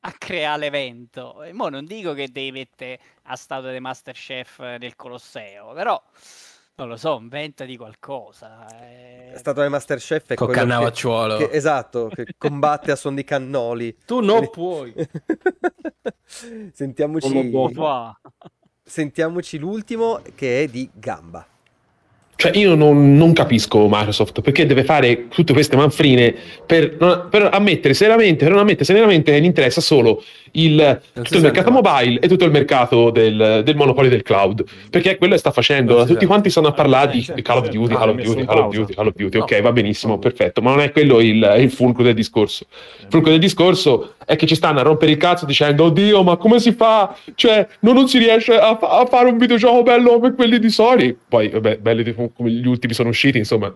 a 0.04 0.12
creare 0.14 0.60
l'evento. 0.60 1.44
E 1.44 1.54
mo 1.54 1.70
non 1.70 1.86
dico 1.86 2.14
che 2.14 2.30
devi 2.30 2.52
mettere 2.52 3.00
a 3.24 3.36
statua 3.36 3.72
di 3.72 3.80
Masterchef 3.80 4.60
nel 4.78 4.96
Colosseo, 4.96 5.74
però 5.74 6.02
non 6.82 6.90
lo 6.90 6.98
so, 6.98 7.20
inventati 7.22 7.78
qualcosa. 7.78 8.66
Eh... 8.82 9.34
Stato 9.38 9.62
del 9.62 9.70
Masterchef 9.70 10.30
è 10.30 10.34
Con 10.34 10.50
Cannavacciuolo. 10.50 11.38
Che, 11.38 11.50
che, 11.50 11.56
esatto, 11.56 12.10
che 12.12 12.26
combatte 12.38 12.92
a 12.92 12.96
suon 12.96 13.14
di 13.14 13.24
cannoli. 13.24 13.96
Tu 14.04 14.20
non 14.20 14.50
puoi. 14.50 14.92
Sentiamoci... 16.74 17.52
Sentiamoci 18.84 19.58
l'ultimo 19.60 20.22
che 20.34 20.64
è 20.64 20.68
di 20.68 20.90
Gamba. 20.92 21.46
Cioè, 22.42 22.58
io 22.58 22.74
non, 22.74 23.18
non, 23.18 23.34
capisco 23.34 23.88
Microsoft 23.88 24.42
perché 24.42 24.66
deve 24.66 24.84
fare 24.84 25.28
tutte 25.28 25.54
queste 25.54 25.76
manfrine 25.76 26.34
per, 26.66 26.96
non, 27.00 27.28
per 27.30 27.48
ammettere 27.52 27.94
seriamente, 27.94 28.46
per 28.46 28.54
non 28.54 28.62
ammettere 28.62 28.84
seriamente 28.84 29.32
che 29.32 29.40
gli 29.40 29.46
interessa 29.46 29.80
solo 29.80 30.24
il, 30.54 31.02
tutto 31.14 31.36
il 31.36 31.44
mercato 31.44 31.70
mobile 31.70 32.20
e 32.20 32.28
tutto 32.28 32.46
il 32.46 32.50
mercato 32.50 33.12
del, 33.12 33.62
del 33.64 33.76
monopolio 33.76 34.10
del 34.10 34.24
cloud. 34.24 34.64
Perché 34.90 35.12
è 35.12 35.18
quello 35.20 35.34
che 35.34 35.40
sta 35.40 35.52
facendo. 35.52 36.04
Tutti 36.04 36.26
quanti 36.26 36.50
stanno 36.50 36.70
a 36.70 36.72
parlare 36.72 37.12
di 37.12 37.42
Call 37.44 37.58
of 37.58 37.70
Duty, 37.70 37.94
Call 37.94 38.10
of 38.10 38.16
Duty, 38.16 38.46
Call 38.46 38.58
of 38.58 38.74
Duty, 38.74 38.94
Call 38.96 39.08
of 39.08 39.14
Duty. 39.14 39.38
Ok, 39.38 39.62
va 39.62 39.72
benissimo, 39.72 40.18
perfetto, 40.18 40.64
ma 40.64 40.72
non 40.72 40.80
è 40.80 40.92
quello 40.92 41.20
il, 41.20 41.58
il 41.60 41.70
fulcro 41.70 42.02
del 42.02 42.16
discorso. 42.16 42.66
Il 43.02 43.08
fulcro 43.08 43.30
del 43.30 43.40
discorso 43.40 44.16
è 44.26 44.36
che 44.36 44.46
ci 44.46 44.56
stanno 44.56 44.80
a 44.80 44.84
rompere 44.84 45.12
il 45.12 45.18
cazzo 45.18 45.46
dicendo 45.46 45.86
oddio 45.86 46.24
ma 46.24 46.38
come 46.38 46.60
si 46.60 46.72
fa 46.72 47.16
cioè 47.36 47.68
non, 47.80 47.96
non 47.96 48.08
si 48.08 48.18
riesce 48.18 48.54
a, 48.58 48.78
a, 48.80 49.06
fare 49.06 49.30
un 49.30 49.38
videogioco 49.38 49.84
bello 49.84 50.20
come 50.20 50.34
quelli 50.34 50.60
di 50.60 50.70
Sony 50.70 51.16
poi 51.28 51.50
vabbè 51.50 51.78
belli 51.78 52.04
come 52.36 52.52
gli 52.52 52.68
ultimi 52.68 52.94
sono 52.94 53.10
usciti 53.10 53.38
insomma 53.38 53.74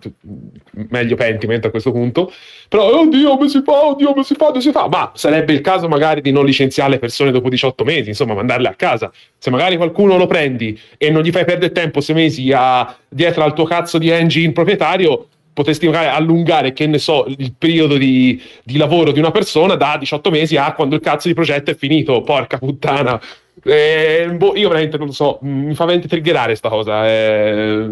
meglio 0.89 1.15
Pentiment 1.15 1.65
a 1.65 1.69
questo 1.69 1.91
punto 1.91 2.31
però 2.67 2.99
oddio 2.99 3.37
come 3.37 3.49
si 3.49 3.61
fa 3.63 3.85
oddio 3.85 4.11
come 4.11 4.23
si 4.23 4.35
fa 4.35 4.45
come 4.47 4.61
si 4.61 4.71
fa 4.71 4.87
ma 4.87 5.11
sarebbe 5.15 5.53
il 5.53 5.61
caso 5.61 5.87
magari 5.87 6.21
di 6.21 6.31
non 6.31 6.45
licenziare 6.45 6.91
le 6.91 6.99
persone 6.99 7.31
dopo 7.31 7.49
18 7.49 7.83
mesi 7.83 8.09
insomma 8.09 8.33
mandarle 8.33 8.67
a 8.67 8.75
casa 8.75 9.11
se 9.37 9.49
magari 9.49 9.77
qualcuno 9.77 10.17
lo 10.17 10.27
prendi 10.27 10.79
e 10.97 11.09
non 11.09 11.21
gli 11.21 11.31
fai 11.31 11.45
perdere 11.45 11.71
tempo 11.71 12.01
6 12.01 12.15
mesi 12.15 12.51
a, 12.53 12.95
dietro 13.07 13.43
al 13.43 13.53
tuo 13.53 13.65
cazzo 13.65 13.97
di 13.97 14.09
engine 14.09 14.51
proprietario 14.51 15.27
potresti 15.55 15.85
magari 15.85 16.07
allungare, 16.07 16.73
che 16.73 16.85
ne 16.85 16.99
so, 16.99 17.25
il 17.25 17.53
periodo 17.57 17.95
di, 17.95 18.39
di, 18.61 18.75
lavoro 18.75 19.13
di 19.13 19.19
una 19.19 19.31
persona 19.31 19.75
da 19.75 19.95
18 19.97 20.29
mesi 20.29 20.57
a 20.57 20.73
quando 20.73 20.95
il 20.95 21.01
cazzo 21.01 21.29
di 21.29 21.33
progetto 21.33 21.71
è 21.71 21.75
finito. 21.75 22.21
Porca 22.21 22.57
puttana. 22.57 23.19
Eh, 23.63 24.27
boh, 24.35 24.53
io 24.57 24.67
veramente 24.67 24.97
non 24.97 25.07
lo 25.07 25.13
so, 25.13 25.39
mi 25.43 25.73
fa 25.73 25.85
veramente 25.85 26.09
triggerare 26.09 26.55
sta 26.55 26.67
cosa. 26.67 27.07
Eh, 27.07 27.89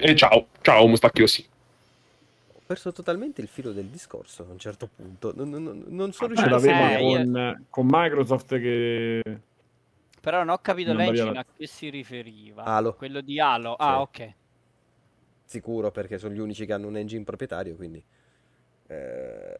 e 0.00 0.14
ciao, 0.16 0.48
ciao, 0.62 0.86
Mustacchio 0.86 1.26
sì. 1.26 1.44
perso 2.66 2.92
totalmente 2.92 3.40
il 3.40 3.48
filo 3.48 3.72
del 3.72 3.86
discorso 3.86 4.42
a 4.48 4.50
un 4.50 4.58
certo 4.58 4.88
punto. 4.94 5.32
Non, 5.34 5.50
non, 5.50 5.84
non 5.86 6.12
sono 6.12 6.34
Ce 6.34 6.42
riuscito 6.48 6.54
a 6.54 6.58
seguire. 6.58 7.24
con, 7.24 7.66
con 7.70 7.86
Microsoft 7.88 8.58
che... 8.58 9.22
Però 10.20 10.38
non 10.38 10.48
ho 10.48 10.58
capito 10.58 10.88
Non 10.92 11.02
l'engine 11.02 11.26
varia- 11.26 11.40
a 11.42 11.46
che 11.56 11.66
si 11.68 11.88
riferiva. 11.88 12.64
Halo. 12.64 12.94
Quello 12.94 13.20
di 13.20 13.38
Halo. 13.38 13.74
Ah, 13.76 14.00
ok. 14.00 14.34
Sicuro 15.44 15.92
perché 15.92 16.18
sono 16.18 16.34
gli 16.34 16.40
unici 16.40 16.66
che 16.66 16.72
hanno 16.72 16.88
un 16.88 16.96
engine 16.96 17.22
proprietario, 17.22 17.76
quindi... 17.76 18.02
eh, 18.88 19.58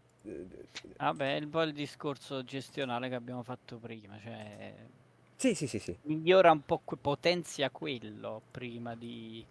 Vabbè, 0.97 1.37
è 1.37 1.43
un 1.45 1.51
po' 1.51 1.63
il 1.63 1.73
discorso 1.73 2.43
gestionale 2.43 3.09
che 3.09 3.15
abbiamo 3.15 3.45
fatto 3.45 3.77
prima. 3.77 4.19
Cioè, 4.21 4.75
Sì, 5.37 5.55
sì, 5.55 5.69
sì, 5.69 5.79
sì. 5.79 5.97
migliora 6.03 6.51
un 6.51 6.65
po', 6.65 6.81
que- 6.85 6.97
potenzia 6.97 7.71
quello 7.71 8.43
prima 8.51 8.97
di 8.97 9.45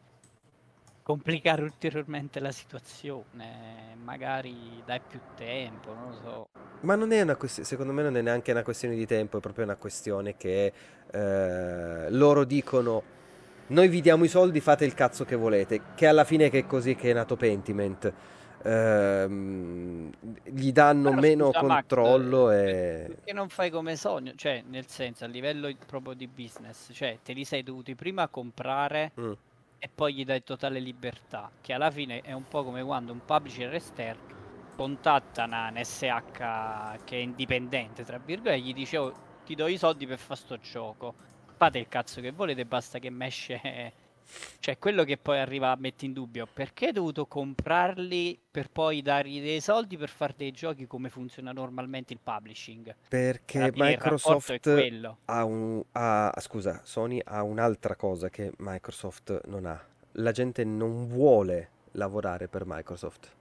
complicare 1.05 1.61
ulteriormente 1.61 2.39
la 2.39 2.51
situazione. 2.51 3.95
Magari 4.03 4.81
dai 4.83 4.99
più 5.07 5.19
tempo, 5.35 5.93
non 5.93 6.09
lo 6.09 6.13
so. 6.15 6.47
Ma 6.79 6.95
non 6.95 7.11
è 7.11 7.21
una 7.21 7.35
questione, 7.35 7.67
secondo 7.67 7.93
me 7.93 8.01
non 8.01 8.17
è 8.17 8.21
neanche 8.21 8.49
una 8.49 8.63
questione 8.63 8.95
di 8.95 9.05
tempo, 9.05 9.37
è 9.37 9.39
proprio 9.39 9.65
una 9.65 9.75
questione 9.75 10.35
che 10.35 10.73
eh, 11.11 12.09
loro 12.09 12.43
dicono 12.43 13.03
noi 13.67 13.87
vi 13.87 14.01
diamo 14.01 14.23
i 14.23 14.27
soldi, 14.27 14.59
fate 14.59 14.83
il 14.85 14.95
cazzo 14.95 15.25
che 15.25 15.35
volete, 15.35 15.81
che 15.93 16.07
alla 16.07 16.23
fine 16.23 16.49
che 16.49 16.59
è 16.59 16.65
così 16.65 16.95
che 16.95 17.11
è 17.11 17.13
nato 17.13 17.35
Pentiment. 17.35 18.11
Ehm, 18.63 20.11
gli 20.43 20.71
danno 20.71 21.09
Però 21.09 21.21
meno 21.21 21.45
scusa, 21.51 21.61
Max, 21.61 21.79
controllo 21.87 22.49
eh, 22.49 22.57
e... 22.57 23.05
Perché 23.09 23.33
non 23.33 23.49
fai 23.49 23.69
come 23.69 23.95
sogno? 23.95 24.33
Cioè, 24.35 24.63
nel 24.67 24.87
senso, 24.87 25.23
a 25.23 25.27
livello 25.27 25.71
proprio 25.85 26.15
di 26.15 26.27
business, 26.27 26.89
cioè, 26.93 27.19
te 27.23 27.33
li 27.33 27.45
sei 27.45 27.61
dovuti 27.61 27.93
prima 27.93 28.27
comprare 28.27 29.11
Mm. 29.19 29.33
E 29.79 29.89
poi 29.93 30.13
gli 30.13 30.25
dai 30.25 30.43
totale 30.43 30.79
libertà, 30.79 31.51
che 31.61 31.73
alla 31.73 31.91
fine 31.91 32.21
è 32.21 32.31
un 32.33 32.47
po' 32.47 32.63
come 32.63 32.83
quando 32.83 33.11
un 33.11 33.23
publisher 33.23 33.73
esterno 33.73 34.33
contatta 34.75 35.45
una 35.45 35.69
NSH 35.69 37.03
che 37.05 37.15
è 37.15 37.21
indipendente, 37.21 38.03
tra 38.03 38.17
virgolette, 38.17 38.57
e 38.57 38.59
gli 38.61 38.73
dice 38.73 38.97
"Oh, 38.97 39.13
ti 39.45 39.55
do 39.55 39.67
i 39.67 39.77
soldi 39.77 40.05
per 40.05 40.17
fare 40.17 40.39
sto 40.39 40.57
gioco, 40.57 41.15
fate 41.55 41.79
il 41.79 41.87
cazzo 41.87 42.19
che 42.21 42.31
volete, 42.31 42.65
basta 42.65 42.99
che 42.99 43.09
me 43.09 43.27
esce... 43.27 43.93
Cioè, 44.59 44.77
quello 44.79 45.03
che 45.03 45.17
poi 45.17 45.39
arriva 45.39 45.71
a 45.71 45.77
mettere 45.79 46.07
in 46.07 46.13
dubbio, 46.13 46.47
perché 46.51 46.87
hai 46.87 46.91
dovuto 46.91 47.25
comprarli 47.25 48.39
per 48.49 48.69
poi 48.69 49.01
dargli 49.01 49.41
dei 49.41 49.61
soldi 49.61 49.97
per 49.97 50.09
fare 50.09 50.33
dei 50.35 50.51
giochi 50.51 50.87
come 50.87 51.09
funziona 51.09 51.51
normalmente 51.51 52.13
il 52.13 52.19
publishing? 52.21 52.95
Perché 53.07 53.71
Microsoft 53.75 54.69
ha 55.25 55.43
un... 55.43 55.83
ha- 55.91 56.33
scusa, 56.39 56.81
Sony 56.83 57.21
ha 57.23 57.43
un'altra 57.43 57.95
cosa 57.95 58.29
che 58.29 58.51
Microsoft 58.57 59.41
non 59.45 59.65
ha. 59.65 59.79
La 60.13 60.31
gente 60.31 60.63
non 60.63 61.07
vuole 61.07 61.69
lavorare 61.91 62.47
per 62.47 62.63
Microsoft. 62.65 63.34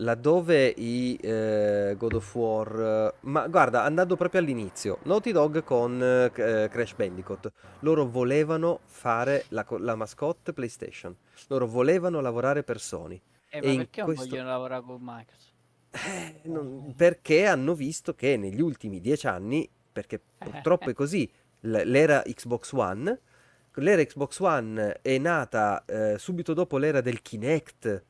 Laddove 0.00 0.66
i 0.76 1.18
eh, 1.20 1.94
God 1.96 2.12
of 2.14 2.34
War... 2.34 3.14
ma 3.22 3.46
guarda, 3.48 3.82
andando 3.84 4.16
proprio 4.16 4.40
all'inizio, 4.40 4.98
Naughty 5.04 5.32
Dog 5.32 5.64
con 5.64 6.00
eh, 6.02 6.30
Crash 6.32 6.94
Bandicoot, 6.94 7.50
loro 7.80 8.06
volevano 8.08 8.80
fare 8.84 9.44
la, 9.48 9.66
la 9.78 9.94
mascotte 9.96 10.52
PlayStation. 10.52 11.16
Loro 11.48 11.66
volevano 11.66 12.20
lavorare 12.20 12.62
per 12.62 12.80
Sony. 12.80 13.20
Eh, 13.50 13.58
E 13.58 13.70
ma 13.70 13.76
perché 13.76 14.00
non 14.02 14.14
questo- 14.14 14.28
vogliono 14.28 14.48
lavorare 14.48 14.82
con 14.82 14.98
Microsoft? 15.00 15.52
Eh, 15.90 16.40
non- 16.48 16.94
perché 16.96 17.46
hanno 17.46 17.74
visto 17.74 18.14
che 18.14 18.36
negli 18.36 18.60
ultimi 18.60 19.00
dieci 19.00 19.26
anni, 19.26 19.68
perché 19.90 20.20
purtroppo 20.38 20.90
è 20.90 20.92
così, 20.92 21.28
l'era 21.60 22.22
Xbox 22.22 22.72
One, 22.72 23.20
l'era 23.74 24.04
Xbox 24.04 24.38
One 24.40 24.98
è 25.02 25.18
nata 25.18 25.84
eh, 25.86 26.16
subito 26.18 26.52
dopo 26.52 26.78
l'era 26.78 27.00
del 27.00 27.22
Kinect 27.22 28.04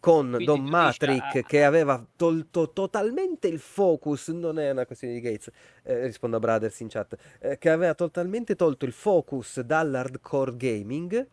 con 0.00 0.28
Quindi 0.28 0.44
Don 0.46 0.60
dici, 0.60 0.70
Matrick 0.70 1.36
ah, 1.36 1.42
che 1.42 1.62
aveva 1.62 2.04
tolto 2.16 2.72
totalmente 2.72 3.46
il 3.46 3.60
focus, 3.60 4.28
non 4.28 4.58
è 4.58 4.70
una 4.70 4.86
questione 4.86 5.14
di 5.14 5.20
Gates, 5.20 5.50
eh, 5.82 6.06
rispondo 6.06 6.36
a 6.36 6.40
Brothers 6.40 6.80
in 6.80 6.88
chat, 6.88 7.16
eh, 7.38 7.58
che 7.58 7.70
aveva 7.70 7.94
totalmente 7.94 8.56
tolto 8.56 8.86
il 8.86 8.92
focus 8.92 9.60
dall'hardcore 9.60 10.56
gaming 10.56 11.28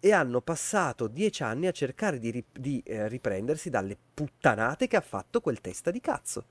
e 0.00 0.12
hanno 0.12 0.40
passato 0.40 1.06
dieci 1.06 1.42
anni 1.42 1.66
a 1.66 1.72
cercare 1.72 2.18
di, 2.18 2.30
rip- 2.30 2.58
di, 2.58 2.82
eh, 2.84 3.08
riprendersi 3.08 3.68
dalle 3.68 3.96
puttanate 4.14 4.86
che 4.86 4.96
ha 4.96 5.02
fatto 5.02 5.40
quel 5.40 5.60
testa 5.60 5.90
di 5.90 6.00
cazzo. 6.00 6.44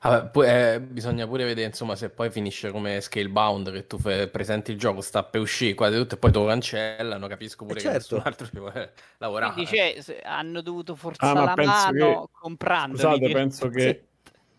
Vabbè, 0.00 0.28
poi, 0.30 0.46
eh, 0.48 0.80
bisogna 0.80 1.26
pure 1.26 1.44
vedere, 1.44 1.66
insomma, 1.66 1.96
se 1.96 2.08
poi 2.10 2.30
finisce 2.30 2.70
come 2.70 3.00
Scalebound, 3.00 3.72
che 3.72 3.86
tu 3.86 3.98
fai- 3.98 4.28
presenti 4.28 4.70
il 4.70 4.78
gioco, 4.78 5.00
sta 5.00 5.24
per 5.24 5.40
uscire, 5.40 5.74
quasi 5.74 5.96
tutto, 5.96 6.14
e 6.14 6.18
poi 6.18 6.30
te 6.30 6.38
lo 6.38 6.46
cancellano, 6.46 7.26
capisco 7.26 7.64
pure 7.64 7.80
Eh, 7.80 7.82
che 7.82 7.88
certo. 7.90 8.14
nessun 8.14 8.22
altro 8.24 8.46
ci 8.46 8.58
vuole 8.58 8.92
lavorare. 9.18 9.52
Quindi 9.54 10.02
cioè, 10.02 10.20
hanno 10.24 10.60
dovuto 10.60 10.94
forzare 10.94 11.38
Ah, 11.38 11.44
la 11.44 11.54
mano 11.56 11.92
che- 11.92 12.28
comprandoli 12.38 13.02
Scusate, 13.02 13.32
penso 13.32 13.68
che 13.70 14.04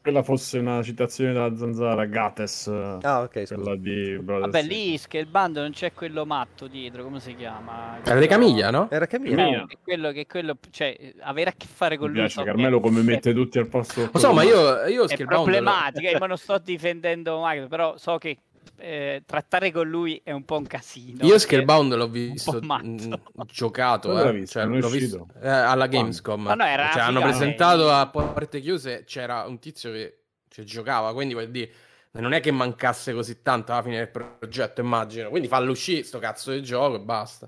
quella 0.01 0.23
fosse 0.23 0.57
una 0.59 0.81
citazione 0.81 1.33
della 1.33 1.55
zanzara 1.55 2.05
Gates, 2.05 2.67
Ah, 3.01 3.21
ok, 3.21 3.39
scusa. 3.41 3.55
quella 3.55 3.75
di 3.75 4.17
Brothers. 4.21 4.51
Vabbè, 4.51 4.65
lì 4.65 4.97
Scaleband 4.97 5.57
non 5.57 5.71
c'è 5.71 5.93
quello 5.93 6.25
matto 6.25 6.67
dietro, 6.67 7.03
come 7.03 7.19
si 7.19 7.35
chiama? 7.35 7.97
Era 8.03 8.19
di 8.19 8.27
Camiglia, 8.27 8.71
no? 8.71 8.87
Era 8.89 9.05
Camilla. 9.07 9.35
Camilla. 9.35 9.63
Eh, 9.63 9.67
che 9.67 9.77
quello 9.83 10.11
che 10.11 10.25
quello, 10.25 10.57
cioè, 10.71 11.13
avere 11.21 11.49
a 11.49 11.53
che 11.55 11.67
fare 11.67 11.97
con 11.97 12.07
Mi 12.07 12.13
lui 12.13 12.21
piace 12.23 12.35
so 12.39 12.43
che 12.43 12.47
Carmelo 12.51 12.79
come 12.79 13.01
è- 13.01 13.03
mette 13.03 13.33
tutti 13.33 13.59
al 13.59 13.67
posto. 13.67 14.09
Lo 14.11 14.19
so, 14.19 14.33
ma 14.33 14.43
io, 14.43 14.85
io 14.85 15.05
è 15.05 15.25
problematica, 15.25 16.09
io 16.09 16.25
non 16.25 16.37
sto 16.37 16.57
difendendo 16.57 17.39
Microsoft, 17.41 17.69
però 17.69 17.97
so 17.97 18.17
che 18.17 18.37
eh, 18.79 19.23
trattare 19.25 19.71
con 19.71 19.87
lui 19.87 20.19
è 20.23 20.31
un 20.31 20.43
po' 20.45 20.57
un 20.57 20.65
casino. 20.65 21.25
Io 21.25 21.37
Scalebound 21.37 21.93
l'ho 21.95 22.05
po' 22.05 22.11
visto 22.11 22.59
matto. 22.63 22.85
mh, 22.85 23.21
giocato, 23.47 24.09
Dove 24.09 24.23
l'hai 24.23 24.35
eh. 24.35 24.39
visto? 24.39 24.59
Cioè, 24.59 24.65
l'ho 24.67 24.89
visto 24.89 25.27
eh, 25.41 25.49
alla? 25.49 25.87
Gamescom. 25.87 26.41
Ma 26.41 26.55
no, 26.55 26.63
era 26.65 26.89
Cioè, 26.91 27.01
hanno 27.01 27.21
presentato 27.21 27.91
a 27.91 28.07
porte 28.07 28.59
chiuse, 28.59 29.03
c'era 29.05 29.43
un 29.45 29.59
tizio 29.59 29.91
che 29.91 30.17
ci 30.49 30.65
giocava, 30.65 31.13
quindi 31.13 31.33
vuol 31.33 31.49
dire 31.49 31.71
non 32.11 32.33
è 32.33 32.39
che 32.39 32.51
mancasse 32.51 33.13
così 33.13 33.41
tanto 33.41 33.71
alla 33.71 33.83
fine 33.83 33.97
del 33.97 34.09
progetto, 34.09 34.81
immagino. 34.81 35.29
Quindi 35.29 35.47
fallo 35.47 35.71
uscire 35.71 36.03
sto 36.03 36.19
cazzo 36.19 36.51
di 36.51 36.63
gioco 36.63 36.95
e 36.95 36.99
basta. 36.99 37.47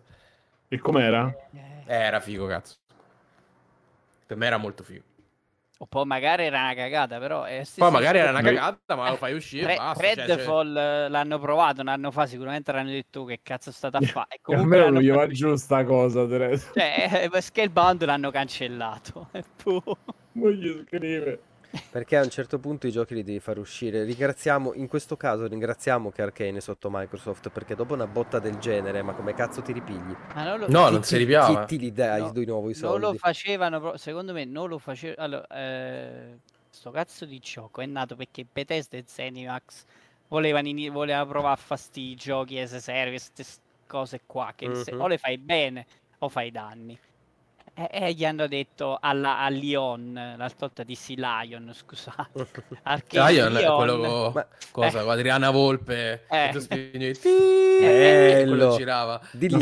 E 0.68 0.78
com'era? 0.80 1.34
Eh, 1.52 1.84
era 1.86 2.20
figo, 2.20 2.46
cazzo. 2.46 2.76
Per 4.26 4.38
me 4.38 4.46
era 4.46 4.58
molto 4.58 4.84
figo. 4.84 5.04
O 5.82 5.88
poi 5.88 6.06
magari 6.06 6.44
era 6.44 6.60
una 6.62 6.76
cagata, 6.76 7.18
però... 7.18 7.44
È 7.44 7.66
Poi 7.76 7.90
magari 7.90 8.20
era 8.20 8.30
una 8.30 8.42
cagata, 8.44 8.96
ma 8.96 9.10
lo 9.10 9.16
fai 9.16 9.34
uscire 9.34 9.64
e 9.64 9.66
Red- 9.66 9.78
basta. 9.78 10.04
cioè, 10.04 10.16
cioè- 10.16 10.26
Redfall 10.28 10.78
eh, 10.78 11.10
l'hanno 11.10 11.40
provato 11.40 11.82
un 11.82 11.88
anno 11.88 12.12
fa, 12.12 12.28
sicuramente 12.28 12.72
l'hanno 12.72 12.92
detto 12.92 13.22
"Oh, 13.22 13.26
che 13.26 13.40
cazzo 13.42 13.72
è 13.72 13.74
stata 13.74 13.98
a 13.98 14.02
fare. 14.02 14.28
E 14.30 14.40
comunque 14.44 14.78
Carmelo 14.78 14.84
l'hanno 14.84 14.94
non 14.94 15.02
gli 15.02 15.12
va 15.12 15.28
giù 15.34 15.56
sta 15.56 15.84
cosa, 15.84 16.28
Teresa. 16.28 16.70
Cioè, 16.72 17.30
eh, 17.34 17.42
Scalebound 17.42 18.06
l'hanno 18.06 18.30
cancellato. 18.30 19.30
E 19.34 19.44
boh. 19.64 19.98
Non 20.34 20.52
gli 20.52 20.84
scrive. 20.86 21.42
Perché 21.92 22.18
a 22.18 22.24
un 22.24 22.30
certo 22.30 22.58
punto 22.60 22.88
i 22.88 22.92
giochi 22.92 23.14
li 23.16 23.24
devi 23.24 23.40
far 23.40 23.58
uscire. 23.58 24.04
Ringraziamo, 24.04 24.74
in 24.74 24.88
questo 24.88 25.18
caso 25.18 25.46
ringraziamo 25.48 26.10
che 26.12 26.22
Arcane 26.22 26.58
è 26.58 26.62
sotto 26.62 26.90
Microsoft 26.92 27.50
perché 27.50 27.76
dopo 27.76 27.94
una 27.94 28.08
botta 28.08 28.40
del 28.40 28.58
genere, 28.58 29.02
ma 29.02 29.14
come 29.14 29.34
cazzo 29.34 29.62
ti 29.62 29.74
ripigli? 29.74 30.16
Ma 30.34 30.44
non 30.44 30.60
lo, 30.60 30.68
No, 30.68 30.86
Chi 30.86 30.92
non 30.92 31.02
ti- 31.02 31.08
si 31.08 31.18
ripiava. 31.18 31.66
Chi 31.66 31.78
ti 31.78 31.84
li 31.84 31.92
dai 31.92 32.22
No, 32.22 32.32
di 32.32 32.46
nuovo 32.46 32.70
i 32.70 32.76
non 32.80 33.00
lo 33.00 33.06
soldi? 33.08 33.18
facevano, 33.18 33.98
secondo 33.98 34.32
me 34.34 34.46
non 34.46 34.70
lo 34.70 34.78
facevano. 34.78 35.22
Allora, 35.22 35.48
eh, 35.48 36.38
sto 36.70 36.92
cazzo 36.92 37.26
di 37.26 37.40
gioco 37.40 37.82
è 37.82 37.86
nato 37.86 38.16
perché 38.16 38.46
Bethesda 38.50 38.98
e 38.98 39.04
Zenimax 39.06 39.84
volevano, 40.30 40.70
ini- 40.70 40.90
voleva 40.90 41.26
provare 41.26 41.54
a 41.54 41.58
fare 41.58 41.80
sti 41.82 42.16
giochi 42.16 42.58
as 42.60 42.72
a 42.74 42.80
service, 42.80 43.32
queste 43.36 43.62
cose 43.88 44.22
qua, 44.26 44.54
che 44.56 44.74
se- 44.76 44.94
Mhm. 44.94 45.02
o 45.02 45.08
le 45.08 45.18
fai 45.18 45.38
bene 45.38 45.86
o 46.20 46.30
fai 46.30 46.52
danni. 46.52 46.98
E, 47.74 47.88
e 47.90 48.14
gli 48.14 48.26
hanno 48.26 48.48
detto 48.48 48.98
alla, 49.00 49.40
a 49.40 49.48
Lyon, 49.50 50.14
l'altra 50.14 50.58
volta 50.68 50.84
dissi 50.84 51.16
Lion, 51.16 51.72
scusate. 51.74 52.48
Lion 53.12 53.56
è 53.56 53.60
Lyon. 53.62 53.76
quello 53.76 54.32
Ma- 54.34 54.48
cosa, 54.72 55.02
Eh. 55.04 55.10
Adriana 55.10 55.52
Volpe 55.52 56.26
Eh. 56.30 56.48
e 56.48 56.50
tu 56.52 56.60
spingi 56.60 57.06
Eh, 57.82 58.42
quello 58.46 58.56
bello. 58.68 58.76
girava. 58.76 59.22
Di 59.32 59.48
hanno 59.48 59.58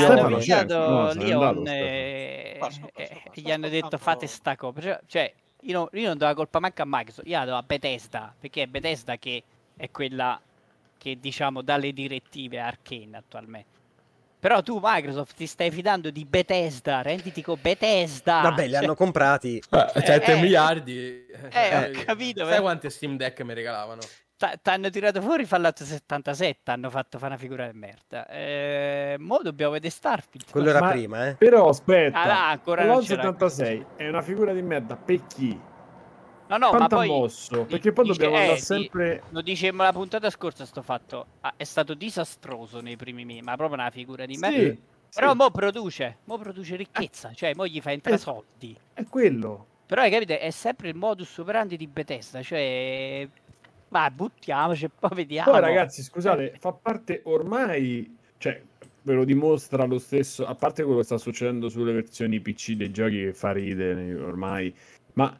No, 0.89 1.13
n'è 1.13 1.23
Leon 1.23 1.43
andato, 1.43 1.69
e, 1.69 2.55
Passo, 2.59 2.79
passo, 2.93 3.13
passo, 3.23 3.41
gli 3.41 3.51
hanno 3.51 3.69
detto 3.69 3.97
fate 3.97 4.27
sta 4.27 4.55
cosa. 4.55 4.99
Cioè, 5.05 5.31
io, 5.61 5.73
non- 5.77 5.87
io 5.93 6.07
non 6.07 6.17
do 6.17 6.25
la 6.25 6.33
colpa 6.33 6.59
manca 6.59 6.83
a 6.83 6.85
Microsoft, 6.87 7.27
io 7.27 7.37
la 7.37 7.45
do 7.45 7.55
a 7.55 7.63
Bethesda, 7.63 8.33
perché 8.39 8.63
è 8.63 8.67
Bethesda 8.67 9.17
che 9.17 9.43
è 9.77 9.89
quella 9.91 10.41
che 10.97 11.17
diciamo 11.19 11.61
dà 11.61 11.77
le 11.77 11.93
direttive 11.93 12.59
a 12.59 12.65
Arcane 12.67 13.15
attualmente. 13.17 13.77
Però 14.39 14.61
tu 14.61 14.79
Microsoft 14.81 15.35
ti 15.35 15.45
stai 15.45 15.69
fidando 15.69 16.09
di 16.11 16.23
Bethesda, 16.23 17.01
renditi 17.01 17.41
con 17.41 17.57
Bethesda. 17.61 18.39
Vabbè, 18.41 18.67
li 18.67 18.71
Cioè, 18.73 18.83
hanno 18.83 18.95
comprati. 18.95 19.61
7 19.61 20.23
eh, 20.23 20.35
miliardi. 20.39 21.25
eh, 21.51 21.91
ho 21.97 22.03
capito, 22.05 22.45
Sai 22.45 22.57
eh. 22.57 22.61
quante 22.61 22.89
Steam 22.89 23.17
Deck 23.17 23.41
mi 23.41 23.53
regalavano? 23.53 23.99
Ti 24.37 24.69
hanno 24.69 24.89
tirato 24.89 25.21
fuori 25.21 25.43
Fallout 25.43 25.83
77, 25.83 26.71
hanno 26.71 26.89
fatto 26.89 27.17
fare 27.17 27.31
una 27.33 27.41
figura 27.41 27.69
di 27.69 27.77
merda. 27.77 28.25
Eh, 28.27 29.17
mo 29.19 29.39
dobbiamo 29.43 29.73
vedere 29.73 29.91
Starfield. 29.91 30.49
Quello 30.49 30.69
era 30.69 30.79
Ma- 30.79 30.91
prima, 30.91 31.27
eh. 31.27 31.35
Però 31.35 31.67
aspetta, 31.67 32.21
Ah, 32.21 32.49
ancora 32.51 32.85
non 32.85 33.03
Fallout 33.03 33.07
c'era 33.09 33.21
76 33.23 33.85
è 33.97 34.07
una 34.07 34.21
figura 34.21 34.53
di 34.53 34.61
merda 34.61 34.95
per 34.95 35.27
chi? 35.27 35.59
No, 36.49 36.57
no, 36.57 36.71
ma 36.71 36.87
poi 36.87 37.07
mosso? 37.07 37.65
Perché 37.65 37.91
poi 37.91 38.05
dice- 38.05 38.17
dobbiamo 38.17 38.37
eh, 38.37 38.41
andare 38.41 38.59
sempre... 38.59 39.21
Lo 39.29 39.41
dicemmo 39.41 39.83
la 39.83 39.93
puntata 39.93 40.29
scorsa 40.31 40.65
sto 40.65 40.81
fatto. 40.81 41.25
Ah, 41.41 41.53
è 41.55 41.63
stato 41.63 41.93
disastroso 41.93 42.81
nei 42.81 42.95
primi 42.95 43.23
mesi, 43.23 43.41
ma 43.41 43.55
proprio 43.55 43.79
una 43.79 43.91
figura 43.91 44.25
di 44.25 44.35
merda. 44.37 44.57
Sì, 44.57 44.79
Però 45.13 45.35
mo 45.35 45.51
produce, 45.51 46.17
mo 46.23 46.39
produce 46.39 46.75
ricchezza, 46.75 47.33
cioè 47.33 47.53
mo 47.53 47.67
gli 47.67 47.79
fa 47.79 47.91
entrare 47.91 48.17
Eh. 48.17 48.19
soldi. 48.19 48.75
È 48.93 49.03
quello. 49.05 49.67
Però 49.85 50.01
hai 50.01 50.09
capito, 50.09 50.33
è 50.33 50.49
sempre 50.49 50.89
il 50.89 50.95
modus 50.95 51.37
operandi 51.37 51.77
di 51.77 51.85
Bethesda, 51.87 52.41
cioè 52.41 53.27
ma 53.89 54.09
buttiamoci 54.11 54.85
e 54.85 54.89
poi 54.89 55.09
vediamo. 55.13 55.51
Poi 55.51 55.61
ragazzi, 55.61 56.01
scusate, 56.03 56.55
fa 56.59 56.71
parte 56.73 57.21
ormai, 57.25 58.17
cioè, 58.37 58.61
ve 59.03 59.13
lo 59.13 59.23
dimostra 59.23 59.85
lo 59.85 59.97
stesso, 59.99 60.45
a 60.45 60.55
parte 60.55 60.83
quello 60.83 60.99
che 60.99 61.05
sta 61.05 61.17
succedendo 61.17 61.69
sulle 61.69 61.93
versioni 61.93 62.39
PC 62.39 62.73
dei 62.73 62.91
giochi 62.91 63.17
che 63.17 63.33
fa 63.33 63.51
ridere 63.51 64.13
ormai, 64.15 64.73
ma 65.13 65.35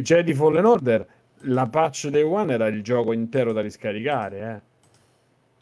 Jedi 0.00 0.34
Fallen 0.34 0.64
Order, 0.64 1.06
la 1.46 1.66
patch 1.66 2.08
day 2.08 2.22
one 2.22 2.52
era 2.52 2.66
il 2.68 2.82
gioco 2.82 3.12
intero 3.12 3.52
da 3.52 3.60
riscaricare, 3.60 4.38
eh. 4.38 4.70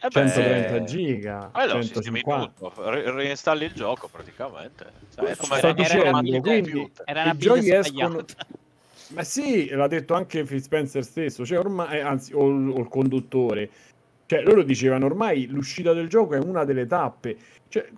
Eh 0.03 0.09
beh, 0.09 0.29
130 0.31 0.85
giga, 0.85 1.51
Quello 1.53 1.83
sistemi 1.83 2.21
150. 2.23 2.53
tutto, 2.71 2.91
ri- 2.91 3.03
reinstalli 3.11 3.65
il 3.67 3.73
gioco 3.73 4.09
praticamente. 4.11 4.87
Cioè, 5.15 5.25
è 5.31 5.37
come 5.37 5.59
era- 5.59 5.73
dicendo, 5.73 6.41
quindi. 6.41 6.93
Era 7.05 7.23
una 7.25 7.37
giochi 7.37 7.71
escono... 7.71 8.25
Ma 9.09 9.25
sì, 9.25 9.69
l'ha 9.69 9.89
detto 9.89 10.15
anche 10.15 10.45
Phil 10.45 10.63
Spencer 10.63 11.05
stesso, 11.05 11.45
cioè 11.45 11.59
ormai, 11.59 11.99
eh, 11.99 12.01
anzi, 12.01 12.33
o, 12.33 12.49
il- 12.49 12.69
o 12.71 12.79
il 12.79 12.89
conduttore. 12.89 13.69
Cioè, 14.25 14.43
loro 14.43 14.63
dicevano 14.63 15.07
ormai 15.07 15.47
l'uscita 15.49 15.93
del 15.93 16.09
gioco 16.09 16.35
è 16.35 16.39
una 16.39 16.65
delle 16.65 16.87
tappe. 16.87 17.37
Cioè, 17.69 17.89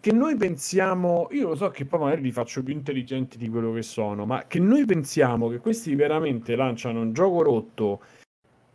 che 0.00 0.12
noi 0.12 0.36
pensiamo, 0.36 1.28
io 1.32 1.48
lo 1.48 1.54
so 1.56 1.70
che 1.70 1.84
poi 1.84 2.00
magari 2.00 2.22
li 2.22 2.32
faccio 2.32 2.62
più 2.62 2.72
intelligenti 2.72 3.36
di 3.38 3.48
quello 3.48 3.72
che 3.72 3.82
sono, 3.82 4.24
ma 4.24 4.44
che 4.46 4.60
noi 4.60 4.84
pensiamo 4.84 5.48
che 5.48 5.58
questi 5.58 5.94
veramente 5.94 6.54
lanciano 6.56 7.00
un 7.00 7.12
gioco 7.12 7.42
rotto, 7.42 8.02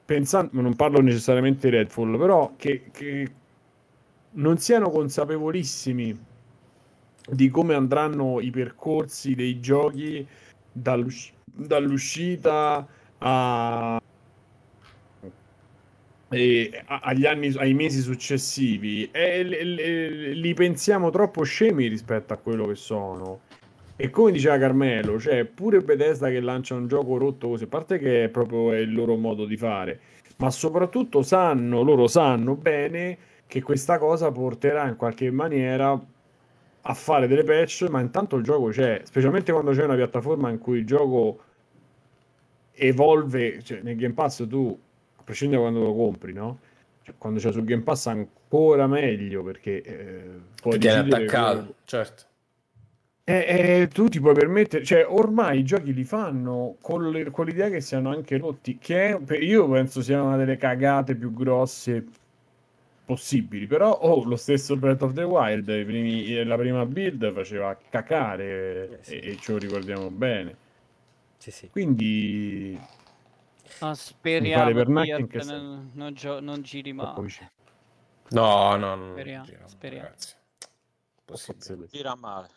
pensando, 0.06 0.60
non 0.62 0.76
parlo 0.76 1.00
necessariamente 1.02 1.70
di 1.70 1.78
Redfall, 1.78 2.18
però 2.18 2.54
che, 2.58 2.89
che 2.92 3.32
non 4.32 4.58
siano 4.58 4.89
consapevolissimi 4.89 6.30
di 7.30 7.50
come 7.50 7.76
andranno 7.76 8.39
i 8.42 8.50
percorsi 8.50 9.36
dei 9.36 9.60
giochi 9.60 10.28
dall'usci- 10.72 11.34
dall'uscita 11.44 12.88
a, 13.20 14.02
agli 16.32 17.26
anni, 17.26 17.54
ai 17.58 17.74
mesi 17.74 18.00
successivi 18.00 19.10
e 19.12 19.44
li 19.44 20.54
pensiamo 20.54 21.10
troppo 21.10 21.44
scemi 21.44 21.88
rispetto 21.88 22.32
a 22.34 22.38
quello 22.38 22.68
che 22.68 22.76
sono. 22.76 23.42
E 23.98 24.10
come 24.10 24.32
diceva 24.32 24.58
Carmelo, 24.58 25.20
cioè 25.20 25.44
pure 25.44 25.82
Bethesda 25.82 26.30
che 26.30 26.40
lancia 26.40 26.74
un 26.74 26.88
gioco 26.88 27.18
rotto 27.18 27.50
così, 27.50 27.66
a 27.66 27.68
parte 27.68 28.00
che 28.00 28.24
è 28.24 28.30
proprio 28.30 28.74
il 28.76 28.94
loro 28.94 29.16
modo 29.16 29.46
di 29.46 29.58
fare, 29.58 30.00
ma 30.38 30.50
soprattutto 30.50 31.22
sanno, 31.22 31.84
loro 31.84 32.08
sanno 32.08 32.56
bene 32.56 33.18
che 33.46 33.62
questa 33.62 34.00
cosa 34.00 34.32
porterà 34.32 34.88
in 34.88 34.96
qualche 34.96 35.30
maniera 35.30 35.92
a 36.84 36.94
fare 36.96 37.28
delle 37.28 37.44
patch, 37.44 37.88
ma 37.90 38.00
intanto 38.00 38.38
il 38.38 38.44
gioco 38.44 38.70
c'è, 38.70 39.02
specialmente 39.04 39.52
quando 39.52 39.72
c'è 39.72 39.84
una 39.84 39.96
piattaforma 39.96 40.50
in 40.50 40.58
cui 40.58 40.80
il 40.80 40.86
gioco 40.86 41.40
evolve, 42.72 43.62
cioè 43.62 43.82
nel 43.84 43.98
Game 43.98 44.16
Pass 44.16 44.48
tu, 44.48 44.80
a 45.32 45.34
prescindere 45.34 45.62
da 45.64 45.70
quando 45.70 45.88
lo 45.88 45.96
compri, 45.96 46.34
no? 46.34 46.60
Cioè, 47.04 47.16
quando 47.18 47.40
c'è 47.40 47.52
sul 47.52 47.64
Game 47.64 47.82
Pass 47.84 48.08
ancora 48.08 48.86
meglio 48.86 49.44
perché 49.44 49.82
eh, 49.82 50.24
puoi 50.62 50.78
decidere 50.78 51.24
attaccato, 51.24 51.56
quello- 51.58 51.76
certo. 51.86 52.24
eh, 53.24 53.46
eh, 53.82 53.88
tu 53.88 54.08
ti 54.10 54.20
puoi 54.20 54.34
permettere, 54.34 54.84
cioè 54.84 55.06
ormai 55.08 55.60
i 55.60 55.64
giochi 55.64 55.94
li 55.94 56.04
fanno 56.04 56.76
con, 56.82 57.10
le- 57.10 57.32
con 57.32 57.46
l'idea 57.46 57.70
che 57.70 57.82
siano 57.82 58.10
anche 58.10 58.38
rotti, 58.38 58.78
che 58.78 59.18
è- 59.18 59.38
io 59.38 59.68
penso 59.70 60.02
sia 60.02 60.22
una 60.22 60.36
delle 60.38 60.58
cagate 60.58 61.16
più 61.16 61.34
grosse 61.34 62.06
possibili, 63.06 63.66
però 63.68 63.92
oh, 63.92 64.24
lo 64.26 64.36
stesso 64.36 64.76
Breath 64.78 65.02
of 65.02 65.14
the 65.14 65.24
Wild, 65.24 65.66
primi- 65.86 66.44
la 66.44 66.56
prima 66.58 66.86
build 66.86 67.34
faceva 67.34 67.78
cacare 67.90 68.90
Eh, 68.92 68.98
sì. 69.02 69.20
e, 69.20 69.30
e 69.32 69.38
ce 69.38 69.52
lo 69.54 69.58
ricordiamo 69.58 70.10
bene. 70.10 70.56
Sì, 71.38 71.50
sì. 71.52 71.70
Quindi 71.72 72.80
No, 73.80 73.93
speriamo 73.93 74.65
per 74.65 74.74
Dirt, 74.76 74.88
Nacking 74.89 75.30
che 75.30 75.43
non, 75.43 75.91
non, 75.93 76.13
gio- 76.13 76.39
non 76.39 76.61
giri 76.61 76.93
male. 76.93 77.28
No, 78.30 78.76
no, 78.76 78.95
no. 78.95 79.11
Speriamo, 79.11 79.45
non 79.59 79.69
speriamo. 79.69 80.05
ragazzi. 80.05 80.36
Possibile. 81.26 81.88
Gira 81.91 82.15
male. 82.15 82.49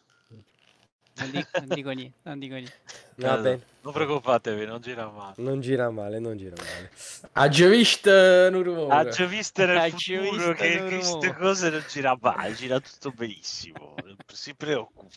Non 1.16 1.30
dico, 1.30 1.48
non 1.60 1.68
dico 1.68 1.90
niente, 1.90 2.18
non 2.22 2.38
dico 2.40 2.54
niente. 2.54 2.80
Va 3.16 3.38
Eh, 3.38 3.40
bene. 3.42 3.62
Non 3.82 3.92
preoccupatevi, 3.92 4.66
non 4.66 4.80
gira 4.80 5.08
male. 5.08 5.34
Non 5.36 5.60
gira 5.60 5.88
male, 5.90 6.18
non 6.18 6.36
gira 6.36 6.54
male. 6.56 6.90
Ha 7.32 7.48
già 7.48 7.68
visto 7.68 8.10
un 8.10 8.62
rumore? 8.62 8.94
Ha 8.94 9.08
già 9.08 9.24
visto 9.26 9.64
nel 9.64 9.90
futuro 9.92 10.52
che 10.54 10.82
queste 10.82 11.34
cose 11.34 11.70
non 11.70 11.84
gira 11.88 12.18
mai, 12.20 12.54
gira 12.54 12.80
tutto 12.80 13.12
benissimo. 13.12 13.94
Non 14.02 14.16
si 14.32 14.54
preoccupi. 14.56 15.16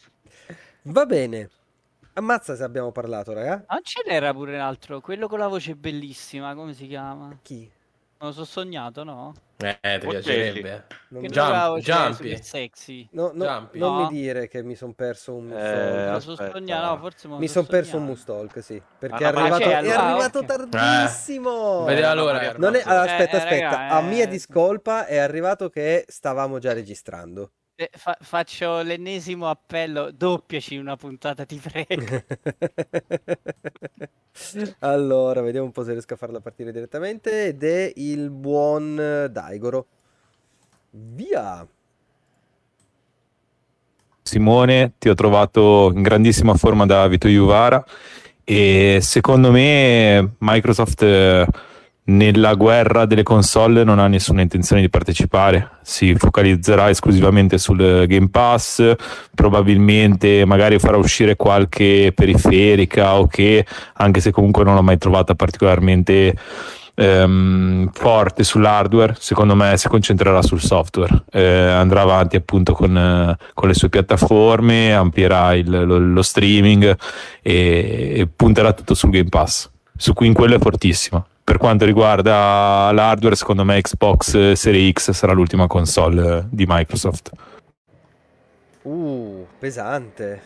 Va 0.84 1.06
bene. 1.08 1.50
Ammazza 2.18 2.56
se 2.56 2.64
abbiamo 2.64 2.92
parlato, 2.92 3.32
raga. 3.32 3.64
Non 3.70 3.80
ce 3.84 4.02
n'era 4.08 4.34
pure 4.34 4.56
un 4.56 4.60
altro, 4.60 5.02
quello 5.02 5.28
con 5.28 5.38
la 5.38 5.46
voce 5.48 5.76
bellissima, 5.76 6.56
come 6.56 6.74
si 6.74 6.88
chiama? 6.88 7.38
Chi? 7.44 7.70
Non 8.20 8.30
lo 8.30 8.32
so 8.36 8.44
sognato, 8.44 9.04
no? 9.04 9.34
Eh, 9.58 10.00
ti 10.00 10.08
piacerebbe. 10.08 10.86
Non, 11.10 11.22
Che 11.22 11.34
la 11.36 11.68
voce 11.70 11.92
Jumpy. 11.92 12.42
sexy. 12.42 13.08
no, 13.12 13.30
no, 13.36 13.46
Jumpy. 13.46 13.78
non 13.78 13.94
No. 13.96 14.02
mi 14.02 14.08
dire 14.08 14.48
che 14.48 14.64
mi 14.64 14.74
sono 14.74 14.94
perso 14.94 15.36
un 15.36 15.52
Eh, 15.52 16.20
so 16.20 16.32
aspetta. 16.32 16.52
sognato, 16.54 16.86
no, 16.88 16.98
forse 16.98 17.28
Mi 17.28 17.48
sono 17.48 17.66
so 17.66 17.70
perso 17.72 17.98
un. 17.98 18.06
Mustalk, 18.06 18.64
sì. 18.64 18.82
Perché 18.98 19.24
è 19.24 19.28
arrivato, 19.28 19.62
è 19.64 19.74
arrivato 19.74 20.40
ok. 20.40 20.46
tardissimo. 20.46 21.86
No, 21.86 21.86
allora. 21.86 22.40
è- 22.42 22.56
Eh, 22.60 22.82
aspetta, 22.82 23.38
eh, 23.38 23.42
aspetta. 23.42 23.70
raga, 23.70 23.90
A 23.90 24.02
mia 24.02 24.24
eh. 24.24 24.28
discolpa 24.28 25.06
è 25.06 25.18
arrivato 25.20 25.70
che 25.70 26.04
stavamo 26.08 26.58
già 26.58 26.74
registrando. 26.74 27.52
Eh, 27.80 27.92
fa- 27.94 28.18
faccio 28.20 28.82
l'ennesimo 28.82 29.48
appello, 29.48 30.10
doppiaci 30.10 30.78
una 30.78 30.96
puntata, 30.96 31.46
ti 31.46 31.62
prego. 31.62 32.24
allora, 34.80 35.42
vediamo 35.42 35.68
un 35.68 35.72
po' 35.72 35.84
se 35.84 35.92
riesco 35.92 36.16
a 36.16 36.18
farla 36.18 36.40
partire 36.40 36.72
direttamente. 36.72 37.46
Ed 37.46 37.64
è 37.64 37.94
il 37.98 38.32
buon 38.32 39.30
Daigoro. 39.32 39.86
Via. 40.90 41.68
Simone, 44.24 44.94
ti 44.98 45.10
ho 45.10 45.14
trovato 45.14 45.92
in 45.94 46.02
grandissima 46.02 46.56
forma 46.56 46.88
da 46.88 47.08
Vito 47.08 47.28
Juvara 47.28 47.86
e 48.44 48.98
secondo 49.04 49.52
me 49.52 50.34
Microsoft 50.40 51.04
eh, 51.04 51.46
nella 52.08 52.54
guerra 52.54 53.06
delle 53.06 53.24
console 53.24 53.84
non 53.84 54.00
ha 54.00 54.08
nessuna 54.08 54.42
intenzione 54.42 54.82
di 54.82 54.90
partecipare, 54.90 55.72
si 55.82 56.16
focalizzerà 56.16 56.90
esclusivamente 56.90 57.58
sul 57.58 58.06
Game 58.08 58.30
Pass, 58.30 58.94
probabilmente 59.34 60.46
magari 60.46 60.80
farà 60.80 60.98
uscire 60.98 61.36
qualche 61.36 62.14
periferica 62.16 63.16
o 63.16 63.28
che 63.28 63.66
anche 63.96 64.22
se 64.22 64.32
comunque 64.32 64.64
non 64.64 64.76
l'ho 64.76 64.84
mai 64.84 64.98
trovata 64.98 65.36
particolarmente 65.36 66.34
ehm, 66.96 67.90
forte 67.92 68.44
sull'hardware, 68.44 69.16
secondo 69.20 69.56
me 69.56 69.76
si 69.76 69.90
concentrerà 69.90 70.42
sul 70.42 70.62
software, 70.62 71.26
eh, 71.32 71.44
andrà 71.44 72.02
avanti 72.02 72.38
appunto 72.38 72.74
con, 72.74 72.98
eh, 72.98 73.36
con 73.54 73.68
le 73.68 73.74
sue 73.74 73.90
piattaforme, 73.90 74.94
amplierà 74.94 75.54
il- 75.56 75.70
lo, 75.70 75.98
lo 75.98 76.22
streaming 76.22 76.98
e, 77.42 78.14
e 78.16 78.28
punterà 78.34 78.72
tutto 78.72 78.94
sul 78.94 79.10
Game 79.10 79.30
Pass, 79.30 79.70
su 79.96 80.14
cui 80.14 80.28
in 80.28 80.34
quello 80.34 80.56
è 80.56 80.60
fortissimo. 80.60 81.26
Per 81.48 81.58
quanto 81.58 81.86
riguarda 81.86 82.92
l'hardware, 82.92 83.34
secondo 83.38 83.64
me 83.64 83.80
Xbox 83.80 84.52
Series 84.52 84.92
X 84.92 85.12
sarà 85.12 85.32
l'ultima 85.32 85.66
console 85.66 86.40
eh, 86.40 86.44
di 86.50 86.66
Microsoft. 86.68 87.32
Uh, 88.82 89.48
pesante. 89.58 90.42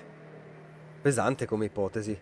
Pesante 1.01 1.47
come 1.47 1.65
ipotesi. 1.65 2.15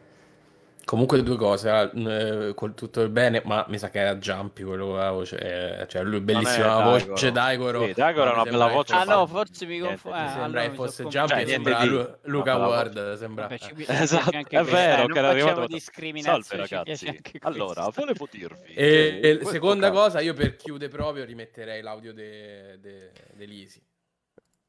Comunque 0.90 1.22
due 1.22 1.36
cose, 1.38 1.92
eh, 1.94 2.54
col 2.56 2.74
tutto 2.74 3.02
il 3.02 3.10
bene, 3.10 3.44
ma 3.46 3.64
mi 3.68 3.78
sa 3.78 3.92
che 3.92 4.00
era 4.00 4.16
Jumpy 4.16 4.64
quello 4.64 4.88
con 4.88 4.98
la 4.98 5.12
voce, 5.12 5.82
eh, 5.82 5.88
cioè 5.88 6.02
lui 6.02 6.20
bellissima 6.20 6.66
Daigoro. 6.66 6.90
voce 7.10 7.32
Daigoro. 7.32 7.86
Sì, 7.86 7.94
Daigoro 7.94 8.30
ha 8.32 8.34
una 8.34 8.44
bella 8.44 8.58
sembra 8.58 8.74
voce, 8.76 8.94
ah 8.96 9.04
no, 9.04 9.28
forse 9.28 9.66
mi 9.68 9.80
confondo. 9.80 10.18
Eh, 10.18 10.20
sembra 10.22 10.44
allora 10.46 10.62
che 10.64 10.74
fosse 10.74 10.96
sono 10.96 11.10
Jumpy, 11.10 11.28
Cioè, 11.30 11.46
sembra 11.48 11.80
di- 11.82 11.88
Lu- 11.90 12.18
Luca 12.24 12.58
la 12.58 12.68
Ward, 12.68 13.14
sembra. 13.18 13.44
Vabbè, 13.44 13.58
ci- 13.60 13.74
Esatto, 13.88 14.32
è 14.32 14.44
questo, 14.44 14.72
vero 14.76 15.04
eh, 15.04 15.06
che 15.06 15.08
non 15.08 15.18
era 15.18 15.28
facciamo 15.28 15.30
arrivato 15.30 15.68
discriminazioni, 15.68 16.66
Salve 16.68 16.84
ragazzi. 16.84 17.20
Allora, 17.42 17.88
volevo 17.94 18.28
dirvi 18.32 18.74
E, 18.74 19.20
e 19.22 19.46
seconda 19.46 19.90
cazzo- 19.92 20.00
cosa, 20.02 20.22
io 20.22 20.34
per 20.34 20.56
chiudere 20.56 20.92
proprio 20.92 21.24
rimetterei 21.24 21.84
l'audio 21.84 22.14
de, 22.16 22.80
de, 22.80 23.12
dell'Easy. 23.36 23.80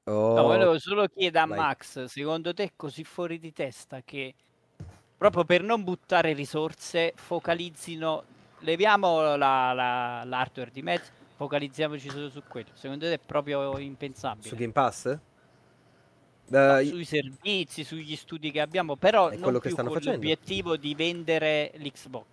Oh, 0.05 0.35
No, 0.35 0.43
volevo 0.43 0.79
solo 0.79 1.07
chiedere 1.07 1.45
a. 1.45 1.47
Max, 1.47 2.05
secondo 2.05 2.53
te 2.53 2.64
è 2.64 2.73
così 2.77 3.05
fuori 3.05 3.39
di 3.39 3.53
testa 3.55 4.03
che 4.05 4.35
proprio 5.21 5.45
per 5.45 5.63
non 5.63 5.84
buttare 5.84 6.33
risorse 6.33 7.13
focalizzino, 7.14 8.22
leviamo 8.61 9.37
la- 9.37 9.75
la- 9.75 10.22
l'hardware 10.25 10.71
di 10.72 10.80
mezzo, 10.80 11.11
focalizziamoci 11.37 12.09
solo 12.09 12.30
su 12.30 12.42
quello. 12.49 12.68
Secondo 12.72 13.05
te 13.05 13.13
è 13.13 13.18
proprio 13.18 13.76
impensabile? 13.76 14.49
Su 14.49 14.57
Game 14.57 14.72
Pass? 14.72 15.18
Eh, 16.53 16.84
sui 16.88 17.05
servizi, 17.05 17.84
sugli 17.84 18.17
studi 18.17 18.51
che 18.51 18.63
abbiamo, 18.63 18.97
però 18.97 19.29
È 19.29 19.33
non 19.33 19.42
quello 19.42 19.59
che 19.59 19.67
più 19.68 19.76
stanno 19.76 19.91
facendo. 19.92 20.13
l'obiettivo 20.13 20.79
di 20.79 20.95
vendere 20.95 21.72
l'Xbox. 21.76 22.26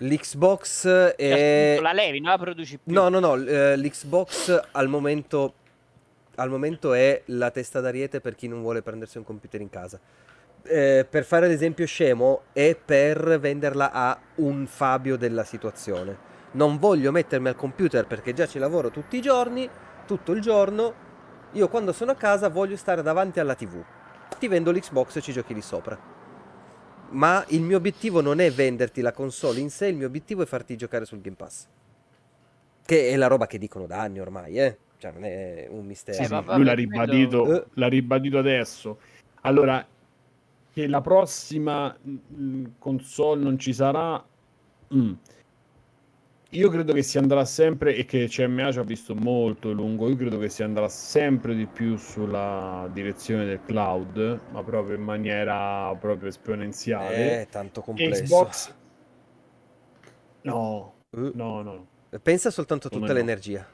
L'Xbox 0.00 0.82
Cioè, 0.82 1.14
è... 1.16 1.78
La 1.80 1.92
levi, 1.94 2.20
non 2.20 2.32
la 2.32 2.38
produci 2.38 2.76
più. 2.76 2.92
No, 2.92 3.08
no, 3.08 3.18
no, 3.18 3.34
eh, 3.34 3.78
l'Xbox 3.78 4.68
al 4.72 4.88
momento 4.88 5.54
al 6.34 6.50
momento 6.50 6.92
è 6.92 7.22
la 7.26 7.50
testa 7.50 7.80
d'ariete 7.80 8.20
per 8.20 8.36
chi 8.36 8.46
non 8.46 8.60
vuole 8.60 8.82
prendersi 8.82 9.16
un 9.18 9.24
computer 9.24 9.60
in 9.60 9.70
casa. 9.70 9.98
Eh, 10.70 11.06
per 11.08 11.24
fare 11.24 11.48
l'esempio 11.48 11.86
scemo, 11.86 12.42
è 12.52 12.76
per 12.76 13.40
venderla 13.40 13.90
a 13.90 14.20
un 14.36 14.66
Fabio 14.66 15.16
della 15.16 15.42
situazione. 15.42 16.26
Non 16.52 16.76
voglio 16.78 17.10
mettermi 17.10 17.48
al 17.48 17.56
computer 17.56 18.06
perché 18.06 18.34
già 18.34 18.46
ci 18.46 18.58
lavoro 18.58 18.90
tutti 18.90 19.16
i 19.16 19.22
giorni, 19.22 19.68
tutto 20.06 20.32
il 20.32 20.42
giorno. 20.42 21.06
Io 21.52 21.68
quando 21.68 21.92
sono 21.92 22.10
a 22.10 22.16
casa 22.16 22.48
voglio 22.50 22.76
stare 22.76 23.00
davanti 23.00 23.40
alla 23.40 23.54
TV. 23.54 23.82
Ti 24.38 24.46
vendo 24.46 24.70
l'Xbox 24.70 25.16
e 25.16 25.20
ci 25.22 25.32
giochi 25.32 25.54
lì 25.54 25.62
sopra. 25.62 25.98
Ma 27.10 27.42
il 27.48 27.62
mio 27.62 27.78
obiettivo 27.78 28.20
non 28.20 28.38
è 28.38 28.50
venderti 28.50 29.00
la 29.00 29.12
console 29.12 29.60
in 29.60 29.70
sé, 29.70 29.86
il 29.86 29.96
mio 29.96 30.06
obiettivo 30.06 30.42
è 30.42 30.46
farti 30.46 30.76
giocare 30.76 31.06
sul 31.06 31.22
Game 31.22 31.36
Pass. 31.36 31.66
Che 32.84 33.08
è 33.08 33.16
la 33.16 33.26
roba 33.26 33.46
che 33.46 33.56
dicono 33.56 33.86
da 33.86 34.00
anni 34.00 34.20
ormai, 34.20 34.58
eh. 34.58 34.78
Cioè, 34.98 35.12
non 35.12 35.24
è 35.24 35.66
un 35.70 35.86
mistero. 35.86 36.18
Sì, 36.18 36.24
sì, 36.26 36.54
lui 36.54 36.64
l'ha 36.64 36.74
ribadito, 36.74 37.42
quello... 37.42 37.66
l'ha 37.74 37.88
ribadito 37.88 38.36
adesso. 38.36 38.98
Allora, 39.42 39.86
che 40.72 40.86
la 40.86 41.00
prossima 41.00 41.96
mm, 42.06 42.64
console 42.78 43.42
non 43.42 43.58
ci 43.58 43.72
sarà... 43.72 44.24
Mm. 44.94 45.12
Io 46.52 46.70
credo 46.70 46.94
che 46.94 47.02
si 47.02 47.18
andrà 47.18 47.44
sempre, 47.44 47.94
e 47.94 48.06
che 48.06 48.26
CMA 48.26 48.72
ci 48.72 48.78
ha 48.78 48.82
visto 48.82 49.14
molto 49.14 49.70
lungo, 49.70 50.08
io 50.08 50.16
credo 50.16 50.38
che 50.38 50.48
si 50.48 50.62
andrà 50.62 50.88
sempre 50.88 51.54
di 51.54 51.66
più 51.66 51.98
sulla 51.98 52.88
direzione 52.90 53.44
del 53.44 53.60
cloud, 53.66 54.40
ma 54.50 54.62
proprio 54.62 54.96
in 54.96 55.02
maniera 55.02 55.94
proprio 56.00 56.30
esponenziale. 56.30 57.42
È 57.42 57.48
tanto 57.50 57.82
complesso. 57.82 58.22
Xbox... 58.22 58.74
No, 60.40 60.94
uh. 61.10 61.32
no, 61.34 61.62
no. 61.62 61.86
Pensa 62.22 62.50
soltanto 62.50 62.86
a 62.86 62.90
tutta 62.90 63.12
l'energia. 63.12 63.68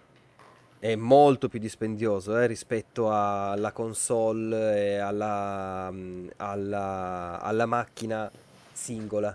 È 0.84 0.96
molto 0.96 1.48
più 1.48 1.58
dispendioso 1.58 2.36
eh, 2.36 2.46
rispetto 2.46 3.10
alla 3.10 3.72
console 3.72 4.76
e 4.76 4.96
alla, 4.98 5.88
mm, 5.90 6.28
alla, 6.36 7.40
alla 7.40 7.64
macchina 7.64 8.30
singola. 8.70 9.34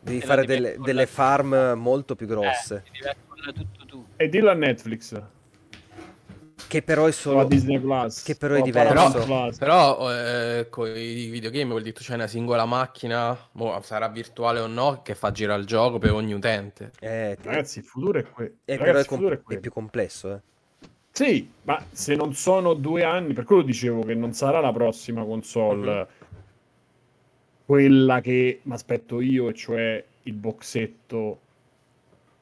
Devi 0.00 0.18
e 0.18 0.20
fare 0.20 0.44
delle, 0.44 0.76
delle 0.78 1.06
farm 1.06 1.72
molto 1.78 2.14
più 2.14 2.26
grosse. 2.26 2.84
Eh, 2.92 3.14
e 4.16 4.28
dillo 4.28 4.50
a 4.50 4.52
Netflix. 4.52 5.18
Che 6.68 6.82
però 6.82 7.06
è 7.06 7.12
solo 7.12 7.40
o 7.40 7.44
Disney 7.44 7.78
Plus. 7.78 8.22
Che 8.22 8.36
però 8.36 8.54
è 8.54 8.62
diverso. 8.62 9.18
Però, 9.18 9.50
però 9.58 10.12
eh, 10.12 10.66
con 10.70 10.88
i 10.88 11.26
videogame 11.26 11.70
vuol 11.70 11.82
dire 11.82 11.94
c'è 11.94 12.14
una 12.14 12.26
singola 12.26 12.64
macchina, 12.64 13.36
boh, 13.52 13.80
sarà 13.82 14.08
virtuale 14.08 14.60
o 14.60 14.66
no, 14.66 15.02
che 15.02 15.14
fa 15.14 15.30
girare 15.30 15.60
il 15.60 15.66
gioco 15.66 15.98
per 15.98 16.12
ogni 16.12 16.32
utente. 16.32 16.92
Eh, 17.00 17.36
Ragazzi, 17.42 17.80
il 17.80 17.84
futuro 17.84 18.18
è, 18.18 18.22
que- 18.22 18.56
eh, 18.64 18.76
Ragazzi, 18.76 19.02
è, 19.02 19.06
com- 19.06 19.28
è, 19.30 19.54
è 19.54 19.58
più 19.58 19.72
complesso, 19.72 20.34
eh. 20.34 20.40
Sì, 21.10 21.48
ma 21.62 21.80
se 21.92 22.16
non 22.16 22.34
sono 22.34 22.74
due 22.74 23.04
anni, 23.04 23.34
per 23.34 23.44
quello 23.44 23.62
dicevo 23.62 24.02
che 24.02 24.14
non 24.14 24.32
sarà 24.32 24.60
la 24.60 24.72
prossima 24.72 25.24
console. 25.24 25.90
Uh-huh 25.90 26.06
quella 27.64 28.20
che 28.20 28.60
mi 28.62 28.74
aspetto 28.74 29.20
io, 29.20 29.52
cioè 29.52 30.04
il 30.24 30.34
boxetto 30.34 31.40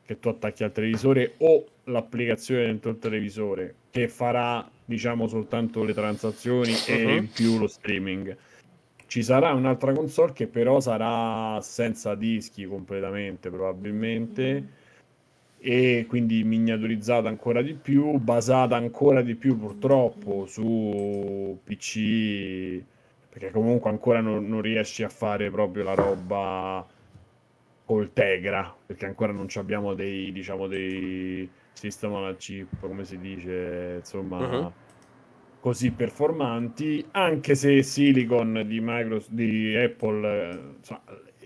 che 0.05 0.19
tu 0.19 0.29
attacchi 0.29 0.65
al 0.65 0.73
televisore 0.73 1.35
o 1.39 1.65
l'applicazione 1.85 2.65
dentro 2.65 2.91
il 2.91 2.99
televisore 2.99 3.75
che 3.93 4.09
farà 4.09 4.69
diciamo 4.85 5.29
soltanto 5.29 5.85
le 5.85 5.93
transazioni 5.93 6.73
uh-huh. 6.73 6.93
e 6.93 7.17
in 7.17 7.31
più 7.31 7.59
lo 7.59 7.69
streaming. 7.69 8.37
Ci 9.07 9.23
sarà 9.23 9.53
un'altra 9.53 9.93
console 9.93 10.33
che 10.33 10.47
però 10.47 10.81
sarà 10.81 11.61
senza 11.61 12.15
dischi 12.15 12.65
completamente 12.65 13.51
probabilmente 13.51 14.81
e 15.59 16.07
quindi 16.09 16.43
miniaturizzata 16.43 17.29
ancora 17.29 17.61
di 17.61 17.75
più, 17.75 18.19
basata 18.19 18.75
ancora 18.77 19.21
di 19.21 19.35
più 19.35 19.59
purtroppo 19.59 20.47
su 20.47 21.59
PC 21.63 22.83
perché 23.33 23.51
comunque 23.51 23.89
ancora 23.91 24.21
non, 24.21 24.47
non, 24.47 24.61
riesci 24.61 25.03
a 25.03 25.09
fare 25.09 25.51
proprio 25.51 25.85
la 25.85 25.95
roba 25.95 26.87
col 27.87 28.13
Tegra, 28.13 28.75
perché 28.85 29.07
ancora 29.07 29.33
non 29.33 29.47
abbiamo 29.55 29.95
dei, 29.95 30.31
diciamo, 30.33 30.67
dei 30.67 31.49
system 31.73 32.13
on 32.13 32.27
a 32.27 32.35
chip, 32.35 32.69
come 32.81 33.05
si 33.05 33.19
dice, 33.19 33.97
insomma, 33.99 34.39
uh-huh. 34.39 34.73
così 35.61 35.91
performanti, 35.91 37.05
anche 37.13 37.55
se 37.55 37.83
Silicon 37.83 38.65
di, 38.67 38.81
Microsoft, 38.81 39.31
di 39.31 39.77
Apple, 39.77 40.75
insomma, 40.77 41.03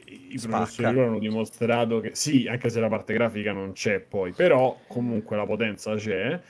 i 0.09 0.39
professori 0.41 0.93
loro 0.93 1.09
hanno 1.09 1.19
dimostrato 1.19 2.01
che 2.01 2.15
sì, 2.15 2.47
anche 2.49 2.69
se 2.69 2.81
la 2.81 2.89
parte 2.89 3.15
grafica 3.15 3.53
non 3.53 3.73
c'è 3.73 4.01
poi, 4.01 4.33
però 4.33 4.79
comunque 4.87 5.37
la 5.37 5.47
potenza 5.47 5.95
c'è 5.95 6.41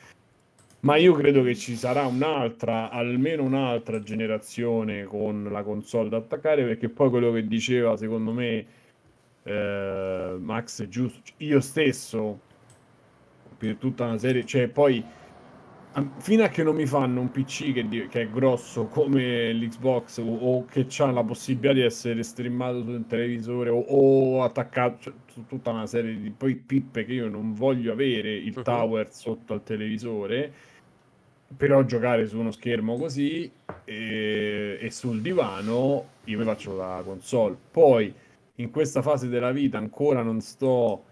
ma 0.86 0.96
io 0.96 1.14
credo 1.14 1.42
che 1.42 1.56
ci 1.56 1.74
sarà 1.74 2.06
un'altra, 2.06 2.90
almeno 2.90 3.42
un'altra 3.42 4.00
generazione 4.00 5.02
con 5.02 5.48
la 5.50 5.64
console 5.64 6.08
da 6.08 6.18
attaccare, 6.18 6.64
perché 6.64 6.88
poi 6.88 7.10
quello 7.10 7.32
che 7.32 7.44
diceva, 7.46 7.96
secondo 7.96 8.30
me, 8.32 8.66
eh, 9.42 10.36
Max 10.38 10.82
è 10.84 10.88
giusto. 10.88 11.32
Io 11.38 11.60
stesso, 11.60 12.40
per 13.56 13.76
tutta 13.76 14.04
una 14.04 14.18
serie, 14.18 14.44
cioè 14.44 14.68
poi 14.68 15.04
fino 16.18 16.44
a 16.44 16.48
che 16.48 16.62
non 16.62 16.74
mi 16.74 16.84
fanno 16.84 17.20
un 17.20 17.30
PC 17.30 17.72
che, 17.72 18.08
che 18.08 18.22
è 18.22 18.28
grosso 18.28 18.86
come 18.86 19.52
l'Xbox 19.54 20.18
o, 20.18 20.24
o 20.24 20.64
che 20.66 20.86
ha 20.98 21.10
la 21.10 21.24
possibilità 21.24 21.72
di 21.72 21.80
essere 21.80 22.22
streamato 22.22 22.82
su 22.82 22.90
un 22.90 23.06
televisore 23.06 23.70
o, 23.70 23.78
o 23.78 24.42
attaccato 24.42 24.96
cioè, 25.00 25.12
su 25.26 25.46
tutta 25.46 25.70
una 25.70 25.86
serie 25.86 26.20
di 26.20 26.30
poi 26.30 26.56
pippe 26.56 27.06
che 27.06 27.14
io 27.14 27.28
non 27.28 27.54
voglio 27.54 27.92
avere 27.92 28.34
il 28.34 28.52
uh-huh. 28.54 28.62
tower 28.62 29.10
sotto 29.10 29.54
al 29.54 29.62
televisore 29.62 30.52
però 31.56 31.82
giocare 31.84 32.26
su 32.26 32.38
uno 32.38 32.50
schermo 32.50 32.98
così 32.98 33.50
e, 33.84 34.78
e, 34.78 34.90
sul 34.90 35.22
divano 35.22 36.08
io 36.24 36.38
mi 36.38 36.44
faccio 36.44 36.76
la 36.76 37.00
console 37.06 37.56
poi 37.70 38.12
in 38.56 38.70
questa 38.70 39.00
fase 39.00 39.28
della 39.28 39.52
vita 39.52 39.78
ancora 39.78 40.22
non 40.22 40.40
sto 40.40 41.04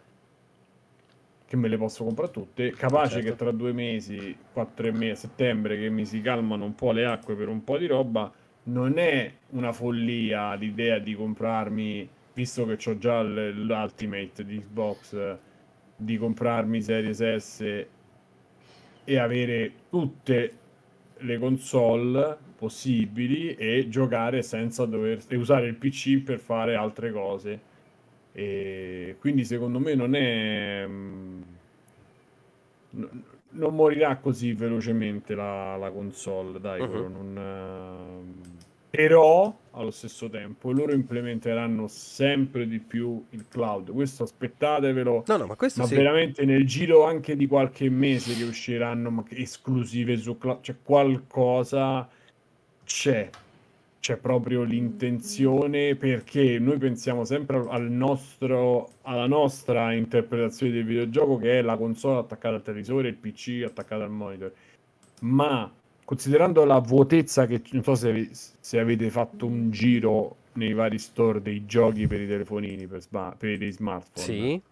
che 1.54 1.60
me 1.60 1.68
le 1.68 1.78
posso 1.78 2.04
comprare 2.04 2.30
tutte 2.30 2.72
capace 2.72 3.14
certo. 3.14 3.28
che 3.28 3.36
tra 3.36 3.50
due 3.52 3.72
mesi 3.72 4.36
quattro 4.52 4.92
mesi 4.92 5.10
a 5.10 5.14
settembre 5.14 5.78
che 5.78 5.88
mi 5.88 6.04
si 6.04 6.20
calmano 6.20 6.64
un 6.64 6.74
po' 6.74 6.92
le 6.92 7.06
acque 7.06 7.34
per 7.34 7.48
un 7.48 7.64
po' 7.64 7.78
di 7.78 7.86
roba 7.86 8.30
non 8.64 8.98
è 8.98 9.32
una 9.50 9.72
follia 9.72 10.54
l'idea 10.54 10.98
di 10.98 11.14
comprarmi 11.14 12.08
visto 12.34 12.66
che 12.66 12.90
ho 12.90 12.98
già 12.98 13.22
l'Ultimate 13.22 14.44
di 14.44 14.60
Xbox 14.60 15.36
di 15.96 16.18
comprarmi 16.18 16.82
Series 16.82 17.36
S 17.36 17.86
e 19.04 19.18
avere 19.18 19.72
tutte 19.90 20.52
le 21.18 21.38
console 21.38 22.36
possibili 22.56 23.54
e 23.54 23.88
giocare 23.88 24.42
senza 24.42 24.84
dover 24.84 25.20
e 25.28 25.36
usare 25.36 25.66
il 25.66 25.76
PC 25.76 26.18
per 26.18 26.38
fare 26.38 26.74
altre 26.74 27.12
cose. 27.12 27.72
E 28.36 29.16
quindi 29.20 29.44
secondo 29.44 29.78
me 29.78 29.94
non 29.94 30.14
è 30.14 30.84
mm, 30.86 31.42
non 33.50 33.74
morirà 33.74 34.16
così 34.16 34.52
velocemente 34.52 35.34
la, 35.34 35.76
la 35.76 35.90
console, 35.90 36.60
dai, 36.60 36.80
uh-huh. 36.80 37.08
non, 37.08 38.42
però 38.90 39.52
allo 39.72 39.90
stesso 39.90 40.28
tempo 40.28 40.70
loro 40.70 40.92
implementeranno 40.92 41.88
sempre 41.88 42.68
di 42.68 42.78
più 42.78 43.24
il 43.30 43.46
cloud. 43.48 43.90
Questo 43.90 44.22
aspettatevelo. 44.22 45.24
No, 45.26 45.36
no, 45.36 45.46
ma 45.46 45.56
questo 45.56 45.80
ma 45.80 45.86
sì. 45.88 45.96
veramente 45.96 46.44
nel 46.44 46.64
giro 46.64 47.04
anche 47.04 47.34
di 47.34 47.48
qualche 47.48 47.90
mese 47.90 48.36
che 48.36 48.44
usciranno 48.44 49.24
esclusive 49.30 50.16
su 50.16 50.38
cloud, 50.38 50.62
cioè 50.62 50.76
qualcosa 50.80 52.08
c'è. 52.84 53.30
C'è 54.04 54.18
proprio 54.18 54.64
l'intenzione 54.64 55.94
perché 55.94 56.58
noi 56.58 56.76
pensiamo 56.76 57.24
sempre 57.24 57.64
al 57.70 57.90
nostro, 57.90 58.90
alla 59.00 59.26
nostra 59.26 59.94
interpretazione 59.94 60.72
del 60.72 60.84
videogioco 60.84 61.38
che 61.38 61.60
è 61.60 61.62
la 61.62 61.78
console 61.78 62.18
attaccata 62.18 62.56
al 62.56 62.62
televisore, 62.62 63.08
il 63.08 63.14
PC 63.14 63.64
attaccato 63.64 64.02
al 64.02 64.10
monitor. 64.10 64.52
Ma 65.22 65.72
considerando 66.04 66.66
la 66.66 66.80
vuotezza 66.80 67.46
che 67.46 67.62
non 67.70 67.82
so 67.82 67.94
se, 67.94 68.28
se, 68.30 68.78
avete 68.78 69.08
fatto 69.08 69.46
un 69.46 69.70
giro 69.70 70.36
nei 70.52 70.74
vari 70.74 70.98
store 70.98 71.40
dei 71.40 71.64
giochi 71.64 72.06
per 72.06 72.20
i 72.20 72.26
telefonini 72.26 72.86
per, 72.86 73.00
sma- 73.00 73.34
per 73.34 73.62
i 73.62 73.72
smartphone 73.72 74.26
sì. 74.26 74.62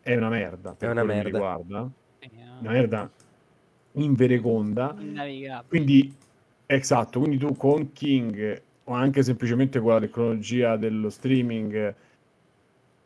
è 0.00 0.16
una 0.16 0.28
merda 0.28 0.74
è 0.76 0.88
una 0.88 1.04
merda 1.04 1.22
riguarda. 1.22 1.88
una 2.62 2.70
merda 2.72 3.10
invereconda 3.92 4.96
quindi 5.68 6.12
esatto 6.76 7.18
quindi 7.18 7.36
tu 7.36 7.56
con 7.56 7.92
King 7.92 8.62
o 8.84 8.92
anche 8.92 9.22
semplicemente 9.22 9.80
con 9.80 9.94
la 9.94 10.00
tecnologia 10.00 10.76
dello 10.76 11.08
streaming 11.08 11.94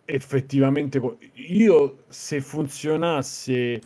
effettivamente 0.04 1.00
io 1.34 2.04
se 2.08 2.40
funzionasse 2.42 3.80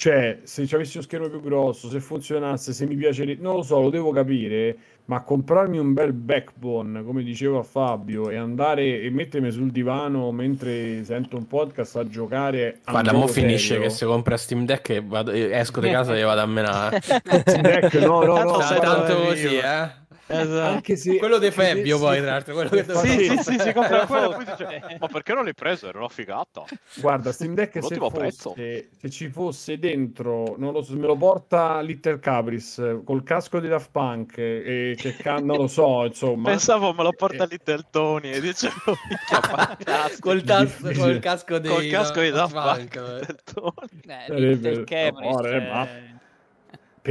Cioè, 0.00 0.38
se 0.44 0.64
ci 0.64 0.76
avessi 0.76 0.96
uno 0.98 1.04
schermo 1.04 1.28
più 1.28 1.40
grosso, 1.40 1.88
se 1.88 1.98
funzionasse, 1.98 2.72
se 2.72 2.86
mi 2.86 2.94
piacerebbe, 2.94 3.42
non 3.42 3.56
lo 3.56 3.62
so, 3.62 3.80
lo 3.80 3.90
devo 3.90 4.12
capire, 4.12 4.76
ma 5.06 5.22
comprarmi 5.22 5.76
un 5.76 5.92
bel 5.92 6.12
backbone, 6.12 7.02
come 7.02 7.24
diceva 7.24 7.64
Fabio, 7.64 8.30
e 8.30 8.36
andare 8.36 9.00
e 9.00 9.10
mettermi 9.10 9.50
sul 9.50 9.72
divano 9.72 10.30
mentre 10.30 11.02
sento 11.02 11.36
un 11.36 11.48
podcast 11.48 11.96
a 11.96 12.06
giocare. 12.06 12.78
a 12.84 12.92
Guarda, 12.92 13.12
mo 13.12 13.26
finisce 13.26 13.80
che 13.80 13.90
se 13.90 14.06
compra 14.06 14.36
Steam 14.36 14.64
Deck 14.66 14.88
e 14.90 15.02
vado- 15.04 15.32
esco 15.32 15.80
di 15.80 15.90
casa 15.90 16.16
e 16.16 16.22
vado 16.22 16.42
a 16.42 16.46
menare. 16.46 17.00
Steam 17.02 17.62
Deck, 17.62 17.94
no, 17.94 18.22
no, 18.22 18.36
no, 18.44 18.56
Tanto 18.56 18.74
no, 18.74 18.78
tanto 18.78 19.12
dove 19.14 19.26
così, 19.30 19.56
eh. 19.56 19.90
Esatto. 20.30 20.60
anche 20.74 20.96
se 20.96 21.16
Quello 21.16 21.38
di 21.38 21.46
se- 21.46 21.52
Febbio, 21.52 21.96
sì, 21.96 22.02
poi, 22.02 22.16
tra 22.18 22.26
l'altro, 22.32 22.54
quello 22.54 22.68
che 22.70 22.84
Sì, 22.84 23.08
sì, 23.28 23.36
sì, 23.42 23.58
si 23.58 23.72
compra 23.72 24.06
quello 24.06 24.28
poi 24.30 24.44
dice, 24.44 24.96
ma 25.00 25.06
perché 25.08 25.32
non 25.32 25.44
l'hai 25.44 25.54
preso? 25.54 25.88
Era 25.88 25.98
una 25.98 26.08
figata. 26.08 26.64
Guarda, 26.96 27.32
Steam 27.32 27.54
Deck 27.54 27.72
se, 27.72 27.78
L'ultimo 27.80 28.10
prezzo. 28.10 28.50
fosse, 28.50 28.88
se 29.00 29.10
ci 29.10 29.28
fosse 29.30 29.78
dentro, 29.78 30.54
non 30.58 30.72
lo 30.72 30.82
so, 30.82 30.92
se 30.92 30.98
me 30.98 31.06
lo 31.06 31.16
porta 31.16 31.80
Little 31.80 32.18
Capris 32.18 32.78
eh, 32.78 33.00
col 33.04 33.22
casco 33.22 33.58
di 33.60 33.68
Daft 33.68 33.90
Punk 33.90 34.36
e 34.38 34.94
che 34.98 35.16
ca- 35.16 35.38
non 35.38 35.56
lo 35.56 35.66
so, 35.66 36.04
insomma. 36.04 36.50
Pensavo 36.50 36.92
me 36.92 37.02
lo 37.04 37.12
porta 37.12 37.44
Eh. 37.44 37.48
Little 37.48 37.86
Tony 37.90 38.30
e 38.30 38.40
dicevo. 38.40 38.74
Col, 40.20 40.42
tas- 40.42 40.80
col 40.80 41.18
casco 41.20 41.58
dei 41.58 41.70
Col 41.70 41.88
casco 41.88 42.20
di 42.20 42.30
Daft 42.30 42.52
Punk, 42.52 42.98
Punk. 42.98 43.96
eh. 44.26 44.34
Little 44.34 44.84
Tony. 44.84 46.07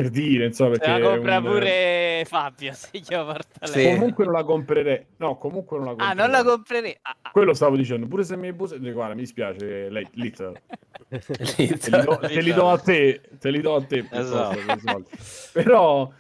Per 0.01 0.09
dire, 0.09 0.45
insomma, 0.45 0.73
se 0.75 0.79
perché 0.81 0.99
la 0.99 1.09
compra 1.09 1.37
un- 1.37 1.43
pure 1.43 2.23
Fabio 2.27 2.71
se 2.77 2.89
glielo 2.99 3.25
porta 3.25 3.65
Sì. 3.65 3.83
comunque 3.83 4.25
non 4.25 4.33
la 4.33 4.43
comprerei. 4.43 5.05
No, 5.17 5.37
comunque 5.37 5.77
non 5.77 5.85
la 5.87 5.91
Ah, 5.91 5.95
comprerei. 5.95 6.15
non 6.17 6.31
la 6.31 6.43
comprerei. 6.43 6.97
Ah, 7.01 7.15
ah. 7.23 7.31
Quello 7.31 7.53
stavo 7.55 7.75
dicendo, 7.75 8.05
pure 8.07 8.23
se 8.23 8.37
mi 8.37 8.53
busa, 8.53 8.77
guarda, 8.77 9.15
mi 9.15 9.21
dispiace, 9.21 9.89
lei, 9.89 10.07
Little. 10.13 10.61
Te 11.09 11.89
li, 11.89 12.01
do, 12.03 12.19
te 12.21 12.41
li 12.41 12.53
do 12.53 12.69
a 12.69 12.77
te, 12.77 13.21
te 13.39 13.49
li 13.49 13.61
do 13.61 13.75
a 13.75 13.81
te. 13.83 14.05
Esatto. 14.11 15.03
Però, 15.53 16.11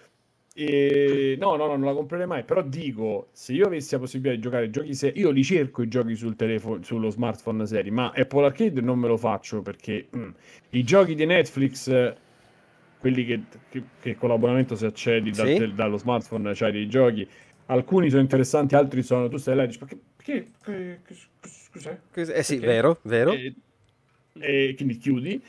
eh, 0.55 1.35
no, 1.39 1.55
no, 1.55 1.65
no, 1.67 1.75
non 1.75 1.85
la 1.85 1.93
comprerei 1.93 2.25
mai. 2.25 2.43
Però 2.43 2.61
dico, 2.63 3.27
se 3.31 3.53
io 3.53 3.65
avessi 3.67 3.93
la 3.93 3.99
possibilità 3.99 4.35
di 4.35 4.41
giocare 4.41 4.69
giochi 4.71 4.93
seri, 4.95 5.19
io 5.19 5.29
li 5.29 5.43
cerco 5.43 5.81
i 5.83 5.87
giochi 5.87 6.15
sul 6.15 6.35
telefono, 6.35 6.81
sullo 6.83 7.09
smartphone 7.09 7.65
seri, 7.67 7.91
ma 7.91 8.11
Apple 8.15 8.45
Arcade 8.45 8.81
non 8.81 8.97
me 8.97 9.07
lo 9.07 9.17
faccio 9.17 9.61
perché 9.61 10.07
mm, 10.15 10.29
i 10.71 10.83
giochi 10.83 11.13
di 11.15 11.25
Netflix, 11.25 11.87
eh, 11.89 12.15
quelli 12.99 13.25
che, 13.25 13.41
che- 13.69 13.83
che 13.99 14.15
con 14.15 14.29
l'abbonamento 14.29 14.75
se 14.75 14.85
accedi 14.87 15.31
dal 15.31 15.47
Sì. 15.47 15.55
tel- 15.55 15.73
dallo 15.73 15.97
smartphone, 15.97 16.51
c'hai 16.53 16.71
dei 16.71 16.87
giochi. 16.87 17.27
Alcuni 17.67 18.09
sono 18.09 18.21
interessanti, 18.21 18.75
altri 18.75 19.03
sono. 19.03 19.27
Tu 19.27 19.37
stai 19.37 19.55
là 19.55 19.63
e 19.63 19.67
dici, 19.67 19.77
perché, 19.79 19.99
perché, 20.15 20.47
che- 20.63 20.99
che- 21.05 21.15
cos'è? 21.71 21.99
Eh 22.37 22.43
sì, 22.43 22.55
Perché? 22.55 22.65
vero, 22.67 22.99
vero. 23.03 23.31
E, 23.33 23.53
e 24.39 24.73
quindi 24.75 24.97
chiudi. 24.97 25.41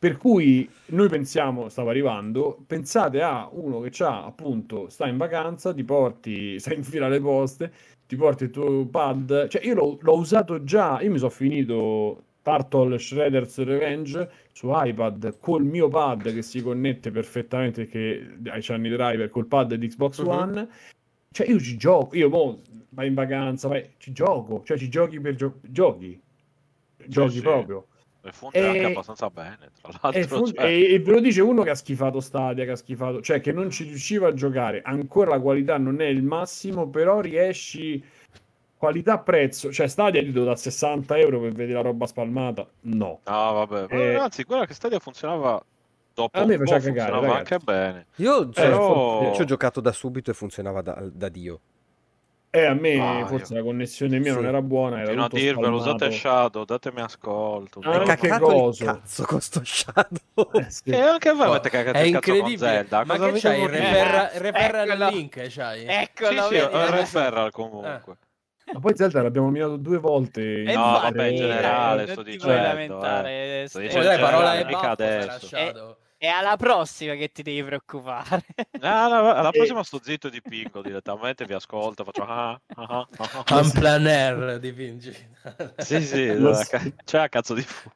Per 0.00 0.16
cui 0.16 0.68
noi 0.86 1.08
pensiamo, 1.08 1.68
stava 1.68 1.90
arrivando, 1.90 2.62
pensate 2.66 3.20
a 3.20 3.48
uno 3.50 3.80
che 3.80 3.88
c'ha 3.90 4.24
appunto, 4.24 4.88
sta 4.90 5.08
in 5.08 5.16
vacanza, 5.16 5.74
ti 5.74 5.82
porti, 5.82 6.56
stai 6.60 6.76
in 6.76 6.84
fila 6.84 7.06
alle 7.06 7.20
poste, 7.20 7.72
ti 8.06 8.14
porti 8.14 8.44
il 8.44 8.50
tuo 8.50 8.86
pad, 8.86 9.48
cioè 9.48 9.64
io 9.66 9.74
l'ho, 9.74 9.98
l'ho 10.00 10.16
usato 10.16 10.62
già, 10.62 11.00
io 11.00 11.10
mi 11.10 11.18
sono 11.18 11.30
finito 11.30 12.22
Turtle 12.48 12.98
Shredder's 12.98 13.62
Revenge 13.62 14.30
su 14.52 14.68
iPad 14.72 15.38
col 15.38 15.64
mio 15.64 15.88
pad 15.88 16.32
che 16.32 16.42
si 16.42 16.62
connette 16.62 17.10
perfettamente 17.10 17.84
perché 17.84 18.38
hai 18.50 18.60
c'hanno 18.62 18.86
i 18.86 18.90
driver 18.90 19.28
col 19.28 19.46
pad 19.46 19.74
di 19.74 19.86
Xbox 19.88 20.20
Mhm. 20.20 20.28
One, 20.28 20.68
cioè 21.30 21.48
io 21.48 21.60
ci 21.60 21.76
gioco, 21.76 22.16
io 22.16 22.28
mo 22.30 22.60
vai 22.90 23.08
in 23.08 23.14
vacanza, 23.14 23.68
vai, 23.68 23.90
ci 23.98 24.12
gioco, 24.12 24.62
cioè 24.64 24.78
ci 24.78 24.88
giochi 24.88 25.20
per 25.20 25.34
gio- 25.34 25.58
giochi, 25.62 26.18
giochi 27.06 27.30
sì. 27.36 27.40
proprio. 27.42 27.86
E 28.24 28.32
funziona 28.32 28.68
anche 28.68 28.80
E- 28.80 28.84
abbastanza 28.84 29.30
bene, 29.30 29.58
tra 29.80 29.92
E, 29.92 29.98
l'altro. 30.02 30.36
fun- 30.38 30.52
cioè. 30.54 30.64
e- 30.66 30.92
e 30.94 30.98
ve 31.00 31.12
lo 31.12 31.20
dice 31.20 31.40
uno 31.40 31.62
che 31.62 31.70
ha 31.70 31.74
schifato 31.74 32.20
Stadia, 32.20 32.64
che 32.64 32.72
ha 32.72 32.76
schifato, 32.76 33.20
cioè 33.20 33.40
che 33.40 33.52
non 33.52 33.70
ci 33.70 33.84
riusciva 33.84 34.28
a 34.28 34.34
giocare. 34.34 34.82
Ancora 34.82 35.30
la 35.30 35.40
qualità 35.40 35.78
non 35.78 36.00
è 36.00 36.06
il 36.06 36.22
massimo, 36.24 36.88
però 36.88 37.20
riesci 37.20 38.02
qualità-prezzo. 38.78 39.72
Cioè, 39.72 39.86
Stadia 39.88 40.22
ti 40.22 40.32
do 40.32 40.44
da 40.44 40.56
60 40.56 41.18
euro 41.18 41.40
per 41.40 41.50
vedere 41.52 41.74
la 41.74 41.80
roba 41.82 42.06
spalmata? 42.06 42.66
No. 42.82 43.20
No, 43.24 43.52
vabbè. 43.52 43.86
Eh, 43.90 44.14
Anzi, 44.14 44.44
guarda 44.44 44.64
che 44.66 44.74
Stadia 44.74 44.98
funzionava 44.98 45.62
dopo 46.14 46.38
A 46.38 46.44
me 46.44 46.56
faceva 46.56 46.78
cagare, 46.78 47.10
funzionava 47.10 47.26
ragazzi. 47.26 47.52
anche 47.52 47.64
bene. 47.64 48.06
Io 48.16 48.50
cioè, 48.50 48.64
Però- 48.68 49.34
ci 49.34 49.42
ho 49.42 49.44
giocato 49.44 49.80
da 49.80 49.92
subito 49.92 50.30
e 50.30 50.34
funzionava 50.34 50.80
da, 50.80 50.98
da 51.12 51.28
Dio. 51.28 51.60
E 52.50 52.64
a 52.64 52.72
me 52.72 52.98
Ah, 52.98 53.26
forse 53.26 53.52
io- 53.52 53.58
la 53.58 53.64
connessione 53.66 54.18
mia 54.18 54.30
Sì. 54.30 54.38
non 54.38 54.46
era 54.46 54.62
buona, 54.62 55.00
era 55.00 55.10
Fino 55.10 55.24
a 55.24 55.28
dirvelo, 55.28 55.76
usate 55.76 56.10
Shadow, 56.10 56.64
datemi 56.64 57.02
ascolto. 57.02 57.80
Ah, 57.84 57.98
No, 57.98 58.14
che 58.14 58.28
coso. 58.38 58.84
cazzo 58.86 59.24
con 59.24 59.40
sto 59.42 59.60
Shadow. 59.62 60.16
Eh, 60.54 60.70
sì. 60.70 60.88
E 60.90 60.98
anche 60.98 61.32
voi 61.34 61.46
Oh, 61.46 61.50
avete 61.50 61.68
cagato 61.68 61.98
è 61.98 62.00
il 62.00 62.12
cazzo 62.14 62.30
con 62.30 62.36
incredibile. 62.36 62.70
Zelda. 62.70 63.04
Ma 63.04 63.16
Cosa 63.18 63.32
che 63.32 63.38
c'hai? 63.40 63.66
referral, 63.66 64.30
Eh, 64.32 64.38
referral 64.38 65.12
link 65.12 65.46
c'hai? 65.50 65.84
Eccolo, 65.84 66.42
Sì, 66.48 66.54
sì, 66.54 66.60
ho 66.60 66.68
il 66.86 66.94
eh. 67.84 68.02
Ma 68.72 68.80
poi 68.80 68.96
Zelda 68.96 69.22
l'abbiamo 69.22 69.46
nominato 69.46 69.76
due 69.76 69.98
volte. 69.98 70.62
E 70.62 70.74
No, 70.74 70.82
vabbè, 71.00 71.24
in 71.26 71.36
generale, 71.36 72.04
non 72.04 72.12
sto 72.12 72.22
dicendo, 72.22 73.04
eh. 73.24 73.62
eh, 73.62 73.68
Sto 73.68 73.78
eh, 73.78 73.82
dicendo 73.82 74.06
dai, 74.06 74.14
in 74.16 74.20
parola 74.22 74.50
generale, 74.52 74.60
e 74.60 74.64
mica 74.64 74.94
baffa, 74.94 75.24
adesso. 75.36 75.96
È 76.18 76.26
alla 76.26 76.56
prossima 76.56 77.14
che 77.14 77.30
ti 77.30 77.42
devi 77.44 77.62
preoccupare. 77.62 78.42
Ah, 78.80 79.06
no, 79.08 79.32
alla 79.32 79.50
E- 79.50 79.56
prossima 79.56 79.84
sto 79.84 80.00
zitto 80.02 80.28
di 80.28 80.42
picco 80.42 80.82
direttamente, 80.82 81.44
vi 81.44 81.52
ascolto, 81.54 82.02
faccio 82.02 82.24
ah, 82.24 82.50
ah, 82.50 82.60
ah, 82.74 83.08
ah, 83.16 83.44
ah. 83.46 83.60
Un 83.60 83.70
planer 83.70 84.58
dipingi. 84.58 85.14
Sì, 85.76 86.02
sì, 86.02 86.34
so. 86.36 86.60
ca- 86.68 86.82
c'è 87.04 87.18
la 87.18 87.28
cazzo 87.28 87.54
di 87.54 87.62
fu. 87.62 87.88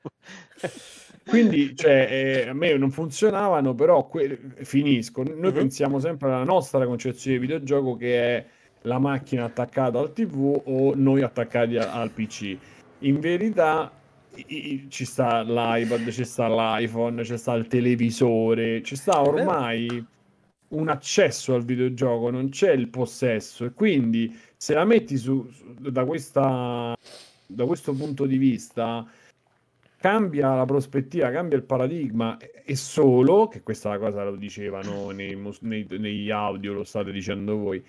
Quindi, 1.27 1.75
cioè, 1.77 2.07
eh, 2.11 2.49
a 2.49 2.53
me 2.53 2.77
non 2.77 2.91
funzionavano, 2.91 3.75
però 3.75 4.07
que- 4.07 4.39
finisco. 4.63 5.23
Noi 5.23 5.51
Mhm. 5.51 5.53
pensiamo 5.53 5.99
sempre 5.99 6.29
alla 6.29 6.45
nostra 6.45 6.85
concezione 6.87 7.39
di 7.39 7.43
videogioco 7.47 7.97
che 7.97 8.37
è 8.37 8.47
la 8.83 8.99
macchina 8.99 9.45
attaccata 9.45 9.99
al 9.99 10.13
TV 10.13 10.61
o 10.65 10.95
noi 10.95 11.23
attaccati 11.23 11.77
al 11.77 12.11
PC. 12.11 12.57
In 13.01 13.21
verità 13.21 13.91
ci 14.89 15.05
sta 15.05 15.43
l'iPad, 15.43 16.09
ci 16.11 16.25
sta 16.25 16.49
l'iPhone, 16.49 17.23
ci 17.25 17.37
sta 17.37 17.53
il 17.55 17.67
televisore, 17.67 18.83
ci 18.83 18.97
sta 18.97 19.21
ormai 19.21 20.05
un 20.69 20.89
accesso 20.89 21.55
al 21.55 21.65
videogioco, 21.65 22.31
non 22.31 22.49
c'è 22.49 22.73
il 22.73 22.89
possesso. 22.89 23.65
E 23.65 23.73
quindi 23.73 24.35
se 24.57 24.75
la 24.75 24.85
metti 24.85 25.17
su, 25.17 25.47
su- 25.51 25.75
da 25.79 26.05
questa, 26.05 26.97
da 27.47 27.67
questo 27.67 27.93
punto 27.93 28.27
di 28.27 28.39
vista 28.39 29.07
cambia 29.99 30.55
la 30.55 30.65
prospettiva, 30.65 31.31
cambia 31.31 31.57
il 31.57 31.65
paradigma 31.65 32.37
e 32.39 32.75
solo, 32.75 33.49
che 33.49 33.63
questa 33.63 33.91
è 33.91 33.93
la 33.93 33.99
cosa 33.99 34.25
lo 34.25 34.37
dicevano 34.37 35.11
nei, 35.11 35.39
nei- 35.61 35.87
negli 35.89 36.31
audio, 36.31 36.73
lo 36.73 36.85
state 36.85 37.13
dicendo 37.13 37.57
voi, 37.57 37.85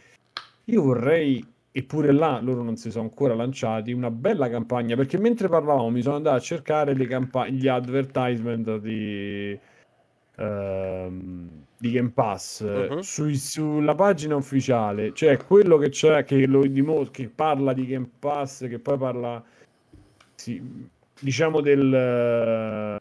io 0.66 0.82
vorrei, 0.82 1.46
eppure 1.72 2.12
là 2.12 2.40
loro 2.42 2.64
non 2.64 2.76
si 2.78 2.92
sono 2.92 3.06
ancora 3.06 3.34
lanciati, 3.36 3.92
una 3.92 4.12
bella 4.12 4.50
campagna, 4.50 4.96
perché 4.96 5.18
mentre 5.18 5.50
parlavamo 5.50 5.90
mi 5.90 6.02
sono 6.02 6.16
andato 6.16 6.36
a 6.38 6.40
cercare 6.40 6.94
le 6.96 7.06
campa- 7.08 7.48
gli 7.48 7.68
advertisement 7.68 8.78
di, 8.78 9.58
ehm, 10.38 11.50
di 11.78 11.92
Game 11.92 12.12
Pass 12.12 12.62
Mhm. 12.64 13.00
sui- 13.00 13.36
sulla 13.36 13.96
pagina 13.96 14.36
ufficiale, 14.36 15.12
cioè 15.14 15.38
quello 15.38 15.78
che 15.78 15.90
c'è, 15.90 16.24
che, 16.24 16.46
lo 16.48 16.66
dimo- 16.66 17.04
che 17.12 17.28
parla 17.30 17.74
di 17.74 17.86
Game 17.86 18.10
Pass, 18.20 18.68
che 18.68 18.80
poi 18.80 18.98
parla, 18.98 19.44
sì, 20.36 20.62
diciamo 21.20 21.62
del... 21.62 21.94
eh, 21.94 22.98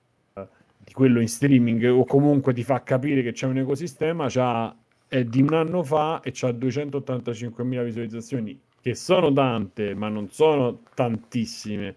di 0.84 0.92
quello 0.92 1.20
in 1.20 1.28
streaming 1.28 1.84
o 1.90 2.04
comunque 2.04 2.52
ti 2.52 2.64
fa 2.64 2.82
capire 2.82 3.22
che 3.22 3.32
c'è 3.32 3.46
un 3.46 3.58
ecosistema, 3.58 4.26
c'ha, 4.28 4.74
è 5.12 5.24
di 5.24 5.42
un 5.42 5.52
anno 5.52 5.82
fa 5.82 6.22
e 6.22 6.30
c'ha 6.32 6.48
285.000 6.48 7.84
visualizzazioni, 7.84 8.58
che 8.80 8.94
sono 8.94 9.30
tante, 9.30 9.94
ma 9.94 10.08
non 10.08 10.30
sono 10.30 10.80
tantissime. 10.94 11.94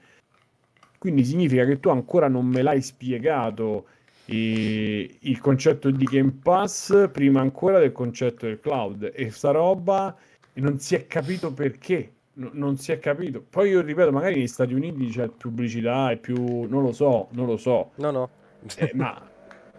Quindi 0.97 1.23
significa 1.23 1.63
che 1.63 1.79
tu 1.79 1.87
ancora 1.87 2.27
non 2.27 2.45
me 2.45 2.61
l'hai 2.61 2.81
spiegato 2.81 3.85
eh, 4.25 5.17
il 5.17 5.39
concetto 5.39 5.91
di 5.91 6.03
Game 6.03 6.39
Pass 6.43 7.09
prima 7.09 7.39
ancora 7.39 7.79
del 7.79 7.93
concetto 7.93 8.47
del 8.47 8.59
cloud 8.59 9.09
e 9.15 9.31
sta 9.31 9.51
roba 9.51 10.13
non 10.55 10.79
si 10.79 10.95
è 10.95 11.07
capito 11.07 11.53
perché. 11.53 12.11
No- 12.33 12.49
non 12.51 12.75
si 12.75 12.91
è 12.91 12.99
capito. 12.99 13.41
Poi 13.49 13.69
io 13.69 13.79
ripeto, 13.79 14.11
magari 14.11 14.35
negli 14.35 14.47
Stati 14.47 14.73
Uniti 14.73 15.07
c'è 15.07 15.29
pubblicità 15.29 16.11
e 16.11 16.17
più. 16.17 16.63
Non 16.63 16.83
lo 16.83 16.91
so, 16.91 17.29
non 17.31 17.45
lo 17.45 17.55
so. 17.55 17.91
No, 17.95 18.11
no. 18.11 18.29
Eh, 18.75 18.91
ma 18.93 19.34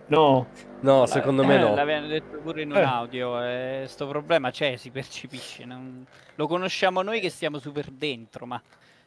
no, 0.08 0.46
No, 0.80 1.06
secondo 1.06 1.42
me 1.44 1.56
Eh, 1.56 1.58
no. 1.58 1.74
L'avevano 1.74 2.06
detto 2.06 2.36
pure 2.38 2.62
in 2.62 2.70
un 2.70 2.76
Eh. 2.76 2.82
audio. 2.82 3.42
eh, 3.42 3.84
sto 3.88 4.06
problema 4.06 4.50
c'è, 4.50 4.76
si 4.76 4.90
percepisce. 4.90 5.64
non- 5.64 6.04
Lo 6.36 6.46
conosciamo 6.46 7.00
noi 7.02 7.20
che 7.20 7.30
stiamo 7.30 7.58
super 7.58 7.86
dentro, 7.90 8.44
ma 8.46 8.60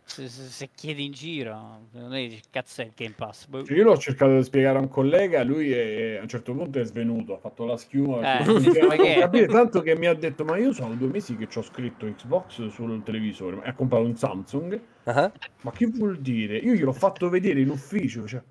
se, 0.04 0.28
se- 0.28 0.42
se 0.50 0.70
chiedi 0.76 1.06
in 1.06 1.12
giro, 1.12 1.82
non 1.92 2.16
è 2.16 2.28
che 2.28 2.42
cazzo 2.50 2.82
è 2.82 2.86
il 2.86 2.92
Game 2.96 3.14
Pass. 3.16 3.46
Boh. 3.46 3.64
Cioè, 3.64 3.78
io 3.78 3.84
l'ho 3.84 3.98
cercato 3.98 4.36
di 4.36 4.44
spiegare 4.44 4.80
a 4.80 4.82
un 4.82 4.88
collega, 4.90 5.44
lui 5.44 5.72
è- 5.72 6.18
a 6.18 6.22
un 6.24 6.28
certo 6.28 6.54
punto 6.54 6.80
è 6.80 6.84
svenuto, 6.84 7.36
ha 7.36 7.38
fatto 7.38 7.66
la 7.66 7.78
schiuma. 7.78 8.40
Eh, 8.40 8.44
capire, 9.20 9.46
tanto 9.46 9.82
che 9.82 9.96
mi 9.96 10.08
ha 10.08 10.14
detto: 10.16 10.44
Ma 10.44 10.58
io 10.58 10.74
sono 10.74 10.96
due 10.96 11.08
mesi 11.10 11.38
che 11.38 11.48
ci 11.48 11.60
ho 11.60 11.62
scritto 11.62 12.08
Xbox 12.08 12.68
sul 12.70 13.04
televisore. 13.04 13.58
Ma 13.58 13.64
ha 13.66 13.74
comprato 13.74 14.04
un 14.06 14.16
Samsung. 14.16 14.82
Ah, 15.04 15.32
Ma 15.62 15.72
che 15.72 15.86
vuol 15.86 16.18
dire? 16.18 16.58
Io 16.58 16.74
gliel'ho 16.74 16.92
fatto 16.94 17.30
vedere 17.30 17.62
in 17.62 17.70
ufficio. 17.70 18.26
Cioè, 18.28 18.42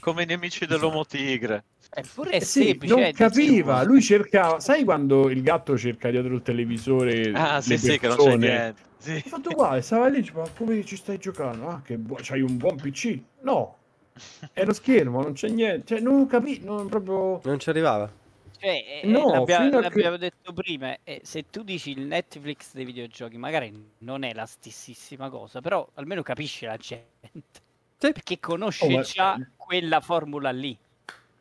come 0.00 0.22
i 0.24 0.26
nemici 0.26 0.66
dell'uomo 0.66 1.04
tigre. 1.04 1.64
Eppure 1.92 2.30
è 2.30 2.36
Eh 2.36 2.40
sì, 2.40 2.64
semplice. 2.64 2.94
non 2.94 3.02
eh, 3.04 3.12
capiva, 3.12 3.82
lui 3.82 4.00
cercava, 4.02 4.60
sai 4.60 4.84
quando 4.84 5.28
il 5.30 5.42
gatto 5.42 5.76
cerca 5.76 6.10
dietro 6.10 6.34
il 6.34 6.42
televisore 6.42 7.30
Ah, 7.34 7.56
le 7.56 7.62
sì, 7.62 7.78
sì, 7.78 7.98
che 7.98 8.06
non 8.08 8.16
c'è 8.16 8.22
persone? 8.24 8.36
niente. 8.36 8.82
Sì. 8.98 9.12
Ha 9.24 9.28
fatto 9.28 9.50
uguale, 9.50 9.80
stava 9.82 10.08
lì, 10.08 10.20
diceva, 10.20 10.48
come 10.56 10.84
ci 10.84 10.96
stai 10.96 11.18
giocando? 11.18 11.68
Ah, 11.68 11.80
che 11.82 11.96
buono, 11.98 12.22
c'hai 12.24 12.42
un 12.42 12.56
buon 12.58 12.76
PC? 12.76 13.18
No, 13.42 13.76
è 14.52 14.64
lo 14.64 14.72
schermo, 14.72 15.22
non 15.22 15.32
c'è 15.32 15.48
niente, 15.48 15.86
cioè 15.86 16.00
non 16.00 16.26
capì, 16.26 16.60
non 16.62 16.88
proprio... 16.88 17.40
Non 17.44 17.58
ci 17.58 17.70
arrivava. 17.70 18.10
Cioè, 18.58 19.00
eh, 19.02 19.06
No, 19.06 19.30
l'abbia- 19.32 19.62
fino 19.64 19.78
a 19.78 19.80
che- 19.88 19.88
l'abbiamo 19.88 20.16
detto 20.18 20.52
prima, 20.52 20.96
eh, 21.02 21.20
se 21.24 21.48
tu 21.48 21.62
dici 21.62 21.90
il 21.92 22.02
Netflix 22.02 22.74
dei 22.74 22.84
videogiochi, 22.84 23.38
magari 23.38 23.72
non 23.98 24.22
è 24.22 24.34
la 24.34 24.44
stessissima 24.46 25.30
cosa, 25.30 25.60
però 25.60 25.88
almeno 25.94 26.22
capisce 26.22 26.66
la 26.66 26.76
gente. 26.76 27.62
Perché 28.08 28.40
conosce 28.40 28.86
Oh, 28.86 28.90
ma- 28.90 29.02
già 29.02 29.38
quella 29.56 30.00
formula 30.00 30.50
lì. 30.50 30.76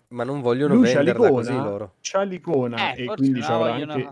Ma 0.10 0.24
non 0.24 0.42
vogliono 0.42 0.74
Lui 0.74 0.88
c'ha 0.88 0.96
venderla 0.96 1.30
così 1.30 1.52
l'icona, 1.52 1.70
loro. 1.70 1.94
c'ha 2.02 2.22
l'icona 2.24 2.94
Eh, 2.94 3.04
e 3.04 3.06
quindi 3.06 3.42
ci 3.42 3.50
avrà 3.52 3.74
anche... 3.76 4.10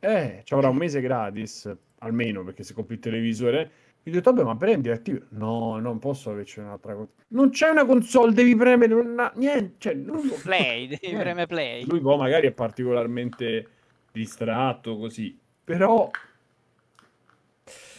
Eh, 0.00 0.40
ci 0.44 0.54
avrà 0.54 0.68
un 0.68 0.76
mese 0.76 1.00
gratis, 1.00 1.72
almeno, 1.98 2.44
perché 2.44 2.62
se 2.64 2.74
compri 2.74 2.94
il 2.94 3.00
televisore... 3.00 3.70
Gli 4.02 4.08
ho 4.10 4.12
detto, 4.14 4.32
vabbè, 4.32 4.44
ma 4.46 4.56
prendi 4.56 4.88
attivo. 4.90 5.24
No, 5.30 5.78
non 5.78 5.98
posso 5.98 6.30
averci 6.30 6.58
un'altra 6.58 6.94
cosa. 6.94 7.08
Non 7.28 7.50
c'è 7.50 7.68
una 7.68 7.84
console, 7.84 8.32
devi 8.32 8.56
premere 8.56 8.94
una... 8.94 9.30
niente. 9.36 9.74
Cioè, 9.78 9.94
non 9.94 10.22
Play, 10.42 10.86
devi 10.88 11.06
Eh. 11.06 11.14
premere 11.16 11.46
play. 11.46 11.84
Lui 11.86 12.00
poi 12.00 12.16
magari 12.16 12.46
è 12.46 12.52
particolarmente 12.52 13.68
distratto 14.12 14.96
così, 14.98 15.38
però... 15.62 16.10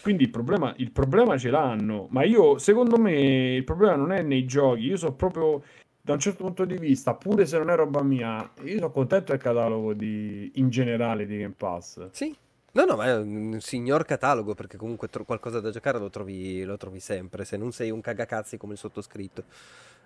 Quindi 0.01 0.23
il 0.23 0.29
problema, 0.29 0.73
il 0.77 0.91
problema 0.91 1.37
ce 1.37 1.49
l'hanno, 1.49 2.07
ma 2.09 2.23
io, 2.23 2.57
secondo 2.57 2.97
me, 2.97 3.55
il 3.55 3.63
problema 3.63 3.95
non 3.95 4.11
è 4.11 4.21
nei 4.21 4.45
giochi, 4.45 4.85
io 4.85 4.97
sono 4.97 5.13
proprio, 5.13 5.61
da 6.01 6.13
un 6.13 6.19
certo 6.19 6.43
punto 6.43 6.65
di 6.65 6.77
vista, 6.77 7.13
pure 7.13 7.45
se 7.45 7.57
non 7.57 7.69
è 7.69 7.75
roba 7.75 8.01
mia, 8.01 8.49
io 8.63 8.75
sono 8.75 8.91
contento 8.91 9.31
del 9.31 9.41
catalogo 9.41 9.93
di, 9.93 10.51
in 10.55 10.69
generale 10.69 11.25
di 11.25 11.37
Game 11.37 11.53
Pass. 11.55 12.09
Sì. 12.11 12.35
No, 12.73 12.85
no, 12.85 12.95
ma 12.95 13.07
è 13.07 13.17
un 13.17 13.57
signor 13.59 14.05
catalogo 14.05 14.55
perché 14.55 14.77
comunque 14.77 15.09
tro- 15.09 15.25
qualcosa 15.25 15.59
da 15.59 15.71
giocare 15.71 15.99
lo 15.99 16.09
trovi, 16.09 16.63
lo 16.63 16.77
trovi 16.77 17.01
sempre, 17.01 17.43
se 17.43 17.57
non 17.57 17.73
sei 17.73 17.91
un 17.91 17.99
cagacazzi 17.99 18.57
come 18.57 18.73
il 18.73 18.79
sottoscritto. 18.79 19.43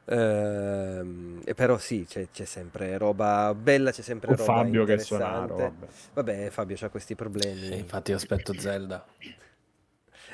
Ehm, 0.08 1.42
però 1.56 1.78
sì, 1.78 2.06
c'è, 2.08 2.28
c'è 2.32 2.46
sempre 2.46 2.98
roba 2.98 3.54
bella, 3.56 3.92
c'è 3.92 4.02
sempre 4.02 4.28
Con 4.28 4.38
roba 4.38 4.54
Fabio 4.56 4.84
che 4.84 4.94
è 4.94 4.98
interessante. 4.98 5.54
sonaro, 5.54 5.56
vabbè. 5.58 5.88
Vabbè, 6.14 6.50
Fabio 6.50 6.78
ha 6.82 6.90
questi 6.90 7.16
problemi. 7.16 7.68
Sì, 7.68 7.78
infatti 7.78 8.12
io 8.12 8.18
aspetto 8.18 8.54
Zelda. 8.58 9.06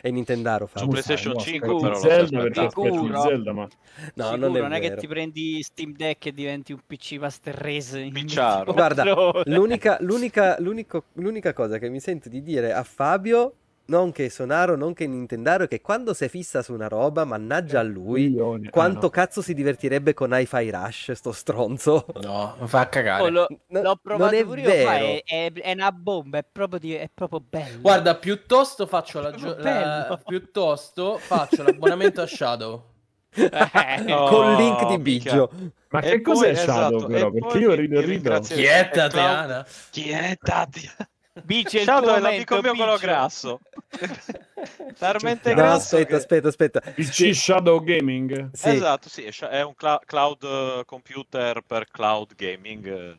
È 0.01 0.09
Nintendaro, 0.09 0.65
Su 0.65 0.71
Fabio. 0.73 0.89
PlayStation 0.89 1.33
no, 1.33 1.39
5 1.39 1.67
aspetti 1.67 1.81
però 1.81 1.95
Zelda 1.99 2.43
il 2.43 2.53
Sicuro? 2.55 3.21
Zelda, 3.21 3.53
ma 3.53 3.67
No, 4.15 4.23
Sicuro, 4.31 4.47
non 4.47 4.55
è 4.55 4.59
non 4.61 4.71
è 4.73 4.79
che 4.79 4.95
ti 4.95 5.07
prendi 5.07 5.61
Steam 5.61 5.93
Deck 5.93 6.25
e 6.25 6.33
diventi 6.33 6.71
un 6.73 6.79
PC 6.85 7.17
Master 7.19 7.53
Race 7.55 7.99
in 7.99 8.11
Picciaro. 8.11 8.73
24 8.73 8.73
Guarda, 8.73 9.03
l'unica, 9.45 9.97
l'unica, 10.01 10.55
l'unico- 10.59 11.05
l'unica 11.13 11.53
cosa 11.53 11.77
che 11.77 11.89
mi 11.89 11.99
sento 11.99 12.29
di 12.29 12.41
dire 12.41 12.73
a 12.73 12.83
Fabio, 12.83 13.57
non 13.91 14.11
che 14.13 14.25
è 14.25 14.29
Sonaro, 14.29 14.75
non 14.77 14.93
che 14.93 15.03
è 15.03 15.07
Nintendaro, 15.07 15.65
è 15.65 15.67
che 15.67 15.81
quando 15.81 16.13
si 16.13 16.29
fissa 16.29 16.61
su 16.63 16.73
una 16.73 16.87
roba, 16.87 17.25
mannaggia 17.25 17.79
a 17.79 17.83
lui, 17.83 18.29
Coglione. 18.33 18.67
Ah, 18.67 18.69
quanto 18.71 18.99
no. 19.01 19.09
cazzo 19.09 19.41
si 19.41 19.53
divertirebbe 19.53 20.13
con 20.13 20.29
Hi-Fi 20.31 20.69
Rush, 20.71 21.11
sto 21.11 21.31
stronzo. 21.33 22.05
No, 22.21 22.55
fa 22.63 22.87
cagare. 22.87 23.23
Oh, 23.23 23.29
lo- 23.29 23.47
No, 23.67 23.81
l'ho 23.81 23.99
provato 24.01 24.31
non 24.31 24.41
è 24.41 24.45
pure 24.45 24.61
io, 24.61 24.67
vero. 24.67 24.89
è, 24.89 25.23
è- 25.25 25.51
è 25.53 25.71
una 25.73 25.91
bomba, 25.91 26.37
è 26.37 26.45
proprio, 26.49 26.79
di- 26.79 26.93
è 26.95 27.09
proprio 27.13 27.41
bello. 27.47 27.81
Guarda, 27.81 28.15
piuttosto 28.15 28.87
faccio, 28.87 29.19
la 29.19 29.33
la- 29.37 30.19
piuttosto 30.25 31.17
faccio 31.17 31.63
l'abbonamento 31.63 32.21
a 32.21 32.27
Shadow. 32.27 32.85
Eh, 33.33 33.49
No, 34.07 34.25
Col 34.25 34.55
link 34.55 34.87
di. 34.87 34.97
Biggio. 34.99 35.51
Ma 35.89 35.99
E 35.99 36.03
che 36.11 36.21
poi- 36.21 36.33
cos'è 36.33 36.49
esatto, 36.49 36.99
Shadow 36.99 37.07
però? 37.07 37.31
Perché 37.31 37.57
io 37.57 37.73
rido 37.73 37.99
e 37.99 38.01
rido. 38.05 38.41
è 38.65 38.89
Tatiana? 38.89 39.65
Chi 39.89 40.09
è 40.09 40.37
Tatiana? 40.39 41.09
Bici 41.43 41.77
è 41.77 41.83
è 41.85 42.19
l'amico 42.19 42.59
mio 42.61 42.73
quello 42.75 42.97
grasso. 42.97 43.61
Talmente 44.97 45.53
No, 45.53 45.55
No, 45.55 45.61
grasso 45.61 45.95
aspetta, 45.95 46.05
che- 46.07 46.15
aspetta, 46.15 46.47
aspetta. 46.49 46.81
Il 46.95 47.09
C 47.09 47.33
Shadow 47.33 47.81
Gaming? 47.81 48.49
Sì, 48.53 48.69
Esatto, 48.69 49.07
sì, 49.07 49.23
è 49.23 49.61
un 49.61 49.73
cla- 49.75 50.01
cloud 50.05 50.43
eh, 50.43 50.83
computer 50.85 51.61
per 51.65 51.87
cloud 51.89 52.35
gaming 52.35 52.85
eh, 52.85 53.17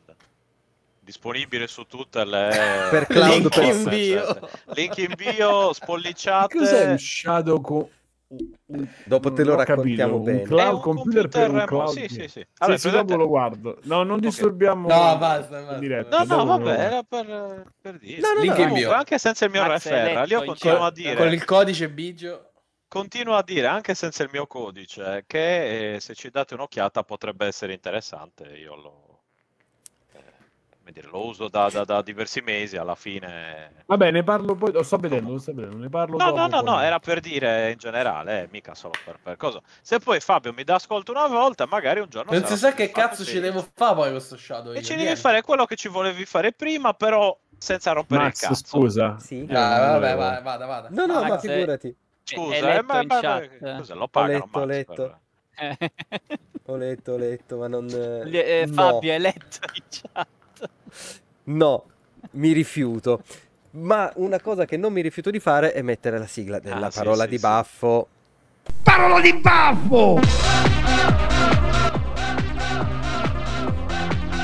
disponibile 0.99 1.65
su 1.67 1.83
tutte 1.87 2.23
le 2.23 2.87
Per 2.91 3.07
cloud 3.07 3.55
Link 3.55 3.55
in 3.57 3.83
bio. 3.89 4.49
Link 4.75 4.97
in 4.97 5.13
bio, 5.15 5.73
spollicciate. 5.73 6.55
Cos'è 6.57 6.91
un 6.91 6.99
Shadow 6.99 7.59
co- 7.61 7.89
Dopo 9.05 9.31
te 9.33 9.43
lo 9.43 9.55
capito, 9.55 9.73
raccontiamo 9.75 10.15
un 10.17 10.23
bene. 10.23 10.41
È 10.41 10.45
cloud 10.45 10.73
un 10.75 10.79
computer 10.81 11.27
per 11.27 11.49
un 11.51 11.65
computer 11.65 11.65
cloud 11.67 11.89
sì, 11.89 12.07
sì, 12.07 12.27
sì. 12.27 12.47
Allora, 12.57 12.77
sì, 12.77 12.87
presente- 12.89 13.11
dopo 13.13 13.23
lo 13.23 13.27
guardo. 13.27 13.79
No, 13.83 14.03
non 14.03 14.19
disturbiamo 14.19 14.87
No, 14.87 15.17
basta, 15.17 15.61
basta, 15.61 15.77
diretta. 15.79 16.23
No, 16.23 16.35
no, 16.35 16.45
vabbè, 16.45 16.69
era 16.79 17.03
per, 17.03 17.73
per 17.79 17.97
dire. 17.99 18.21
No, 18.21 18.33
no, 18.33 18.41
Link 18.41 18.57
no. 18.57 18.61
in 18.61 18.67
bio. 18.67 18.73
Comunque, 18.73 18.95
anche 18.95 19.17
senza 19.17 19.45
il 19.45 19.51
mio 19.51 19.61
hai 19.61 19.69
referral, 19.69 20.29
io 20.29 20.43
continuo 20.43 20.83
a 20.83 20.91
dire, 20.91 21.15
Con 21.15 21.31
il 21.31 21.45
codice 21.45 21.89
Bigio. 21.89 22.51
continuo 22.87 23.35
a 23.35 23.43
dire, 23.43 23.67
anche 23.67 23.93
senza 23.95 24.23
il 24.23 24.29
mio 24.31 24.47
codice, 24.47 25.23
che 25.27 25.95
eh, 25.95 25.99
se 25.99 26.13
ci 26.15 26.29
date 26.29 26.53
un'occhiata 26.55 27.03
potrebbe 27.03 27.45
essere 27.45 27.73
interessante. 27.73 28.45
Io 28.57 28.75
lo, 28.75 29.02
dire, 30.91 31.07
lo 31.09 31.25
uso 31.27 31.47
da, 31.47 31.69
da- 31.69 31.85
da 31.85 32.01
diversi 32.01 32.41
mesi, 32.41 32.75
alla 32.75 32.95
fine... 32.95 33.71
Vabbè, 33.85 34.11
ne 34.11 34.23
parlo 34.23 34.55
poi. 34.55 34.71
Lo 34.73 34.83
sto 34.83 34.97
vedendo, 34.97 35.31
lo 35.31 35.37
sto 35.39 35.53
vedendo. 35.53 35.77
Ne 35.77 35.89
parlo 35.89 36.17
No, 36.17 36.25
dopo. 36.25 36.37
no, 36.37 36.47
no, 36.47 36.61
poi. 36.63 36.73
no, 36.73 36.79
era 36.81 36.99
per 36.99 37.19
dire 37.19 37.71
in 37.71 37.77
generale, 37.77 38.41
eh, 38.43 38.47
mica 38.51 38.75
solo 38.75 38.93
per, 39.05 39.19
per 39.21 39.37
cosa. 39.37 39.61
Se 39.81 39.99
poi 39.99 40.19
Fabio 40.19 40.51
mi 40.53 40.63
dà 40.63 40.75
ascolto 40.75 41.11
una 41.11 41.27
volta, 41.27 41.65
magari 41.65 41.99
un 42.01 42.09
giorno... 42.09 42.31
Non 42.33 42.43
si 42.45 42.57
sa 42.57 42.73
che 42.73 42.89
cazzo 42.91 43.23
ci 43.23 43.39
devo 43.39 43.65
fare 43.73 43.95
poi 43.95 44.11
questo 44.11 44.35
Shadow. 44.37 44.73
E 44.73 44.77
io, 44.77 44.81
ci 44.83 44.95
devi 44.95 45.15
fare 45.15 45.41
quello 45.41 45.65
che 45.65 45.75
ci 45.75 45.87
volevi 45.87 46.25
fare 46.25 46.51
prima, 46.51 46.93
però 46.93 47.37
senza 47.57 47.93
rompere 47.93 48.23
Max, 48.23 48.41
il 48.41 48.47
cazzo. 48.49 48.65
scusa. 48.65 49.17
Sì. 49.19 49.45
Ah, 49.49 49.91
non 49.91 49.99
vabbè, 50.01 50.15
vada, 50.15 50.41
vada, 50.41 50.65
vada. 50.65 50.87
No, 50.91 51.05
no, 51.05 51.21
Max, 51.21 51.29
ma 51.29 51.37
figurati. 51.39 51.95
Scusa, 52.25 52.55
È 52.55 52.77
eh, 52.77 52.81
ma, 52.83 53.01
in 53.01 53.07
ma- 53.07 53.19
chat. 53.19 53.75
cosa, 53.77 53.93
lo 53.95 54.07
pagano 54.07 54.33
letto, 54.33 54.49
Max 54.59 54.67
letto. 54.67 54.93
per- 54.93 55.17
Eh, 55.55 55.91
Ho 56.67 56.77
letto, 56.77 57.11
ho 57.11 57.17
letto, 57.17 57.57
ma 57.57 57.67
non... 57.67 57.87
eh, 57.89 58.65
no. 58.65 58.73
Fabio 58.73 59.11
è 59.11 59.19
letto 59.19 59.57
in 59.73 59.83
chat. 59.89 60.27
No, 61.45 61.83
mi 62.31 62.51
rifiuto. 62.53 63.21
Ma 63.71 64.11
una 64.15 64.39
cosa 64.39 64.65
che 64.65 64.77
non 64.77 64.93
mi 64.93 65.01
rifiuto 65.01 65.29
di 65.31 65.39
fare 65.39 65.73
è 65.73 65.81
mettere 65.81 66.17
la 66.19 66.27
sigla 66.27 66.59
della 66.59 66.87
Ah, 66.87 66.91
sì, 66.91 66.97
parola 66.99 67.23
sì, 67.23 67.29
di 67.29 67.35
sì. 67.37 67.41
baffo. 67.41 68.07
Parola 68.83 69.19
di 69.19 69.33
baffo! 69.33 70.19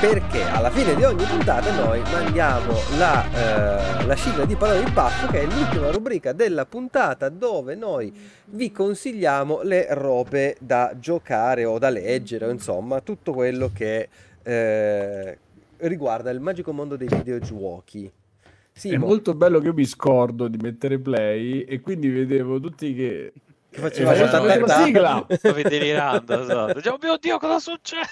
Perché 0.00 0.42
alla 0.48 0.70
fine 0.70 0.94
di 0.94 1.04
ogni 1.04 1.24
puntata 1.24 1.70
noi 1.74 2.00
mandiamo 2.10 2.72
la, 2.96 4.00
eh, 4.00 4.06
la 4.06 4.16
sigla 4.16 4.46
di 4.46 4.56
parole 4.56 4.82
di 4.82 4.90
baffo, 4.92 5.26
che 5.30 5.42
è 5.42 5.44
l'ultima 5.44 5.90
rubrica 5.90 6.32
della 6.32 6.64
puntata 6.64 7.28
dove 7.28 7.74
noi 7.74 8.10
vi 8.46 8.72
consigliamo 8.72 9.60
le 9.62 9.88
robe 9.90 10.56
da 10.58 10.94
giocare 10.98 11.66
o 11.66 11.78
da 11.78 11.90
leggere, 11.90 12.46
o 12.46 12.50
insomma 12.50 13.02
tutto 13.02 13.32
quello 13.34 13.70
che 13.74 14.08
eh, 14.42 15.38
riguarda 15.82 16.30
il 16.30 16.40
magico 16.40 16.72
mondo 16.72 16.96
dei 16.96 17.08
videogiochi. 17.08 18.06
È 18.06 18.78
Simo, 18.78 19.06
molto 19.06 19.34
bello 19.34 19.58
che 19.58 19.66
io 19.66 19.74
mi 19.74 19.84
scordo 19.84 20.48
di 20.48 20.58
mettere 20.58 20.98
play 20.98 21.62
e 21.62 21.80
quindi 21.80 22.08
vedevo 22.08 22.60
tutti 22.60 22.94
che. 22.94 23.32
Che 23.70 23.80
facevano 23.80 24.46
eh, 24.46 24.58
la 24.58 24.68
sigla. 24.68 25.26
Stavi 25.28 25.62
delirando, 25.68 26.40
esatto. 26.40 26.72
Dicevo, 26.74 26.98
mio 27.00 27.16
Dio, 27.18 27.38
cosa 27.38 27.58
succede? 27.58 28.08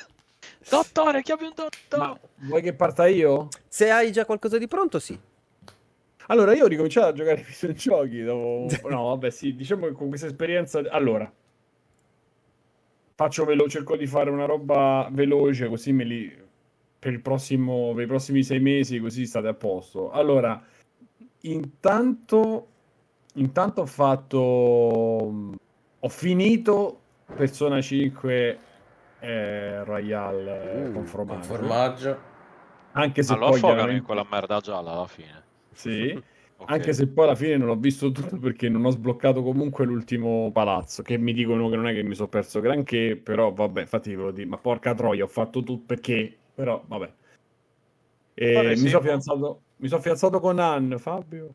Dottore, 0.68 1.22
chiami 1.22 1.44
un 1.44 1.52
dottore. 1.54 1.96
Ma 1.96 2.18
vuoi 2.46 2.62
che 2.62 2.74
parta 2.74 3.06
io? 3.06 3.48
se 3.68 3.90
hai 3.90 4.12
già 4.12 4.24
qualcosa 4.24 4.58
di 4.58 4.68
pronto, 4.68 4.98
sì. 4.98 5.18
Allora, 6.26 6.54
io 6.54 6.64
ho 6.64 6.68
ricominciato 6.68 7.06
a 7.06 7.12
giocare 7.12 7.38
ai 7.40 7.44
videogiochi 7.48 8.22
dopo... 8.22 8.66
No, 8.88 9.08
vabbè, 9.08 9.30
sì, 9.30 9.54
diciamo 9.54 9.86
che 9.86 9.92
con 9.92 10.08
questa 10.08 10.26
esperienza... 10.26 10.82
Allora, 10.90 11.30
faccio 13.14 13.44
veloce, 13.44 13.78
cerco 13.78 13.96
di 13.96 14.06
fare 14.06 14.30
una 14.30 14.44
roba 14.44 15.08
veloce, 15.10 15.68
così 15.68 15.92
me 15.92 16.04
li... 16.04 16.46
Per, 16.98 17.12
il 17.12 17.20
prossimo, 17.20 17.92
per 17.94 18.04
i 18.04 18.06
prossimi 18.06 18.42
sei 18.42 18.60
mesi, 18.60 18.98
così 18.98 19.24
state 19.26 19.48
a 19.48 19.54
posto. 19.54 20.10
Allora, 20.10 20.60
intanto... 21.42 22.66
Intanto 23.34 23.82
ho 23.82 23.86
fatto... 23.86 24.38
Ho 26.00 26.08
finito 26.08 27.00
Persona 27.34 27.80
5 27.80 28.58
eh, 29.20 29.84
Royale 29.84 30.72
eh, 30.72 30.88
Uh, 30.88 30.92
con 30.92 31.04
formaggio. 31.04 31.48
Con 31.48 31.56
formaggio. 31.56 32.18
Anche 32.92 33.22
se 33.22 33.32
Ma 33.34 33.38
lo 33.38 33.50
poi 33.50 33.60
chiaramente- 33.60 33.96
in 33.96 34.02
quella 34.02 34.26
merda 34.28 34.60
gialla 34.60 34.92
alla 34.92 35.06
fine. 35.06 35.42
Sì. 35.72 36.22
Ok. 36.60 36.72
Anche 36.72 36.92
se 36.92 37.06
poi 37.06 37.24
alla 37.26 37.36
fine 37.36 37.56
non 37.56 37.68
ho 37.68 37.76
visto 37.76 38.10
tutto 38.10 38.36
perché 38.36 38.68
non 38.68 38.84
ho 38.84 38.90
sbloccato 38.90 39.44
comunque 39.44 39.84
l'ultimo 39.84 40.50
palazzo, 40.52 41.02
che 41.04 41.16
mi 41.16 41.32
dicono 41.32 41.68
che 41.68 41.76
non 41.76 41.86
è 41.86 41.94
che 41.94 42.02
mi 42.02 42.16
sono 42.16 42.26
perso 42.26 42.58
granché, 42.58 43.14
però 43.14 43.52
vabbè, 43.52 43.82
infatti 43.82 44.12
ve 44.12 44.22
lo 44.22 44.30
dico, 44.32 44.48
ma 44.48 44.58
porca 44.58 44.92
troia, 44.92 45.22
ho 45.22 45.28
fatto 45.28 45.62
tutto 45.62 45.84
perché, 45.86 46.37
però 46.58 46.82
vabbè. 46.84 47.12
E 48.34 48.52
Vabbè, 48.52 48.70
mi 48.70 48.76
sì, 48.76 48.88
sono 48.88 49.02
fidanzato, 49.02 49.60
mi 49.76 49.86
sono 49.86 50.00
fidanzato 50.02 50.40
con 50.40 50.58
Anne, 50.58 50.98
Fabio. 50.98 51.54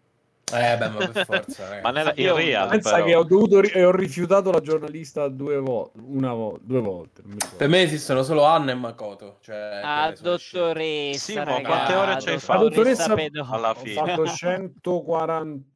Eh 0.53 0.77
beh, 0.77 0.89
ma 0.89 1.07
per 1.09 1.25
forza. 1.25 1.79
Ma 1.83 1.91
nella, 1.91 2.13
in 2.15 2.23
Io- 2.23 2.35
real, 2.37 2.69
Pensa 2.69 2.91
però. 2.93 3.05
che 3.05 3.15
ho 3.15 3.23
dovuto 3.23 3.61
e 3.61 3.83
ho 3.83 3.91
rifiutato 3.91 4.49
la 4.49 4.61
giornalista 4.61 5.27
due 5.27 5.57
volte, 5.57 5.99
una 6.05 6.31
volta, 6.31 6.61
due 6.63 6.79
volte. 6.79 7.21
Per 7.57 7.67
me 7.67 7.81
esistono 7.81 8.23
solo 8.23 8.43
Anna 8.45 8.71
e 8.71 8.75
Makoto. 8.75 9.39
Cioè, 9.41 9.81
Ah, 9.83 10.13
dottoressa, 10.17 11.19
Sì, 11.19 11.33
ma 11.35 11.43
raga, 11.43 11.67
quante 11.67 11.93
ore 11.95 12.21
ci 12.21 12.27
hai 12.29 12.33
La 12.35 12.39
fatto? 12.39 12.63
dottoressa 12.69 13.13
alla 13.13 13.69
ho 13.71 13.75
fine? 13.75 13.93
fatto 13.93 14.25
140 14.25 15.67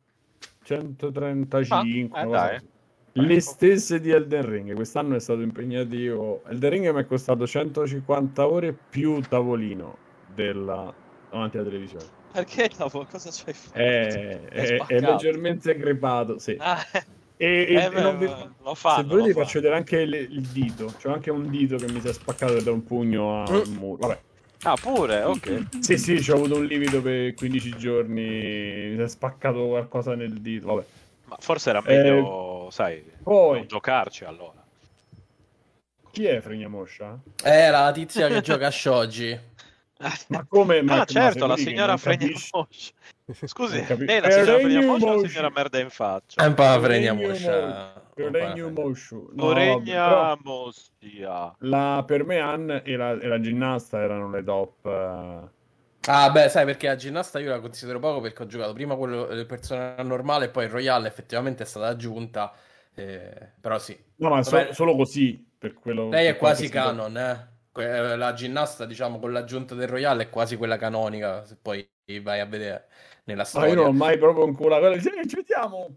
135 0.64 2.38
Ah, 2.38 2.52
eh, 2.52 2.62
le 3.26 3.40
stesse 3.42 4.00
di 4.00 4.12
Elden 4.12 4.46
Ring. 4.50 4.74
Quest'anno 4.76 5.16
è 5.16 5.20
stato 5.20 5.42
impegnativo. 5.42 6.42
Elden 6.48 6.70
Ring 6.70 6.90
mi 6.92 7.02
è 7.02 7.06
costato 7.06 7.46
150 7.48 8.48
ore 8.48 8.74
più 8.90 9.20
tavolino 9.22 9.98
della... 10.34 10.94
davanti 11.30 11.58
alla 11.58 11.66
televisione. 11.68 12.06
Perché 12.32 12.70
dopo 12.78 13.06
cosa 13.10 13.32
ci 13.32 13.44
hai 13.48 13.54
fatto? 13.54 13.78
è, 13.78 14.42
è- 14.42 14.48
è 14.50 14.76
spaccato. 14.76 15.12
leggermente 15.12 15.76
crepato 15.78 16.38
sì. 16.40 16.56
Ah, 16.60 16.86
e, 17.40 17.48
e- 17.70 17.74
eh, 17.74 17.84
e 17.86 17.90
beh, 17.90 18.02
non 18.02 18.18
vi- 18.18 18.26
lo 18.64 18.76
fanno, 18.76 19.02
se 19.02 19.08
volete 19.08 19.28
vi 19.30 19.34
faccio 19.34 19.60
vedere 19.60 19.76
anche 19.78 20.00
il, 20.02 20.14
il 20.14 20.42
dito. 20.48 20.94
C'è 20.98 21.10
anche 21.10 21.32
un 21.32 21.50
dito 21.50 21.78
che 21.78 21.92
mi 21.92 22.00
si 22.02 22.08
è 22.10 22.14
spaccato 22.14 22.60
da 22.62 22.72
un 22.72 22.84
pugno 22.84 23.44
al 23.44 23.68
Mm. 23.68 23.76
muro. 23.78 24.08
Vabbè. 24.08 24.20
Ah, 24.64 24.76
pure, 24.76 25.22
ok. 25.24 25.68
sì 25.80 25.98
sì 26.00 26.22
ci 26.22 26.32
ho 26.32 26.36
avuto 26.36 26.58
un 26.58 26.66
livido 26.66 27.02
per 27.02 27.34
15 27.36 27.78
giorni. 27.78 28.22
Mi 28.90 28.96
si 28.96 29.02
è 29.02 29.08
spaccato 29.08 29.68
qualcosa 29.68 30.16
nel 30.16 30.34
dito. 30.34 30.68
Vabbè. 30.68 30.86
Ma 31.26 31.38
forse 31.40 31.70
era 31.70 31.82
meglio, 31.86 32.57
sai, 32.70 33.04
poi 33.24 33.60
non 33.60 33.68
giocarci 33.68 34.24
allora. 34.26 34.64
chi 36.12 36.26
è 36.26 36.40
Fregnamoscia? 36.42 37.20
Eh, 37.44 37.70
la 37.70 37.92
tizia 37.92 38.28
che 38.28 38.42
gioca 38.42 38.68
a 38.68 38.72
Shoji. 38.72 39.40
Ma 40.30 40.46
come? 40.48 40.82
Ma, 40.84 41.02
ah, 41.02 41.06
certo, 41.06 41.48
la 41.48 41.58
signora 41.58 41.88
non 41.88 41.98
Fregna 41.98 42.28
capisci- 42.28 42.50
Moscia. 42.54 42.92
Scusi, 43.46 43.84
lei 43.88 44.18
è 44.18 44.20
la 44.22 44.30
signora 44.30 44.56
Regno 44.58 44.70
Fregna 44.70 44.86
Moscia 44.86 45.06
o 45.06 45.22
la 45.22 45.28
signora 45.28 45.50
merda 45.50 45.80
in 45.80 45.88
È 45.88 45.90
faccia? 45.90 46.48
un 46.48 46.54
po' 46.54 46.62
la 46.64 46.80
fregna 46.80 47.12
Regno 47.14 47.28
moscia. 47.28 48.04
Regno 48.16 48.70
Moshu. 48.70 49.30
No, 49.34 49.48
però 49.54 49.54
la, 51.60 52.04
per 52.06 52.24
me 52.26 52.40
e 52.84 52.96
la, 52.96 53.12
e 53.20 53.28
la 53.28 53.40
ginnasta 53.40 54.00
erano 54.02 54.30
le 54.30 54.44
top. 54.44 54.86
eh. 54.86 55.56
Ah, 56.10 56.30
beh, 56.32 56.48
sai 56.48 56.64
perché 56.64 56.88
la 56.88 56.96
ginnasta 56.96 57.38
io 57.40 57.50
la 57.50 57.60
considero 57.60 58.00
poco 58.00 58.22
perché 58.22 58.44
ho 58.44 58.46
giocato 58.46 58.72
prima 58.72 58.96
quello 58.96 59.26
del 59.26 59.46
personale 59.46 60.04
normale 60.04 60.46
e 60.46 60.50
poi 60.50 60.64
il 60.66 60.70
Royale 60.72 61.08
effettivamente 61.08 61.64
è 61.64 61.66
stata 61.66 61.88
aggiunta. 61.88 62.54
eh, 63.00 63.52
però 63.62 63.78
sì. 63.78 63.96
No, 64.16 64.30
ma 64.30 64.42
so- 64.42 64.74
solo 64.74 64.96
così. 64.96 65.46
Per 65.58 65.74
quello, 65.74 66.10
Lei 66.10 66.26
è 66.28 66.30
per 66.32 66.38
quello 66.38 66.54
quasi 66.56 66.70
canon, 66.70 67.18
eh. 67.18 67.48
Que- 67.72 68.16
La 68.16 68.34
ginnasta, 68.34 68.86
diciamo, 68.86 69.20
con 69.20 69.32
l'aggiunta 69.34 69.76
del 69.76 69.88
Royale 69.88 70.24
è 70.24 70.30
quasi 70.30 70.56
quella 70.56 70.78
canonica, 70.78 71.46
se 71.46 71.58
poi 71.62 71.88
vai 72.22 72.40
a 72.40 72.46
vedere 72.46 72.88
nella 73.26 73.46
Ma 73.54 73.66
io 73.66 73.74
storia. 73.74 73.76
non 73.76 73.86
ho 73.86 73.92
mai 73.92 74.18
proprio 74.18 74.46
dice, 74.96 75.10
"Eh, 75.20 75.28
ci 75.28 75.36
vediamo. 75.36 75.90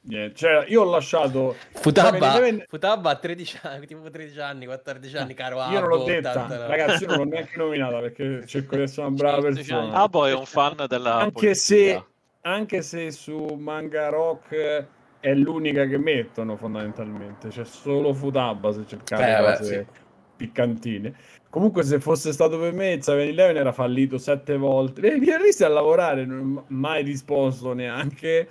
Niente, 0.00 0.34
cioè, 0.36 0.64
io 0.68 0.82
ho 0.82 0.90
lasciato. 0.90 1.56
Futaba, 1.72 2.10
Seven 2.10 2.22
Eleven- 2.30 2.64
Futaba 2.68 3.10
a 3.10 3.16
13 3.16 3.58
anni, 3.62 3.86
tipo 3.86 4.08
13 4.08 4.40
anni, 4.40 4.64
14 4.66 5.16
anni, 5.16 5.34
caro 5.34 5.56
Io 5.70 5.80
non 5.80 5.88
l'ho 5.88 5.94
Abbo, 5.96 6.04
detta, 6.04 6.30
80, 6.30 6.66
ragazzi. 6.66 7.02
Io 7.02 7.08
non 7.08 7.18
l'ho 7.18 7.24
neanche 7.24 7.56
nominata 7.56 7.98
perché 8.00 8.46
cerco 8.46 8.76
di 8.76 8.82
essere 8.82 9.06
una 9.06 9.16
brava 9.16 9.48
sì, 9.48 9.54
persona. 9.54 9.92
Ah, 9.92 10.02
Abo 10.02 10.24
è 10.26 10.34
un 10.34 10.46
fan 10.46 10.84
della 10.88 11.16
anche 11.16 11.32
polizia. 11.32 11.54
se, 11.54 12.04
anche 12.42 12.82
se 12.82 13.10
su 13.10 13.36
Manga 13.58 14.08
Rock 14.08 14.52
eh, 14.52 14.86
è 15.20 15.34
l'unica 15.34 15.84
che 15.86 15.98
mettono 15.98 16.56
fondamentalmente 16.56 17.48
c'è 17.48 17.64
solo 17.64 18.14
Futaba 18.14 18.72
se 18.72 18.86
cercate 18.86 19.22
Eh, 19.36 19.40
beh, 19.42 19.56
cose 19.56 19.64
sì. 19.92 20.00
piccantine 20.36 21.14
comunque 21.50 21.82
se 21.82 21.98
fosse 21.98 22.32
stato 22.32 22.56
per 22.58 22.72
me 22.72 22.92
il 22.92 23.00
7-Eleven 23.00 23.56
era 23.56 23.72
fallito 23.72 24.16
sette 24.16 24.56
volte 24.56 25.00
e 25.12 25.18
mi 25.18 25.26
visti 25.42 25.64
a 25.64 25.68
lavorare 25.68 26.24
non 26.24 26.56
ho 26.58 26.64
mai 26.68 27.02
risposto 27.02 27.72
neanche 27.72 28.48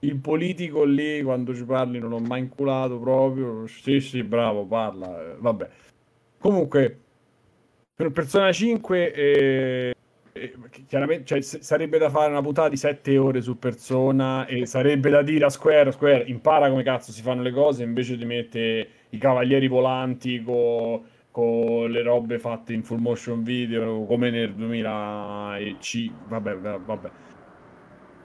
il 0.00 0.16
politico 0.16 0.84
lì 0.84 1.22
quando 1.22 1.54
ci 1.54 1.64
parli 1.64 1.98
non 1.98 2.12
ho 2.12 2.18
mai 2.18 2.40
inculato 2.40 2.98
proprio. 2.98 3.66
Sì 3.66 4.00
sì 4.00 4.22
bravo 4.22 4.64
parla 4.64 5.32
eh, 5.32 5.36
vabbè. 5.38 5.68
Comunque 6.38 6.98
per 7.94 8.12
Persona 8.12 8.50
5 8.50 9.12
eh, 9.12 9.94
eh, 10.32 10.54
chiaramente 10.86 11.24
cioè, 11.24 11.42
sarebbe 11.42 11.98
da 11.98 12.08
fare 12.08 12.30
una 12.30 12.40
puntata 12.40 12.68
di 12.68 12.76
7 12.76 13.18
ore 13.18 13.42
su 13.42 13.58
Persona 13.58 14.46
e 14.46 14.64
sarebbe 14.64 15.10
da 15.10 15.22
dire 15.22 15.44
a 15.44 15.50
Square 15.50 15.92
Square 15.92 16.24
impara 16.26 16.70
come 16.70 16.82
cazzo 16.82 17.12
si 17.12 17.20
fanno 17.20 17.42
le 17.42 17.52
cose 17.52 17.82
invece 17.82 18.16
di 18.16 18.24
mettere 18.24 18.88
i 19.10 19.18
cavalieri 19.18 19.68
volanti 19.68 20.42
con 20.42 21.90
le 21.90 22.02
robe 22.02 22.38
fatte 22.38 22.72
in 22.72 22.82
full 22.82 23.00
motion 23.00 23.42
video 23.42 24.04
come 24.04 24.30
nel 24.30 24.54
2005 24.54 26.14
vabbè 26.28 26.56
vabbè 26.56 27.10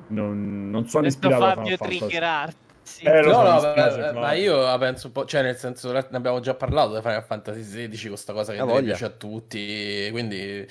non, 0.07 0.69
non 0.69 0.87
sono 0.87 1.07
Detto 1.07 1.07
ispirato 1.07 1.45
a 1.47 1.51
Fabio 1.53 1.77
Fantasy. 1.77 1.77
triggerarti. 1.77 2.57
Eh, 3.01 3.21
lo 3.23 3.33
No, 3.33 3.33
so, 3.33 3.47
no, 3.47 3.59
spiace, 3.59 4.05
eh, 4.09 4.11
ma 4.11 4.33
Flavio. 4.33 4.33
io 4.33 4.61
la 4.61 4.77
penso 4.77 5.07
un 5.07 5.13
po', 5.13 5.25
cioè 5.25 5.41
nel 5.43 5.55
senso 5.57 5.91
ne 5.91 6.05
abbiamo 6.11 6.39
già 6.39 6.55
parlato 6.55 6.93
di 6.95 7.01
Final 7.01 7.23
Fantasy 7.23 7.61
XVI, 7.89 8.07
questa 8.09 8.33
cosa 8.33 8.53
che 8.53 8.61
voglia. 8.63 8.81
piace 8.83 9.05
a 9.05 9.09
tutti, 9.09 10.07
quindi 10.11 10.67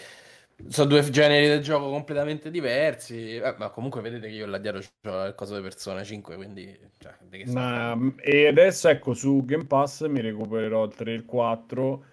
sono 0.68 0.88
due 0.88 1.08
generi 1.10 1.48
del 1.48 1.62
gioco 1.62 1.90
completamente 1.90 2.50
diversi, 2.50 3.36
eh, 3.36 3.54
ma 3.58 3.70
comunque 3.70 4.00
vedete 4.00 4.28
che 4.28 4.34
io 4.34 4.46
là 4.46 4.58
dietro 4.58 4.80
ho 5.10 5.26
il 5.26 5.34
coso 5.34 5.56
di 5.56 5.62
Persona 5.62 6.04
5, 6.04 6.36
quindi 6.36 6.78
cioè, 6.98 7.14
di 7.20 7.38
che 7.38 7.46
sta 7.46 7.70
Ma, 7.70 7.96
e 8.16 8.46
adesso 8.46 8.88
ecco 8.88 9.12
su 9.14 9.44
Game 9.44 9.66
Pass 9.66 10.06
mi 10.06 10.20
recupererò 10.20 10.84
il 10.84 10.94
3 10.94 11.12
e 11.12 11.14
il 11.14 11.24
4 11.24 12.04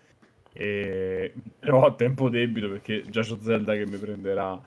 e 0.53 1.33
ho 1.69 1.85
a 1.85 1.95
tempo 1.95 2.29
debito 2.29 2.69
perché 2.69 3.03
già 3.09 3.21
c'ho 3.21 3.39
Zelda 3.41 3.73
che 3.73 3.85
mi 3.87 3.97
prenderà 3.97 4.59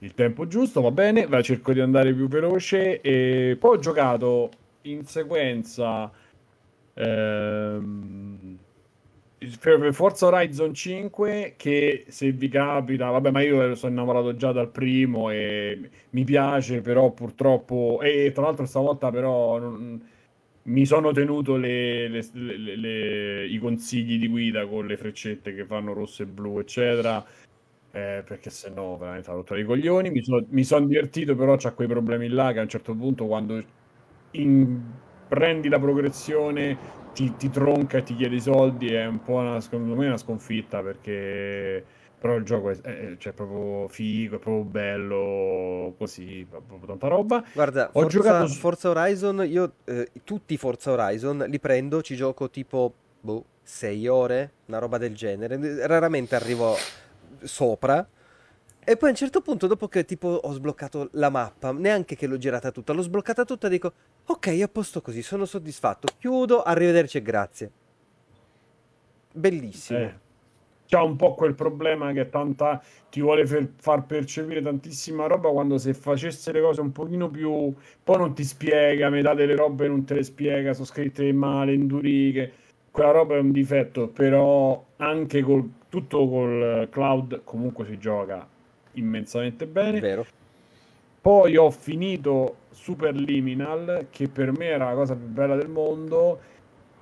il 0.00 0.14
tempo 0.14 0.46
giusto, 0.46 0.80
va 0.80 0.90
bene, 0.90 1.26
va, 1.26 1.42
cerco 1.42 1.72
di 1.72 1.80
andare 1.80 2.12
più 2.14 2.28
veloce 2.28 3.00
e 3.00 3.56
poi 3.58 3.76
ho 3.76 3.80
giocato 3.80 4.50
in 4.82 5.04
sequenza 5.04 6.10
ehm, 6.94 8.58
per 9.60 9.92
Forza 9.94 10.26
Horizon 10.26 10.74
5 10.74 11.54
che 11.56 12.04
se 12.08 12.32
vi 12.32 12.48
capita, 12.48 13.10
vabbè 13.10 13.30
ma 13.30 13.40
io 13.42 13.74
sono 13.76 13.92
innamorato 13.92 14.34
già 14.36 14.50
dal 14.52 14.68
primo 14.70 15.30
e 15.30 15.90
mi 16.10 16.24
piace 16.24 16.80
però 16.80 17.10
purtroppo 17.12 18.00
e 18.02 18.32
tra 18.32 18.42
l'altro 18.42 18.66
stavolta 18.66 19.10
però 19.10 19.58
non- 19.58 20.00
mi 20.64 20.84
sono 20.84 21.12
tenuto 21.12 21.56
le- 21.56 22.08
le- 22.08 22.76
le- 22.76 23.46
i 23.46 23.58
consigli 23.58 24.18
di 24.18 24.28
guida 24.28 24.66
con 24.66 24.86
le 24.86 24.96
freccette 24.98 25.54
che 25.54 25.64
fanno 25.64 25.92
rosso 25.94 26.22
e 26.22 26.26
blu 26.26 26.58
eccetera 26.58 27.24
eh, 27.90 28.22
perché 28.26 28.50
se 28.50 28.68
no 28.70 28.96
veramente 28.98 29.30
ha 29.30 29.34
rotto 29.34 29.54
i 29.56 29.64
coglioni 29.64 30.10
mi, 30.10 30.22
so- 30.22 30.44
mi 30.50 30.64
sono 30.64 30.86
divertito 30.86 31.34
però 31.34 31.56
c'ha 31.56 31.72
quei 31.72 31.88
problemi 31.88 32.28
là 32.28 32.52
che 32.52 32.58
a 32.58 32.62
un 32.62 32.68
certo 32.68 32.94
punto 32.94 33.26
quando 33.26 33.62
in- 34.32 34.80
prendi 35.28 35.68
la 35.68 35.78
progressione 35.78 36.76
ti, 37.12 37.34
ti 37.36 37.50
tronca 37.50 37.98
e 37.98 38.02
ti 38.02 38.14
chiede 38.14 38.36
i 38.36 38.40
soldi 38.40 38.92
è 38.92 39.06
un 39.06 39.22
po' 39.22 39.34
una, 39.34 39.60
secondo 39.60 39.94
me 39.94 40.06
una 40.06 40.16
sconfitta 40.16 40.82
perché 40.82 41.84
però 42.18 42.36
il 42.36 42.44
gioco 42.44 42.70
è, 42.70 42.76
è- 42.80 43.16
cioè, 43.18 43.32
proprio 43.32 43.88
figo, 43.88 44.36
è 44.36 44.38
proprio 44.38 44.64
bello 44.64 45.94
così, 45.98 46.46
proprio 46.48 46.86
tanta 46.86 47.08
roba 47.08 47.42
Guarda, 47.50 47.90
Ho 47.94 48.00
Forza, 48.00 48.08
giocato 48.08 48.46
su- 48.46 48.60
Forza 48.60 48.90
Horizon, 48.90 49.44
io 49.48 49.72
eh, 49.84 50.10
tutti 50.22 50.54
i 50.54 50.56
Forza 50.56 50.92
Horizon 50.92 51.44
li 51.48 51.58
prendo, 51.58 52.02
ci 52.02 52.14
gioco 52.14 52.50
tipo 52.50 52.92
boh, 53.20 53.44
6 53.62 54.06
ore, 54.06 54.52
una 54.66 54.78
roba 54.78 54.96
del 54.98 55.14
genere. 55.14 55.86
Raramente 55.86 56.36
arrivo 56.36 56.76
sopra. 57.42 58.06
E 58.84 58.96
poi 58.96 59.08
a 59.08 59.12
un 59.12 59.18
certo 59.18 59.42
punto, 59.42 59.66
dopo 59.66 59.86
che 59.88 60.04
tipo 60.04 60.28
ho 60.28 60.52
sbloccato 60.52 61.10
la 61.12 61.28
mappa, 61.28 61.72
neanche 61.72 62.16
che 62.16 62.26
l'ho 62.26 62.38
girata 62.38 62.70
tutta, 62.70 62.94
l'ho 62.94 63.02
sbloccata 63.02 63.44
tutta, 63.44 63.68
dico 63.68 63.92
ok, 64.24 64.46
a 64.62 64.68
posto 64.68 65.02
così, 65.02 65.22
sono 65.22 65.44
soddisfatto, 65.44 66.08
chiudo, 66.18 66.62
arrivederci 66.62 67.18
e 67.18 67.22
grazie. 67.22 67.70
Bellissimo. 69.32 69.98
Eh, 69.98 70.14
c'ha 70.86 71.02
un 71.02 71.16
po' 71.16 71.34
quel 71.34 71.54
problema 71.54 72.12
che 72.12 72.30
tanta 72.30 72.82
ti 73.10 73.20
vuole 73.20 73.46
fer- 73.46 73.72
far 73.76 74.06
percepire 74.06 74.62
tantissima 74.62 75.26
roba 75.26 75.50
quando 75.50 75.76
se 75.76 75.92
facesse 75.92 76.50
le 76.50 76.62
cose 76.62 76.80
un 76.80 76.92
pochino 76.92 77.28
più 77.28 77.74
poi 78.02 78.16
non 78.16 78.34
ti 78.34 78.42
spiega, 78.42 79.10
metà 79.10 79.34
delle 79.34 79.54
robe 79.54 79.86
non 79.86 80.04
te 80.04 80.14
le 80.14 80.22
spiega, 80.22 80.72
sono 80.72 80.86
scritte 80.86 81.30
male, 81.32 81.74
induriche. 81.74 82.52
Quella 82.90 83.10
roba 83.10 83.36
è 83.36 83.38
un 83.38 83.52
difetto, 83.52 84.08
però 84.08 84.82
anche 84.96 85.42
col 85.42 85.70
tutto 85.88 86.28
col 86.28 86.88
cloud 86.90 87.42
comunque 87.44 87.86
si 87.86 87.98
gioca 87.98 88.46
immensamente 88.92 89.66
bene. 89.66 90.00
Vero. 90.00 90.26
Poi 91.20 91.56
ho 91.56 91.70
finito 91.70 92.56
Superliminal, 92.70 94.06
che 94.10 94.28
per 94.28 94.52
me 94.56 94.66
era 94.66 94.86
la 94.86 94.94
cosa 94.94 95.14
più 95.14 95.26
bella 95.26 95.56
del 95.56 95.68
mondo, 95.68 96.40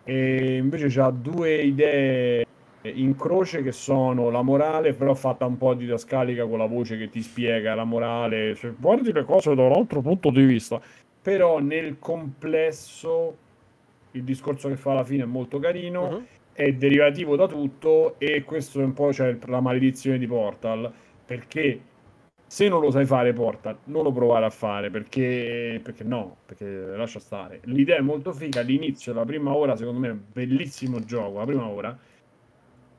e 0.05 0.57
invece 0.57 0.89
c'ha 0.89 1.11
due 1.11 1.55
idee 1.63 2.45
in 2.83 3.17
croce 3.17 3.63
che 3.63 3.73
sono 3.73 4.31
la 4.31 4.43
morale, 4.43 4.95
però 4.95 5.15
fatta 5.15 5.45
un 5.45 5.59
po' 5.59 5.75
didascalica 5.75 6.47
con 6.47 6.59
la 6.59 6.67
voce 6.67 6.97
che 6.97 7.09
ti 7.09 7.21
spiega 7.21 7.75
la 7.75 7.85
morale, 7.85 8.55
cioè, 8.55 8.73
guardi 8.79 9.13
le 9.13 9.25
cose 9.25 9.55
da 9.55 9.63
un 9.63 9.73
altro 9.73 10.01
punto 10.01 10.31
di 10.31 10.45
vista. 10.45 10.81
Però 11.21 11.59
nel 11.59 11.99
complesso 11.99 13.37
il 14.13 14.23
discorso 14.23 14.69
che 14.69 14.77
fa 14.77 14.93
alla 14.93 15.05
fine 15.05 15.25
è 15.25 15.27
molto 15.27 15.59
carino, 15.59 16.09
Mhm. 16.09 16.27
È 16.57 16.73
derivativo 16.73 17.37
da 17.37 17.47
tutto 17.47 18.19
e 18.19 18.43
questo 18.45 18.81
è 18.81 18.85
un 18.85 18.93
po' 18.95 19.13
cioè, 19.13 19.39
la 19.47 19.61
maledizione 19.61 20.19
di 20.19 20.27
Portal, 20.27 20.93
perché 21.25 21.83
Se 22.49 22.69
non 22.69 22.81
lo 22.81 22.91
sai 22.91 23.07
fare, 23.07 23.33
porta, 23.33 23.79
non 23.87 24.05
lo 24.05 24.13
provare 24.13 24.47
a 24.47 24.51
fare 24.51 24.91
perché, 24.91 25.81
perché 25.83 26.05
no, 26.05 26.39
perché 26.47 26.67
lascia 26.97 27.21
stare. 27.21 27.61
L'idea 27.65 27.97
è 27.99 28.01
molto 28.03 28.33
figa. 28.33 28.61
All'inizio, 28.61 29.13
la 29.15 29.25
prima 29.25 29.55
ora, 29.55 29.77
secondo 29.77 30.01
me, 30.01 30.09
è 30.09 30.13
un 30.13 30.23
bellissimo 30.33 31.01
gioco. 31.05 31.39
La 31.39 31.47
prima 31.47 31.67
ora, 31.69 31.99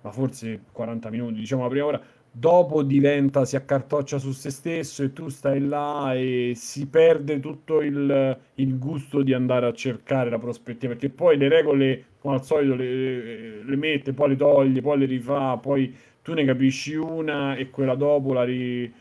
ma 0.02 0.12
forse 0.12 0.66
40 0.72 1.10
minuti, 1.10 1.40
diciamo 1.40 1.64
la 1.64 1.70
prima 1.70 1.86
ora. 1.86 2.02
Dopo 2.30 2.84
diventa, 2.84 3.46
si 3.46 3.56
accartoccia 3.56 4.20
su 4.20 4.32
se 4.32 4.52
stesso 4.52 5.04
e 5.04 5.12
tu 5.12 5.28
stai 5.30 5.60
là 5.60 6.14
e 6.14 6.54
si 6.56 6.88
perde 6.88 7.40
tutto 7.40 7.82
il, 7.82 8.40
il 8.56 8.78
gusto 8.78 9.24
di 9.24 9.34
andare 9.34 9.66
a 9.66 9.74
cercare 9.74 10.30
la 10.30 10.38
prospettiva. 10.38 10.94
Perché 10.94 11.10
poi 11.10 11.38
le 11.38 11.50
regole, 11.50 12.06
come 12.28 12.36
al 12.36 12.44
solito, 12.46 12.76
le, 12.76 13.64
le 13.64 13.76
mette, 13.76 14.14
poi 14.14 14.30
le 14.30 14.36
toglie, 14.36 14.82
poi 14.82 14.98
le 15.00 15.06
rifà, 15.06 15.58
poi 15.58 15.96
tu 16.22 16.34
ne 16.34 16.46
capisci 16.46 16.96
una 16.96 17.56
e 17.56 17.70
quella 17.70 17.96
dopo 17.96 18.34
la 18.34 18.44
ri 18.44 18.92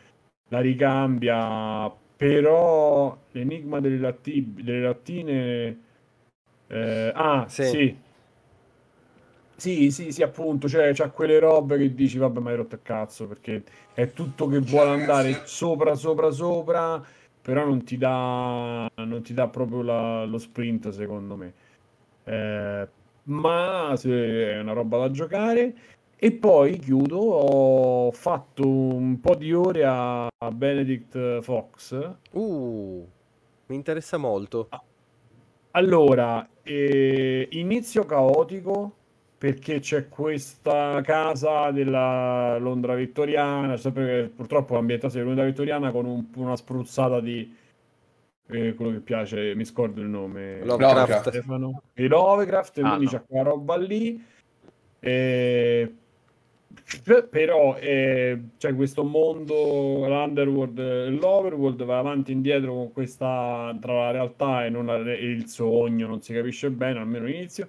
la 0.49 0.59
ricambia, 0.61 1.89
però 2.15 3.17
l'enigma 3.31 3.79
delle, 3.81 3.97
latti- 3.97 4.53
delle 4.63 4.81
lattine... 4.81 5.79
eh, 6.67 7.11
ah, 7.15 7.45
Sì. 7.47 7.63
sì. 7.63 7.97
Sì, 9.55 9.89
sì, 9.89 10.11
sì, 10.11 10.21
appunto, 10.21 10.69
cioè 10.69 10.93
c'ha 10.93 11.09
quelle 11.09 11.39
robe 11.39 11.77
che 11.79 11.93
dici, 11.95 12.19
vabbè, 12.19 12.39
ma 12.39 12.51
hai 12.51 12.57
rotto 12.57 12.75
il 12.75 12.81
cazzo, 12.83 13.25
perché 13.27 13.63
è 13.93 14.13
tutto 14.13 14.47
che 14.47 14.59
vuole 14.59 14.91
andare 14.91 15.41
sopra, 15.45 15.95
sopra, 15.95 16.29
sopra, 16.29 17.03
però 17.41 17.65
non 17.65 17.83
ti 17.83 17.97
dà, 17.97 18.87
non 18.97 19.23
ti 19.23 19.33
dà 19.33 19.47
proprio 19.47 19.81
la- 19.81 20.25
lo 20.25 20.37
sprint, 20.37 20.89
secondo 20.89 21.35
me. 21.35 21.53
Eh, 22.25 22.87
ma 23.27 23.97
è 23.99 24.59
una 24.59 24.73
roba 24.73 24.97
da 24.99 25.11
giocare. 25.11 25.75
E 26.19 26.31
poi 26.31 26.79
chiudo, 26.79 27.17
ho 27.17 28.11
fatto 28.11 28.67
un 28.67 29.19
po' 29.19 29.35
di 29.35 29.53
ore 29.53 29.83
a 29.85 30.27
Benedict 30.51 31.41
Fox. 31.41 32.15
Uh, 32.31 33.07
mi 33.67 33.75
interessa 33.75 34.17
molto. 34.17 34.67
Allora, 35.71 36.47
eh, 36.63 37.47
inizio 37.51 38.05
caotico 38.05 38.95
perché 39.37 39.79
c'è 39.79 40.09
questa 40.09 41.01
casa 41.01 41.69
della 41.69 42.57
Londra 42.57 42.95
vittoriana, 42.95 43.77
sempre 43.77 44.31
purtroppo 44.35 44.73
l'ambientazione 44.73 45.23
di 45.23 45.29
Londra 45.29 45.45
vittoriana 45.45 45.91
con 45.91 46.05
un- 46.05 46.25
una 46.35 46.55
spruzzata 46.55 47.19
di 47.19 47.55
eh, 48.49 48.73
quello 48.75 48.91
che 48.91 48.99
piace, 48.99 49.53
mi 49.55 49.65
scordo 49.65 50.01
il 50.01 50.07
nome. 50.07 50.63
Lovecraft. 50.63 51.29
Stefano. 51.29 51.81
E 51.93 52.07
Lovecraft, 52.07 52.77
e 52.77 52.81
Ah, 52.81 52.87
quindi 52.95 53.05
no. 53.05 53.11
c'è 53.11 53.21
quella 53.27 53.43
roba 53.43 53.75
lì. 53.77 54.23
Eh, 54.99 55.95
però 57.29 57.75
eh, 57.77 58.39
c'è 58.57 58.73
questo 58.75 59.03
mondo, 59.03 59.53
l'underworld 60.07 60.79
e 60.79 61.09
l'overworld 61.09 61.83
va 61.83 61.97
avanti 61.99 62.31
e 62.31 62.35
indietro 62.35 62.73
con 62.73 62.91
questa 62.93 63.75
tra 63.81 63.93
la 63.93 64.11
realtà 64.11 64.65
e, 64.65 64.69
non 64.69 64.85
la- 64.85 65.03
e 65.11 65.25
il 65.25 65.47
sogno, 65.47 66.07
non 66.07 66.21
si 66.21 66.33
capisce 66.33 66.69
bene, 66.71 66.99
almeno 66.99 67.25
all'inizio. 67.25 67.67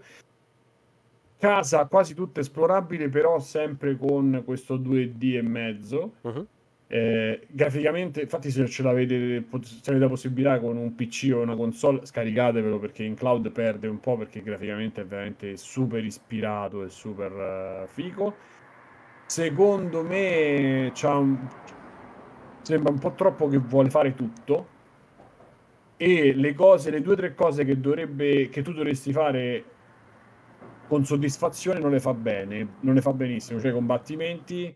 Casa 1.39 1.87
quasi 1.87 2.15
tutta 2.15 2.41
esplorabile, 2.41 3.09
però 3.09 3.39
sempre 3.39 3.97
con 3.97 4.43
questo 4.45 4.77
2D 4.77 5.37
e 5.37 5.43
mezzo. 5.43 6.15
Mhm. 6.23 6.47
Eh, 6.91 7.47
graficamente, 7.51 8.23
infatti, 8.23 8.51
se 8.51 8.67
ce 8.67 8.83
l'avete, 8.83 9.45
se 9.63 9.91
avete 9.91 9.99
la 9.99 10.09
possibilità 10.09 10.59
con 10.59 10.77
un 10.79 10.95
PC 10.95 11.31
o 11.35 11.43
una 11.43 11.55
console, 11.55 12.07
scaricatevelo 12.07 12.79
perché 12.79 13.05
in 13.05 13.15
cloud 13.15 13.51
perde 13.51 13.89
un 13.89 14.01
po' 14.01 14.17
perché 14.17 14.43
graficamente 14.43 15.03
è 15.03 15.07
veramente 15.07 15.57
super 15.59 16.03
ispirato 16.05 16.83
e 16.85 16.89
super 16.89 17.33
eh, 17.85 17.87
figo. 17.89 18.35
Secondo 19.27 20.03
me 20.03 20.93
un- 21.03 21.49
sembra 22.63 22.93
un 22.93 22.99
po' 22.99 23.13
troppo 23.13 23.49
che 23.49 23.59
vuole 23.59 23.91
fare 23.91 24.15
tutto 24.15 24.67
e 25.97 26.33
le 26.35 26.55
cose, 26.55 26.91
le 26.91 27.01
due 27.03 27.15
o 27.15 27.17
tre 27.17 27.35
cose 27.35 27.65
che 27.65 27.79
dovrebbe, 27.81 28.49
che 28.49 28.63
tu 28.63 28.73
dovresti 28.73 29.13
fare 29.13 29.65
con 30.87 31.05
soddisfazione 31.05 31.81
non 31.81 31.91
le 31.91 32.01
fa 32.01 32.15
bene, 32.15 32.67
non 32.81 32.95
le 32.95 33.03
fa 33.03 33.13
benissimo, 33.13 33.61
cioè 33.61 33.73
combattimenti, 33.73 34.75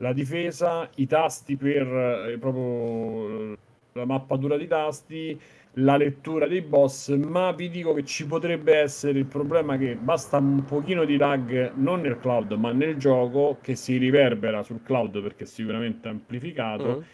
la 0.00 0.12
difesa, 0.12 0.88
i 0.96 1.06
tasti 1.06 1.56
per 1.56 1.86
eh, 2.32 2.38
proprio 2.38 3.56
la 3.92 4.04
mappatura 4.06 4.56
di 4.56 4.66
tasti, 4.66 5.38
la 5.74 5.96
lettura 5.96 6.46
dei 6.46 6.62
boss, 6.62 7.14
ma 7.16 7.52
vi 7.52 7.68
dico 7.70 7.92
che 7.94 8.04
ci 8.04 8.26
potrebbe 8.26 8.74
essere 8.76 9.18
il 9.18 9.26
problema 9.26 9.76
che 9.76 9.96
basta 9.96 10.38
un 10.38 10.64
pochino 10.64 11.04
di 11.04 11.16
lag 11.16 11.72
non 11.74 12.00
nel 12.00 12.18
cloud, 12.18 12.52
ma 12.52 12.72
nel 12.72 12.96
gioco 12.96 13.58
che 13.60 13.76
si 13.76 13.96
riverbera 13.98 14.62
sul 14.62 14.82
cloud 14.82 15.20
perché 15.22 15.44
è 15.44 15.46
sicuramente 15.46 16.08
amplificato 16.08 16.98
Mhm. 16.98 17.04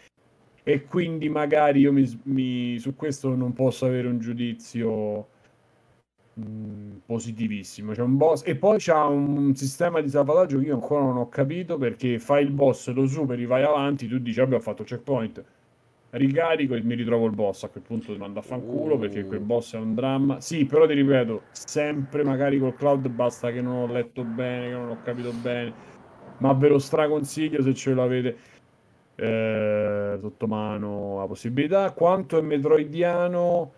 e 0.63 0.85
quindi 0.85 1.29
magari 1.29 1.79
io 1.81 1.93
mi, 1.93 2.05
mi- 2.25 2.77
su 2.79 2.95
questo 2.95 3.33
non 3.35 3.53
posso 3.53 3.85
avere 3.85 4.07
un 4.07 4.19
giudizio 4.19 5.29
mh, 6.37 7.01
positivissimo. 7.05 7.93
C'è 7.93 8.01
un 8.01 8.17
boss 8.17 8.43
e 8.45 8.55
poi 8.55 8.77
c'ha 8.79 9.05
un 9.05 9.55
sistema 9.55 10.01
di 10.01 10.09
salvataggio 10.09 10.59
che 10.59 10.65
io 10.65 10.75
ancora 10.75 11.01
non 11.01 11.17
ho 11.17 11.29
capito 11.29 11.77
perché 11.77 12.19
fai 12.19 12.43
il 12.43 12.51
boss, 12.51 12.89
lo 12.93 13.05
superi, 13.07 13.45
vai 13.45 13.63
avanti, 13.63 14.07
tu 14.07 14.19
dici 14.19 14.39
ho 14.39 14.59
fatto 14.59 14.83
il 14.83 14.87
checkpoint, 14.87 15.43
ricarico 16.11 16.75
e 16.75 16.81
mi 16.81 16.95
ritrovo 16.95 17.25
il 17.25 17.33
boss. 17.33 17.63
A 17.63 17.69
quel 17.69 17.83
punto 17.83 18.13
ti 18.13 18.17
mando 18.17 18.39
a 18.39 18.41
fanculo 18.41 18.95
Uh. 18.95 18.99
perché 18.99 19.25
quel 19.25 19.39
boss 19.39 19.75
è 19.75 19.77
un 19.77 19.93
dramma. 19.95 20.39
Sì, 20.41 20.65
però 20.65 20.85
ti 20.87 20.93
ripeto, 20.93 21.43
sempre 21.51 22.23
magari 22.23 22.59
col 22.59 22.75
cloud 22.75 23.07
basta 23.09 23.51
che 23.51 23.61
non 23.61 23.75
ho 23.75 23.87
letto 23.91 24.23
bene, 24.23 24.67
che 24.67 24.73
non 24.73 24.89
ho 24.89 25.01
capito 25.03 25.31
bene, 25.33 25.73
ma 26.37 26.53
ve 26.53 26.69
lo 26.69 26.79
straconsiglio 26.79 27.61
se 27.61 27.73
ce 27.73 27.93
l'avete 27.93 28.37
eh, 29.15 30.17
sotto 30.21 30.47
mano 30.47 31.17
la 31.19 31.25
possibilità. 31.25 31.91
Quanto 31.91 32.37
è 32.37 32.41
metroidiano, 32.41 33.71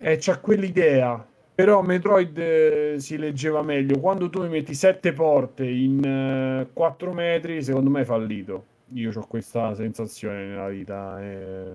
eh, 0.00 0.16
c'ha 0.18 0.38
quell'idea. 0.38 1.26
Però 1.54 1.82
Metroid 1.82 2.38
eh, 2.38 2.94
si 2.98 3.18
leggeva 3.18 3.62
meglio. 3.62 4.00
Quando 4.00 4.30
tu 4.30 4.40
mi 4.42 4.48
metti 4.48 4.74
sette 4.74 5.12
porte 5.12 5.66
in 5.66 6.66
4 6.72 7.12
metri, 7.12 7.62
secondo 7.62 7.90
me 7.90 8.00
hai 8.00 8.04
fallito. 8.06 8.64
Io 8.94 9.12
ho 9.14 9.26
questa 9.26 9.74
sensazione 9.74 10.46
nella 10.46 10.68
vita, 10.68 11.20
eh, 11.22 11.72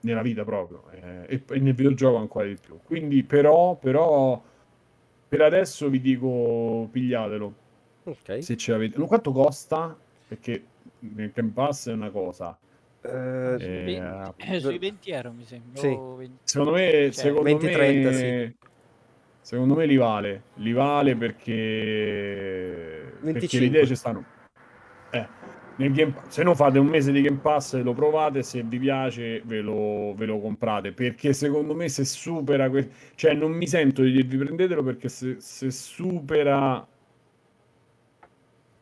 nella 0.00 0.22
vita 0.22 0.44
proprio, 0.44 0.84
eh, 0.90 1.26
e, 1.26 1.42
e 1.48 1.58
nel 1.60 1.74
videogioco 1.74 2.16
ancora 2.16 2.46
di 2.46 2.56
più. 2.60 2.78
Quindi, 2.82 3.22
però, 3.22 3.76
però, 3.76 4.42
per 5.28 5.42
adesso 5.42 5.88
vi 5.88 6.00
dico 6.00 6.88
pigliatelo 6.90 7.54
Ok. 8.04 8.42
se 8.42 8.56
ce 8.56 8.72
l'avete. 8.72 8.98
Quanto 9.00 9.32
costa? 9.32 9.96
Perché 10.26 10.64
nel 11.00 11.30
Game 11.34 11.50
Pass 11.52 11.88
è 11.88 11.92
una 11.92 12.10
cosa. 12.10 12.56
Eh, 13.02 13.56
Eh, 13.58 14.34
Eh, 14.36 14.60
sui 14.60 14.78
20 14.78 15.10
euro 15.10 15.32
mi 15.32 15.44
sembra. 15.44 15.80
Sì. 15.80 15.88
20. 15.88 16.40
secondo 16.44 16.72
me, 16.72 17.08
secondo 17.12 17.42
20-30, 17.42 18.10
me, 18.10 18.14
sì. 18.14 18.56
secondo 19.40 19.74
me 19.74 19.86
li 19.86 19.96
vale. 19.96 20.42
Li 20.56 20.72
vale 20.72 21.16
perché, 21.16 23.12
perché 23.20 23.20
25. 23.22 23.58
le 23.58 23.64
idee 23.66 23.86
ci 23.86 23.94
stanno. 23.96 24.24
Eh, 25.10 25.26
nel 25.76 25.92
Game 25.92 26.14
se 26.28 26.42
non 26.42 26.54
fate 26.54 26.78
un 26.78 26.86
mese 26.86 27.10
di 27.10 27.22
Game 27.22 27.38
Pass, 27.38 27.80
lo 27.82 27.94
provate. 27.94 28.42
Se 28.42 28.62
vi 28.62 28.78
piace, 28.78 29.40
ve 29.44 29.60
lo, 29.60 30.14
ve 30.14 30.26
lo 30.26 30.38
comprate. 30.38 30.92
Perché 30.92 31.32
secondo 31.32 31.74
me, 31.74 31.88
se 31.88 32.04
supera, 32.04 32.68
que- 32.68 32.90
cioè, 33.14 33.34
non 33.34 33.52
mi 33.52 33.66
sento 33.66 34.02
di 34.02 34.12
dirvi 34.12 34.36
prendetelo 34.36 34.82
perché 34.82 35.08
se, 35.08 35.36
se 35.40 35.70
supera 35.70 36.86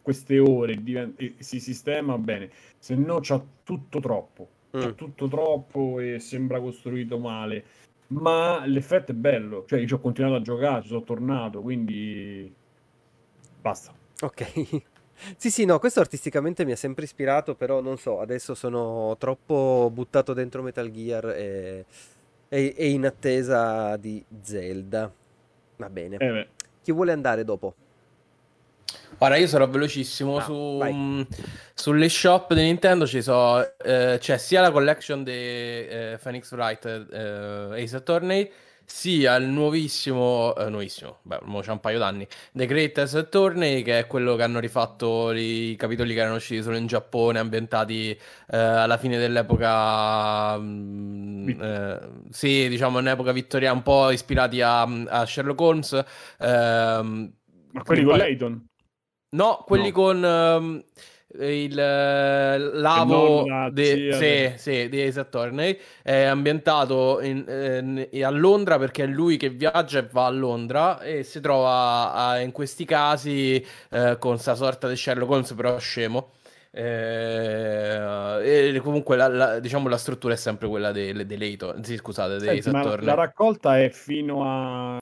queste 0.09 0.39
ore 0.39 0.83
diven- 0.83 1.13
e 1.19 1.35
si 1.41 1.61
sistema 1.61 2.17
bene, 2.17 2.49
se 2.79 2.95
no 2.95 3.19
c'ha 3.21 3.45
tutto 3.63 4.01
troppo, 4.01 4.49
c'ha 4.71 4.89
Mm. 4.89 4.93
tutto 4.95 5.29
troppo 5.29 6.01
e 6.01 6.19
sembra 6.19 6.59
costruito 6.61 7.19
male, 7.19 7.63
ma 8.07 8.65
l'effetto 8.65 9.13
è 9.13 9.15
bello, 9.15 9.67
cioè 9.67 9.81
io 9.81 9.97
ho 9.97 10.01
continuato 10.01 10.37
a 10.37 10.41
giocare, 10.41 10.81
ci 10.81 10.89
sono 10.89 11.03
tornato, 11.03 11.61
quindi 11.61 12.51
basta. 13.61 13.93
Ok. 14.23 14.43
Sì, 15.37 15.51
sì, 15.51 15.65
no, 15.65 15.81
questo 15.81 15.99
artisticamente 15.99 16.65
mi 16.65 16.71
ha 16.71 16.77
sempre 16.77 17.03
ispirato, 17.03 17.57
però 17.57 17.81
non 17.81 17.99
so, 17.99 18.21
adesso 18.21 18.55
sono 18.55 19.17
troppo 19.19 19.91
buttato 19.93 20.33
dentro 20.33 20.63
Metal 20.63 20.89
Gear 20.93 21.31
e, 21.31 21.85
e- 22.49 22.75
e 22.77 22.89
in 22.91 23.05
attesa 23.05 23.97
di 23.97 24.25
Zelda. 24.43 25.13
Va 25.77 25.91
bene. 25.91 26.17
Eh 26.19 26.47
Chi 26.81 26.93
vuole 26.93 27.11
andare 27.11 27.43
dopo? 27.43 27.75
Ora 29.21 29.37
io 29.37 29.49
sarò 29.49 29.67
velocissimo 29.67 30.37
Ah, 30.37 30.43
su, 30.43 30.55
mh, 30.55 31.27
sulle 31.75 32.09
shop 32.09 32.55
di 32.55 32.63
Nintendo 32.63 33.05
ci 33.07 33.21
so, 33.21 33.77
eh, 33.79 34.17
c'è 34.21 34.39
sia 34.39 34.61
la 34.61 34.71
collection 34.71 35.25
di 35.25 35.33
eh, 35.33 36.19
Phoenix 36.23 36.53
Wright 36.53 36.85
eh, 37.11 37.83
Ace 37.83 37.97
Attorney 37.97 38.49
sia 38.85 39.35
il 39.35 39.47
nuovissimo, 39.49 40.55
eh, 40.57 40.71
nuovissimo, 40.71 41.19
beh, 41.23 41.41
c'è 41.61 41.71
un 41.73 41.81
paio 41.81 41.99
d'anni, 41.99 42.27
The 42.53 42.65
Great 42.65 42.97
Ace 42.99 43.19
Attorney 43.19 43.83
che 43.83 43.99
è 43.99 44.07
quello 44.07 44.35
che 44.37 44.45
hanno 44.45 44.61
rifatto 44.61 45.33
i 45.33 45.75
capitoli 45.77 46.15
che 46.15 46.21
erano 46.21 46.37
usciti 46.37 46.63
solo 46.63 46.77
in 46.77 46.87
Giappone 46.87 47.39
ambientati 47.39 48.11
eh, 48.11 48.57
alla 48.57 48.97
fine 48.97 49.19
dell'epoca 49.19 50.57
mh, 50.57 51.45
Vitt- 51.45 51.61
eh, 51.63 51.99
sì, 52.31 52.69
diciamo 52.69 52.99
un'epoca 52.99 53.33
vittoriana 53.33 53.75
un 53.75 53.83
po' 53.83 54.11
ispirati 54.11 54.63
a, 54.63 54.83
a 54.83 55.27
Sherlock 55.27 55.61
Holmes 55.61 56.05
ehm, 56.39 57.33
ma 57.73 57.83
quelli 57.83 58.05
con 58.05 58.17
Layton? 58.17 58.67
No, 59.31 59.63
quelli 59.67 59.89
No. 59.89 59.93
con... 59.93 60.25
ehm, 60.25 60.85
il 61.41 61.79
eh, 61.79 62.59
lavo 62.59 63.45
zia 63.45 63.71
sì, 64.15 64.53
sì, 64.57 64.89
di 64.89 65.03
Ace 65.03 65.21
Attorney 65.21 65.79
è 66.03 66.23
ambientato 66.23 67.21
in- 67.21 67.45
eh, 68.11 68.25
a 68.25 68.31
Londra 68.31 68.79
perché 68.79 69.05
è 69.05 69.07
lui 69.07 69.37
che 69.37 69.51
viaggia 69.51 69.99
e 69.99 70.09
va 70.11 70.25
a 70.25 70.31
Londra 70.31 71.03
e 71.03 71.25
si 71.25 71.41
trova 71.41 72.15
a- 72.15 72.41
in 72.41 72.51
questi 72.51 72.87
casi 72.87 73.63
eh, 73.91 74.17
con 74.19 74.39
sta 74.39 74.55
sorta 74.55 74.89
di 74.89 74.97
Sherlock 74.97 75.31
Holmes 75.31 75.53
però 75.53 75.79
scemo. 75.79 76.31
Eh, 76.71 78.75
e 78.75 78.81
comunque 78.81 79.17
la, 79.17 79.29
la- 79.29 79.59
diciamo 79.61 79.89
la 79.89 79.97
struttura 79.99 80.35
è 80.35 80.37
sempre 80.37 80.69
quella 80.69 80.93
dei, 80.93 81.27
dei 81.27 81.39
Layton, 81.39 81.85
sì, 81.85 81.97
scusate, 81.97 82.39
dei 82.39 82.63
Senti, 82.63 83.05
la 83.05 83.15
raccolta 83.15 83.79
è 83.79 83.91
fino 83.91 84.43
a... 84.45 84.99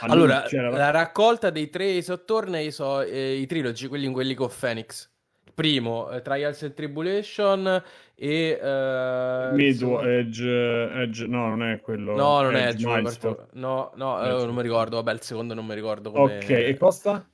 Allora, 0.00 0.46
cioè, 0.46 0.60
la- 0.70 0.90
raccolta 0.90 1.50
dei 1.50 1.70
tre 1.70 1.96
Ace 1.96 2.12
Attorney 2.12 2.70
so 2.70 3.00
eh, 3.00 3.34
i 3.34 3.46
trilogi, 3.46 3.86
quelli, 3.88 4.10
quelli 4.10 4.34
con 4.34 4.50
Phoenix. 4.58 5.10
Primo, 5.54 6.10
eh, 6.10 6.20
Trials 6.20 6.62
and 6.64 6.74
Tribulation 6.74 7.82
e... 8.16 8.58
eh, 8.60 9.48
Mid- 9.52 9.66
insomma- 9.68 10.02
Edge, 10.10 10.44
Edge- 10.44 11.26
no, 11.28 11.48
non 11.48 11.62
è 11.62 11.80
quello. 11.80 12.16
No, 12.16 12.40
non 12.42 12.56
è 12.56 12.62
Edge 12.66 12.70
Edge, 12.70 12.86
Milestone. 12.88 13.34
particolare- 13.36 13.60
No, 13.60 13.92
no, 13.94 14.24
eh, 14.24 14.28
Edge. 14.34 14.44
non 14.46 14.54
mi 14.56 14.62
ricordo. 14.62 14.96
Vabbè, 14.96 15.12
il 15.12 15.20
secondo 15.22 15.54
non 15.54 15.64
mi 15.64 15.74
ricordo 15.74 16.10
come... 16.10 16.38
Ok, 16.38 16.50
e 16.50 16.76
costa? 16.76 17.24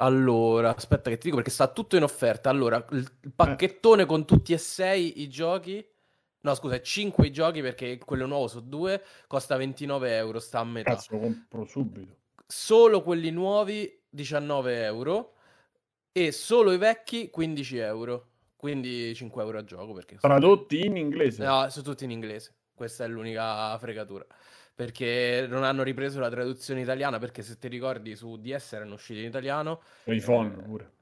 Allora, 0.00 0.74
aspetta 0.74 1.10
che 1.10 1.16
ti 1.16 1.24
dico 1.24 1.36
perché 1.36 1.50
sta 1.50 1.68
tutto 1.68 1.96
in 1.96 2.02
offerta. 2.02 2.50
Allora, 2.50 2.84
il 2.90 3.08
pacchettone 3.34 4.04
con 4.04 4.24
tutti 4.24 4.52
e 4.52 4.58
sei 4.58 5.22
i 5.22 5.28
giochi... 5.28 5.84
No, 6.40 6.54
scusa, 6.54 6.80
5 6.80 7.26
i 7.26 7.32
giochi 7.32 7.60
perché 7.60 7.98
quello 7.98 8.26
nuovo 8.26 8.46
su 8.46 8.66
due 8.68 9.02
costa 9.26 9.56
29 9.56 10.16
euro, 10.16 10.38
sta 10.38 10.60
a 10.60 10.64
metà. 10.64 10.92
Cazzo, 10.92 11.14
lo 11.14 11.20
compro 11.20 11.64
subito. 11.64 12.16
Solo 12.46 13.02
quelli 13.02 13.30
nuovi 13.30 14.00
19 14.08 14.84
euro 14.84 15.34
e 16.12 16.32
solo 16.32 16.72
i 16.72 16.78
vecchi 16.78 17.30
15 17.30 17.76
euro. 17.78 18.26
Quindi 18.56 19.14
5 19.14 19.42
euro 19.42 19.58
a 19.58 19.64
gioco 19.64 19.92
perché... 19.92 20.16
Tradotti 20.16 20.84
in 20.84 20.96
inglese. 20.96 21.44
No, 21.44 21.68
sono 21.70 21.84
tutti 21.84 22.04
in 22.04 22.10
inglese. 22.10 22.54
Questa 22.74 23.04
è 23.04 23.08
l'unica 23.08 23.76
fregatura. 23.78 24.26
Perché 24.74 25.46
non 25.48 25.62
hanno 25.62 25.84
ripreso 25.84 26.18
la 26.18 26.28
traduzione 26.28 26.80
italiana. 26.80 27.18
Perché 27.18 27.42
se 27.42 27.56
ti 27.58 27.68
ricordi, 27.68 28.16
su 28.16 28.36
DS 28.36 28.72
erano 28.72 28.94
usciti 28.94 29.20
in 29.20 29.26
italiano. 29.26 29.80
iPhone 30.04 30.56
eh, 30.58 30.62
pure. 30.62 30.92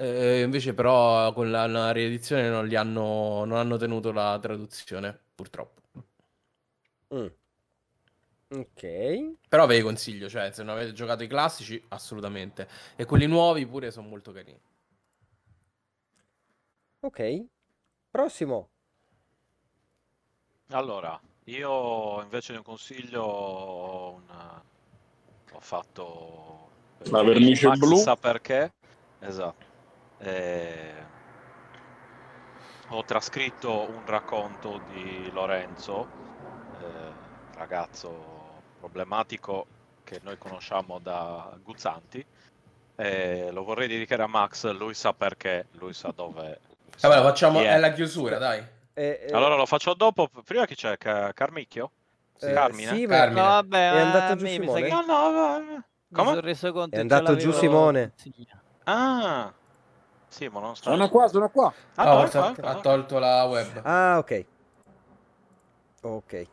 Eh, 0.00 0.40
invece, 0.42 0.72
però, 0.72 1.32
con 1.32 1.50
la, 1.50 1.66
la 1.66 1.92
riedizione 1.92 2.48
non, 2.48 2.66
li 2.66 2.74
hanno, 2.74 3.44
non 3.44 3.58
hanno 3.58 3.76
tenuto 3.76 4.12
la 4.12 4.38
traduzione, 4.40 5.18
purtroppo. 5.34 5.82
Mm. 7.14 7.26
Ok. 8.52 9.36
Però 9.48 9.66
ve 9.66 9.76
li 9.76 9.82
consiglio, 9.82 10.28
cioè, 10.28 10.50
se 10.52 10.62
non 10.62 10.74
avete 10.76 10.92
giocato 10.92 11.22
i 11.22 11.28
classici, 11.28 11.82
assolutamente. 11.88 12.68
E 12.96 13.04
quelli 13.04 13.26
nuovi 13.26 13.66
pure 13.66 13.90
sono 13.90 14.08
molto 14.08 14.32
carini. 14.32 14.60
Ok. 17.00 17.44
Prossimo. 18.10 18.70
Allora, 20.68 21.20
io 21.44 22.22
invece 22.22 22.54
un 22.54 22.62
consiglio 22.62 23.22
ho, 23.22 24.12
un- 24.14 24.62
ho 25.52 25.60
fatto... 25.60 26.68
La 27.10 27.22
vernice 27.22 27.68
blu? 27.70 27.96
sa 27.96 28.16
perché? 28.16 28.72
Esatto. 29.20 29.69
Eh, 30.22 30.92
Ho 32.92 33.04
trascritto 33.04 33.88
un 33.88 34.04
racconto 34.04 34.80
di 34.90 35.30
Lorenzo, 35.30 36.06
eh, 36.80 37.12
ragazzo 37.56 38.62
problematico 38.80 39.66
che 40.02 40.18
noi 40.24 40.36
conosciamo 40.38 40.98
da 40.98 41.56
Guzzanti. 41.62 42.24
Eh, 42.96 43.50
lo 43.52 43.62
vorrei 43.62 43.86
dedicare 43.86 44.24
a 44.24 44.26
Max, 44.26 44.68
lui 44.72 44.94
sa 44.94 45.12
perché, 45.12 45.66
lui 45.78 45.94
sa 45.94 46.12
dove... 46.14 46.58
lui 46.84 46.92
sa 46.96 47.08
Vabbè, 47.08 47.22
facciamo... 47.22 47.60
È 47.60 47.78
la 47.78 47.92
chiusura, 47.92 48.38
dai. 48.38 48.58
Eh, 48.94 49.20
eh, 49.28 49.32
allora 49.32 49.54
lo 49.54 49.66
faccio 49.66 49.94
dopo. 49.94 50.28
Prima 50.44 50.66
chi 50.66 50.74
c'è? 50.74 50.98
Ca- 50.98 51.32
Carmicchio? 51.32 51.92
eh, 52.40 52.52
Carmine? 52.52 52.88
sì, 52.88 53.06
ma- 53.06 53.16
Carmine. 53.16 53.40
No, 53.40 53.46
vabbè, 53.48 53.76
È 53.92 53.98
andato 54.00 54.32
a 54.32 54.36
giù 54.36 54.44
mi 54.46 54.48
Simone? 54.50 54.82
che 54.82 54.88
No, 54.88 55.00
no, 55.02 55.32
va- 55.32 55.58
mi 55.60 55.82
Come? 56.12 56.28
sono 56.28 56.40
reso 56.40 56.72
conto 56.72 56.96
È 56.96 56.98
andato 56.98 57.36
giù 57.36 57.52
Simone. 57.52 58.10
consigliato. 58.10 58.64
Ah, 58.84 59.54
sì, 60.30 60.48
ma 60.48 60.60
non 60.60 60.76
sta. 60.76 60.90
Sono 60.90 61.08
qua, 61.08 61.28
sono 61.28 61.50
qua. 61.50 61.72
Ah, 61.96 62.14
Oh, 62.16 62.24
ecco, 62.24 62.44
ecco, 62.44 62.66
ha 62.66 62.74
tolto 62.76 63.18
la 63.18 63.44
web. 63.44 63.80
Ah, 63.84 64.18
ok. 64.18 64.44
Ok. 66.02 66.46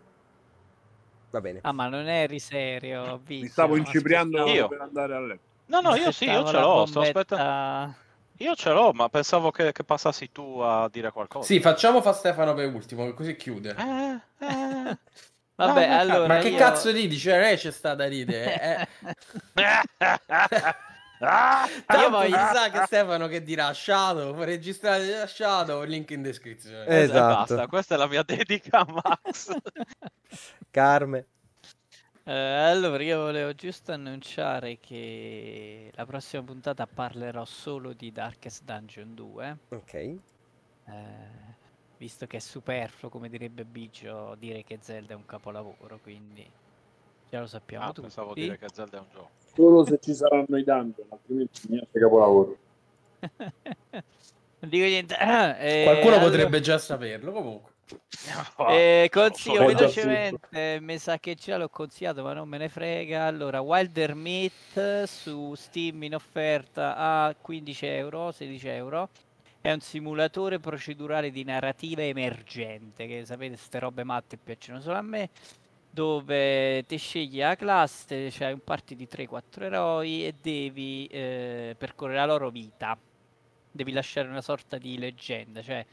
Va 1.29 1.41
bene. 1.41 1.59
Ah, 1.61 1.71
ma 1.71 1.87
non 1.87 2.07
eri 2.07 2.39
serio, 2.39 3.03
ho 3.03 3.21
Mi 3.27 3.45
stavo 3.47 3.75
incipriando 3.77 4.47
Io? 4.47 4.67
per 4.67 4.81
andare 4.81 5.15
a 5.15 5.19
letto. 5.19 5.41
No, 5.67 5.81
no, 5.81 5.95
io 5.95 6.11
sì, 6.11 6.25
io 6.25 6.43
ce 6.45 6.59
l'ho. 6.59 6.85
Sto 6.87 7.01
aspettando. 7.01 7.95
Io 8.39 8.55
ce 8.55 8.71
l'ho, 8.71 8.91
ma 8.93 9.09
pensavo 9.09 9.51
che, 9.51 9.71
che 9.71 9.83
passassi 9.83 10.31
tu 10.31 10.59
a 10.59 10.89
dire 10.91 11.11
qualcosa. 11.11 11.45
Sì, 11.45 11.59
facciamo 11.59 12.01
fa 12.01 12.13
Stefano 12.13 12.53
per 12.53 12.73
ultimo, 12.73 13.11
così 13.13 13.35
chiude. 13.35 13.75
Eh, 13.77 14.45
eh. 14.45 14.97
Vabbè, 15.55 15.87
allora 15.89 16.27
Ma 16.27 16.37
che 16.39 16.49
io- 16.49 16.57
cazzo 16.57 16.91
ridi? 16.91 17.17
Cioè, 17.17 17.39
lei 17.39 17.57
c'è 17.57 17.71
sta 17.71 17.95
da 17.95 18.07
ridere. 18.07 18.87
Eh. 18.99 19.15
Ah, 21.19 21.67
Tanto 21.85 22.09
voglio- 22.11 22.37
si 22.37 22.53
sa 22.55 22.69
che 22.69 22.83
Stefano 22.85 23.27
che 23.27 23.41
dirà 23.43 23.73
Shadow, 23.73 24.35
registrate 24.43 25.25
Shadow, 25.27 25.83
link 25.83 26.11
in 26.11 26.21
descrizione. 26.21 26.85
Eh, 26.85 27.01
esatto. 27.01 27.55
Basta, 27.55 27.67
questa 27.67 27.95
è 27.95 27.97
la 27.97 28.07
mia 28.07 28.23
dedica 28.27 28.79
a 28.79 28.85
Max. 28.87 29.55
Carme. 30.71 31.25
Eh, 32.23 32.33
allora, 32.33 33.01
io 33.03 33.19
volevo 33.21 33.53
giusto 33.55 33.93
annunciare 33.93 34.79
che 34.79 35.91
la 35.95 36.05
prossima 36.05 36.43
puntata 36.43 36.85
parlerò 36.85 37.45
solo 37.45 37.93
di 37.93 38.11
Darkest 38.11 38.63
Dungeon 38.63 39.15
2. 39.15 39.57
Ok. 39.69 39.93
eh, 39.93 40.19
visto 41.97 42.27
che 42.27 42.37
è 42.37 42.39
superfluo, 42.39 43.09
come 43.09 43.29
direbbe 43.29 43.63
Biggio, 43.65 44.35
dire 44.37 44.63
che 44.63 44.77
Zelda 44.81 45.13
è 45.13 45.15
un 45.15 45.25
capolavoro, 45.25 45.97
quindi 46.03 46.45
già 47.29 47.39
lo 47.39 47.47
sappiamo 47.47 47.85
Ah, 47.85 47.87
tutti. 47.87 48.01
pensavo 48.01 48.33
dire 48.33 48.57
che 48.57 48.67
Zelda 48.73 48.97
è 48.97 48.99
un 48.99 49.07
gioco. 49.11 49.29
Solo 49.57 49.83
se 49.85 49.97
ci 49.99 50.13
saranno 50.13 50.55
i 50.55 50.63
dungeon, 50.63 51.07
altrimenti 51.09 51.61
niente 51.67 51.99
capolavoro. 51.99 52.57
non 53.89 54.69
dico 54.69 54.85
niente. 54.85 55.15
Eh, 55.15 55.81
Qualcuno 55.83 56.13
allora- 56.13 56.29
potrebbe 56.29 56.59
già 56.59 56.77
saperlo, 56.77 57.31
comunque. 57.31 57.71
Eh, 58.69 59.09
consiglio 59.11 59.65
velocemente, 59.65 60.77
mi 60.81 60.99
sa 60.99 61.17
che 61.17 61.33
già 61.35 61.57
l'ho 61.57 61.69
consigliato, 61.69 62.21
ma 62.21 62.33
non 62.33 62.47
me 62.47 62.57
ne 62.59 62.69
frega. 62.69 63.23
Allora, 63.25 63.61
Wilder 63.61 64.13
Meat 64.13 65.05
su 65.05 65.55
Steam 65.55 66.03
in 66.03 66.13
offerta 66.13 66.95
a 66.95 67.33
15 67.39 67.85
euro, 67.87 68.31
16 68.31 68.67
euro. 68.67 69.09
È 69.59 69.71
un 69.71 69.79
simulatore 69.79 70.59
procedurale 70.59 71.31
di 71.31 71.43
narrativa 71.43 72.03
emergente, 72.03 73.07
che 73.07 73.25
sapete, 73.25 73.55
queste 73.55 73.79
robe 73.79 74.03
matte 74.03 74.37
piacciono 74.37 74.81
solo 74.81 74.97
a 74.97 75.01
me. 75.01 75.29
Dove 75.89 76.83
ti 76.85 76.97
scegli 76.97 77.39
la 77.39 77.55
classe, 77.55 78.29
c'hai 78.31 78.53
un 78.53 78.63
party 78.63 78.95
di 78.95 79.07
3-4 79.11 79.63
eroi 79.63 80.25
e 80.25 80.35
devi 80.39 81.07
eh, 81.07 81.75
percorrere 81.77 82.19
la 82.19 82.25
loro 82.25 82.49
vita. 82.49 82.97
Devi 83.71 83.91
lasciare 83.91 84.27
una 84.27 84.41
sorta 84.41 84.77
di 84.77 84.97
leggenda, 84.97 85.61
cioè 85.61 85.85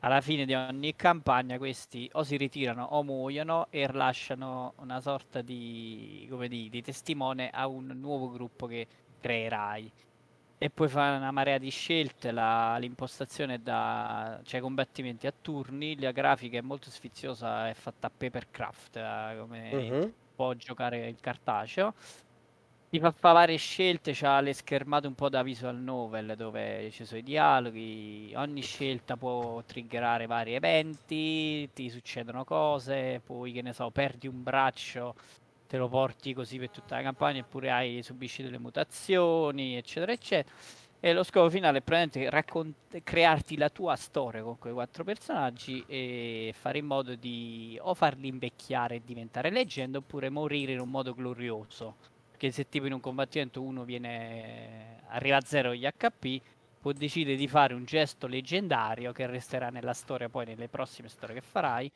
alla 0.00 0.20
fine 0.20 0.46
di 0.46 0.54
ogni 0.54 0.96
campagna 0.96 1.58
questi 1.58 2.08
o 2.14 2.22
si 2.22 2.36
ritirano 2.36 2.84
o 2.84 3.02
muoiono 3.02 3.66
e 3.70 3.86
rilasciano 3.86 4.74
una 4.76 5.00
sorta 5.00 5.42
di, 5.42 6.28
di, 6.48 6.68
di 6.70 6.82
testimone 6.82 7.50
a 7.50 7.66
un 7.66 7.86
nuovo 7.98 8.30
gruppo 8.30 8.66
che 8.66 8.86
creerai. 9.20 9.92
E 10.62 10.68
poi 10.70 10.88
fare 10.90 11.16
una 11.16 11.30
marea 11.30 11.56
di 11.56 11.70
scelte, 11.70 12.32
la- 12.32 12.76
l'impostazione 12.76 13.54
è 13.54 13.58
da, 13.58 14.38
cioè 14.44 14.60
combattimenti 14.60 15.26
a 15.26 15.32
turni, 15.38 15.98
la 15.98 16.12
grafica 16.12 16.58
è 16.58 16.60
molto 16.60 16.90
sfiziosa, 16.90 17.68
è 17.70 17.72
fatta 17.74 18.08
a 18.08 18.12
papercraft, 18.14 18.96
eh, 18.96 19.36
come 19.38 19.86
Mhm. 19.90 20.12
può 20.34 20.52
giocare 20.54 21.08
il 21.08 21.18
cartaceo. 21.18 21.94
Ti 22.92 22.98
fa 23.00 23.12
fare 23.12 23.34
varie 23.34 23.56
scelte, 23.56 24.12
c'ha 24.14 24.40
le 24.40 24.52
schermate 24.52 25.06
un 25.06 25.14
po' 25.14 25.28
da 25.28 25.42
visual 25.44 25.76
novel 25.76 26.34
dove 26.36 26.90
ci 26.90 27.04
sono 27.04 27.20
i 27.20 27.22
dialoghi, 27.22 28.32
ogni 28.36 28.62
scelta 28.62 29.16
può 29.16 29.62
triggerare 29.64 30.26
vari 30.26 30.54
eventi, 30.54 31.70
ti 31.72 31.88
succedono 31.88 32.44
cose, 32.44 33.20
poi 33.24 33.52
che 33.52 33.62
ne 33.62 33.72
so, 33.72 33.90
perdi 33.92 34.26
un 34.26 34.42
braccio, 34.42 35.14
te 35.70 35.76
lo 35.76 35.88
porti 35.88 36.34
così 36.34 36.58
per 36.58 36.68
tutta 36.70 36.96
la 36.96 37.02
campagna 37.02 37.38
eppure 37.38 37.70
hai, 37.70 38.02
subisci 38.02 38.42
delle 38.42 38.58
mutazioni, 38.58 39.76
eccetera, 39.76 40.10
eccetera. 40.10 40.52
E 40.98 41.12
lo 41.12 41.22
scopo 41.22 41.48
finale 41.48 41.78
è 41.78 41.80
praticamente 41.80 42.28
raccont- 42.28 43.00
crearti 43.04 43.56
la 43.56 43.68
tua 43.68 43.94
storia 43.94 44.42
con 44.42 44.58
quei 44.58 44.72
quattro 44.72 45.04
personaggi 45.04 45.84
e 45.86 46.52
fare 46.58 46.78
in 46.78 46.86
modo 46.86 47.14
di 47.14 47.78
o 47.82 47.94
farli 47.94 48.26
invecchiare 48.26 48.96
e 48.96 49.02
diventare 49.04 49.50
leggenda 49.50 49.98
oppure 49.98 50.28
morire 50.28 50.72
in 50.72 50.80
un 50.80 50.90
modo 50.90 51.14
glorioso. 51.14 51.94
Perché 52.32 52.50
se 52.50 52.68
tipo 52.68 52.86
in 52.86 52.92
un 52.94 53.00
combattimento 53.00 53.62
uno 53.62 53.84
viene 53.84 55.02
arriva 55.06 55.36
a 55.36 55.42
zero 55.42 55.72
gli 55.72 55.86
HP, 55.86 56.40
può 56.80 56.90
decidere 56.90 57.36
di 57.36 57.46
fare 57.46 57.74
un 57.74 57.84
gesto 57.84 58.26
leggendario 58.26 59.12
che 59.12 59.24
resterà 59.26 59.68
nella 59.68 59.94
storia 59.94 60.28
poi 60.28 60.46
nelle 60.46 60.66
prossime 60.66 61.08
storie 61.08 61.36
che 61.36 61.42
farai 61.42 61.92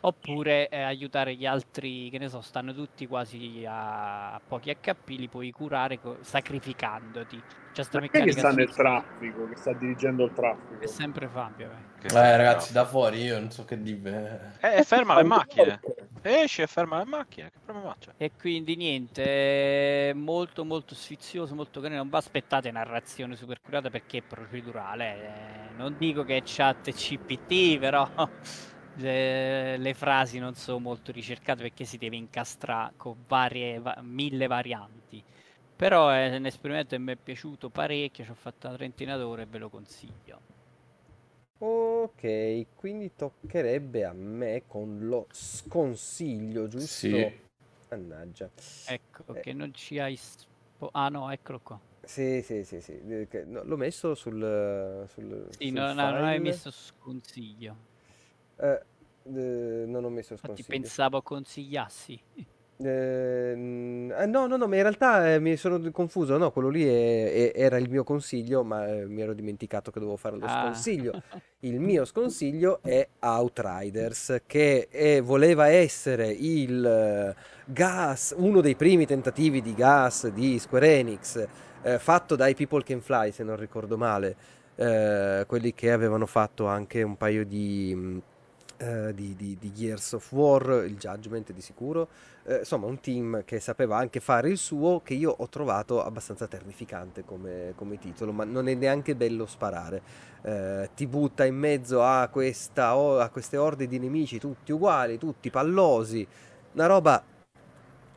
Oppure 0.00 0.68
eh, 0.68 0.82
aiutare 0.82 1.34
gli 1.34 1.46
altri, 1.46 2.08
che 2.10 2.18
ne 2.18 2.28
so, 2.28 2.40
stanno 2.40 2.72
tutti 2.72 3.06
quasi 3.06 3.64
a, 3.66 4.34
a 4.34 4.40
pochi 4.46 4.74
HP, 4.80 5.08
li 5.08 5.28
puoi 5.28 5.50
curare 5.50 5.98
co- 5.98 6.18
sacrificandoti. 6.20 7.42
C'è 7.72 7.82
sta 7.82 8.00
Ma 8.00 8.06
che 8.08 8.32
sta 8.32 8.52
nel 8.52 8.70
traffico, 8.70 9.48
che 9.48 9.56
sta 9.56 9.72
dirigendo 9.72 10.24
il 10.24 10.32
traffico? 10.32 10.80
È 10.80 10.86
sempre 10.86 11.28
Fabio. 11.28 11.70
eh. 11.70 12.08
Eh, 12.08 12.36
ragazzi, 12.36 12.72
da 12.72 12.84
fuori 12.84 13.22
io 13.22 13.38
non 13.38 13.50
so 13.50 13.64
che 13.64 13.82
dire. 13.82 14.52
Eh, 14.60 14.82
ferma 14.84 15.16
le 15.16 15.24
macchine. 15.24 15.80
Esci 16.22 16.62
e 16.62 16.66
ferma 16.66 16.98
le 16.98 17.04
macchine. 17.04 17.50
Che 17.50 17.58
problema 17.64 17.94
c'è? 17.98 18.12
E 18.16 18.32
quindi 18.38 18.74
niente, 18.76 20.10
è 20.10 20.12
molto 20.12 20.64
molto 20.64 20.94
sfizioso, 20.94 21.54
molto 21.54 21.80
carino. 21.80 21.98
Non 22.00 22.08
vi 22.08 22.16
aspettate 22.16 22.70
narrazione 22.70 23.36
super 23.36 23.60
curata 23.60 23.90
perché 23.90 24.18
è 24.18 24.22
procedurale. 24.22 25.14
eh. 25.14 25.74
Non 25.76 25.96
dico 25.98 26.24
che 26.24 26.38
è 26.38 26.42
chat 26.44 26.90
CPT, 26.90 27.78
però 27.78 28.08
le, 28.96 29.76
le 29.78 29.94
frasi 29.94 30.38
non 30.38 30.54
sono 30.54 30.78
molto 30.78 31.12
ricercate 31.12 31.62
perché 31.62 31.84
si 31.84 31.98
deve 31.98 32.16
incastrare 32.16 32.92
con 32.96 33.16
varie, 33.26 33.78
va- 33.80 33.98
mille 34.02 34.46
varianti. 34.46 35.22
Però 35.76 36.08
è 36.08 36.34
un 36.36 36.46
esperimento 36.46 36.96
che 36.96 37.02
mi 37.02 37.12
è 37.12 37.16
piaciuto 37.16 37.68
parecchio, 37.70 38.24
ci 38.24 38.30
ho 38.30 38.34
fatto 38.34 38.66
una 38.68 38.76
trentina 38.76 39.16
d'ore 39.16 39.42
e 39.42 39.46
ve 39.46 39.58
lo 39.58 39.68
consiglio. 39.68 40.40
Ok, 41.58 42.66
quindi 42.74 43.12
toccherebbe 43.16 44.04
a 44.04 44.12
me 44.12 44.62
con 44.66 45.06
lo 45.06 45.26
sconsiglio, 45.30 46.68
giusto? 46.68 46.86
Sì. 47.08 47.32
Mannaggia. 47.88 48.50
Ecco, 48.84 49.34
Eh. 49.34 49.40
che 49.40 49.52
non 49.52 49.72
ci 49.74 49.98
hai... 49.98 50.16
spo- 50.16 50.90
ah 50.92 51.08
no, 51.08 51.30
eccolo 51.30 51.60
qua. 51.60 51.78
Sì, 52.04 52.40
sì, 52.42 52.62
sì, 52.64 52.80
sì. 52.80 53.00
no, 53.46 53.64
l'ho 53.64 53.76
messo 53.76 54.14
sul, 54.14 55.04
sul, 55.08 55.48
Sì, 55.50 55.70
sul 55.70 55.80
no, 55.80 55.92
no, 55.92 56.12
non 56.12 56.22
hai 56.22 56.38
messo 56.38 56.70
sconsiglio. 56.70 57.76
Eh, 58.58 58.82
eh, 59.34 59.84
non 59.86 60.04
ho 60.04 60.08
messo 60.10 60.32
Infatti 60.34 60.62
sconsiglio. 60.62 60.78
pensavo 60.78 61.22
consigliassi. 61.22 62.20
Eh, 62.78 63.52
mm, 63.56 64.10
eh, 64.12 64.26
no, 64.26 64.46
no, 64.46 64.56
no, 64.56 64.66
ma 64.66 64.76
in 64.76 64.82
realtà 64.82 65.32
eh, 65.32 65.38
mi 65.40 65.56
sono 65.56 65.80
confuso. 65.90 66.36
No, 66.36 66.50
quello 66.50 66.68
lì 66.68 66.84
è- 66.86 67.32
è- 67.32 67.52
era 67.54 67.78
il 67.78 67.88
mio 67.88 68.04
consiglio, 68.04 68.62
ma 68.64 68.86
eh, 68.86 69.06
mi 69.06 69.22
ero 69.22 69.32
dimenticato 69.32 69.90
che 69.90 69.98
dovevo 69.98 70.18
fare 70.18 70.36
lo 70.36 70.44
Ah. 70.46 70.60
sconsiglio. 70.62 71.12
Il 71.60 71.80
mio 71.80 72.04
sconsiglio 72.04 72.80
è 72.82 73.08
Outriders, 73.20 74.42
che 74.46 74.88
è- 74.90 75.22
voleva 75.22 75.68
essere 75.68 76.28
il 76.28 76.84
eh, 76.84 77.34
gas, 77.64 78.34
uno 78.36 78.60
dei 78.60 78.74
primi 78.76 79.06
tentativi 79.06 79.62
di 79.62 79.72
gas 79.74 80.28
di 80.28 80.58
Square 80.58 80.98
Enix, 80.98 81.48
eh, 81.82 81.98
fatto 81.98 82.36
dai 82.36 82.54
People 82.54 82.82
Can 82.84 83.00
Fly, 83.00 83.32
se 83.32 83.42
non 83.42 83.56
ricordo 83.56 83.96
male, 83.96 84.36
eh, 84.76 85.44
quelli 85.46 85.72
che 85.72 85.90
avevano 85.90 86.26
fatto 86.26 86.66
anche 86.66 87.02
un 87.02 87.16
paio 87.16 87.44
di, 87.46 88.20
eh, 88.78 89.14
di, 89.14 89.34
di- 89.36 89.56
di 89.58 89.72
Gears 89.72 90.12
of 90.12 90.32
War, 90.32 90.84
il 90.86 90.96
Judgment 90.96 91.52
di 91.52 91.60
sicuro. 91.60 92.08
Eh, 92.44 92.58
insomma, 92.58 92.86
un 92.86 93.00
team 93.00 93.44
che 93.44 93.60
sapeva 93.60 93.96
anche 93.96 94.20
fare 94.20 94.48
il 94.50 94.58
suo, 94.58 95.00
che 95.02 95.14
io 95.14 95.34
ho 95.36 95.48
trovato 95.48 96.02
abbastanza 96.02 96.46
terrificante 96.46 97.24
come, 97.24 97.72
come 97.74 97.98
titolo, 97.98 98.32
ma 98.32 98.44
non 98.44 98.68
è 98.68 98.74
neanche 98.74 99.16
bello 99.16 99.46
sparare. 99.46 100.02
Eh, 100.42 100.90
ti 100.94 101.06
butta 101.06 101.44
in 101.44 101.56
mezzo 101.56 102.02
a, 102.02 102.28
questa, 102.28 102.90
a 102.90 103.28
queste 103.30 103.56
orde 103.56 103.86
di 103.86 103.98
nemici 103.98 104.38
tutti 104.38 104.72
uguali, 104.72 105.18
tutti 105.18 105.50
pallosi, 105.50 106.26
una 106.72 106.86
roba 106.86 107.22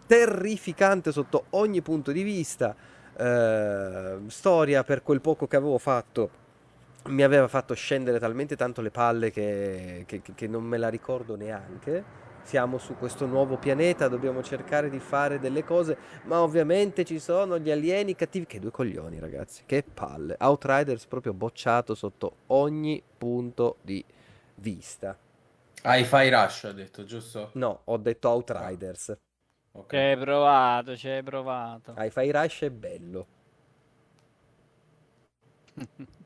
terrificante 0.06 1.11
sotto 1.11 1.45
ogni 1.52 1.81
punto 1.81 2.11
di 2.11 2.23
vista. 2.23 2.76
Eh, 3.18 4.18
storia 4.27 4.84
per 4.84 5.03
quel 5.03 5.22
poco 5.22 5.48
che 5.48 5.56
avevo 5.56 5.77
fatto 5.77 6.39
mi 7.07 7.23
aveva 7.23 7.47
fatto 7.47 7.73
scendere 7.73 8.19
talmente 8.19 8.55
tanto 8.55 8.81
le 8.81 8.91
palle 8.91 9.31
che, 9.31 10.03
che- 10.05 10.21
che- 10.21 10.47
non 10.47 10.63
me 10.63 10.77
la 10.77 10.89
ricordo 10.89 11.35
neanche. 11.35 12.27
Siamo 12.43 12.77
su 12.77 12.95
questo 12.95 13.26
nuovo 13.26 13.57
pianeta, 13.57 14.07
dobbiamo 14.07 14.41
cercare 14.41 14.89
di 14.89 14.99
fare 14.99 15.39
delle 15.39 15.63
cose, 15.63 15.97
ma 16.23 16.41
ovviamente 16.41 17.05
ci 17.05 17.19
sono 17.19 17.59
gli 17.59 17.69
alieni 17.69 18.15
cattivi. 18.15 18.45
Che 18.45 18.59
due 18.59 18.71
coglioni, 18.71 19.19
ragazzi, 19.19 19.63
che 19.65 19.84
palle. 19.84 20.35
Outriders 20.39 21.05
proprio 21.05 21.34
bocciato 21.34 21.93
sotto 21.95 22.38
ogni 22.47 23.01
punto 23.17 23.77
di 23.81 24.03
vista. 24.55 25.15
Hi-Fi 25.84 26.30
Rush 26.30 26.63
ha 26.65 26.71
detto, 26.71 27.03
giusto? 27.03 27.51
No, 27.53 27.81
ho 27.85 27.97
detto 27.97 28.30
Outriders. 28.30 29.15
Ok. 29.73 29.89
Ci 29.89 29.95
hai 29.95 30.17
provato, 30.17 30.97
ci 30.97 31.07
hai 31.07 31.23
provato. 31.23 31.93
Hi-Fi 31.97 32.31
Rush 32.31 32.61
è 32.61 32.69
bello. 32.71 33.27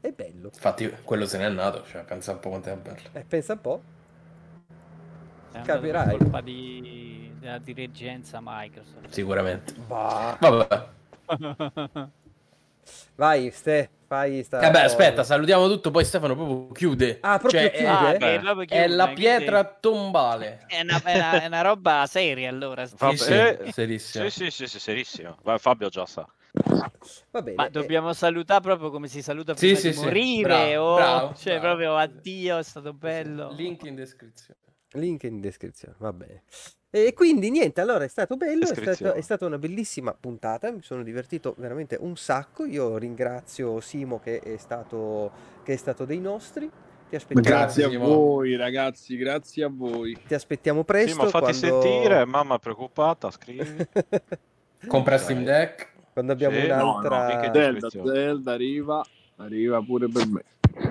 È 0.00 0.10
bello. 0.10 0.50
Infatti, 0.52 0.88
quello 1.04 1.26
se 1.26 1.38
n'è 1.38 1.44
andato, 1.44 1.84
cioè, 1.86 2.02
pensa 2.04 2.32
un 2.32 2.40
po' 2.40 2.50
quanto 2.50 2.70
è 2.70 2.76
bello. 2.76 3.08
Eh, 3.12 3.24
pensa 3.24 3.52
un 3.54 3.60
po'. 3.60 3.82
È 5.50 5.58
andato 5.58 5.80
per 5.80 6.00
Capirai. 6.00 6.18
colpa 6.18 6.40
di, 6.40 7.32
della 7.38 7.58
dirigenza 7.58 8.38
Microsoft. 8.42 9.08
Sicuramente. 9.10 9.74
Bah. 9.88 10.36
Vabbè. 10.40 10.86
Vai, 13.16 13.50
Ste, 13.50 13.90
fai 14.06 14.42
sta 14.44 14.58
Vabbè, 14.60 14.72
cosa. 14.72 14.84
aspetta, 14.84 15.24
salutiamo 15.24 15.66
tutto, 15.68 15.90
poi 15.90 16.04
Stefano 16.04 16.34
proprio 16.36 16.72
chiude. 16.72 17.18
Ah, 17.22 17.38
proprio 17.38 17.62
Cioè, 17.62 17.70
chiude? 17.70 17.88
Ah, 17.90 18.14
Eh, 18.14 18.18
beh, 18.18 18.38
proprio 18.40 18.64
È 18.64 18.66
chiude, 18.66 18.94
la 18.94 19.04
quindi 19.04 19.20
pietra 19.22 19.64
tombale. 19.64 20.64
È 20.68 20.80
una, 20.80 21.02
è 21.02 21.14
una- 21.16 21.42
è 21.42 21.46
una 21.46 21.60
roba 21.62 22.06
seria 22.06 22.48
allora. 22.48 22.86
Vabbè, 22.96 23.16
Sì, 23.16 23.32
eh, 23.32 23.58
sì, 23.64 23.72
serissimo. 23.72 24.28
Sì, 24.28 24.44
sì, 24.44 24.50
sì, 24.50 24.66
sì, 24.68 24.78
serissimo. 24.78 25.36
Vai, 25.42 25.58
Fabio 25.58 25.88
già 25.88 26.06
sa. 26.06 26.26
Va 27.30 27.42
bene. 27.42 27.56
Ma 27.56 27.66
eh, 27.66 27.70
dobbiamo 27.70 28.12
salutare 28.12 28.60
proprio 28.62 28.90
come 28.90 29.08
si 29.08 29.22
saluta 29.22 29.54
Sì, 29.54 29.66
prima 29.66 29.78
sì, 29.78 29.88
di 29.88 29.94
sì. 29.94 30.04
morire 30.04 30.42
Bravo, 30.42 30.82
o 30.84 30.94
bravo, 30.96 31.34
cioè 31.34 31.52
bravo. 31.58 31.66
proprio 31.66 31.96
addio, 31.96 32.58
è 32.58 32.62
stato 32.62 32.92
bello. 32.92 33.52
Link 33.52 33.82
in 33.84 33.94
descrizione. 33.94 34.60
Link 34.92 35.22
in 35.24 35.40
descrizione, 35.40 35.94
va 35.98 36.12
bene. 36.12 36.42
E 36.90 37.12
quindi 37.12 37.50
niente, 37.50 37.82
allora 37.82 38.04
è 38.04 38.08
stato 38.08 38.36
bello, 38.38 38.62
è, 38.62 38.74
stato- 38.94 39.12
è 39.12 39.20
stata 39.20 39.44
una 39.44 39.58
bellissima 39.58 40.14
puntata, 40.18 40.70
mi 40.72 40.80
sono 40.80 41.02
divertito 41.02 41.54
veramente 41.58 41.98
un 42.00 42.16
sacco. 42.16 42.64
Io 42.64 42.96
ringrazio 42.96 43.78
Simo 43.80 44.18
che 44.18 44.40
è 44.40 44.56
stato, 44.56 45.30
che 45.62 45.74
è 45.74 45.76
stato 45.76 46.06
dei 46.06 46.18
nostri. 46.20 46.70
Ti 47.10 47.16
aspettiamo, 47.16 47.58
Grazie 47.58 47.84
a 47.84 47.88
Simo. 47.90 48.06
voi, 48.06 48.56
ragazzi, 48.56 49.16
grazie 49.16 49.64
a 49.64 49.68
voi. 49.70 50.18
ti 50.26 50.34
aspettiamo 50.34 50.82
presto. 50.84 51.10
Sì, 51.10 51.16
ma 51.16 51.28
fatti 51.28 51.58
quando... 51.58 51.82
sentire, 51.82 52.24
mamma 52.24 52.58
preoccupata, 52.58 53.30
scrivi. 53.30 53.86
Compra 54.88 55.18
Steam 55.18 55.44
Deck. 55.44 55.96
Quando 56.18 56.32
abbiamo 56.32 56.56
Sì, 56.58 56.66
No, 56.66 56.74
no, 56.74 56.92
un'altra... 56.98 57.40
che- 57.40 57.50
Zelda. 57.52 57.88
Zelda 57.88 58.52
arriva, 58.52 59.04
arriva 59.36 59.80
pure 59.80 60.08
per 60.08 60.26
me. 60.26 60.42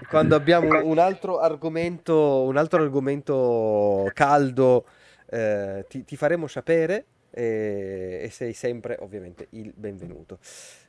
quando 0.09 0.35
abbiamo 0.35 0.85
un 0.85 0.97
altro 0.99 1.39
argomento, 1.39 2.43
un 2.43 2.55
altro 2.55 2.81
argomento 2.81 4.09
caldo, 4.13 4.85
eh, 5.29 5.85
ti, 5.89 6.05
ti 6.05 6.15
faremo 6.15 6.47
sapere 6.47 7.05
e, 7.29 8.21
e 8.23 8.29
sei 8.29 8.53
sempre 8.53 8.95
ovviamente 9.01 9.47
il 9.51 9.73
benvenuto. 9.75 10.39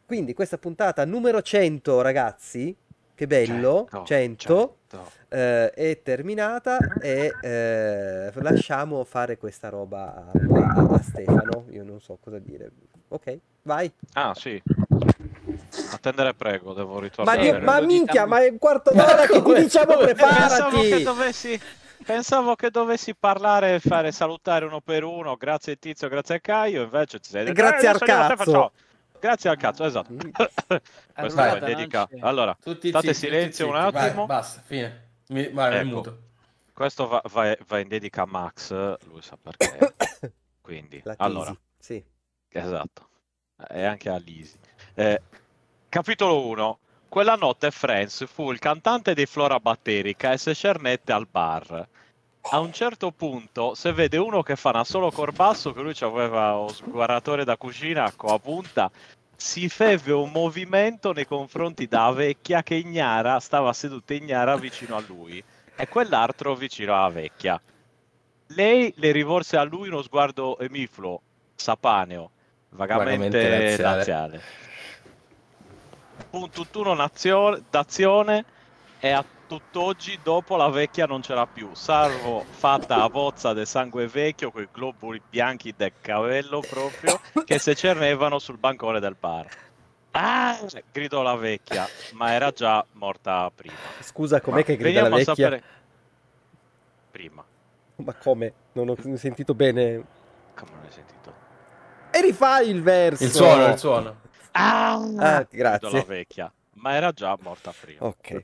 Quindi 0.07 0.35
questa 0.35 0.57
puntata 0.57 1.05
numero 1.05 1.43
100, 1.43 2.01
ragazzi, 2.01 2.77
che 3.17 3.27
bello, 3.27 3.89
100, 4.05 4.77
eh, 5.31 5.71
è 5.73 6.01
terminata 6.01 6.79
e 6.97 7.39
eh, 7.41 8.31
lasciamo 8.35 9.03
fare 9.03 9.37
questa 9.37 9.69
roba 9.69 10.15
a, 10.15 10.31
a- 10.31 10.87
a 10.93 11.01
Stefano, 11.03 11.67
io 11.71 11.83
non 11.83 12.01
so 12.01 12.19
cosa 12.21 12.39
dire. 12.39 12.71
Ok, 13.09 13.39
vai. 13.63 13.91
Ah, 14.15 14.35
sì. 14.35 14.61
Attendere 15.93 16.35
prego, 16.35 16.73
devo 16.75 16.95
Ma, 16.95 17.01
ritornare. 17.01 17.41
Dio- 17.41 17.61
ma 17.61 17.81
minchia, 17.81 18.27
ma 18.27 18.43
è 18.45 18.49
un 18.49 18.59
quarto 18.59 18.91
d'ora 18.93 19.27
che 19.27 19.43
ti 19.43 19.55
diciamo 19.55 19.95
come- 19.95 20.15
Pensavo 20.15 20.71
che 20.71 20.89
preparati. 20.89 21.03
dovessi 21.03 21.61
Pensavo 22.05 22.55
che 22.55 22.71
dovessi 22.71 23.15
parlare 23.15 23.75
e 23.75 23.81
fare 23.81 24.13
salutare 24.13 24.65
uno 24.65 24.81
per 24.81 25.03
uno, 25.05 25.37
grazie 25.37 25.79
Tizio, 25.79 26.09
grazie 26.09 26.37
a 26.37 26.41
Caio, 26.41 26.83
invece 26.85 27.19
ti 27.19 27.29
sei 27.29 27.45
detto, 27.45 27.55
Grazie 27.55 27.89
"Eh, 27.89 27.91
al 27.91 27.99
cazzo." 27.99 28.73
Grazie 29.21 29.51
al 29.51 29.57
cazzo, 29.57 29.85
esatto. 29.85 30.15
Questo 30.15 30.81
Allora, 31.15 31.59
va 31.59 31.59
in 31.59 31.65
dedica. 31.65 32.09
Allora, 32.21 32.57
Tutti 32.63 32.89
state 32.89 33.13
zitti, 33.13 33.27
silenzio 33.27 33.67
tutti 33.67 33.77
un 33.79 33.83
zitti. 33.85 33.97
Vai, 33.99 34.07
attimo. 34.09 34.27
basta, 34.27 34.63
fine. 34.65 35.09
Mi, 35.29 35.49
vai, 35.51 35.75
Ecco. 35.79 35.87
muto. 35.87 36.19
Questo 36.73 37.09
va, 37.09 37.21
va- 37.31 37.57
va 37.67 37.79
in 37.81 37.89
dedica 37.89 38.23
a 38.23 38.27
Max, 38.27 38.71
lui 38.71 39.21
sa 39.21 39.37
perché. 39.43 39.95
Quindi, 40.63 41.01
La 41.05 41.15
allora, 41.19 41.55
sì. 41.79 42.03
Esatto. 42.51 43.09
E 43.69 43.85
anche 43.85 44.09
a 44.09 44.17
Lisi. 44.19 44.59
Eh, 44.95 45.21
capitolo 45.89 46.47
1. 46.47 46.79
Quella 47.09 47.37
notte 47.37 47.71
Friends 47.71 48.27
fu 48.27 48.53
il 48.53 48.59
cantante 48.59 49.15
dei 49.15 49.27
Flora 49.27 49.59
Batterica 49.59 50.33
e 50.33 50.39
se 50.39 50.55
cernette 50.55 51.13
al 51.13 51.27
bar. 51.27 51.89
A 52.51 52.61
un 52.61 52.73
certo 52.73 53.11
punto, 53.11 53.75
se 53.75 53.93
vede 53.93 54.17
uno 54.17 54.43
che 54.43 54.57
fa 54.57 54.71
una 54.71 54.85
solo 54.85 55.11
corbasso, 55.11 55.73
che 55.73 55.83
lui 55.83 55.95
aveva 56.01 56.53
lo 56.53 56.69
sguarratore 56.69 57.45
da 57.45 57.57
cucina 57.57 58.13
con 58.13 58.31
la 58.31 58.39
punta, 58.39 58.91
si 59.37 59.69
feve 59.69 60.13
un 60.13 60.31
movimento 60.31 61.13
nei 61.13 61.27
confronti 61.27 61.87
da 61.87 62.11
vecchia 62.11 62.63
che 62.63 62.75
ignara, 62.75 63.39
stava 63.39 63.73
seduta 63.73 64.15
ignara 64.15 64.57
vicino 64.57 64.97
a 64.97 65.05
lui 65.07 65.43
e 65.77 65.89
quell'altro 65.89 66.55
vicino 66.55 66.95
alla 66.95 67.09
vecchia. 67.09 67.61
Lei 68.49 68.93
le 68.97 69.13
rivolse 69.13 69.57
a 69.57 69.63
lui 69.63 69.89
uno 69.89 70.03
sguardo 70.03 70.59
emifluo, 70.59 71.21
sapaneo, 71.55 72.31
vagamente, 72.71 73.39
Vagamente 73.41 73.83
laziale. 73.83 74.41
Un 76.31 76.51
tutt'uno 76.51 76.95
nazio- 76.95 77.63
d'azione 77.71 78.45
e 79.01 79.11
a 79.11 79.25
tutt'oggi 79.47 80.19
dopo 80.23 80.57
la 80.57 80.69
vecchia 80.69 81.07
non 81.07 81.23
c'era 81.23 81.47
più, 81.47 81.71
salvo 81.73 82.45
fatta 82.51 83.03
a 83.03 83.09
bozza 83.09 83.55
del 83.55 83.67
sangue 83.67 84.07
vecchio 84.07 84.51
con 84.51 84.63
i 84.63 84.69
globuli 84.71 85.23
bianchi 85.29 85.73
del 85.75 85.93
capello 86.01 86.61
proprio 86.61 87.19
che 87.45 87.59
si 87.59 87.75
cernevano 87.75 88.39
sul 88.39 88.59
bancone 88.59 89.01
del 89.01 89.17
bar. 89.19 89.47
Ah! 90.11 90.59
gridò 90.93 91.23
la 91.23 91.37
vecchia, 91.37 91.87
ma 92.13 92.33
era 92.33 92.51
già 92.51 92.85
morta 92.93 93.51
prima. 93.55 93.75
Scusa, 94.01 94.41
com'è 94.41 94.57
Ma 94.57 94.63
che 94.63 94.77
grida 94.77 95.03
la 95.03 95.09
vecchia? 95.17 95.35
sapere- 95.35 95.63
Prima. 97.11 97.45
Ma 97.97 98.15
come? 98.15 98.53
Non 98.73 98.89
ho 98.91 98.97
sentito 99.17 99.55
bene. 99.55 100.05
Come 100.55 100.71
non 100.73 100.85
hai 100.85 100.91
sentito? 100.91 101.38
E 102.19 102.21
rifai 102.21 102.69
il 102.69 102.83
verso. 102.83 103.23
Il 103.23 103.31
suono, 103.31 103.69
il 103.69 103.79
suono. 103.79 104.21
Ah, 104.53 104.99
Gridò 104.99 105.47
grazie. 105.51 105.91
la 105.91 106.03
vecchia, 106.05 106.53
ma 106.75 106.95
era 106.95 107.13
già 107.13 107.37
morta 107.41 107.73
prima. 107.79 108.05
Ok. 108.07 108.43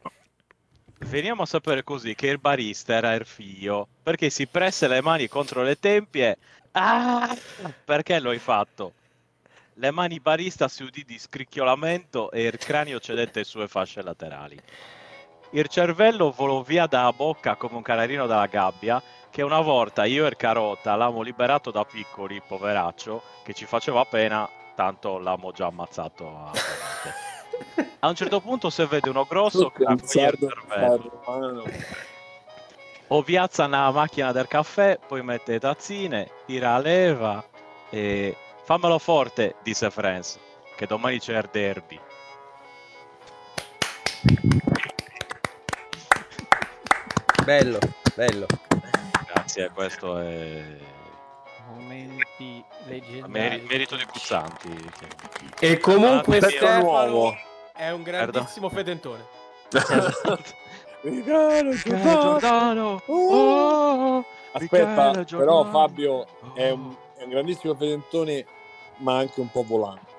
Veniamo 1.06 1.42
a 1.42 1.46
sapere 1.46 1.82
così 1.82 2.14
che 2.14 2.28
il 2.28 2.38
barista 2.38 2.94
era 2.94 3.14
il 3.14 3.26
figlio 3.26 3.88
perché 4.02 4.30
si 4.30 4.46
presse 4.46 4.86
le 4.86 5.02
mani 5.02 5.26
contro 5.28 5.62
le 5.62 5.78
tempie. 5.78 6.38
Ah! 6.72 7.36
Perché 7.84 8.20
lo 8.20 8.30
hai 8.30 8.38
fatto? 8.38 8.92
Le 9.74 9.90
mani 9.90 10.20
barista 10.20 10.68
si 10.68 10.84
udì 10.84 11.05
di 11.05 11.18
scricchiolamento 11.18 12.30
e 12.30 12.44
il 12.44 12.56
cranio 12.59 13.01
cedette 13.01 13.40
le 13.40 13.44
sue 13.44 13.66
fasce 13.66 14.02
laterali. 14.02 14.56
Il 15.55 15.68
cervello 15.68 16.32
volò 16.32 16.62
via 16.62 16.86
dalla 16.89 17.12
bocca 17.12 17.55
come 17.55 17.76
un 17.76 17.82
canarino 17.82 18.26
dalla 18.26 18.47
gabbia 18.47 19.01
che 19.31 19.43
una 19.43 19.60
volta 19.60 20.05
io 20.05 20.24
e 20.24 20.28
il 20.28 20.36
carota 20.36 20.97
l'amo 20.97 21.22
liberato 21.22 21.70
da 21.70 21.85
piccoli, 21.85 22.43
poveraccio, 22.44 23.22
che 23.44 23.55
ci 23.55 23.64
faceva 23.64 24.05
pena, 24.05 24.48
tanto 24.74 25.18
l'amo 25.18 25.52
già 25.52 25.66
ammazzato 25.66 26.26
a 26.26 26.51
A 28.01 28.09
un 28.09 28.16
certo 28.16 28.40
punto 28.40 28.68
se 28.68 28.85
vede 28.86 29.09
uno 29.10 29.24
grosso 29.28 29.72
raccoglie 29.76 29.93
il 29.93 30.09
cervello. 30.09 31.64
O 33.06 33.22
piazza 33.22 33.68
nella 33.68 33.93
macchina 33.93 34.32
del 34.32 34.48
caffè, 34.48 34.98
poi 35.06 35.22
mette 35.22 35.60
tazzine, 35.60 36.31
tira 36.47 36.72
la 36.72 36.78
leva 36.81 37.44
e 37.90 38.36
fammelo 38.64 38.98
forte, 38.98 39.55
disse 39.62 39.89
Franz, 39.89 40.36
che 40.74 40.86
domani 40.86 41.20
c'è 41.20 41.39
il 41.39 41.48
derby. 41.52 42.01
Bello, 47.45 47.79
bello. 48.15 48.47
Grazie, 49.27 49.71
questo 49.75 50.19
è 50.19 50.62
Momenti 51.75 52.65
leggendari. 52.87 53.31
meri- 53.33 53.66
merito 53.69 53.97
di 53.97 54.05
Guzzanti. 54.11 54.91
E 55.59 55.79
comunque 55.79 56.39
Ah, 56.39 56.49
Stefano 56.49 56.83
nuovo. 56.83 57.37
è 57.75 57.91
un 57.91 58.03
grandissimo 58.03 58.69
fedentone. 58.71 59.25
Michele 61.03 61.75
Giordano! 61.85 63.03
Oh! 63.07 64.25
Aspetta, 64.53 65.09
Michele 65.11 65.25
però! 65.37 65.65
Fabio 65.71 66.27
è 66.55 66.71
un, 66.71 66.95
è 67.16 67.25
un 67.25 67.29
grandissimo 67.31 67.75
fedentone, 67.75 68.47
ma 68.99 69.19
anche 69.19 69.41
un 69.41 69.51
po' 69.51 69.65
volante. 69.66 70.12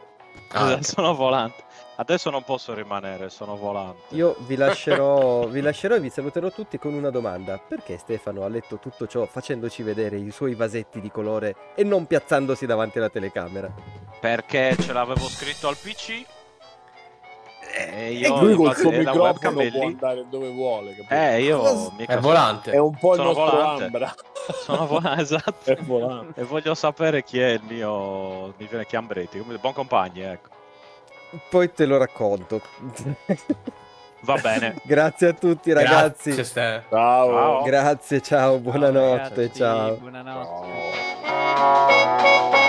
Eh, 0.54 0.84
sono 0.84 1.16
volante. 1.16 1.64
Adesso 1.98 2.30
non 2.30 2.44
posso 2.44 2.74
rimanere, 2.74 3.30
sono 3.30 3.56
volante. 3.56 4.14
Io 4.16 4.36
vi 4.40 4.56
lascerò, 4.56 5.46
vi 5.48 5.62
lascerò 5.62 5.96
e 5.96 6.00
vi 6.02 6.10
saluterò 6.10 6.50
tutti 6.52 6.78
con 6.78 6.94
una 6.94 7.10
domanda. 7.10 7.58
Perché 7.58 7.98
Stefano 7.98 8.44
ha 8.44 8.50
letto 8.50 8.78
tutto 8.80 9.08
ciò 9.08 9.26
facendoci 9.26 9.82
vedere 9.82 10.18
i 10.18 10.32
suoi 10.32 10.56
vasetti 10.56 11.00
di 11.00 11.10
colore 11.10 11.56
e 11.76 11.84
non 11.86 12.06
piazzandosi 12.06 12.66
davanti 12.66 12.98
alla 12.98 13.10
telecamera? 13.10 13.72
Perché 14.20 14.76
ce 14.78 14.92
l'avevo 14.92 15.28
scritto 15.28 15.68
al 15.70 15.78
PC 15.78 16.26
e 17.78 18.14
io 18.14 18.40
Lui 18.40 18.56
col 18.56 18.76
suo 18.76 18.90
microfono 18.92 19.70
può 19.70 19.86
andare 19.86 20.26
dove 20.30 20.50
vuole. 20.52 20.96
capito? 20.96 21.14
Eh, 21.14 21.42
io 21.44 21.94
È 21.98 22.18
volante. 22.18 22.72
È 22.72 22.78
un 22.78 22.98
po' 22.98 23.12
il 23.12 23.18
Sono 23.18 23.34
nostro 23.34 23.58
volante. 23.58 23.84
Ambra. 23.86 24.16
Sono 24.64 24.86
volante, 24.88 25.22
esatto. 25.22 25.72
È 25.72 25.76
volante. 25.78 26.42
E 26.42 26.44
voglio 26.44 26.74
sapere 26.76 27.24
chi 27.24 27.40
è 27.40 27.50
il 27.52 27.62
mio. 27.68 28.54
Mi 28.58 28.68
viene 28.68 28.86
Chiambretti. 28.86 29.40
come- 29.40 29.58
Buon 29.58 29.74
compagno, 29.74 30.24
ecco. 30.32 30.50
Poi 31.50 31.72
te 31.72 31.86
lo 31.86 31.98
racconto. 31.98 32.62
Va 34.22 34.38
bene. 34.38 34.76
Grazie 34.84 35.28
a 35.28 35.34
tutti 35.34 35.72
ragazzi. 35.72 36.32
Grazie. 36.32 36.84
Ciao. 36.90 37.30
Ciao. 37.30 37.64
Grazie, 37.64 38.22
ciao, 38.22 38.58
buonanotte, 38.60 39.30
Ragazzi, 39.30 39.54
ciao. 39.54 39.96
Buonanotte. 39.96 40.68
Ciao. 41.26 42.65